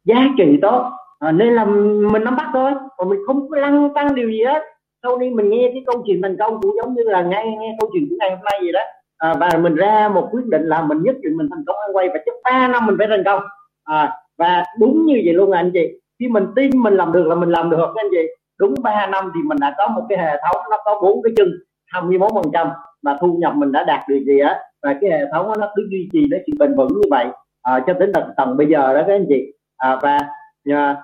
giá 0.04 0.28
trị 0.38 0.58
tốt. 0.62 0.90
À, 1.18 1.32
nên 1.32 1.54
là 1.54 1.64
mình 1.64 2.24
nắm 2.24 2.36
bắt 2.36 2.50
thôi 2.52 2.72
còn 2.96 3.08
mình 3.08 3.20
không 3.26 3.50
có 3.50 3.56
lăng 3.58 3.94
tăng 3.94 4.14
điều 4.14 4.30
gì 4.30 4.44
hết 4.44 4.62
sau 5.02 5.18
đi 5.18 5.30
mình 5.30 5.50
nghe 5.50 5.70
cái 5.72 5.82
câu 5.86 6.02
chuyện 6.06 6.22
thành 6.22 6.36
công 6.38 6.60
cũng 6.60 6.76
giống 6.82 6.94
như 6.94 7.02
là 7.06 7.22
nghe 7.22 7.56
nghe 7.60 7.76
câu 7.80 7.90
chuyện 7.92 8.06
của 8.10 8.16
ngày 8.18 8.30
hôm 8.30 8.44
nay 8.44 8.58
vậy 8.62 8.72
đó. 8.72 8.80
À, 9.18 9.34
và 9.40 9.50
mình 9.60 9.74
ra 9.74 10.08
một 10.08 10.28
quyết 10.32 10.46
định 10.46 10.62
là 10.62 10.82
mình 10.82 11.02
nhất 11.02 11.16
định 11.22 11.36
mình 11.36 11.48
thành 11.50 11.64
công 11.66 11.76
ăn 11.76 11.96
quay 11.96 12.08
và 12.08 12.20
chắc 12.26 12.34
ba 12.44 12.68
năm 12.68 12.86
mình 12.86 12.96
phải 12.98 13.06
thành 13.10 13.24
công. 13.24 13.42
À, 13.84 14.12
và 14.38 14.64
đúng 14.80 15.06
như 15.06 15.20
vậy 15.24 15.34
luôn 15.34 15.50
anh 15.50 15.70
chị. 15.74 16.00
Khi 16.18 16.28
mình 16.28 16.46
tin 16.56 16.70
mình 16.82 16.94
làm 16.94 17.12
được 17.12 17.26
là 17.26 17.34
mình 17.34 17.50
làm 17.50 17.70
được 17.70 17.92
anh 17.96 18.06
chị. 18.10 18.26
Đúng 18.58 18.74
3 18.82 19.06
năm 19.06 19.32
thì 19.34 19.40
mình 19.44 19.58
đã 19.60 19.74
có 19.78 19.88
một 19.88 20.02
cái 20.08 20.18
hệ 20.18 20.40
thống 20.42 20.62
nó 20.70 20.76
có 20.84 21.00
bốn 21.02 21.22
cái 21.22 21.32
chân 21.36 21.48
21 21.86 22.30
phần 22.34 22.52
trăm 22.52 22.68
và 23.02 23.18
thu 23.20 23.36
nhập 23.40 23.52
mình 23.56 23.72
đã 23.72 23.84
đạt 23.84 24.00
được 24.08 24.20
gì 24.26 24.38
á. 24.38 24.60
Và 24.82 24.94
cái 25.00 25.10
hệ 25.10 25.24
thống 25.32 25.46
đó, 25.48 25.54
nó 25.58 25.68
cứ 25.76 25.82
duy 25.90 26.08
trì 26.12 26.26
nó 26.30 26.36
sự 26.46 26.52
bền 26.58 26.74
vững 26.76 26.88
như 26.88 27.08
vậy 27.10 27.26
à, 27.62 27.80
cho 27.86 27.92
đến 27.92 28.12
tận 28.14 28.30
tầng 28.36 28.56
bây 28.56 28.66
giờ 28.66 28.94
đó 28.94 29.00
các 29.06 29.14
anh 29.14 29.26
chị. 29.28 29.52
À, 29.76 29.98
và 30.02 30.18
à, 30.72 30.96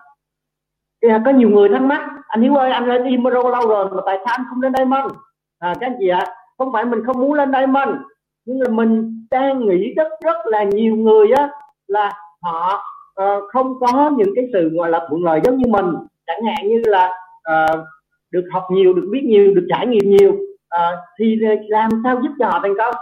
có 1.03 1.31
nhiều 1.31 1.51
người 1.51 1.69
thắc 1.69 1.83
mắc 1.83 2.01
anh 2.29 2.43
Hiếu 2.43 2.55
ơi 2.55 2.71
anh 2.71 2.89
lên 2.89 3.05
Imro 3.05 3.31
lâu 3.31 3.69
rồi 3.69 3.91
mà 3.91 4.03
tại 4.07 4.19
sao 4.25 4.35
anh 4.39 4.47
không 4.51 4.63
lên 4.63 4.73
Diamond? 4.77 5.13
À, 5.59 5.75
các 5.81 5.87
anh 5.87 5.97
chị 5.99 6.09
ạ 6.09 6.19
à, 6.19 6.35
không 6.59 6.73
phải 6.73 6.85
mình 6.85 7.05
không 7.07 7.21
muốn 7.21 7.35
lên 7.35 7.53
Diamond 7.53 7.91
nhưng 8.49 8.61
là 8.61 8.69
mình 8.69 9.25
đang 9.31 9.67
nghĩ 9.67 9.95
rất 9.97 10.09
rất 10.25 10.37
là 10.45 10.63
nhiều 10.63 10.97
người 10.97 11.33
á 11.37 11.51
là 11.87 12.13
họ 12.43 12.83
uh, 13.23 13.45
không 13.49 13.81
có 13.81 14.11
những 14.17 14.33
cái 14.37 14.45
sự 14.53 14.69
gọi 14.69 14.91
là 14.91 15.07
thuận 15.09 15.25
lợi 15.25 15.41
giống 15.45 15.57
như 15.57 15.65
mình. 15.69 15.95
Chẳng 16.27 16.41
hạn 16.47 16.69
như 16.69 16.83
là 16.87 17.13
uh, 17.53 17.81
được 18.31 18.45
học 18.53 18.65
nhiều 18.71 18.95
được 18.95 19.09
biết 19.13 19.23
nhiều 19.25 19.55
được 19.55 19.67
trải 19.71 19.87
nghiệm 19.87 20.11
nhiều 20.11 20.31
uh, 20.31 20.99
thì 21.19 21.37
làm 21.69 21.91
sao 22.05 22.21
giúp 22.23 22.31
cho 22.39 22.47
họ 22.47 22.61
thành 22.63 22.75
công? 22.79 22.95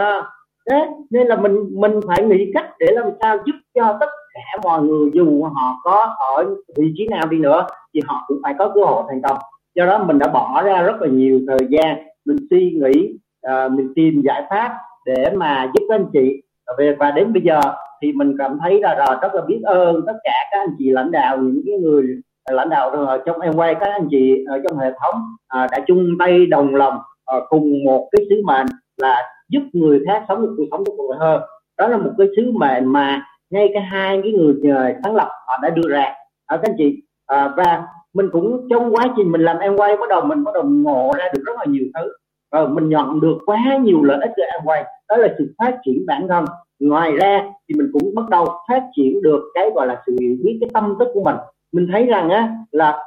Uh, 0.00 0.24
thế 0.70 0.86
nên 1.10 1.26
là 1.26 1.36
mình 1.36 1.68
mình 1.70 2.00
phải 2.08 2.24
nghĩ 2.24 2.50
cách 2.54 2.70
để 2.78 2.86
làm 2.90 3.10
sao 3.20 3.36
giúp 3.46 3.54
cho 3.74 3.96
tất 4.00 4.08
cả 4.34 4.40
mọi 4.62 4.82
người 4.82 5.10
dù 5.14 5.44
họ 5.44 5.80
có 5.84 6.14
ở 6.36 6.54
vị 6.76 6.92
trí 6.96 7.08
nào 7.08 7.26
đi 7.30 7.38
nữa 7.38 7.66
thì 7.94 8.00
họ 8.06 8.24
cũng 8.26 8.38
phải 8.42 8.54
có 8.58 8.72
cơ 8.74 8.80
hội 8.84 9.04
thành 9.08 9.22
công. 9.22 9.38
Do 9.74 9.86
đó 9.86 10.04
mình 10.04 10.18
đã 10.18 10.26
bỏ 10.26 10.62
ra 10.62 10.82
rất 10.82 11.02
là 11.02 11.08
nhiều 11.08 11.40
thời 11.48 11.68
gian 11.70 11.96
mình 12.24 12.36
suy 12.50 12.80
nghĩ 12.82 13.18
uh, 13.46 13.72
mình 13.72 13.92
tìm 13.96 14.22
giải 14.24 14.42
pháp 14.50 14.76
để 15.06 15.30
mà 15.34 15.70
giúp 15.74 15.86
các 15.88 15.94
anh 15.94 16.06
chị. 16.12 16.42
Về 16.78 16.96
và 16.98 17.10
đến 17.10 17.32
bây 17.32 17.42
giờ 17.42 17.60
thì 18.02 18.12
mình 18.12 18.34
cảm 18.38 18.58
thấy 18.62 18.80
là, 18.80 18.94
là 18.94 19.18
rất 19.22 19.34
là 19.34 19.42
biết 19.46 19.60
ơn 19.64 20.02
tất 20.06 20.16
cả 20.24 20.34
các 20.50 20.58
anh 20.58 20.74
chị 20.78 20.90
lãnh 20.90 21.10
đạo 21.10 21.36
những 21.36 21.62
cái 21.66 21.74
người 21.78 22.04
lãnh 22.50 22.68
đạo 22.68 23.18
trong 23.26 23.40
em 23.40 23.52
quay 23.54 23.74
các 23.74 23.88
anh 23.92 24.08
chị 24.10 24.44
ở 24.48 24.60
trong 24.68 24.78
hệ 24.78 24.90
thống 24.90 25.20
uh, 25.64 25.70
đã 25.70 25.78
chung 25.86 26.08
tay 26.18 26.46
đồng 26.46 26.74
lòng 26.74 26.94
uh, 27.36 27.44
cùng 27.48 27.84
một 27.84 28.08
cái 28.12 28.26
sứ 28.30 28.42
mệnh 28.44 28.66
là 28.96 29.22
giúp 29.48 29.62
người 29.72 30.00
khác 30.06 30.24
sống 30.28 30.42
một 30.42 30.48
cuộc 30.56 30.64
sống 30.70 30.84
tốt 30.84 30.92
đẹp 31.10 31.16
hơn. 31.18 31.42
Đó 31.78 31.88
là 31.88 31.96
một 31.96 32.10
cái 32.18 32.26
sứ 32.36 32.52
mệnh 32.54 32.92
mà 32.92 33.22
ngay 33.52 33.70
cả 33.74 33.80
hai 33.80 34.20
cái 34.22 34.32
người 34.32 34.54
ờ, 34.74 34.92
sáng 35.04 35.16
lập 35.16 35.28
họ 35.46 35.58
đã 35.62 35.70
đưa 35.70 35.88
ra. 35.88 36.14
Ở 36.46 36.56
các 36.56 36.70
anh 36.70 36.74
chị 36.78 37.02
à, 37.26 37.48
và 37.56 37.82
mình 38.14 38.28
cũng 38.32 38.68
trong 38.70 38.94
quá 38.94 39.04
trình 39.16 39.32
mình 39.32 39.40
làm 39.40 39.58
em 39.58 39.76
quay 39.76 39.96
bắt 39.96 40.08
đầu 40.08 40.24
mình 40.24 40.44
bắt 40.44 40.54
đầu 40.54 40.64
ngộ 40.64 41.12
ra 41.18 41.24
được 41.34 41.42
rất 41.46 41.52
là 41.58 41.64
nhiều 41.68 41.84
thứ. 41.94 42.12
Và 42.52 42.66
mình 42.66 42.88
nhận 42.88 43.20
được 43.20 43.38
quá 43.46 43.58
nhiều 43.82 44.02
lợi 44.02 44.18
ích 44.20 44.30
từ 44.36 44.42
em 44.42 44.60
quay. 44.64 44.84
Đó 45.08 45.16
là 45.16 45.28
sự 45.38 45.54
phát 45.58 45.78
triển 45.84 46.06
bản 46.06 46.28
thân. 46.28 46.44
Ngoài 46.80 47.12
ra 47.12 47.42
thì 47.68 47.74
mình 47.78 47.90
cũng 47.92 48.14
bắt 48.14 48.28
đầu 48.30 48.46
phát 48.68 48.82
triển 48.96 49.22
được 49.22 49.40
cái 49.54 49.70
gọi 49.74 49.86
là 49.86 50.02
sự 50.06 50.16
hiểu 50.20 50.36
biết 50.44 50.58
cái 50.60 50.70
tâm 50.74 50.94
thức 50.98 51.08
của 51.14 51.22
mình. 51.24 51.36
Mình 51.72 51.88
thấy 51.92 52.06
rằng 52.06 52.30
á 52.30 52.48
là 52.70 52.98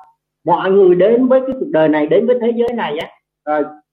mọi 0.45 0.71
người 0.71 0.95
đến 0.95 1.27
với 1.27 1.41
cái 1.47 1.55
cuộc 1.59 1.69
đời 1.69 1.89
này 1.89 2.07
đến 2.07 2.27
với 2.27 2.37
thế 2.41 2.51
giới 2.55 2.73
này 2.73 2.97
á 2.97 3.09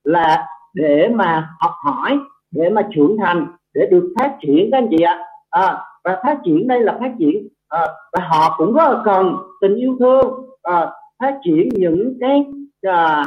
là 0.04 0.46
để 0.74 1.08
mà 1.08 1.48
học 1.60 1.72
hỏi 1.84 2.18
để 2.50 2.70
mà 2.70 2.82
trưởng 2.94 3.16
thành 3.18 3.46
để 3.74 3.86
được 3.90 4.14
phát 4.18 4.36
triển 4.40 4.68
các 4.72 4.78
anh 4.78 4.88
chị 4.90 5.02
ạ. 5.02 5.18
À, 5.50 5.78
và 6.04 6.20
phát 6.22 6.38
triển 6.44 6.68
đây 6.68 6.80
là 6.80 6.96
phát 7.00 7.12
triển 7.18 7.48
à, 7.68 7.86
và 8.12 8.24
họ 8.28 8.54
cũng 8.58 8.74
rất 8.74 8.90
là 8.90 9.02
cần 9.04 9.36
tình 9.60 9.74
yêu 9.74 9.96
thương 9.98 10.46
à, 10.62 10.90
phát 11.20 11.38
triển 11.44 11.68
những 11.72 12.14
cái 12.20 12.44
à, 12.82 13.24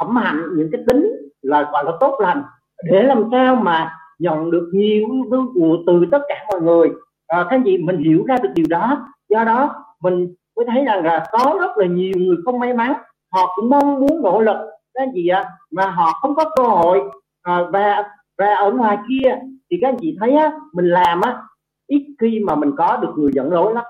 phẩm 0.00 0.16
hạnh 0.16 0.42
những 0.56 0.68
cái 0.72 0.82
tính 0.88 1.10
là 1.42 1.68
gọi 1.72 1.84
là 1.84 1.92
tốt 2.00 2.18
lành 2.20 2.42
để 2.84 3.02
làm 3.02 3.24
sao 3.32 3.56
mà 3.56 3.98
nhận 4.18 4.50
được 4.50 4.70
nhiều 4.72 5.08
yêu 5.12 5.24
thương 5.30 5.84
từ 5.86 6.04
tất 6.10 6.22
cả 6.28 6.34
mọi 6.50 6.60
người. 6.60 6.90
À, 7.26 7.44
các 7.44 7.56
anh 7.56 7.62
chị 7.64 7.78
mình 7.78 7.98
hiểu 7.98 8.24
ra 8.24 8.36
được 8.42 8.48
điều 8.54 8.66
đó. 8.68 9.08
Do 9.28 9.44
đó 9.44 9.74
mình 10.02 10.34
mới 10.56 10.66
thấy 10.72 10.84
rằng 10.84 11.04
là 11.04 11.26
có 11.32 11.56
rất 11.60 11.78
là 11.78 11.86
nhiều 11.86 12.12
người 12.16 12.36
không 12.44 12.58
may 12.58 12.74
mắn. 12.74 12.92
Họ 13.32 13.52
cũng 13.56 13.70
mong 13.70 14.00
muốn 14.00 14.22
nỗ 14.22 14.40
lực. 14.40 14.56
Các 14.94 15.02
anh 15.02 15.10
chị 15.14 15.28
ạ 15.28 15.40
à, 15.40 15.50
mà 15.70 15.90
họ 15.90 16.12
không 16.22 16.34
có 16.34 16.44
cơ 16.56 16.62
hội 16.62 17.00
à, 17.42 17.58
và 17.72 18.04
và 18.38 18.54
ở 18.54 18.72
ngoài 18.72 18.98
kia 19.08 19.36
thì 19.70 19.76
các 19.80 19.88
anh 19.88 19.96
chị 20.00 20.16
thấy 20.20 20.34
á 20.34 20.52
mình 20.72 20.88
làm 20.88 21.20
á 21.20 21.42
ít 21.88 22.06
khi 22.20 22.40
mà 22.46 22.54
mình 22.54 22.70
có 22.76 22.96
được 22.96 23.12
người 23.16 23.30
dẫn 23.34 23.52
lối 23.52 23.74
lắm. 23.74 23.84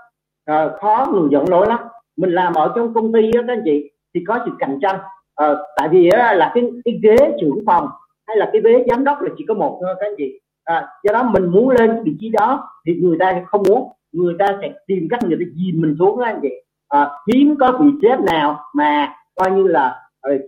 À, 0.45 0.69
khó 0.81 1.07
người 1.13 1.29
dẫn 1.31 1.45
lối 1.49 1.67
lắm. 1.67 1.79
Mình 2.17 2.31
làm 2.31 2.55
ở 2.55 2.73
trong 2.77 2.95
công 2.95 3.13
ty 3.13 3.33
đó, 3.33 3.41
các 3.47 3.53
anh 3.53 3.63
chị 3.65 3.91
thì 4.15 4.25
có 4.29 4.39
sự 4.45 4.51
cạnh 4.59 4.79
tranh. 4.83 4.99
À, 5.35 5.55
tại 5.77 5.89
vì 5.89 6.11
là 6.11 6.53
cái 6.55 6.71
cái 6.85 7.01
ghế 7.03 7.17
trưởng 7.41 7.59
phòng 7.67 7.89
hay 8.27 8.37
là 8.37 8.51
cái 8.53 8.63
ghế 8.65 8.85
giám 8.91 9.05
đốc 9.05 9.23
là 9.23 9.31
chỉ 9.39 9.45
có 9.49 9.55
một 9.55 9.79
thôi 9.81 9.95
các 10.01 10.07
anh 10.07 10.15
chị. 10.19 10.41
À, 10.65 10.89
do 11.05 11.13
đó 11.13 11.23
mình 11.23 11.47
muốn 11.47 11.71
lên 11.71 12.03
vị 12.05 12.17
trí 12.21 12.29
đó 12.29 12.69
thì 12.87 12.95
người 13.03 13.17
ta 13.21 13.43
không 13.47 13.63
muốn. 13.69 13.89
Người 14.13 14.35
ta 14.39 14.47
sẽ 14.61 14.73
tìm 14.87 15.09
cách 15.11 15.21
người 15.23 15.37
ta 15.41 15.45
dìm 15.57 15.81
mình 15.81 15.97
xuống 15.99 16.19
các 16.19 16.25
anh 16.25 16.39
chị. 16.43 16.51
À, 16.89 17.11
hiếm 17.33 17.55
có 17.61 17.79
vị 17.81 17.91
sếp 18.03 18.21
nào 18.21 18.65
mà 18.75 19.15
coi 19.35 19.51
như 19.51 19.67
là 19.67 20.03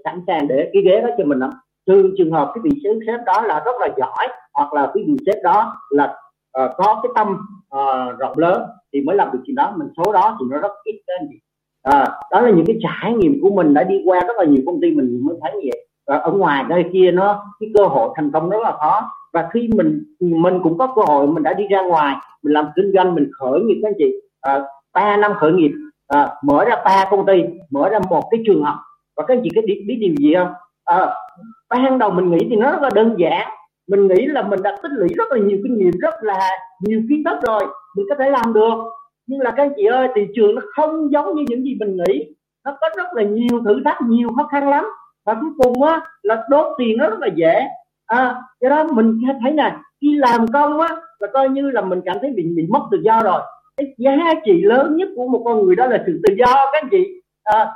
sẵn 0.04 0.22
sàng 0.26 0.48
để 0.48 0.70
cái 0.72 0.82
ghế 0.82 1.00
đó 1.00 1.08
cho 1.18 1.24
mình 1.24 1.38
lắm. 1.38 1.50
Trừ 1.86 2.14
trường 2.18 2.32
hợp 2.32 2.52
cái 2.54 2.62
vị 2.64 2.82
sếp 3.06 3.20
đó 3.26 3.42
là 3.42 3.62
rất 3.64 3.80
là 3.80 3.88
giỏi 3.96 4.28
hoặc 4.54 4.72
là 4.72 4.90
cái 4.94 5.04
vị 5.06 5.16
sếp 5.26 5.36
đó 5.44 5.76
là 5.90 6.16
uh, 6.64 6.70
có 6.76 7.00
cái 7.02 7.12
tâm 7.14 7.28
uh, 7.76 8.18
rộng 8.18 8.38
lớn 8.38 8.62
thì 8.92 9.00
mới 9.00 9.16
làm 9.16 9.28
được 9.32 9.38
chuyện 9.46 9.56
đó. 9.56 9.72
Mình 9.76 9.88
số 9.96 10.12
đó 10.12 10.36
thì 10.40 10.46
nó 10.50 10.58
rất 10.58 10.72
ít 10.84 11.02
các 11.06 11.14
anh 11.20 11.26
chị 11.30 11.38
à, 11.82 12.08
đó 12.30 12.40
là 12.40 12.50
những 12.50 12.66
cái 12.66 12.76
trải 12.82 13.12
nghiệm 13.12 13.38
của 13.42 13.50
mình 13.50 13.74
đã 13.74 13.84
đi 13.84 14.02
qua 14.04 14.20
rất 14.20 14.36
là 14.36 14.44
nhiều 14.44 14.62
công 14.66 14.80
ty 14.80 14.90
mình 14.90 15.20
mới 15.22 15.36
thấy 15.42 15.52
như 15.52 15.68
vậy. 15.72 15.86
Và 16.06 16.16
ở 16.16 16.32
ngoài 16.32 16.64
đây 16.68 16.84
kia 16.92 17.10
nó 17.10 17.44
cái 17.60 17.70
cơ 17.78 17.86
hội 17.86 18.10
thành 18.16 18.30
công 18.30 18.50
rất 18.50 18.62
là 18.62 18.72
khó. 18.72 19.10
Và 19.32 19.48
khi 19.52 19.68
mình 19.76 20.04
mình 20.20 20.60
cũng 20.62 20.78
có 20.78 20.86
cơ 20.96 21.02
hội 21.06 21.26
mình 21.26 21.42
đã 21.42 21.52
đi 21.52 21.68
ra 21.68 21.82
ngoài 21.82 22.16
mình 22.42 22.52
làm 22.52 22.68
kinh 22.76 22.92
doanh 22.94 23.14
mình 23.14 23.30
khởi 23.38 23.60
nghiệp 23.60 23.80
các 23.82 23.88
anh 23.88 23.94
chị. 23.98 24.12
À, 24.40 24.60
ba 24.94 25.16
năm 25.16 25.32
khởi 25.34 25.52
nghiệp 25.52 25.72
à, 26.08 26.30
mở 26.44 26.64
ra 26.64 26.76
ba 26.84 27.04
công 27.10 27.26
ty 27.26 27.42
mở 27.70 27.88
ra 27.88 27.98
một 28.10 28.22
cái 28.30 28.42
trường 28.46 28.62
học. 28.62 28.76
Và 29.16 29.24
các 29.26 29.34
anh 29.34 29.40
chị 29.44 29.50
có 29.54 29.62
biết, 29.66 29.84
biết 29.88 29.96
điều 30.00 30.14
gì 30.18 30.34
không? 30.34 30.52
À, 30.84 31.14
ban 31.68 31.98
đầu 31.98 32.10
mình 32.10 32.30
nghĩ 32.30 32.46
thì 32.50 32.56
nó 32.56 32.70
rất 32.70 32.82
là 32.82 32.90
đơn 32.94 33.14
giản 33.18 33.48
mình 33.90 34.08
nghĩ 34.08 34.26
là 34.26 34.42
mình 34.42 34.62
đã 34.62 34.76
tích 34.82 34.92
lũy 34.92 35.08
rất 35.16 35.32
là 35.32 35.38
nhiều 35.38 35.58
kinh 35.62 35.78
nghiệm 35.78 35.92
rất 36.00 36.14
là 36.20 36.50
nhiều 36.80 37.02
kiến 37.08 37.22
thức 37.24 37.38
rồi 37.46 37.60
mình 37.96 38.06
có 38.08 38.14
thể 38.18 38.30
làm 38.30 38.52
được. 38.52 38.74
Nhưng 39.26 39.40
là 39.40 39.50
các 39.50 39.62
anh 39.62 39.72
chị 39.76 39.84
ơi 39.84 40.08
thị 40.14 40.26
trường 40.34 40.54
nó 40.54 40.62
không 40.76 41.12
giống 41.12 41.34
như 41.34 41.44
những 41.48 41.62
gì 41.62 41.76
mình 41.80 41.96
nghĩ. 41.96 42.34
Nó 42.64 42.76
có 42.80 42.88
rất 42.96 43.06
là 43.14 43.22
nhiều 43.22 43.60
thử 43.64 43.80
thách 43.84 43.98
nhiều 44.02 44.28
khó 44.36 44.48
khăn 44.52 44.68
lắm. 44.68 44.84
Và 45.26 45.34
cuối 45.34 45.50
cùng 45.58 45.82
á 45.82 46.00
là 46.22 46.44
đốt 46.50 46.66
tiền 46.78 46.96
nó 46.98 47.10
rất 47.10 47.20
là 47.20 47.28
dễ. 47.34 47.66
À, 48.06 48.42
do 48.60 48.68
đó 48.68 48.84
mình 48.92 49.20
thấy 49.42 49.52
nè 49.52 49.76
khi 50.00 50.16
làm 50.16 50.46
công 50.46 50.80
á 50.80 50.88
là 51.18 51.28
coi 51.32 51.48
như 51.48 51.70
là 51.70 51.80
mình 51.80 52.00
cảm 52.04 52.16
thấy 52.20 52.30
bị 52.36 52.42
bị 52.56 52.66
mất 52.68 52.80
tự 52.90 52.98
do 53.04 53.20
rồi. 53.24 53.40
Cái 53.76 53.86
giá 53.98 54.16
trị 54.44 54.62
lớn 54.62 54.96
nhất 54.96 55.08
của 55.16 55.28
một 55.28 55.42
con 55.44 55.66
người 55.66 55.76
đó 55.76 55.86
là 55.86 56.02
sự 56.06 56.20
tự 56.26 56.34
do 56.38 56.54
các 56.72 56.82
anh 56.82 56.88
chị. 56.90 57.22
À, 57.44 57.66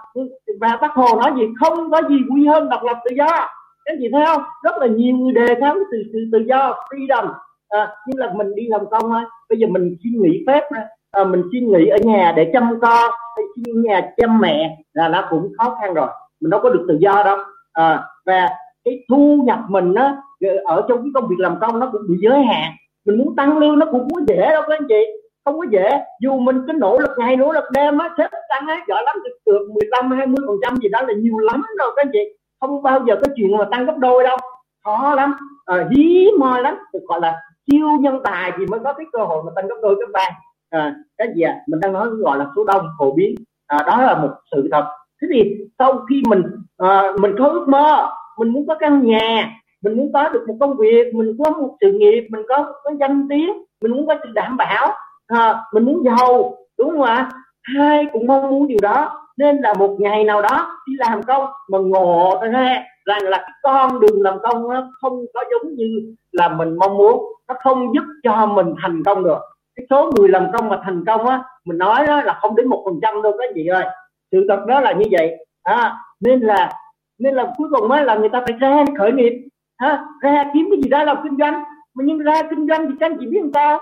và 0.60 0.78
bác 0.80 0.92
hồ 0.92 1.06
nói 1.18 1.32
gì? 1.36 1.42
Không 1.60 1.90
có 1.90 2.02
gì 2.08 2.16
quý 2.34 2.46
hơn 2.46 2.68
độc 2.68 2.82
lập 2.82 2.96
tự 3.04 3.16
do 3.16 3.48
các 3.84 3.92
anh 3.92 3.98
chị 4.00 4.08
thấy 4.12 4.24
không? 4.26 4.42
Rất 4.62 4.78
là 4.78 4.86
nhiều 4.86 5.16
người 5.16 5.32
đề 5.32 5.54
kháng 5.60 5.78
từ 5.92 5.98
sự 6.12 6.18
tự 6.32 6.38
do 6.38 6.74
freedom 6.90 7.28
à, 7.68 7.88
nhưng 8.06 8.18
là 8.18 8.32
mình 8.34 8.54
đi 8.54 8.62
làm 8.68 8.80
công 8.90 9.02
thôi. 9.02 9.22
Bây 9.48 9.58
giờ 9.58 9.66
mình 9.66 9.96
xin 10.02 10.22
nghỉ 10.22 10.44
phép 10.46 10.62
à, 11.10 11.24
mình 11.24 11.42
xin 11.52 11.72
nghỉ 11.72 11.86
ở 11.86 11.96
nhà 12.02 12.32
để 12.36 12.50
chăm 12.52 12.80
con 12.80 13.10
hay 13.36 13.44
xin 13.56 13.82
nhà 13.82 14.12
chăm 14.16 14.40
mẹ 14.40 14.76
là 14.92 15.08
nó 15.08 15.24
cũng 15.30 15.52
khó 15.58 15.76
khăn 15.80 15.94
rồi. 15.94 16.08
Mình 16.40 16.50
đâu 16.50 16.60
có 16.62 16.70
được 16.70 16.84
tự 16.88 16.98
do 17.00 17.22
đâu. 17.24 17.38
À, 17.72 18.02
và 18.26 18.48
cái 18.84 19.04
thu 19.08 19.42
nhập 19.46 19.58
mình 19.68 19.94
á 19.94 20.16
ở 20.64 20.84
trong 20.88 20.98
cái 20.98 21.10
công 21.14 21.28
việc 21.28 21.38
làm 21.38 21.56
công 21.60 21.78
nó 21.78 21.88
cũng 21.92 22.02
bị 22.08 22.14
giới 22.22 22.42
hạn. 22.42 22.72
Mình 23.06 23.18
muốn 23.18 23.36
tăng 23.36 23.58
lương 23.58 23.78
nó 23.78 23.86
cũng 23.90 24.08
có 24.14 24.20
dễ 24.28 24.50
đâu 24.50 24.62
các 24.68 24.74
anh 24.78 24.86
chị. 24.88 25.04
Không 25.44 25.58
có 25.58 25.66
dễ. 25.70 25.88
Dù 26.20 26.38
mình 26.38 26.56
cứ 26.66 26.72
nỗ 26.72 26.98
lực 26.98 27.10
ngày 27.18 27.36
nỗ 27.36 27.52
lực 27.52 27.64
đêm 27.72 27.98
á 27.98 28.08
sếp 28.18 28.30
tăng 28.48 28.66
á 28.66 28.84
giỏi 28.88 29.02
lắm 29.06 29.16
được 29.46 29.68
15 29.74 30.10
20 30.10 30.36
phần 30.46 30.56
trăm 30.62 30.76
gì 30.76 30.88
đó 30.88 31.02
là 31.02 31.14
nhiều 31.14 31.38
lắm 31.38 31.62
đâu 31.78 31.90
các 31.96 32.02
anh 32.06 32.10
chị 32.12 32.36
không 32.66 32.82
bao 32.82 33.04
giờ 33.06 33.16
có 33.16 33.32
chuyện 33.36 33.56
mà 33.58 33.64
tăng 33.70 33.86
gấp 33.86 33.96
đôi 33.98 34.24
đâu. 34.24 34.36
Khó 34.84 35.14
lắm. 35.14 35.34
Ờ, 35.64 35.78
à, 35.78 35.88
hiếm 35.90 36.40
hoi 36.40 36.62
lắm. 36.62 36.74
Được 36.92 37.00
gọi 37.08 37.20
là 37.20 37.40
siêu 37.66 37.88
nhân 38.00 38.20
tài 38.24 38.52
thì 38.58 38.66
mới 38.66 38.80
có 38.84 38.92
cái 38.92 39.06
cơ 39.12 39.24
hội 39.24 39.42
mà 39.46 39.52
tăng 39.56 39.66
gấp 39.66 39.76
đôi 39.82 39.96
các 40.00 40.08
bạn 40.12 40.32
à, 40.70 40.94
cái 41.18 41.28
gì 41.36 41.42
à? 41.42 41.60
mình 41.66 41.80
đang 41.80 41.92
nói 41.92 42.08
gọi 42.08 42.38
là 42.38 42.46
số 42.56 42.64
đông 42.64 42.86
phổ 42.98 43.12
biến. 43.12 43.34
À, 43.66 43.78
đó 43.86 44.02
là 44.02 44.18
một 44.18 44.30
sự 44.50 44.68
thật. 44.72 44.84
Thế 45.22 45.28
thì 45.32 45.54
sau 45.78 46.04
khi 46.10 46.22
mình 46.28 46.42
à, 46.78 47.12
mình 47.20 47.34
có 47.38 47.48
ước 47.48 47.68
mơ 47.68 48.08
mình 48.38 48.48
muốn 48.48 48.66
có 48.66 48.74
căn 48.80 49.06
nhà 49.06 49.50
mình 49.82 49.96
muốn 49.96 50.12
có 50.12 50.28
được 50.28 50.44
một 50.48 50.56
công 50.60 50.76
việc 50.76 51.14
mình 51.14 51.36
có 51.38 51.50
một 51.50 51.76
sự 51.80 51.92
nghiệp 51.92 52.28
mình 52.30 52.42
có 52.48 52.72
có 52.84 52.90
danh 53.00 53.26
tiếng 53.28 53.50
mình 53.82 53.92
muốn 53.92 54.06
có 54.06 54.14
sự 54.22 54.28
đảm 54.34 54.56
bảo 54.56 54.94
à, 55.26 55.62
mình 55.72 55.84
muốn 55.84 56.04
giàu 56.04 56.56
đúng 56.78 56.90
không 56.90 57.02
ạ? 57.02 57.30
Hai 57.62 58.06
cũng 58.12 58.26
mong 58.26 58.50
muốn 58.50 58.68
điều 58.68 58.78
đó 58.82 59.23
nên 59.36 59.56
là 59.56 59.74
một 59.74 59.96
ngày 59.98 60.24
nào 60.24 60.42
đó 60.42 60.80
đi 60.86 60.92
làm 60.98 61.22
công 61.22 61.46
mà 61.68 61.78
ngộ 61.78 62.40
ra 62.52 62.84
rằng 63.04 63.22
là 63.22 63.38
cái 63.38 63.52
con 63.62 64.00
đường 64.00 64.22
làm 64.22 64.38
công 64.42 64.68
nó 64.68 64.90
không 65.00 65.24
có 65.34 65.44
giống 65.50 65.74
như 65.74 66.14
là 66.32 66.48
mình 66.48 66.76
mong 66.76 66.96
muốn 66.96 67.24
nó 67.48 67.54
không 67.62 67.94
giúp 67.94 68.04
cho 68.22 68.46
mình 68.46 68.74
thành 68.82 69.02
công 69.04 69.24
được. 69.24 69.38
Cái 69.76 69.86
số 69.90 70.10
người 70.16 70.28
làm 70.28 70.52
công 70.52 70.68
mà 70.68 70.80
thành 70.84 71.04
công 71.06 71.26
á 71.26 71.42
mình 71.64 71.78
nói 71.78 72.06
đó 72.06 72.22
là 72.22 72.38
không 72.40 72.56
đến 72.56 72.68
một 72.68 72.82
phần 72.84 72.98
trăm 73.02 73.22
đâu 73.22 73.32
các 73.38 73.50
chị 73.54 73.66
ơi. 73.66 73.84
Sự 74.32 74.46
thật 74.48 74.64
đó 74.68 74.80
là 74.80 74.92
như 74.92 75.04
vậy. 75.10 75.46
À, 75.62 75.94
nên 76.20 76.40
là 76.40 76.72
nên 77.18 77.34
là 77.34 77.52
cuối 77.56 77.68
cùng 77.70 77.90
á 77.90 78.02
là 78.02 78.14
người 78.14 78.28
ta 78.28 78.40
phải 78.40 78.52
ra 78.60 78.84
khởi 78.98 79.12
nghiệp. 79.12 79.32
Ha, 79.78 80.04
ra 80.20 80.50
kiếm 80.54 80.68
cái 80.70 80.80
gì 80.82 80.88
đó 80.88 81.04
làm 81.04 81.16
kinh 81.24 81.36
doanh. 81.38 81.64
Mà 81.94 82.04
nhưng 82.06 82.18
ra 82.18 82.42
kinh 82.50 82.68
doanh 82.68 82.86
thì 82.86 82.92
các 83.00 83.10
anh 83.10 83.16
chị 83.20 83.26
biết 83.26 83.40
người 83.42 83.52
ta 83.54 83.78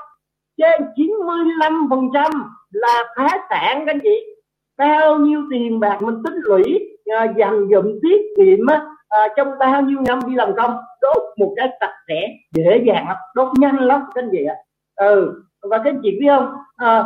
trên 0.57 0.88
95 0.96 1.86
phần 1.90 2.09
trăm 2.14 2.30
là 2.70 3.05
phá 3.16 3.28
sản 3.50 3.82
các 3.86 3.92
anh 3.92 4.00
chị 4.03 4.32
bao 4.78 5.16
nhiêu 5.16 5.42
tiền 5.50 5.80
bạc 5.80 6.02
mình 6.02 6.22
tích 6.24 6.34
lũy 6.34 6.88
uh, 7.24 7.36
dành 7.36 7.68
dụm 7.70 7.98
tiết 8.02 8.20
kiệm 8.36 8.66
uh, 8.66 9.32
trong 9.36 9.48
bao 9.58 9.82
nhiêu 9.82 9.98
năm 10.06 10.20
đi 10.26 10.34
làm 10.34 10.54
công 10.56 10.76
đốt 11.00 11.22
một 11.38 11.54
cái 11.56 11.68
sạch 11.80 11.94
sẽ 12.08 12.28
dễ 12.52 12.82
dàng 12.86 13.08
lắm 13.08 13.16
đốt 13.34 13.48
nhanh 13.58 13.78
lắm 13.78 14.00
các 14.14 14.22
anh 14.22 14.28
chị 14.32 14.44
ạ. 14.44 14.56
Ừ 14.96 15.42
và 15.62 15.78
các 15.78 15.90
anh 15.90 16.00
chị 16.02 16.10
biết 16.20 16.26
không? 16.28 16.52
À, 16.76 17.04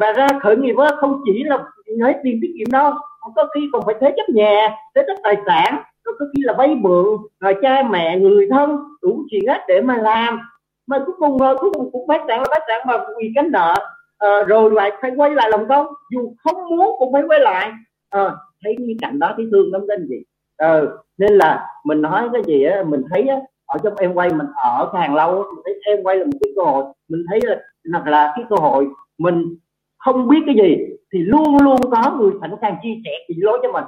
và 0.00 0.12
ra 0.12 0.26
khởi 0.40 0.56
nghiệp 0.56 0.74
đó, 0.76 0.88
không 1.00 1.20
chỉ 1.24 1.44
là 1.44 1.64
lấy 1.86 2.14
tiền 2.22 2.38
tiết 2.42 2.54
kiệm 2.58 2.70
đâu 2.72 2.92
có 3.34 3.48
khi 3.54 3.60
còn 3.72 3.82
phải 3.86 3.94
thế 4.00 4.14
chấp 4.16 4.32
nhà 4.32 4.76
thế 4.94 5.02
chấp 5.06 5.14
tài 5.22 5.36
sản 5.46 5.82
có 6.04 6.12
khi 6.36 6.42
là 6.42 6.54
vay 6.58 6.74
mượn 6.74 7.06
rồi 7.40 7.54
cha 7.62 7.82
mẹ 7.90 8.18
người 8.18 8.48
thân 8.50 8.78
đủ 9.02 9.24
chuyện 9.30 9.42
hết 9.48 9.64
để 9.68 9.80
mà 9.80 9.96
làm. 9.96 10.40
Mà 10.86 10.98
cuối 11.06 11.14
cùng 11.18 11.38
rồi 11.38 11.56
cuối 11.58 11.70
cùng 11.74 11.90
cũng 11.92 12.08
phát 12.08 12.22
sản 12.28 12.38
là 12.38 12.46
phát 12.50 12.62
sản 12.68 12.80
mà 12.86 13.04
vì 13.18 13.32
gánh 13.36 13.50
nợ 13.52 13.74
à, 14.20 14.42
rồi 14.46 14.70
lại 14.70 14.90
phải 15.02 15.10
quay 15.16 15.30
lại 15.30 15.48
lòng 15.50 15.68
công 15.68 15.86
dù 16.10 16.34
không 16.44 16.76
muốn 16.76 16.96
cũng 16.98 17.12
phải 17.12 17.22
quay 17.28 17.40
lại. 17.40 17.72
À, 18.10 18.30
thấy 18.64 18.74
cái 18.78 18.96
cảnh 19.00 19.18
đó 19.18 19.34
thấy 19.36 19.46
thương 19.52 19.72
lắm 19.72 19.82
cái 19.88 19.98
gì 20.08 20.22
à, 20.56 20.80
nên 21.18 21.32
là 21.32 21.66
mình 21.84 22.02
nói 22.02 22.28
cái 22.32 22.42
gì 22.46 22.64
á 22.64 22.84
mình 22.86 23.02
thấy 23.10 23.28
á, 23.28 23.36
ở 23.66 23.78
trong 23.84 23.94
em 23.98 24.14
quay 24.14 24.30
mình 24.30 24.46
ở 24.56 24.90
càng 24.92 25.14
lâu 25.14 25.44
mình 25.54 25.62
thấy 25.64 25.74
em 25.86 26.02
quay 26.02 26.16
là 26.16 26.24
một 26.24 26.38
cái 26.40 26.52
cơ 26.56 26.62
hội. 26.62 26.84
Mình 27.08 27.24
thấy 27.30 27.40
là 27.42 27.56
là, 27.82 28.02
là 28.06 28.32
cái 28.36 28.44
cơ 28.50 28.56
hội 28.56 28.88
mình 29.18 29.56
không 29.98 30.28
biết 30.28 30.38
cái 30.46 30.54
gì 30.54 30.76
thì 31.12 31.18
luôn 31.18 31.56
luôn 31.62 31.76
có 31.90 32.16
người 32.18 32.30
sẵn 32.40 32.50
sàng 32.60 32.76
chia 32.82 32.94
sẻ 33.04 33.10
chỉ 33.28 33.34
lối 33.38 33.58
cho 33.62 33.72
mình. 33.72 33.84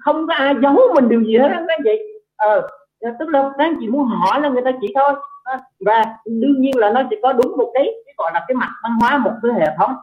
Không 0.00 0.26
có 0.26 0.34
ai 0.34 0.54
giấu 0.62 0.76
mình 0.94 1.08
điều 1.08 1.22
gì 1.24 1.38
hết 1.38 1.48
đó 1.48 1.60
các 1.68 1.80
chị. 1.84 2.02
Ờ 2.36 2.68
Dạ, 3.02 3.10
tức 3.18 3.28
là 3.28 3.50
các 3.58 3.64
anh 3.64 3.76
chị 3.80 3.88
muốn 3.88 4.04
hỏi 4.04 4.40
là 4.40 4.48
người 4.48 4.62
ta 4.64 4.70
chỉ 4.80 4.92
thôi 4.94 5.14
à, 5.44 5.60
và 5.86 6.04
đương 6.26 6.60
nhiên 6.60 6.78
là 6.78 6.92
nó 6.92 7.02
sẽ 7.10 7.16
có 7.22 7.32
đúng 7.32 7.56
một 7.56 7.70
cái, 7.74 7.84
cái 8.06 8.14
gọi 8.18 8.30
là 8.34 8.44
cái 8.48 8.54
mặt 8.54 8.68
văn 8.82 8.92
hóa 9.00 9.18
một 9.18 9.32
cái 9.42 9.52
hệ 9.60 9.66
thống. 9.78 9.94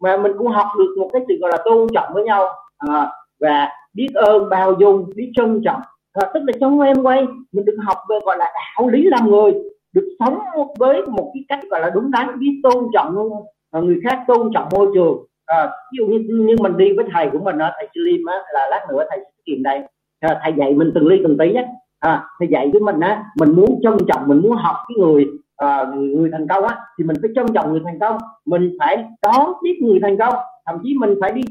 Mà 0.00 0.16
mình 0.16 0.32
cũng 0.38 0.46
học 0.46 0.66
được 0.78 0.94
một 0.98 1.10
cái 1.12 1.22
sự 1.28 1.34
gọi 1.40 1.50
là 1.50 1.58
tôn 1.64 1.86
trọng 1.94 2.14
với 2.14 2.24
nhau 2.24 2.48
à, 2.78 3.10
và 3.40 3.68
biết 3.94 4.08
ơn 4.14 4.48
bao 4.50 4.74
dung 4.80 5.10
biết 5.16 5.32
trân 5.34 5.62
trọng. 5.64 5.80
À, 6.12 6.30
tức 6.34 6.40
là 6.46 6.52
trong 6.60 6.80
em 6.80 7.02
quay 7.02 7.26
mình 7.52 7.64
được 7.64 7.76
học 7.86 7.98
về 8.08 8.18
gọi 8.24 8.36
là 8.38 8.52
đạo 8.54 8.88
lý 8.88 9.02
làm 9.02 9.30
người 9.30 9.52
được 9.92 10.08
sống 10.18 10.38
với 10.78 11.02
một 11.02 11.30
cái 11.34 11.44
cách 11.48 11.60
gọi 11.70 11.80
là 11.80 11.90
đúng 11.90 12.10
đắn 12.10 12.38
biết 12.38 12.60
tôn 12.62 12.84
trọng 12.94 13.30
à, 13.70 13.80
người 13.80 14.00
khác 14.04 14.24
tôn 14.26 14.50
trọng 14.54 14.68
môi 14.72 14.86
trường. 14.94 15.24
À, 15.46 15.70
ví 15.92 15.96
dụ 15.98 16.06
như, 16.06 16.18
như 16.28 16.56
mình 16.60 16.76
đi 16.76 16.92
với 16.92 17.04
thầy 17.12 17.30
của 17.30 17.38
mình 17.38 17.58
thầy 17.58 17.88
Slim 17.94 18.26
á 18.26 18.36
là 18.52 18.68
lát 18.70 18.86
nữa 18.88 19.04
thầy 19.10 19.18
sẽ 19.46 19.52
đây. 19.64 19.80
À, 20.20 20.40
thầy 20.42 20.52
dạy 20.56 20.74
mình 20.74 20.92
từng 20.94 21.06
ly 21.06 21.20
từng 21.22 21.38
tí 21.38 21.52
nhé 21.52 21.68
à, 22.02 22.24
thầy 22.38 22.48
dạy 22.48 22.70
với 22.72 22.80
mình 22.80 23.00
á 23.00 23.24
mình 23.38 23.56
muốn 23.56 23.80
trân 23.82 23.96
trọng 24.08 24.28
mình 24.28 24.42
muốn 24.42 24.52
học 24.52 24.76
cái 24.88 24.96
người 24.98 25.26
à, 25.56 25.84
người 25.94 26.30
thành 26.32 26.46
công 26.48 26.64
á 26.64 26.76
thì 26.98 27.04
mình 27.04 27.16
phải 27.22 27.30
trân 27.34 27.46
trọng 27.54 27.70
người 27.70 27.80
thành 27.84 27.98
công. 28.00 28.18
Mình 28.46 28.76
phải 28.78 29.04
đón 29.22 29.52
tiếp 29.62 29.74
người 29.82 29.98
thành 30.02 30.18
công. 30.18 30.34
Thậm 30.66 30.78
chí 30.82 30.94
mình 31.00 31.14
phải 31.20 31.32
đi 31.32 31.42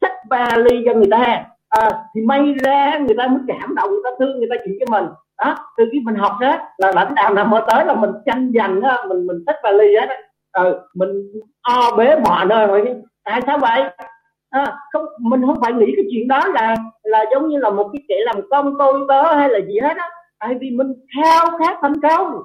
sách 0.00 0.12
ba 0.28 0.56
ly 0.56 0.82
cho 0.86 0.94
người 0.94 1.08
ta. 1.10 1.44
À, 1.68 1.90
thì 2.14 2.20
may 2.20 2.54
ra 2.64 2.98
người 2.98 3.16
ta 3.18 3.26
mới 3.26 3.40
cảm 3.48 3.74
động 3.74 3.90
người 3.90 4.02
ta 4.04 4.10
thương 4.18 4.38
người 4.38 4.48
ta 4.50 4.56
chỉ 4.64 4.78
cho 4.80 4.86
mình. 4.90 5.10
Đó 5.38 5.56
từ 5.76 5.84
khi 5.92 6.00
mình 6.00 6.14
học 6.14 6.32
đó 6.40 6.58
là 6.78 6.92
lãnh 6.94 7.14
đạo 7.14 7.34
nào 7.34 7.44
mới 7.44 7.62
tới 7.70 7.84
là 7.84 7.94
mình 7.94 8.10
tranh 8.26 8.52
giành 8.54 8.80
đó 8.80 9.04
mình 9.08 9.26
mình 9.26 9.42
sách 9.46 9.56
ba 9.62 9.70
ly 9.70 9.94
á 9.94 10.06
À, 10.52 10.64
mình 10.94 11.08
o 11.62 11.96
bế 11.96 12.16
mọi 12.24 12.46
nơi. 12.46 12.66
Rồi 12.66 12.94
tại 13.24 13.40
sao 13.46 13.58
vậy? 13.58 13.82
À, 14.50 14.76
không 14.92 15.04
mình 15.20 15.42
không 15.46 15.60
phải 15.60 15.72
nghĩ 15.72 15.92
cái 15.96 16.04
chuyện 16.10 16.28
đó 16.28 16.40
là 16.48 16.76
là 17.02 17.24
giống 17.32 17.48
như 17.48 17.58
là 17.58 17.70
một 17.70 17.90
cái 17.92 18.02
kẻ 18.08 18.14
làm 18.24 18.36
công 18.50 18.74
tôi 18.78 19.04
tớ 19.08 19.34
hay 19.34 19.48
là 19.48 19.58
gì 19.58 19.78
hết 19.82 19.96
á. 19.96 20.08
Tại 20.38 20.54
vì 20.60 20.70
mình 20.70 20.94
khao 21.16 21.58
khát 21.58 21.78
thành 21.82 22.00
công. 22.00 22.42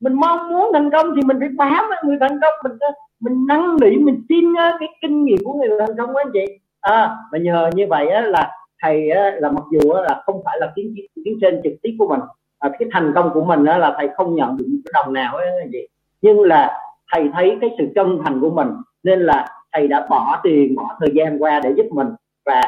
Mình 0.00 0.12
mong 0.14 0.48
muốn 0.50 0.70
thành 0.72 0.90
công 0.90 1.06
thì 1.16 1.22
mình 1.22 1.36
phải 1.40 1.48
bám 1.56 1.84
với 1.88 1.98
người 2.04 2.16
thành 2.20 2.38
công. 2.42 2.54
Mình 2.64 2.78
mình 3.20 3.46
năn 3.48 3.76
nỉ 3.80 3.96
mình 3.96 4.22
tin 4.28 4.44
cái 4.80 4.88
kinh 5.02 5.24
nghiệm 5.24 5.38
của 5.44 5.52
người 5.52 5.68
thành 5.78 5.96
công 5.98 6.12
của 6.12 6.18
anh 6.18 6.30
chị. 6.32 6.44
À, 6.80 7.16
và 7.32 7.38
nhờ 7.38 7.70
như 7.74 7.86
vậy 7.88 8.08
á, 8.08 8.20
là 8.20 8.50
thầy 8.82 9.10
á, 9.10 9.30
là 9.38 9.50
mặc 9.50 9.64
dù 9.72 9.90
á, 9.90 10.02
là 10.02 10.22
không 10.26 10.42
phải 10.44 10.56
là 10.60 10.72
tiếng 10.74 10.94
tiếng 11.24 11.38
trên 11.40 11.60
trực 11.64 11.72
tiếp 11.82 11.96
của 11.98 12.08
mình 12.08 12.20
à, 12.58 12.70
cái 12.78 12.88
thành 12.92 13.12
công 13.14 13.30
của 13.34 13.44
mình 13.44 13.64
á, 13.64 13.78
là 13.78 13.94
thầy 13.98 14.08
không 14.16 14.34
nhận 14.34 14.56
được 14.56 14.64
cái 14.84 14.90
đồng 14.94 15.12
nào 15.12 15.36
ấy 15.36 15.46
anh 15.46 15.68
chị. 15.72 15.88
Nhưng 16.22 16.42
là 16.42 16.80
thầy 17.12 17.30
thấy 17.34 17.58
cái 17.60 17.70
sự 17.78 17.88
chân 17.94 18.18
thành 18.24 18.40
của 18.40 18.50
mình 18.50 18.68
nên 19.02 19.20
là 19.20 19.48
thầy 19.72 19.88
đã 19.88 20.06
bỏ 20.10 20.40
tiền 20.42 20.74
bỏ 20.74 20.96
thời 21.00 21.10
gian 21.14 21.42
qua 21.42 21.60
để 21.64 21.72
giúp 21.76 21.86
mình. 21.90 22.08
Và 22.46 22.62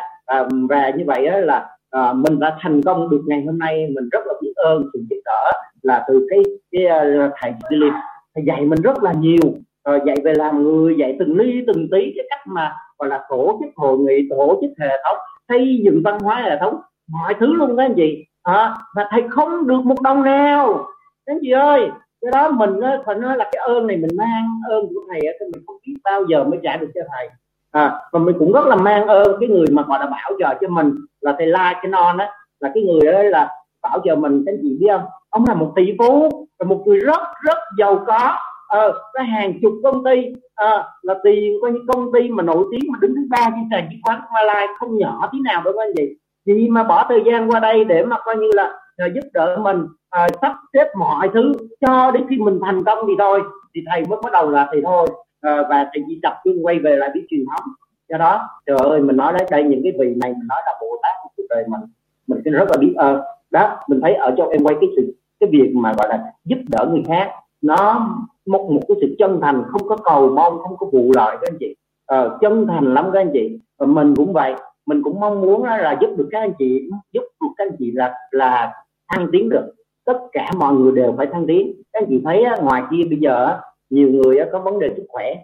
và 0.68 0.90
như 0.90 1.05
vậy 1.07 1.26
đó 1.26 1.38
là 1.38 1.68
ờ, 1.90 2.12
mình 2.12 2.38
đã 2.38 2.57
thành 2.61 2.82
công 2.82 3.11
được 3.11 3.20
ngày 3.26 3.42
hôm 3.46 3.59
nay. 3.59 3.86
Mình 3.94 4.09
rất 4.12 4.26
là 4.26 4.32
biết 4.42 4.53
ơn 4.57 4.82
sự 4.92 5.01
giúp 5.11 5.16
đỡ 5.24 5.51
là 5.82 6.05
từ 6.09 6.26
cái 6.30 6.42
cái 6.72 6.84
uh, 7.26 7.32
thầy 7.40 7.53
Philip. 7.70 7.92
Thầy 8.34 8.44
dạy 8.46 8.61
mình 8.61 8.82
rất 8.82 9.03
là 9.03 9.12
nhiều 9.12 9.46
uh, 9.90 10.05
dạy 10.07 10.16
về 10.24 10.34
làm 10.34 10.62
người 10.62 10.94
dạy 10.99 11.16
từng 11.18 11.36
ly 11.36 11.62
từng 11.66 11.88
tí 11.92 12.12
cái 12.16 12.26
cách 12.30 12.46
mà 12.46 12.72
gọi 12.99 13.09
là 13.09 13.24
tổ 13.28 13.61
chức 13.61 13.76
hội 13.76 13.99
nghị 13.99 14.28
tổ 14.30 14.59
chức 14.61 14.70
hệ 14.80 15.03
thống 15.05 15.16
xây 15.49 15.80
dựng 15.84 16.01
văn 16.05 16.18
hóa 16.20 16.42
hệ 16.42 16.57
thống 16.61 16.80
mọi 17.12 17.34
thứ 17.40 17.55
luôn 17.55 17.76
đó 17.76 17.84
anh 17.84 17.94
chị. 17.96 18.24
À, 18.42 18.74
và 18.94 19.09
thầy 19.11 19.22
không 19.30 19.66
được 19.66 19.80
một 19.84 20.01
đồng 20.03 20.22
nào. 20.22 20.86
Anh 21.26 21.38
chị 21.42 21.51
ơi 21.51 21.88
cái 22.22 22.30
đó 22.32 22.50
mình 22.50 22.80
á, 22.80 22.98
phải 23.06 23.14
nói 23.14 23.36
là 23.36 23.48
cái 23.52 23.62
ơn 23.66 23.86
này 23.86 23.96
mình 23.96 24.16
mang 24.16 24.46
ơn 24.70 24.86
của 24.94 25.00
thầy 25.10 25.20
á, 25.20 25.32
thì 25.40 25.46
mình 25.52 25.62
không 25.66 25.76
biết 25.86 25.94
bao 26.04 26.24
giờ 26.24 26.44
mới 26.44 26.60
trả 26.62 26.76
được 26.76 26.90
cho 26.94 27.00
thầy. 27.12 27.28
À, 27.70 28.00
và 28.12 28.18
mình 28.18 28.36
cũng 28.38 28.52
rất 28.52 28.66
là 28.66 28.76
mang 28.76 29.06
ơn 29.06 29.36
cái 29.40 29.48
người 29.48 29.66
mà 29.72 29.82
gọi 29.88 29.98
là 29.98 30.06
bảo 30.06 30.32
trợ 30.38 30.54
cho 30.60 30.68
mình 30.68 30.94
là 31.20 31.34
thầy 31.38 31.46
La 31.46 31.72
cái 31.82 31.90
non 31.90 32.18
á 32.18 32.30
là 32.60 32.70
cái 32.74 32.82
người 32.82 33.12
đó 33.12 33.22
là 33.22 33.50
bảo 33.82 34.00
trợ 34.04 34.14
mình 34.14 34.42
cái 34.46 34.56
gì 34.62 34.76
biết 34.80 34.86
không? 34.90 35.04
Ông 35.30 35.44
là 35.48 35.54
một 35.54 35.72
tỷ 35.76 35.94
phú 35.98 36.28
là 36.58 36.66
một 36.66 36.82
người 36.86 36.98
rất 36.98 37.20
rất 37.44 37.58
giàu 37.78 38.04
có. 38.06 38.36
Ờ, 38.68 38.92
có 39.12 39.22
hàng 39.22 39.52
chục 39.62 39.72
công 39.82 40.04
ty. 40.04 40.32
À, 40.54 40.84
là 41.02 41.14
tiền 41.24 41.52
coi 41.62 41.72
như 41.72 41.78
công 41.88 42.12
ty 42.12 42.28
mà 42.28 42.42
nổi 42.42 42.64
tiếng 42.70 42.92
mà 42.92 42.98
đứng 43.00 43.14
thứ 43.16 43.22
ba 43.30 43.50
trên 43.50 43.68
sàn 43.70 43.88
chứng 43.90 44.00
khoán 44.04 44.20
Malaysia 44.34 44.72
không 44.78 44.98
nhỏ 44.98 45.28
tí 45.32 45.38
nào 45.44 45.62
đâu 45.64 45.74
anh 45.78 45.92
chị. 45.96 46.16
Gì 46.46 46.68
mà 46.68 46.84
bỏ 46.84 47.06
thời 47.08 47.22
gian 47.26 47.50
qua 47.50 47.60
đây 47.60 47.84
để 47.84 48.04
mà 48.04 48.16
coi 48.24 48.36
như 48.36 48.48
là 48.54 48.72
ờ, 48.96 49.06
giúp 49.14 49.28
đỡ 49.32 49.58
mình 49.62 49.86
à, 50.11 50.28
sắp 50.42 50.56
xếp 50.72 50.86
mọi 50.98 51.28
thứ 51.34 51.52
cho 51.80 52.11
đến 52.11 52.26
khi 52.30 52.36
mình 52.36 52.61
thành 52.64 52.84
công 52.84 52.98
thì 53.09 53.12
thôi. 53.18 53.42
Thì 53.74 53.80
thầy 53.90 54.04
mới 54.06 54.18
bắt 54.22 54.32
đầu 54.32 54.50
là 54.50 54.68
thì 54.72 54.80
thôi. 54.84 55.06
À, 55.40 55.62
và 55.70 55.88
thầy 55.92 56.04
chỉ 56.09 56.18
tập 56.22 56.34
trung 56.44 56.66
quay 56.66 56.78
về 56.78 56.96
lại 56.96 57.11
cái 57.14 57.22
truyền 57.30 57.44
thống. 57.46 57.72
Do 58.09 58.18
đó 58.18 58.48
trời 58.66 58.76
ơi 58.78 59.00
mình 59.00 59.16
nói 59.16 59.32
đấy 59.32 59.46
đây 59.50 59.64
những 59.64 59.80
cái 59.82 59.92
vị 59.98 60.14
này 60.20 60.30
mình 60.30 60.48
nói 60.48 60.61
là 60.66 60.72
bồ 60.80 60.86
tát 61.02 61.12
của 61.22 61.28
cuộc 61.36 61.44
đời 61.50 61.64
mình 61.68 61.80
mình 62.26 62.40
xin 62.44 62.52
rất 62.52 62.70
là 62.70 62.76
biết 62.80 62.94
ơn. 62.96 63.20
Đó 63.50 63.76
mình 63.88 64.00
thấy 64.02 64.14
ở 64.14 64.34
trong 64.38 64.48
em 64.48 64.62
quay 64.62 64.76
cái 64.80 64.90
sự 64.96 65.14
cái 65.40 65.50
việc 65.52 65.72
mà 65.74 65.92
gọi 65.98 66.09
là 66.09 66.32
giúp 66.44 66.59
đỡ 66.68 66.86
người 66.90 67.02
khác 67.09 67.30
nó 67.62 68.09
một 68.46 68.70
một 68.70 68.80
cái 68.88 68.96
sự 69.00 69.16
chân 69.18 69.40
thành 69.42 69.62
không 69.68 69.88
có 69.88 69.96
cầu 69.96 70.30
mong 70.30 70.59
không 70.59 70.76
có 70.76 70.86
vụ 70.92 71.12
lợi 71.14 71.36
các 71.40 71.48
anh 71.50 71.56
chị. 71.61 71.76
Ờ, 72.06 72.38
chân 72.40 72.66
thành 72.66 72.94
lắm 72.94 73.11
các 73.12 73.20
anh 73.20 73.30
chị. 73.32 73.59
Và 73.78 73.86
mình 73.86 74.14
cũng 74.16 74.32
vậy. 74.32 74.54
Mình 74.86 75.02
cũng 75.02 75.20
mong 75.20 75.40
muốn 75.40 75.64
là 75.64 75.96
giúp 76.00 76.11
được 76.16 76.28
các 76.30 76.40
anh 76.40 76.52
chị 76.59 76.88
giúp 77.12 77.22
được 77.40 77.48
các 77.56 77.64
anh 77.64 77.76
chị 77.78 77.92
là 77.94 78.14
là 78.30 78.72
thăng 79.09 79.28
tiến 79.32 79.48
được 79.48 79.74
tất 80.09 80.18
cả 80.32 80.50
mọi 80.59 80.74
người 80.74 80.92
đều 80.92 81.14
phải 81.16 81.26
thăng 81.32 81.46
tiến. 81.46 81.82
Các 81.92 82.02
anh 82.02 82.06
chị 82.09 82.20
thấy 82.24 82.44
ngoài 82.62 82.82
kia 82.90 83.02
bây 83.11 83.18
giờ 83.18 83.59
nhiều 83.90 84.09
người 84.09 84.38
có 84.52 84.59
vấn 84.59 84.78
đề 84.78 84.88
sức 84.96 85.06
khỏe. 85.09 85.34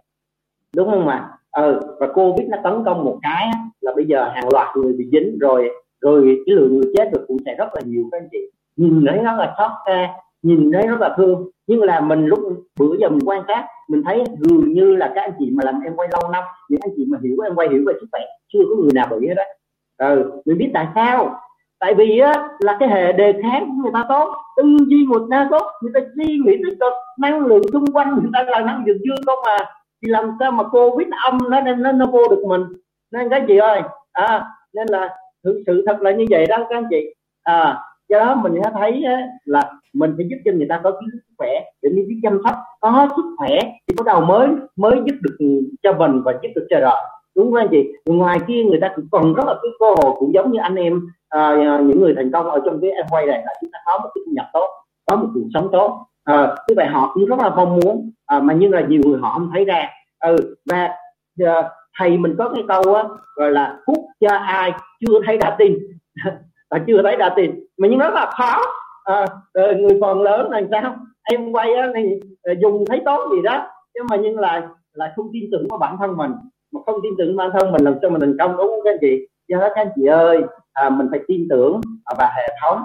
Đúng 0.77 0.91
không 0.91 1.09
ạ? 1.09 1.31
Ừ, 1.53 1.81
và 2.01 2.07
covid 2.15 2.49
nó 2.49 2.59
tấn 2.65 2.85
công 2.85 3.05
một 3.05 3.19
cái 3.23 3.51
là 3.81 3.93
bây 3.97 4.05
giờ 4.05 4.29
hàng 4.35 4.49
loạt 4.53 4.77
người 4.77 4.93
bị 4.93 5.09
dính 5.13 5.39
rồi 5.41 5.71
rồi 6.01 6.43
cái 6.47 6.57
lượng 6.57 6.75
người 6.75 6.93
chết 6.97 7.11
rồi 7.13 7.25
cũng 7.29 7.37
sẽ 7.47 7.55
rất 7.59 7.75
là 7.75 7.81
nhiều 7.85 8.05
các 8.13 8.19
anh 8.21 8.29
chị. 8.33 8.39
Nhìn 8.77 9.05
thấy 9.09 9.19
nó 9.23 9.37
là 9.37 9.55
xót 9.59 9.71
xa 9.87 10.15
nhìn 10.43 10.73
thấy 10.73 10.87
rất 10.87 11.01
là 11.01 11.15
thương. 11.17 11.51
Nhưng 11.67 11.83
là 11.83 12.01
mình 12.01 12.27
lúc 12.27 12.39
bữa 12.79 12.97
giờ 13.01 13.09
mình 13.09 13.29
quan 13.29 13.43
sát 13.49 13.67
mình 13.89 14.03
thấy 14.05 14.25
dường 14.41 14.73
như 14.73 14.97
là 14.97 15.13
các 15.15 15.21
anh 15.21 15.33
chị 15.39 15.51
mà 15.53 15.65
làm 15.65 15.81
em 15.81 15.97
quay 15.97 16.09
lâu 16.13 16.31
năm 16.31 16.45
những 16.69 16.81
anh 16.83 16.91
chị 16.97 17.05
mà 17.09 17.19
hiểu 17.23 17.37
em 17.45 17.55
quay 17.55 17.69
hiểu 17.69 17.83
về 17.87 17.95
sức 18.01 18.07
khỏe 18.13 18.21
chưa 18.53 18.61
có 18.69 18.77
người 18.83 18.93
nào 18.95 19.07
bị 19.11 19.29
hết 19.29 19.35
đó 19.35 19.43
ừ, 19.97 20.41
mình 20.45 20.59
biết 20.59 20.71
tại 20.75 20.87
sao 20.95 21.41
tại 21.85 21.95
vì 21.95 22.19
á 22.19 22.33
là 22.59 22.77
cái 22.81 22.89
hệ 22.89 23.13
đề 23.13 23.33
kháng 23.43 23.69
của 23.69 23.83
người 23.83 23.91
ta 23.95 24.05
tốt 24.09 24.35
tư 24.57 24.63
duy 24.87 25.07
người 25.07 25.21
ta 25.31 25.49
tốt 25.51 25.67
người 25.83 25.93
ta 25.95 26.01
suy 26.17 26.39
nghĩ 26.45 26.57
tích 26.57 26.77
cực 26.81 26.93
năng 27.19 27.47
lượng 27.47 27.63
xung 27.73 27.85
quanh 27.93 28.15
người 28.15 28.31
ta 28.33 28.43
là 28.43 28.61
năng 28.61 28.85
lượng 28.87 28.99
dương 29.05 29.25
không 29.27 29.39
mà. 29.47 29.57
Thì 30.03 30.09
làm 30.11 30.37
sao 30.41 30.51
mà 30.51 30.65
covid 30.65 31.09
âm 31.25 31.39
nó 31.51 31.61
nên 31.61 31.83
nó, 31.83 31.93
nó 31.93 32.07
vô 32.07 32.29
được 32.31 32.45
mình? 32.47 32.63
Nên 33.13 33.29
các 33.29 33.45
chị 33.49 33.57
ơi 33.57 33.83
à 34.13 34.45
nên 34.75 34.87
là 34.89 35.17
thực 35.45 35.63
sự 35.67 35.85
thật 35.87 36.03
là 36.03 36.11
như 36.11 36.27
vậy 36.31 36.47
đó 36.47 36.57
các 36.71 36.77
anh 36.77 36.87
chị. 36.91 37.15
À 37.43 37.79
do 38.09 38.19
đó 38.19 38.35
mình 38.35 38.53
sẽ 38.65 38.71
thấy 38.75 39.05
là 39.45 39.73
mình 39.95 40.15
phải 40.17 40.27
giúp 40.31 40.37
cho 40.45 40.53
người 40.53 40.67
ta 40.69 40.81
có 40.85 40.91
kiến 40.91 41.09
sức 41.13 41.35
khỏe 41.39 41.51
để 41.83 41.91
mình 41.95 42.09
biết 42.09 42.21
chăm 42.23 42.41
sóc 42.45 42.55
có 42.81 43.09
sức 43.17 43.35
khỏe 43.39 43.59
thì 43.63 43.95
bắt 43.99 44.07
đầu 44.07 44.21
mới 44.21 44.49
mới 44.77 44.97
giúp 45.07 45.17
được 45.23 45.65
cho 45.83 45.93
mình 45.93 46.23
và 46.25 46.33
giúp 46.43 46.49
được 46.55 46.67
cho 46.71 46.81
đời 46.81 47.03
đúng 47.37 47.47
không 47.47 47.55
anh 47.55 47.69
chị? 47.71 47.93
Ngoài 48.07 48.39
kia 48.49 48.63
người 48.65 48.79
ta 48.81 48.93
cũng 48.97 49.09
còn 49.11 49.35
rất 49.35 49.47
là 49.47 49.55
cái 49.63 49.71
cơ 49.81 49.87
hội 49.87 50.15
cũng 50.19 50.35
giống 50.35 50.53
như 50.53 50.59
anh 50.63 50.75
em 50.75 51.01
à, 51.29 51.49
à 51.49 51.81
những 51.87 52.01
người 52.01 52.15
thành 52.17 52.31
công 52.33 52.51
ở 52.51 52.61
trong 52.65 52.81
cái 52.81 52.91
em 52.91 53.07
quay 53.11 53.27
này 53.27 53.43
là 53.47 53.53
chúng 53.61 53.71
ta 53.73 53.79
có 53.87 53.99
một 53.99 54.11
cái 54.15 54.23
thu 54.27 54.33
nhập 54.35 54.47
tốt 54.53 54.69
có 55.07 55.17
một 55.17 55.29
cuộc 55.35 55.49
sống 55.55 55.69
tốt. 55.73 56.07
À, 56.25 56.55
như 56.69 56.75
vậy 56.77 56.87
họ 56.87 57.11
cũng 57.15 57.25
rất 57.25 57.39
là 57.39 57.51
mong 57.51 57.81
muốn 57.81 58.11
à, 58.27 58.41
mà 58.41 58.55
nhưng 58.55 58.73
là 58.73 58.81
nhiều 58.81 59.01
người 59.05 59.21
họ 59.21 59.33
không 59.33 59.51
thấy 59.53 59.65
ra. 59.65 59.89
Ừ 60.21 60.37
và 60.71 60.89
à, 61.47 61.71
thầy 61.99 62.19
mình 62.19 62.35
có 62.39 62.49
cái 62.55 62.65
câu 62.69 62.95
á 62.95 63.05
gọi 63.37 63.51
là 63.51 63.79
phúc 63.87 63.97
cho 64.21 64.37
ai 64.37 64.73
chưa 65.01 65.21
thấy 65.27 65.39
đã 65.39 65.57
tin. 65.59 65.79
Và 66.71 66.81
chưa 66.87 67.03
thấy 67.03 67.17
đã 67.17 67.33
tin. 67.37 67.51
Mà 67.79 67.89
nhưng 67.89 67.99
rất 67.99 68.15
là 68.15 68.31
khó. 68.39 68.63
À, 69.05 69.27
ờ, 69.53 69.75
người 69.75 69.99
phần 70.01 70.23
lớn 70.23 70.51
là 70.51 70.63
sao? 70.71 70.97
Em 71.23 71.53
quay 71.53 71.75
á 71.75 71.89
thì 71.95 72.21
à, 72.43 72.53
dùng 72.63 72.85
thấy 72.89 73.03
tốt 73.05 73.29
gì 73.33 73.43
đó 73.43 73.67
nhưng 73.95 74.07
mà 74.11 74.17
nhưng 74.17 74.39
là 74.39 74.69
là 74.93 75.13
không 75.17 75.27
tin 75.33 75.45
tưởng 75.53 75.67
vào 75.71 75.79
bản 75.79 75.97
thân 75.99 76.17
mình 76.17 76.33
mà 76.75 76.81
không 76.87 77.01
tin 77.03 77.13
tưởng 77.19 77.37
bản 77.37 77.51
thân 77.53 77.73
mình 77.73 77.85
làm 77.85 77.95
sao 78.03 78.11
mình 78.11 78.21
thành 78.21 78.37
công 78.39 78.57
đúng 78.57 78.67
không 78.67 78.81
các 78.85 78.91
anh 78.91 78.99
chị. 79.01 79.27
Do 79.49 79.59
đó 79.59 79.69
các 79.75 79.81
anh 79.81 79.93
chị 79.97 80.07
ơi. 80.07 80.43
À, 80.73 80.91
mình 80.91 81.07
phải 81.11 81.21
tin 81.29 81.47
tưởng 81.51 81.81
và 82.19 82.33
hệ 82.37 82.57
thống. 82.63 82.79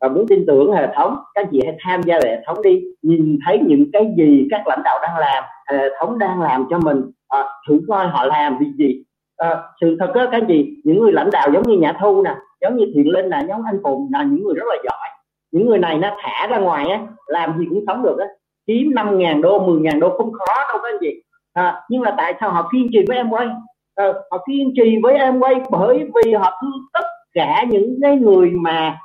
Và 0.00 0.08
muốn 0.08 0.26
tin 0.28 0.44
tưởng 0.46 0.72
hệ 0.72 0.86
thống 0.94 1.16
các 1.34 1.40
anh 1.40 1.48
chị 1.50 1.60
hãy 1.64 1.76
tham 1.84 2.02
gia 2.02 2.14
hệ 2.14 2.42
thống 2.46 2.62
đi. 2.62 2.82
Nhìn 3.02 3.38
thấy 3.46 3.60
những 3.66 3.86
cái 3.92 4.14
gì 4.16 4.48
các 4.50 4.68
lãnh 4.68 4.82
đạo 4.84 4.98
đang 5.02 5.18
làm 5.18 5.44
hệ 5.70 5.88
thống 5.98 6.18
đang 6.18 6.42
làm 6.42 6.66
cho 6.70 6.78
mình 6.78 7.02
à, 7.28 7.44
thử 7.68 7.80
coi 7.88 8.06
họ 8.06 8.24
làm 8.24 8.58
vì 8.60 8.66
gì. 8.78 9.02
À, 9.36 9.62
sự 9.80 9.96
thật 10.00 10.12
đó 10.14 10.24
các 10.24 10.32
anh 10.32 10.44
chị 10.48 10.76
những 10.84 11.00
người 11.00 11.12
lãnh 11.12 11.30
đạo 11.32 11.48
giống 11.52 11.62
như 11.62 11.78
nhà 11.78 11.96
thu 12.00 12.22
nè 12.22 12.34
giống 12.60 12.76
như 12.76 12.84
thiện 12.94 13.08
linh 13.08 13.30
nè 13.30 13.38
giống 13.48 13.62
anh 13.64 13.80
phùng 13.82 14.08
là 14.12 14.22
những 14.22 14.44
người 14.44 14.54
rất 14.54 14.66
là 14.68 14.76
giỏi. 14.84 15.08
Những 15.52 15.66
người 15.66 15.78
này 15.78 15.98
nó 15.98 16.16
thả 16.22 16.46
ra 16.46 16.58
ngoài 16.58 16.88
á 16.88 17.06
làm 17.26 17.58
gì 17.58 17.66
cũng 17.70 17.84
sống 17.86 18.02
được 18.02 18.18
á. 18.18 18.26
Kiếm 18.66 18.94
năm 18.94 19.18
ngàn 19.18 19.40
đô 19.40 19.58
10 19.66 19.80
ngàn 19.80 20.00
đô 20.00 20.08
không 20.18 20.32
khó 20.32 20.54
đâu 20.68 20.78
các 20.82 20.88
anh 20.88 20.98
chị 21.00 21.22
à, 21.52 21.82
nhưng 21.88 22.02
là 22.02 22.14
tại 22.16 22.34
sao 22.40 22.50
họ 22.50 22.68
kiên 22.72 22.88
trì 22.92 22.98
với 23.08 23.16
em 23.16 23.30
quay 23.30 23.46
à, 23.46 23.54
ờ, 23.94 24.12
họ 24.30 24.44
kiên 24.48 24.72
trì 24.76 24.98
với 25.02 25.14
em 25.18 25.40
quay 25.40 25.54
bởi 25.70 26.04
vì 26.24 26.32
họ 26.32 26.58
thương 26.62 26.80
tất 26.92 27.06
cả 27.32 27.64
những 27.68 27.98
cái 28.02 28.16
người 28.16 28.50
mà 28.50 28.98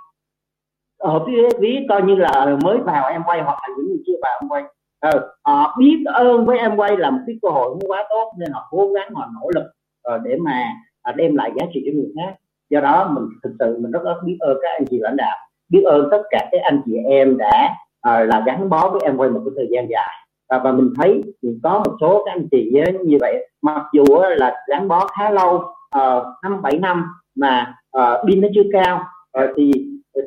ở 0.98 1.26
phía 1.28 1.50
ví 1.60 1.86
coi 1.90 2.02
như 2.02 2.16
là 2.16 2.58
mới 2.64 2.78
vào 2.78 3.10
em 3.10 3.24
quay 3.26 3.42
hoặc 3.42 3.60
là 3.62 3.76
những 3.78 3.88
người 3.88 4.04
chưa 4.08 4.14
vào 4.22 4.40
em 4.42 4.50
quay 4.50 4.64
à, 5.00 5.12
ờ, 5.12 5.36
họ 5.46 5.76
biết 5.80 6.04
ơn 6.06 6.46
với 6.46 6.58
em 6.58 6.76
quay 6.76 6.98
là 6.98 7.10
một 7.10 7.20
cái 7.28 7.36
cơ 7.42 7.50
hội 7.50 7.76
quá 7.88 8.04
tốt 8.10 8.32
nên 8.40 8.52
họ 8.52 8.68
cố 8.72 8.92
gắng 8.94 9.14
họ 9.14 9.30
nỗ 9.42 9.50
lực 9.56 9.72
à, 10.04 10.18
để 10.24 10.38
mà 10.46 10.64
à, 11.02 11.12
đem 11.12 11.36
lại 11.36 11.52
giá 11.60 11.66
trị 11.74 11.82
cho 11.86 11.92
người 11.96 12.12
khác. 12.16 12.36
Do 12.70 12.82
đó 12.82 13.12
mình 13.16 13.24
thực 13.44 13.56
sự 13.60 13.78
mình 13.82 13.92
rất 13.92 14.04
rất 14.04 14.16
biết 14.26 14.38
ơn 14.40 14.58
các 14.62 14.70
anh 14.70 14.86
chị 14.90 14.98
lãnh 15.02 15.16
đạo 15.18 15.38
biết 15.70 15.84
ơn 15.86 16.08
tất 16.12 16.22
cả 16.30 16.50
các 16.52 16.62
anh 16.64 16.82
chị 16.86 16.94
em 17.10 17.38
đã 17.38 17.76
à, 18.02 18.20
là 18.24 18.44
gắn 18.46 18.70
bó 18.70 18.90
với 18.90 19.02
em 19.04 19.18
quay 19.18 19.30
một 19.30 19.42
cái 19.46 19.54
thời 19.56 19.68
gian 19.72 19.88
dài 19.90 20.23
và, 20.50 20.62
và 20.64 20.72
mình 20.72 20.94
thấy 20.98 21.22
thì 21.44 21.50
có 21.64 21.84
một 21.86 21.98
số 22.02 22.24
các 22.26 22.32
anh 22.32 22.48
chị 22.52 22.72
như 23.06 23.18
vậy 23.22 23.48
mặc 23.62 23.86
dù 23.94 24.04
là 24.38 24.56
gắn 24.70 24.88
bó 24.88 25.08
khá 25.08 25.30
lâu 25.30 25.56
uh, 25.98 26.24
năm 26.44 26.62
bảy 26.62 26.78
năm 26.78 27.06
mà 27.36 27.76
uh, 27.98 28.28
pin 28.28 28.42
nó 28.42 28.48
chưa 28.56 28.64
cao 28.74 29.04
uh, 29.44 29.50
thì 29.56 29.72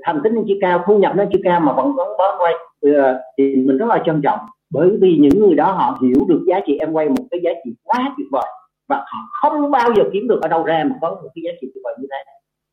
thành 0.02 0.20
tích 0.24 0.32
nó 0.32 0.42
chưa 0.48 0.54
cao 0.60 0.82
thu 0.86 0.98
nhập 0.98 1.16
nó 1.16 1.24
chưa 1.32 1.40
cao 1.44 1.60
mà 1.60 1.72
vẫn 1.72 1.86
gắn 1.96 2.06
bó 2.18 2.38
quay 2.38 2.54
uh, 2.86 3.16
thì 3.38 3.56
mình 3.56 3.76
rất 3.76 3.86
là 3.88 4.02
trân 4.06 4.20
trọng. 4.22 4.40
Bởi 4.70 4.96
vì 5.00 5.18
những 5.20 5.40
người 5.40 5.54
đó 5.54 5.72
họ 5.72 5.98
hiểu 6.02 6.26
được 6.28 6.44
giá 6.46 6.60
trị 6.66 6.78
em 6.78 6.92
quay 6.92 7.08
một 7.08 7.24
cái 7.30 7.40
giá 7.44 7.50
trị 7.64 7.74
quá 7.84 8.14
tuyệt 8.16 8.26
vời 8.32 8.46
và 8.88 8.96
họ 8.96 9.18
không 9.40 9.70
bao 9.70 9.90
giờ 9.96 10.02
kiếm 10.12 10.28
được 10.28 10.42
ở 10.42 10.48
đâu 10.48 10.64
ra 10.64 10.84
mà 10.84 10.96
có 11.00 11.10
một 11.10 11.28
cái 11.34 11.42
giá 11.44 11.50
trị 11.60 11.70
tuyệt 11.74 11.82
vời 11.84 11.94
như 12.00 12.06
thế. 12.10 12.32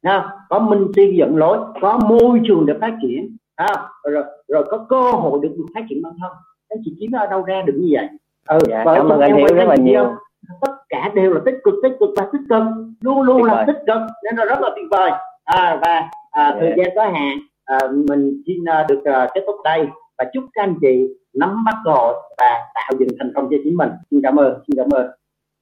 Ha 0.10 0.30
có 0.50 0.60
minh 0.60 0.88
si 0.96 1.16
dẫn 1.18 1.38
lối 1.38 1.58
có 1.82 2.00
môi 2.10 2.42
trường 2.48 2.66
để 2.66 2.74
phát 2.82 2.94
triển 3.02 3.38
ha 3.58 3.88
rồi, 4.04 4.24
rồi 4.48 4.66
có 4.72 4.86
cơ 4.90 5.12
hội 5.12 5.40
được 5.44 5.56
phát 5.76 5.82
triển 5.90 6.02
bản 6.04 6.14
thân 6.22 6.32
anh 6.74 6.82
chị 6.86 6.96
kiếm 7.00 7.12
ở 7.12 7.28
đâu 7.28 7.42
ra 7.42 7.62
được 7.66 7.74
như 7.78 7.90
vậy? 7.92 8.08
Ừ 8.48 8.60
dạ, 8.70 8.84
cảm 8.86 9.10
ơn 9.10 9.20
anh 9.20 9.38
hiểu 9.38 9.48
rất 9.56 9.68
là 9.68 9.76
nhiều. 9.76 10.16
tất 10.62 10.74
cả 10.90 11.12
đều 11.16 11.34
là 11.34 11.42
tích 11.46 11.56
cực 11.64 11.74
tích 11.84 11.96
cực 12.00 12.10
và 12.18 12.28
tích 12.34 12.42
cực. 12.50 12.64
Luôn 13.02 13.22
luôn 13.22 13.44
là 13.44 13.64
tích 13.68 13.80
cực 13.88 14.02
nên 14.24 14.36
là 14.36 14.46
rất 14.46 14.62
là 14.62 14.70
tuyệt 14.76 14.86
vời. 14.92 15.12
À, 15.44 15.80
và 15.82 16.10
à, 16.32 16.44
yeah. 16.44 16.56
thời 16.60 16.70
dạ. 16.70 16.76
gian 16.78 16.96
có 16.96 17.04
hạn 17.04 17.38
à, 17.66 17.78
mình 18.08 18.42
xin 18.48 18.58
uh, 18.62 18.90
được 18.90 19.00
uh, 19.00 19.30
kết 19.34 19.44
thúc 19.48 19.56
đây 19.64 19.88
và 20.18 20.26
chúc 20.34 20.44
các 20.54 20.64
anh 20.64 20.76
chị 20.82 21.08
nắm 21.34 21.64
bắt 21.66 21.76
cơ 21.86 21.92
hội 21.92 22.14
và 22.38 22.60
tạo 22.76 22.92
dựng 23.00 23.10
thành 23.20 23.32
công 23.36 23.48
cho 23.52 23.58
chính 23.64 23.78
mình. 23.78 23.90
Xin 24.12 24.22
cảm 24.24 24.40
ơn 24.40 24.54
xin 24.68 24.78
cảm 24.78 24.90
ơn. 24.90 25.08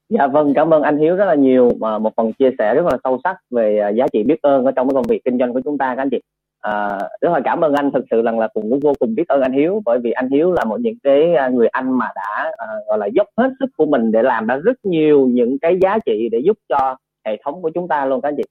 Dạ 0.10 0.28
vâng, 0.28 0.54
cảm 0.56 0.74
ơn 0.74 0.82
anh 0.82 0.98
Hiếu 0.98 1.16
rất 1.16 1.26
là 1.26 1.36
nhiều 1.36 1.72
mà 1.80 1.98
một 1.98 2.14
phần 2.18 2.34
chia 2.34 2.50
sẻ 2.60 2.76
rất 2.76 2.86
là 2.86 2.98
sâu 3.04 3.20
sắc 3.24 3.38
về 3.50 3.80
à, 3.80 3.90
giá 3.90 4.06
trị 4.14 4.24
biết 4.24 4.42
ơn 4.42 4.66
ở 4.66 4.72
trong 4.72 4.88
cái 4.88 4.94
công 4.94 5.08
việc 5.10 5.22
kinh 5.26 5.38
doanh 5.40 5.54
của 5.54 5.62
chúng 5.66 5.78
ta 5.78 5.96
các 5.96 6.02
anh 6.02 6.10
chị. 6.10 6.20
À, 6.62 7.00
rất 7.22 7.30
là 7.32 7.40
cảm 7.46 7.62
ơn 7.62 7.74
anh. 7.74 7.92
Thực 7.92 8.06
sự 8.12 8.22
rằng 8.22 8.40
là 8.40 8.48
cũng 8.48 8.80
vô 8.80 8.94
cùng 9.00 9.16
biết 9.16 9.28
ơn 9.28 9.42
anh 9.42 9.52
Hiếu 9.54 9.82
bởi 9.86 10.00
vì 10.00 10.12
anh 10.12 10.30
Hiếu 10.30 10.52
là 10.52 10.64
một 10.64 10.80
những 10.80 10.96
cái 11.04 11.36
à, 11.36 11.50
người 11.50 11.68
anh 11.68 11.98
mà 11.98 12.08
đã 12.16 12.52
à, 12.58 12.68
gọi 12.88 12.98
là 12.98 13.06
dốc 13.06 13.28
hết 13.38 13.50
sức 13.60 13.70
của 13.78 13.86
mình 13.86 14.12
để 14.12 14.24
làm 14.24 14.48
ra 14.48 14.56
rất 14.56 14.78
nhiều 14.84 15.28
những 15.28 15.58
cái 15.62 15.78
giá 15.82 15.98
trị 16.06 16.30
để 16.32 16.40
giúp 16.40 16.58
cho 16.70 16.96
hệ 17.26 17.38
thống 17.46 17.62
của 17.62 17.72
chúng 17.74 17.88
ta 17.88 18.06
luôn 18.06 18.22
các 18.22 18.30
anh 18.30 18.36
chị. 18.38 18.44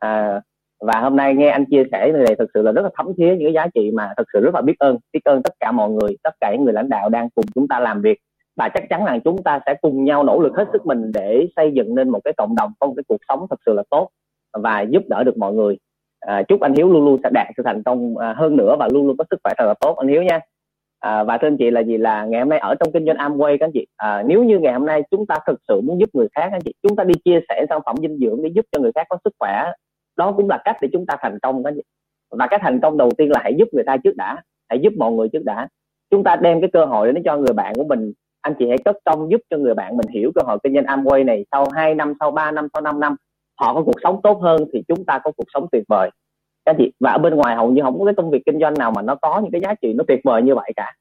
À, 0.00 0.40
và 0.80 1.00
hôm 1.00 1.16
nay 1.16 1.34
nghe 1.34 1.48
anh 1.48 1.64
chia 1.70 1.82
sẻ 1.92 2.12
này 2.12 2.36
thực 2.38 2.50
sự 2.54 2.62
là 2.62 2.72
rất 2.72 2.82
là 2.82 2.90
thấm 2.96 3.06
thía 3.18 3.28
những 3.28 3.44
cái 3.44 3.52
giá 3.52 3.66
trị 3.74 3.90
mà 3.90 4.12
thực 4.16 4.26
sự 4.32 4.40
rất 4.40 4.54
là 4.54 4.60
biết 4.60 4.78
ơn 4.78 4.96
biết 5.12 5.20
ơn 5.24 5.42
tất 5.42 5.54
cả 5.60 5.72
mọi 5.72 5.90
người 5.90 6.16
tất 6.22 6.34
cả 6.40 6.52
những 6.52 6.64
người 6.64 6.72
lãnh 6.72 6.88
đạo 6.88 7.08
đang 7.08 7.30
cùng 7.30 7.44
chúng 7.54 7.68
ta 7.68 7.80
làm 7.80 8.02
việc. 8.02 8.18
Và 8.56 8.68
chắc 8.68 8.84
chắn 8.90 9.04
là 9.04 9.18
chúng 9.24 9.42
ta 9.42 9.60
sẽ 9.66 9.74
cùng 9.82 10.04
nhau 10.04 10.24
nỗ 10.24 10.40
lực 10.40 10.52
hết 10.56 10.64
sức 10.72 10.86
mình 10.86 11.12
để 11.14 11.46
xây 11.56 11.72
dựng 11.74 11.94
nên 11.94 12.08
một 12.08 12.20
cái 12.24 12.34
cộng 12.36 12.54
đồng 12.56 12.72
có 12.80 12.86
một 12.86 12.92
cái 12.96 13.04
cuộc 13.08 13.20
sống 13.28 13.46
thật 13.50 13.56
sự 13.66 13.72
là 13.72 13.82
tốt 13.90 14.08
và 14.52 14.80
giúp 14.80 15.02
đỡ 15.08 15.24
được 15.24 15.38
mọi 15.38 15.52
người 15.52 15.78
à, 16.20 16.42
chúc 16.42 16.60
anh 16.60 16.74
Hiếu 16.74 16.92
luôn 16.92 17.04
luôn 17.04 17.20
sẽ 17.24 17.30
đạt 17.32 17.46
sự 17.56 17.62
thành 17.66 17.82
công 17.82 18.18
à, 18.18 18.34
hơn 18.36 18.56
nữa 18.56 18.76
và 18.78 18.88
luôn 18.92 19.06
luôn 19.06 19.16
có 19.16 19.24
sức 19.30 19.40
khỏe 19.44 19.52
thật 19.58 19.64
là 19.66 19.74
tốt 19.80 19.96
anh 19.96 20.08
Hiếu 20.08 20.22
nha. 20.22 20.40
À, 21.00 21.24
và 21.24 21.38
thưa 21.38 21.46
anh 21.46 21.56
chị 21.56 21.70
là 21.70 21.80
gì 21.80 21.96
là 21.96 22.24
ngày 22.24 22.40
hôm 22.40 22.48
nay 22.48 22.58
ở 22.58 22.74
trong 22.74 22.92
kinh 22.92 23.06
doanh 23.06 23.16
Amway 23.16 23.56
các 23.60 23.66
anh 23.66 23.72
chị. 23.74 23.86
À, 23.96 24.22
nếu 24.26 24.44
như 24.44 24.58
ngày 24.58 24.72
hôm 24.72 24.86
nay 24.86 25.02
chúng 25.10 25.26
ta 25.26 25.38
thực 25.46 25.60
sự 25.68 25.80
muốn 25.80 26.00
giúp 26.00 26.08
người 26.12 26.28
khác 26.34 26.48
anh 26.52 26.60
chị 26.64 26.74
chúng 26.82 26.96
ta 26.96 27.04
đi 27.04 27.14
chia 27.24 27.40
sẻ 27.48 27.66
sản 27.68 27.80
phẩm 27.86 27.96
dinh 28.02 28.18
dưỡng 28.18 28.42
để 28.42 28.50
giúp 28.54 28.64
cho 28.72 28.80
người 28.80 28.92
khác 28.94 29.06
có 29.08 29.18
sức 29.24 29.32
khỏe 29.38 29.64
đó 30.16 30.32
cũng 30.36 30.48
là 30.48 30.58
cách 30.64 30.76
để 30.80 30.88
chúng 30.92 31.06
ta 31.06 31.16
thành 31.20 31.38
công 31.42 31.64
các 31.64 31.68
anh 31.70 31.74
chị. 31.76 31.82
Và 32.30 32.46
cái 32.46 32.58
thành 32.62 32.80
công 32.80 32.96
đầu 32.98 33.10
tiên 33.18 33.30
là 33.30 33.40
hãy 33.42 33.54
giúp 33.58 33.68
người 33.72 33.84
ta 33.84 33.96
trước 33.96 34.16
đã 34.16 34.42
hãy 34.68 34.78
giúp 34.82 34.92
mọi 34.98 35.12
người 35.12 35.28
trước 35.28 35.44
đã. 35.44 35.68
Chúng 36.10 36.24
ta 36.24 36.36
đem 36.36 36.60
cái 36.60 36.70
cơ 36.72 36.84
hội 36.84 37.12
đến 37.12 37.22
cho 37.24 37.36
người 37.36 37.52
bạn 37.52 37.74
của 37.74 37.84
mình. 37.84 38.12
Anh 38.40 38.54
chị 38.58 38.68
hãy 38.68 38.78
cất 38.84 38.96
công 39.04 39.30
giúp 39.30 39.40
cho 39.50 39.56
người 39.56 39.74
bạn 39.74 39.96
mình 39.96 40.06
hiểu 40.08 40.32
cơ 40.34 40.42
hội 40.44 40.58
kinh 40.62 40.74
doanh 40.74 40.84
Amway 40.84 41.24
này 41.24 41.44
sau 41.52 41.66
2 41.74 41.94
năm 41.94 42.12
sau 42.20 42.30
3 42.30 42.50
năm 42.50 42.68
sau 42.74 42.82
5 42.82 43.00
năm 43.00 43.16
họ 43.58 43.74
có 43.74 43.82
cuộc 43.82 44.00
sống 44.02 44.20
tốt 44.22 44.40
hơn 44.42 44.64
thì 44.72 44.82
chúng 44.88 45.04
ta 45.04 45.20
có 45.24 45.32
cuộc 45.36 45.46
sống 45.54 45.66
tuyệt 45.72 45.84
vời. 45.88 46.10
Các 46.64 46.76
chị 46.78 46.92
và 47.00 47.10
ở 47.10 47.18
bên 47.18 47.34
ngoài 47.34 47.56
hầu 47.56 47.70
như 47.70 47.82
không 47.82 47.98
có 47.98 48.04
cái 48.04 48.14
công 48.14 48.30
việc 48.30 48.42
kinh 48.46 48.60
doanh 48.60 48.74
nào 48.74 48.90
mà 48.90 49.02
nó 49.02 49.14
có 49.14 49.40
những 49.40 49.50
cái 49.50 49.60
giá 49.60 49.74
trị 49.82 49.92
nó 49.92 50.04
tuyệt 50.08 50.20
vời 50.24 50.42
như 50.42 50.54
vậy 50.54 50.72
cả. 50.76 50.94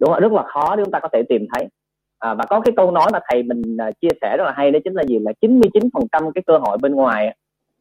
Đúng 0.00 0.10
không? 0.10 0.20
Rất 0.20 0.32
là 0.32 0.42
khó 0.42 0.76
để 0.76 0.84
chúng 0.84 0.92
ta 0.92 1.00
có 1.00 1.08
thể 1.12 1.22
tìm 1.28 1.46
thấy. 1.52 1.68
À, 2.18 2.34
và 2.34 2.44
có 2.44 2.60
cái 2.60 2.72
câu 2.76 2.90
nói 2.90 3.06
mà 3.12 3.18
thầy 3.28 3.42
mình 3.42 3.76
à, 3.76 3.90
chia 4.00 4.08
sẻ 4.20 4.36
rất 4.36 4.44
là 4.44 4.52
hay 4.56 4.70
đó 4.70 4.78
chính 4.84 4.94
là 4.94 5.04
gì? 5.04 5.18
Là 5.18 5.32
99 5.40 5.82
phần 5.94 6.02
trăm 6.12 6.32
cái 6.34 6.42
cơ 6.46 6.58
hội 6.58 6.78
bên 6.78 6.94
ngoài 6.94 7.36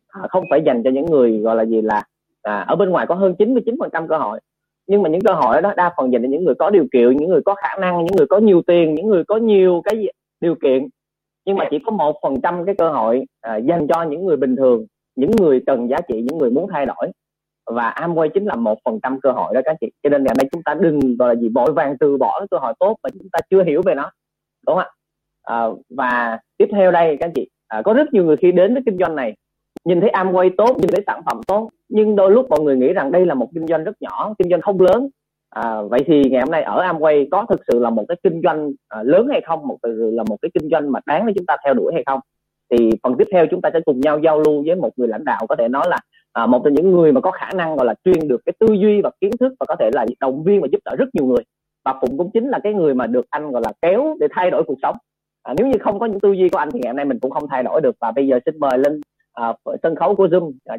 à, 0.08 0.22
không 0.30 0.44
phải 0.50 0.62
dành 0.66 0.84
cho 0.84 0.90
những 0.90 1.06
người 1.06 1.40
gọi 1.40 1.56
là 1.56 1.66
gì 1.66 1.82
là 1.82 2.04
à, 2.42 2.66
ở 2.68 2.76
bên 2.76 2.90
ngoài 2.90 3.08
có 3.08 3.16
hơn 3.16 3.36
99 3.36 3.76
phần 3.80 3.90
trăm 3.94 4.08
cơ 4.08 4.18
hội. 4.18 4.40
Nhưng 4.88 5.02
mà 5.02 5.10
những 5.10 5.22
cơ 5.22 5.34
hội 5.34 5.62
đó 5.62 5.74
đa 5.78 5.94
phần 5.98 6.14
dành 6.14 6.22
cho 6.22 6.28
những 6.28 6.44
người 6.46 6.56
có 6.56 6.70
điều 6.70 6.86
kiện 6.94 7.18
những 7.18 7.30
người 7.30 7.42
có 7.46 7.56
khả 7.56 7.76
năng 7.80 8.06
những 8.06 8.16
người 8.18 8.28
có 8.28 8.38
nhiều 8.38 8.62
tiền 8.68 8.96
những 8.96 9.08
người 9.08 9.24
có 9.24 9.38
nhiều 9.38 9.82
cái 9.86 10.08
điều 10.42 10.56
kiện 10.56 10.88
nhưng 11.46 11.58
mà 11.58 11.66
chỉ 11.72 11.80
có 11.86 11.92
một 11.92 12.16
phần 12.24 12.42
trăm 12.44 12.66
cái 12.66 12.76
cơ 12.78 12.90
hội 12.90 13.26
à, 13.42 13.56
dành 13.56 13.88
cho 13.88 14.04
những 14.04 14.26
người 14.26 14.38
bình 14.38 14.56
thường 14.56 14.86
những 15.16 15.32
người 15.32 15.62
cần 15.68 15.90
giá 15.90 15.98
trị 16.08 16.22
những 16.22 16.38
người 16.38 16.50
muốn 16.50 16.68
thay 16.74 16.86
đổi. 16.86 17.12
Và 17.66 17.94
Amway 17.98 18.30
chính 18.30 18.46
là 18.46 18.56
một 18.56 18.80
phần 18.86 19.00
trăm 19.04 19.20
cơ 19.22 19.32
hội 19.32 19.54
đó 19.56 19.62
các 19.66 19.78
chị. 19.82 19.88
Cho 20.04 20.10
nên 20.10 20.24
ngày 20.24 20.36
nay 20.38 20.50
chúng 20.52 20.64
ta 20.64 20.74
đừng 20.74 21.18
gọi 21.20 21.36
là 21.36 21.42
gì 21.42 21.50
vội 21.56 21.74
vàng 21.74 21.96
từ 22.00 22.18
bỏ 22.18 22.40
cái 22.40 22.48
cơ 22.52 22.58
hội 22.58 22.74
tốt 22.80 22.96
mà 23.04 23.10
chúng 23.10 23.30
ta 23.32 23.40
chưa 23.50 23.64
hiểu 23.64 23.82
về 23.86 23.96
nó. 23.96 24.12
Đúng 24.68 24.76
không 24.76 24.78
ạ? 24.78 24.90
À, 25.44 25.68
và 25.90 26.40
tiếp 26.58 26.68
theo 26.72 26.92
đây 26.92 27.18
các 27.20 27.32
chị 27.36 27.50
à, 27.68 27.82
có 27.86 27.94
rất 27.94 28.14
nhiều 28.14 28.26
người 28.26 28.38
khi 28.38 28.52
đến 28.52 28.74
với 28.74 28.84
kinh 28.86 28.98
doanh 28.98 29.16
này 29.16 29.36
nhìn 29.86 30.02
thấy 30.02 30.10
Amway 30.10 30.50
tốt 30.58 30.78
nhìn 30.78 30.90
thấy 30.90 31.04
sản 31.08 31.22
phẩm 31.26 31.42
tốt 31.48 31.70
nhưng 31.90 32.16
đôi 32.16 32.32
lúc 32.32 32.50
mọi 32.50 32.60
người 32.60 32.78
nghĩ 32.78 32.94
rằng 32.94 33.12
đây 33.12 33.26
là 33.26 33.34
một 33.34 33.50
kinh 33.54 33.68
doanh 33.68 33.84
rất 33.84 34.02
nhỏ 34.02 34.34
kinh 34.38 34.50
doanh 34.50 34.62
không 34.62 34.82
lớn 34.82 35.10
à, 35.54 35.82
vậy 35.82 36.00
thì 36.08 36.24
ngày 36.30 36.42
hôm 36.42 36.52
nay 36.52 36.64
ở 36.64 36.82
Amway 36.82 37.28
có 37.32 37.46
thực 37.50 37.62
sự 37.68 37.80
là 37.80 37.90
một 37.90 38.06
cái 38.08 38.18
kinh 38.24 38.42
doanh 38.44 38.72
à, 38.90 39.04
lớn 39.04 39.28
hay 39.32 39.42
không? 39.42 39.68
Một 39.68 39.78
từ 39.82 40.12
là 40.12 40.24
một 40.30 40.38
cái 40.42 40.52
kinh 40.54 40.70
doanh 40.70 40.92
mà 40.92 41.00
đáng 41.06 41.26
để 41.26 41.34
chúng 41.36 41.46
ta 41.46 41.58
theo 41.66 41.74
đuổi 41.74 41.94
hay 41.94 42.04
không? 42.06 42.20
Thì 42.70 42.90
phần 43.04 43.16
tiếp 43.18 43.28
theo 43.32 43.46
chúng 43.52 43.62
ta 43.62 43.70
sẽ 43.74 43.80
cùng 43.86 44.00
nhau 44.00 44.20
giao 44.20 44.40
lưu 44.40 44.64
với 44.66 44.76
một 44.76 44.90
người 44.98 45.08
lãnh 45.08 45.26
đạo 45.26 45.46
có 45.50 45.56
thể 45.56 45.68
nói 45.68 45.86
là 45.90 46.00
à, 46.34 46.46
một 46.46 46.62
trong 46.64 46.74
những 46.74 46.92
người 46.92 47.12
mà 47.12 47.22
có 47.22 47.32
khả 47.32 47.50
năng 47.56 47.76
gọi 47.76 47.86
là 47.86 47.94
truyền 48.06 48.28
được 48.28 48.42
cái 48.46 48.54
tư 48.60 48.68
duy 48.74 49.02
và 49.02 49.10
kiến 49.22 49.32
thức 49.40 49.54
và 49.60 49.66
có 49.66 49.76
thể 49.80 49.90
là 49.94 50.06
động 50.20 50.44
viên 50.44 50.62
và 50.62 50.68
giúp 50.72 50.80
đỡ 50.86 50.96
rất 50.96 51.10
nhiều 51.14 51.26
người. 51.26 51.44
Và 51.86 51.94
phụng 52.02 52.18
cũng 52.18 52.32
chính 52.34 52.50
là 52.50 52.60
cái 52.64 52.74
người 52.74 52.94
mà 52.94 53.08
được 53.08 53.26
anh 53.30 53.52
gọi 53.52 53.62
là 53.66 53.72
kéo 53.82 54.16
để 54.20 54.28
thay 54.32 54.52
đổi 54.52 54.64
cuộc 54.64 54.78
sống. 54.82 54.96
À, 55.44 55.54
nếu 55.58 55.68
như 55.68 55.78
không 55.80 56.00
có 56.00 56.06
những 56.06 56.20
tư 56.20 56.32
duy 56.32 56.50
của 56.50 56.58
anh 56.58 56.72
thì 56.72 56.80
ngày 56.80 56.90
hôm 56.90 56.96
nay 56.96 57.06
mình 57.06 57.20
cũng 57.20 57.32
không 57.32 57.48
thay 57.50 57.64
đổi 57.64 57.82
được. 57.82 57.96
Và 58.00 58.12
bây 58.12 58.28
giờ 58.28 58.40
xin 58.46 58.60
mời 58.60 58.78
lên 58.78 59.02
à, 59.34 59.54
sân 59.84 59.96
khấu 59.96 60.16
của 60.16 60.28
zoom. 60.28 60.52
à, 60.66 60.72